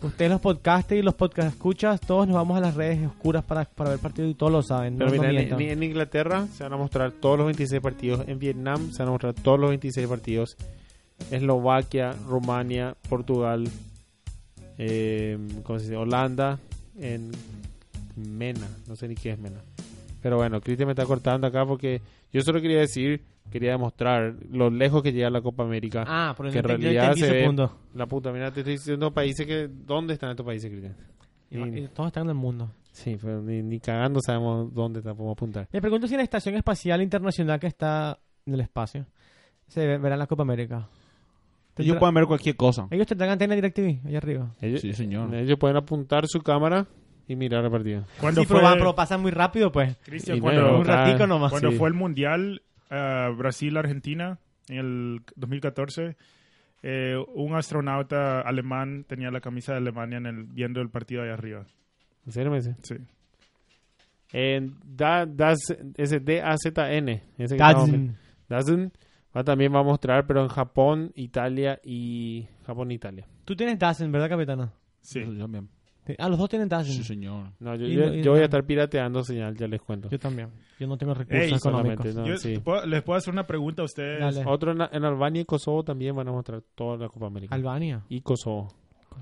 Ustedes 0.01 0.29
los 0.29 0.41
podcasters 0.41 0.99
y 0.99 1.01
los 1.03 1.13
podcast 1.15 1.49
escuchas, 1.53 1.99
todos 2.01 2.27
nos 2.27 2.35
vamos 2.35 2.57
a 2.57 2.59
las 2.61 2.75
redes 2.75 3.07
oscuras 3.07 3.43
para, 3.43 3.63
para 3.65 3.91
ver 3.91 3.99
partidos 3.99 4.29
y 4.31 4.33
todos 4.35 4.51
lo 4.51 4.61
saben. 4.61 4.97
Pero 4.97 5.09
no, 5.09 5.21
mira, 5.23 5.71
en 5.71 5.83
Inglaterra 5.83 6.47
se 6.53 6.63
van 6.63 6.73
a 6.73 6.77
mostrar 6.77 7.11
todos 7.13 7.37
los 7.37 7.45
26 7.47 7.81
partidos. 7.81 8.27
En 8.27 8.37
Vietnam 8.37 8.91
se 8.91 8.99
van 8.99 9.07
a 9.07 9.11
mostrar 9.11 9.33
todos 9.33 9.59
los 9.59 9.69
26 9.69 10.07
partidos. 10.07 10.57
Eslovaquia, 11.31 12.11
Rumania, 12.27 12.95
Portugal, 13.09 13.67
eh, 14.77 15.37
¿cómo 15.63 15.79
se 15.79 15.85
dice? 15.85 15.95
Holanda, 15.95 16.59
en 16.99 17.31
Mena. 18.17 18.67
No 18.87 18.95
sé 18.95 19.07
ni 19.07 19.15
qué 19.15 19.31
es 19.31 19.39
Mena. 19.39 19.61
Pero 20.21 20.37
bueno, 20.37 20.59
Cristian 20.61 20.87
me 20.87 20.93
está 20.93 21.05
cortando 21.05 21.45
acá 21.47 21.65
porque 21.65 22.01
yo 22.33 22.41
solo 22.41 22.59
quería 22.61 22.79
decir, 22.79 23.23
quería 23.51 23.71
demostrar 23.71 24.35
lo 24.51 24.69
lejos 24.71 25.03
que 25.03 25.13
llega 25.13 25.29
la 25.29 25.41
Copa 25.41 25.63
América. 25.63 26.03
Ah, 26.07 26.33
pero 26.35 26.51
que 26.51 26.57
en 26.59 26.63
realidad 26.63 27.13
se 27.13 27.31
ve- 27.31 27.45
punto. 27.45 27.77
La 27.93 28.07
puta, 28.07 28.31
mira, 28.31 28.51
te 28.51 28.61
estoy 28.61 28.73
diciendo 28.73 29.13
países 29.13 29.45
que... 29.45 29.67
¿Dónde 29.69 30.13
están 30.13 30.31
estos 30.31 30.45
países, 30.45 30.69
Cristian? 30.69 30.95
Todos 31.93 32.07
están 32.07 32.23
en 32.23 32.29
el 32.29 32.35
mundo. 32.35 32.71
Sí, 32.91 33.17
pero 33.21 33.41
ni, 33.41 33.61
ni 33.61 33.79
cagando 33.79 34.19
sabemos 34.25 34.73
dónde 34.73 35.01
te 35.01 35.09
podemos 35.13 35.33
apuntar. 35.33 35.67
Me 35.71 35.79
pregunto 35.81 36.07
si 36.07 36.13
en 36.15 36.19
la 36.19 36.23
Estación 36.23 36.55
Espacial 36.55 37.01
Internacional 37.01 37.59
que 37.59 37.67
está 37.67 38.17
en 38.45 38.53
el 38.55 38.61
espacio 38.61 39.05
se 39.67 39.85
ve- 39.85 39.97
verá 39.99 40.17
la 40.17 40.27
Copa 40.27 40.41
América. 40.43 40.87
Ellos 41.77 41.97
pueden 41.97 42.15
ver 42.15 42.25
cualquier 42.25 42.55
cosa. 42.55 42.87
Ellos 42.89 43.05
tendrán 43.05 43.31
antena 43.31 43.53
DirecTV 43.53 44.07
allá 44.07 44.17
arriba. 44.17 44.55
Ellos, 44.61 44.79
Sí, 44.81 44.93
señor. 44.93 45.33
ellos 45.35 45.59
pueden 45.59 45.75
apuntar 45.77 46.25
su 46.27 46.39
cámara 46.41 46.87
y 47.27 47.35
mirar 47.35 47.65
el 47.65 47.71
partido. 47.71 48.05
¿Cuándo 48.19 48.41
Sí, 48.41 48.47
fue, 48.47 48.59
pero, 48.59 48.73
pero 48.73 48.95
pasan 48.95 49.21
muy 49.21 49.31
rápido, 49.31 49.71
pues. 49.71 49.97
Cristian, 50.03 50.39
cuando, 50.39 50.61
no, 50.61 50.79
Un 50.79 50.85
ratico 50.85 51.27
nomás. 51.27 51.51
cuando 51.51 51.71
sí. 51.71 51.77
fue 51.77 51.89
el 51.89 51.93
Mundial 51.95 52.61
eh, 52.89 53.33
Brasil-Argentina 53.35 54.37
en 54.67 54.77
el 54.77 55.21
2014, 55.35 56.15
eh, 56.83 57.15
un 57.33 57.55
astronauta 57.55 58.41
alemán 58.41 59.05
tenía 59.07 59.31
la 59.31 59.41
camisa 59.41 59.73
de 59.73 59.79
Alemania 59.79 60.17
en 60.17 60.25
el, 60.27 60.43
viendo 60.43 60.81
el 60.81 60.89
partido 60.89 61.23
ahí 61.23 61.29
arriba. 61.29 61.65
¿En 62.25 62.31
serio 62.31 62.51
me 62.51 62.57
dice? 62.57 62.75
Sí. 62.83 62.95
En 64.31 64.75
da, 64.83 65.25
das, 65.25 65.59
ese 65.97 66.19
D-A-Z-N. 66.19 67.23
ese. 67.37 67.57
Dazen 68.47 68.91
va, 69.35 69.43
también 69.43 69.73
va 69.73 69.79
a 69.79 69.83
mostrar, 69.83 70.27
pero 70.27 70.41
en 70.41 70.49
Japón, 70.49 71.11
Italia 71.15 71.79
y... 71.83 72.47
Japón 72.65 72.91
e 72.91 72.95
Italia. 72.95 73.25
Tú 73.45 73.55
tienes 73.55 73.79
Dazen, 73.79 74.11
¿verdad, 74.11 74.29
capitana? 74.29 74.73
Sí. 75.01 75.21
Yo 75.21 75.37
también. 75.37 75.69
Ah, 76.19 76.29
los 76.29 76.37
dos 76.37 76.49
tienen 76.49 76.69
Dazen. 76.69 76.93
Sí, 76.93 77.03
señor. 77.03 77.51
No, 77.59 77.75
yo, 77.75 78.31
voy 78.31 78.39
a 78.41 78.45
estar 78.45 78.63
pirateando 78.65 79.23
señal, 79.23 79.55
ya 79.55 79.67
les 79.67 79.81
cuento. 79.81 80.09
Yo 80.09 80.19
también. 80.19 80.49
Yo 80.79 80.87
no 80.87 80.97
tengo 80.97 81.13
recursos 81.13 81.41
Ey, 81.43 81.53
económicos. 81.53 82.03
solamente, 82.03 82.13
no, 82.13 82.27
Yo- 82.27 82.37
sí. 82.37 82.59
¿puedo- 82.59 82.85
les 82.85 83.01
puedo 83.03 83.17
hacer 83.17 83.33
una 83.33 83.47
pregunta 83.47 83.81
a 83.81 83.85
ustedes. 83.85 84.19
Dale. 84.19 84.43
Otro 84.45 84.71
en, 84.71 84.81
en 84.91 85.05
Albania 85.05 85.41
y 85.41 85.45
Kosovo 85.45 85.83
también 85.83 86.15
van 86.15 86.27
a 86.27 86.31
mostrar 86.31 86.61
toda 86.75 86.97
la 86.97 87.07
Copa 87.09 87.27
América. 87.27 87.55
Albania. 87.55 88.03
y 88.09 88.21
Kosovo. 88.21 88.67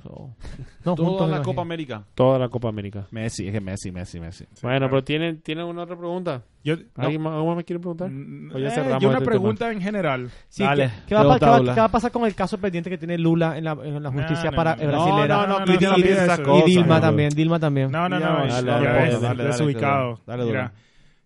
No, 0.03 0.95
Toda 0.95 1.27
la. 1.27 1.41
Copa 1.41 1.61
América. 1.61 2.03
Toda 2.15 2.37
la 2.39 2.49
Copa 2.49 2.69
América. 2.69 3.07
Messi, 3.11 3.47
es 3.47 3.53
que 3.53 3.61
Messi, 3.61 3.91
Messi, 3.91 4.19
Messi. 4.19 4.45
Sí, 4.53 4.59
bueno, 4.63 4.79
claro. 4.79 4.89
pero 4.91 5.03
¿tienen, 5.03 5.41
¿tienen 5.41 5.65
una 5.65 5.83
otra 5.83 5.97
pregunta? 5.97 6.43
Yo, 6.63 6.75
¿Alguien 6.95 7.21
más, 7.21 7.33
¿Algo 7.33 7.47
más 7.47 7.57
me 7.57 7.63
quiere 7.63 7.79
preguntar? 7.79 8.09
Mm, 8.09 8.51
O 8.55 8.59
ya 8.59 8.67
eh, 8.69 8.97
yo 8.99 9.07
una 9.09 9.17
este 9.19 9.25
pregunta 9.29 9.71
en 9.71 9.81
general. 9.81 10.29
Sí, 10.49 10.63
Dale, 10.63 10.87
¿qué, 10.87 10.93
qué 11.07 11.15
va 11.15 11.39
qué 11.39 11.45
va- 11.45 11.57
Dula. 11.59 11.73
qué 11.73 11.79
va 11.79 11.85
a 11.87 11.91
pasar 11.91 12.11
con 12.11 12.25
el 12.25 12.35
caso 12.35 12.57
pendiente 12.57 12.89
que 12.89 12.97
tiene 12.97 13.17
Lula 13.17 13.57
en 13.57 13.63
la, 13.65 13.71
en 13.83 14.01
la 14.03 14.11
justicia 14.11 14.51
no, 14.51 14.55
para 14.55 14.75
no, 14.75 14.83
no. 14.83 14.87
brasilera? 14.91 15.35
No, 15.35 15.47
no, 15.47 15.65
no, 15.65 15.73
olvida 15.73 15.95
esas 16.23 16.39
eso. 16.39 16.43
cosas. 16.49 16.67
y 16.67 16.71
Dilma 16.71 16.95
no. 16.95 17.01
también, 17.01 17.29
Dilma 17.29 17.59
también. 17.59 17.91
No, 17.91 18.09
no, 18.09 18.19
no, 18.19 19.33
desubicado. 19.43 20.19
dale, 20.25 20.45
Mira. 20.45 20.73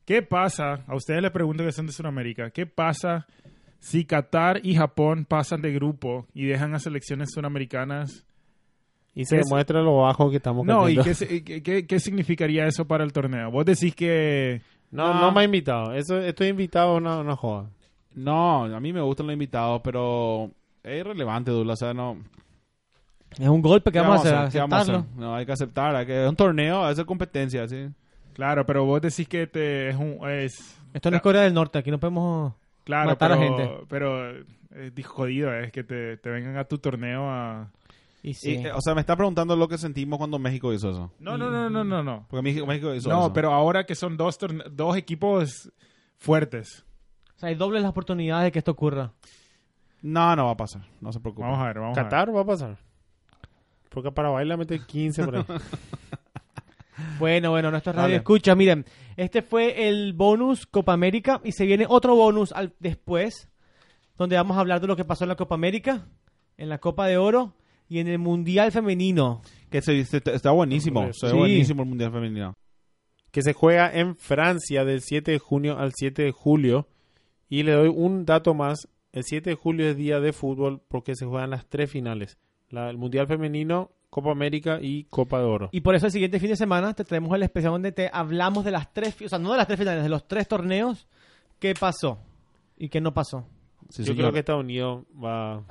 ¿qué 0.05 0.22
pasa? 0.22 0.84
A 0.88 0.95
ustedes 0.95 1.22
les 1.22 1.32
pregunto 1.32 1.63
que 1.63 1.72
son 1.72 1.86
de 1.88 1.91
Sudamérica. 1.93 2.49
¿Qué 2.51 2.65
pasa 2.65 3.28
si 3.80 4.05
Qatar 4.05 4.59
y 4.63 4.76
Japón 4.76 5.26
pasan 5.26 5.61
de 5.61 5.72
grupo 5.74 6.26
y 6.34 6.45
dejan 6.45 6.74
a 6.74 6.80
selecciones 6.80 7.30
sudamericanas? 7.34 8.26
Y 9.20 9.26
se 9.26 9.38
Es- 9.38 9.45
demuestra 9.45 9.82
lo 9.82 9.97
bajo 9.97 10.30
que 10.30 10.38
estamos 10.38 10.65
No, 10.65 10.82
¿y 10.89 10.95
cayendo. 10.95 11.03
qué, 11.03 11.13
se- 11.15 11.43
qué, 11.43 11.63
qué- 11.63 11.88
qué 11.88 11.99
significaría 11.99 12.68
eso 12.68 12.86
para 12.86 13.03
el 13.03 13.11
torneo? 13.11 13.49
Vos 13.49 13.65
decís 13.65 13.95
que... 13.95 14.61
No, 14.91 15.13
no, 15.20 15.32
me 15.32 15.41
ha 15.41 15.43
invitado. 15.43 15.93
Eso, 15.93 16.18
estoy 16.20 16.47
invitado 16.49 16.91
a 16.91 16.95
una, 16.97 17.18
una 17.20 17.36
joda. 17.36 17.70
No, 18.13 18.63
a 18.65 18.80
mí 18.80 18.93
me 18.93 19.01
gustan 19.01 19.26
los 19.28 19.34
invitados, 19.34 19.82
pero 19.84 20.51
es 20.84 20.99
irrelevante, 20.99 21.51
Dula. 21.51 21.74
O 21.74 21.76
sea, 21.76 21.93
no. 21.93 22.18
Es 23.38 23.47
un 23.47 23.61
golpe 23.61 23.91
que 23.91 23.99
¿Qué 23.99 24.05
vamos 24.05 24.26
a 24.26 24.43
hacer, 24.43 24.51
¿Qué 24.51 24.59
vamos 24.59 24.74
a 24.74 24.82
aceptarlo. 24.82 24.99
hacer? 25.09 25.20
No, 25.20 25.36
hay 25.36 25.45
que 25.45 25.51
aceptar. 25.51 25.95
hay 25.95 26.05
que- 26.05 26.24
Es 26.24 26.30
un 26.30 26.36
torneo, 26.36 26.89
es 26.89 27.03
competencia, 27.03 27.68
sí. 27.68 27.88
Claro, 28.34 28.65
pero 28.65 28.86
vos 28.86 29.01
decís 29.01 29.28
que 29.28 29.47
te, 29.47 29.89
es 29.89 29.95
un... 29.95 30.20
Es, 30.30 30.80
Esto 30.93 31.09
no 31.11 31.18
es 31.18 31.24
Corea 31.24 31.41
del 31.41 31.53
Norte, 31.53 31.80
aquí 31.80 31.91
no 31.91 31.99
podemos... 31.99 32.53
claro, 32.84 33.09
Matar 33.09 33.32
a 33.34 33.38
pero, 33.39 33.57
gente. 33.57 33.74
pero 33.89 34.30
es 34.76 34.93
di- 34.95 35.03
jodido, 35.03 35.53
es 35.53 35.72
que 35.72 35.84
te, 35.84 36.18
te 36.18 36.30
vengan 36.30 36.55
a 36.57 36.63
tu 36.65 36.78
torneo 36.78 37.30
a... 37.30 37.72
Y 38.28 38.34
sí. 38.34 38.55
Y, 38.55 38.65
eh, 38.65 38.73
o 38.73 38.82
sea, 38.82 38.93
me 38.93 38.99
está 38.99 39.15
preguntando 39.15 39.55
lo 39.55 39.69
que 39.69 39.78
sentimos 39.78 40.17
cuando 40.17 40.38
México 40.38 40.73
hizo 40.73 40.89
eso. 40.89 41.13
No, 41.19 41.38
no, 41.38 41.49
no, 41.49 41.69
no, 41.69 41.86
no, 41.86 42.03
no. 42.03 42.25
Porque 42.30 42.41
México, 42.43 42.65
México 42.65 42.93
hizo 42.93 43.07
No, 43.09 43.21
eso. 43.21 43.34
pero 43.34 43.53
ahora 43.53 43.86
que 43.86 43.95
son 43.95 44.17
dos, 44.17 44.38
dos 44.71 44.97
equipos 44.97 45.71
fuertes. 46.17 46.86
O 47.38 47.39
sea, 47.39 47.47
hay 47.47 47.55
dobles 47.55 47.84
las 47.84 47.91
oportunidades 47.91 48.43
de 48.47 48.51
que 48.51 48.59
esto 48.59 48.71
ocurra. 48.71 49.13
No, 50.01 50.36
no 50.36 50.47
va 50.47 50.51
a 50.51 50.57
pasar. 50.57 50.82
No 50.99 51.13
se 51.13 51.21
preocupe. 51.21 51.43
Vamos 51.43 51.59
a 51.59 51.67
ver, 51.67 51.80
vamos 51.80 51.97
a 51.97 52.01
ver. 52.01 52.09
Qatar 52.11 52.36
va 52.36 52.41
a 52.41 52.45
pasar. 52.45 52.78
Porque 53.89 54.09
a 54.09 54.11
Paraguay 54.11 54.45
le 54.45 54.57
mete 54.57 54.78
15 54.86 55.23
por 55.23 55.36
ahí. 55.38 55.45
Bueno, 57.19 57.51
bueno, 57.51 57.69
nuestro 57.69 57.93
radio 57.93 58.03
Dale. 58.05 58.15
escucha. 58.17 58.55
Miren, 58.55 58.84
este 59.17 59.43
fue 59.43 59.88
el 59.88 60.13
bonus 60.13 60.65
Copa 60.65 60.93
América 60.93 61.39
y 61.43 61.51
se 61.51 61.65
viene 61.67 61.86
otro 61.88 62.15
bonus 62.15 62.51
al, 62.51 62.73
después, 62.80 63.49
donde 64.17 64.36
vamos 64.36 64.57
a 64.57 64.61
hablar 64.61 64.82
de 64.82 64.88
lo 64.88 64.95
que 64.95 65.05
pasó 65.05 65.23
en 65.23 65.30
la 65.30 65.36
Copa 65.36 65.53
América, 65.53 66.07
en 66.57 66.69
la 66.69 66.80
Copa 66.80 67.05
de 67.05 67.17
Oro 67.17 67.53
y 67.88 67.99
en 67.99 68.07
el 68.07 68.19
Mundial 68.19 68.71
Femenino. 68.71 69.41
Que 69.69 69.81
se, 69.81 70.03
se- 70.05 70.21
está 70.33 70.51
buenísimo. 70.51 71.09
Sí. 71.13 71.27
buenísimo 71.35 71.83
el 71.83 71.89
Mundial 71.89 72.11
Femenino. 72.11 72.53
que 73.31 73.41
se 73.41 73.53
juega 73.53 73.91
en 73.93 74.15
Francia 74.15 74.83
del 74.85 75.01
7 75.01 75.31
de 75.31 75.39
junio 75.39 75.77
al 75.77 75.91
7 75.95 76.23
de 76.23 76.31
julio. 76.31 76.88
Y 77.49 77.63
le 77.63 77.73
doy 77.73 77.89
un 77.89 78.25
dato 78.25 78.53
más. 78.53 78.88
El 79.13 79.23
7 79.23 79.51
de 79.51 79.55
julio 79.55 79.88
es 79.89 79.95
día 79.97 80.19
de 80.19 80.33
fútbol 80.33 80.81
porque 80.88 81.15
se 81.15 81.25
juegan 81.25 81.49
las 81.49 81.65
tres 81.67 81.89
finales. 81.91 82.38
La, 82.69 82.89
el 82.89 82.97
Mundial 82.97 83.25
Femenino, 83.27 83.91
Copa 84.09 84.31
América 84.31 84.79
y 84.81 85.05
Copa 85.05 85.39
de 85.39 85.45
Oro. 85.45 85.69
Y 85.71 85.81
por 85.81 85.95
eso 85.95 86.05
el 86.07 86.11
siguiente 86.11 86.39
fin 86.39 86.49
de 86.49 86.55
semana 86.57 86.93
te 86.93 87.03
traemos 87.05 87.33
el 87.33 87.43
especial 87.43 87.71
donde 87.73 87.91
te 87.93 88.09
hablamos 88.11 88.65
de 88.65 88.71
las 88.71 88.93
tres, 88.93 89.15
o 89.21 89.29
sea, 89.29 89.39
no 89.39 89.51
de 89.51 89.57
las 89.57 89.67
tres 89.67 89.79
finales, 89.79 90.03
de 90.03 90.09
los 90.09 90.27
tres 90.27 90.47
torneos, 90.47 91.07
qué 91.59 91.73
pasó 91.79 92.19
y 92.77 92.89
qué 92.89 92.99
no 93.01 93.13
pasó. 93.13 93.45
Sí, 93.89 94.03
Yo 94.03 94.07
señor. 94.07 94.17
creo 94.17 94.33
que 94.33 94.39
Estados 94.39 94.63
Unidos 94.63 95.05
va 95.23 95.63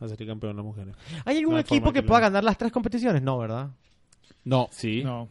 a 0.00 0.08
ser 0.08 0.26
campeón 0.26 0.52
de 0.52 0.56
las 0.56 0.64
mujeres. 0.64 0.94
¿Hay 1.24 1.38
algún 1.38 1.54
No 1.54 1.60
equipo 1.60 1.92
que 1.92 2.00
que 2.02 2.06
pueda 2.06 2.20
ganar 2.20 2.44
las 2.44 2.56
tres 2.58 2.70
competiciones? 2.72 3.22
No, 3.22 3.38
¿verdad? 3.38 3.68
No. 4.44 4.68
Sí. 4.70 5.02
No, 5.02 5.28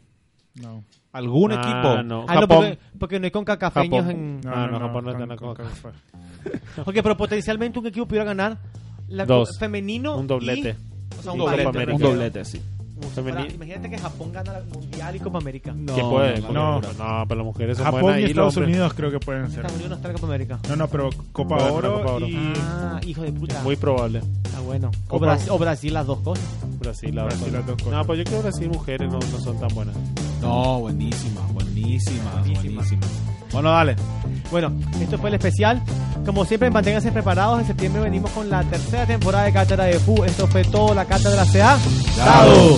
no. 0.55 0.83
¿Algún 1.13 1.51
Ah, 1.53 1.55
equipo? 1.55 2.03
no. 2.03 2.25
Ah, 2.27 2.35
no, 2.35 2.41
Japón. 2.41 2.47
porque, 2.47 2.79
porque 2.99 3.19
no 3.19 3.25
hay 3.25 3.31
con 3.31 3.45
cacafeños 3.45 4.05
Japón. 4.05 4.11
en... 4.11 4.41
No, 4.41 4.51
Ah, 4.53 4.67
no, 4.67 4.79
Japón 4.79 5.05
no 5.05 5.11
está 5.11 5.23
en 5.23 5.29
la 5.29 5.35
con- 5.37 5.55
Copa. 5.55 5.69
con- 5.81 5.93
Ok, 6.85 6.95
pero 7.01 7.17
potencialmente 7.17 7.79
un 7.79 7.87
equipo 7.87 8.05
pudiera 8.07 8.25
ganar 8.25 8.57
la 9.07 9.25
Dos. 9.25 9.57
femenino 9.57 10.17
Un 10.17 10.27
doblete. 10.27 10.75
y- 10.79 11.17
o 11.19 11.21
sea, 11.23 11.33
Y 11.35 11.39
un. 11.39 11.67
América. 11.67 11.95
Un 11.95 12.01
doblete, 12.01 12.45
sí. 12.45 12.61
Imagínate 13.55 13.89
que 13.89 13.97
Japón 13.97 14.31
gana 14.31 14.53
la 14.53 14.61
Mundial 14.73 15.15
y 15.15 15.19
Copa 15.19 15.37
América. 15.37 15.73
No, 15.75 16.09
puede. 16.09 16.41
no, 16.41 16.51
no. 16.51 16.81
No, 16.81 16.93
no, 17.19 17.25
pero 17.27 17.37
las 17.39 17.45
mujeres 17.45 17.77
son 17.77 17.85
Japón 17.85 18.01
buenas 18.01 18.21
y 18.21 18.23
Estados 18.25 18.57
hombres- 18.57 18.69
Unidos 18.75 18.93
creo 18.93 19.11
que 19.11 19.19
pueden 19.19 19.47
ser. 19.49 19.57
Estados 19.59 19.71
Unidos 19.73 19.89
no 19.89 19.95
está 19.95 20.07
en 20.09 20.13
Copa 20.15 20.27
América. 20.27 20.59
No, 20.69 20.75
no, 20.75 20.87
pero 20.87 21.09
Copa 21.31 21.59
ser 21.59 21.71
Oro, 21.71 21.93
Copa 22.01 22.13
Oro. 22.13 22.27
y 22.27 22.53
Ah, 22.61 22.99
hijo 23.05 23.21
de 23.21 23.31
puta. 23.31 23.61
Muy 23.63 23.75
probable. 23.75 24.21
Ah, 24.55 24.59
bueno. 24.61 24.91
O, 25.09 25.19
Brasil, 25.19 25.49
o 25.51 25.57
Brasil, 25.57 25.93
las 25.93 26.05
dos 26.07 26.19
cosas. 26.19 26.43
Brasil, 26.79 27.15
la 27.15 27.23
Brasil, 27.25 27.43
verdad. 27.45 27.59
las 27.59 27.67
dos 27.67 27.77
cosas. 27.77 27.91
No, 27.93 28.05
pues 28.05 28.17
yo 28.19 28.23
creo 28.25 28.37
que 28.37 28.43
Brasil 28.43 28.69
mujeres 28.69 29.11
no, 29.11 29.19
no 29.19 29.39
son 29.39 29.59
tan 29.59 29.69
buenas. 29.75 29.95
No, 30.41 30.79
buenísima, 30.79 31.41
buenísima, 31.53 32.41
Buenísima. 32.41 33.07
Bueno, 33.51 33.71
dale. 33.71 33.95
Bueno, 34.51 34.71
esto 35.01 35.17
fue 35.17 35.29
el 35.29 35.35
especial. 35.35 35.81
Como 36.25 36.45
siempre, 36.45 36.69
manténganse 36.69 37.11
preparados. 37.11 37.59
En 37.61 37.67
septiembre 37.67 38.01
venimos 38.01 38.31
con 38.31 38.49
la 38.49 38.63
tercera 38.63 39.05
temporada 39.05 39.45
de 39.45 39.53
Cátedra 39.53 39.85
de 39.85 39.99
FU. 39.99 40.23
Esto 40.23 40.47
fue 40.47 40.63
todo 40.63 40.93
la 40.93 41.05
Cátedra 41.05 41.45
CA. 41.45 41.77
Chao. 42.15 42.77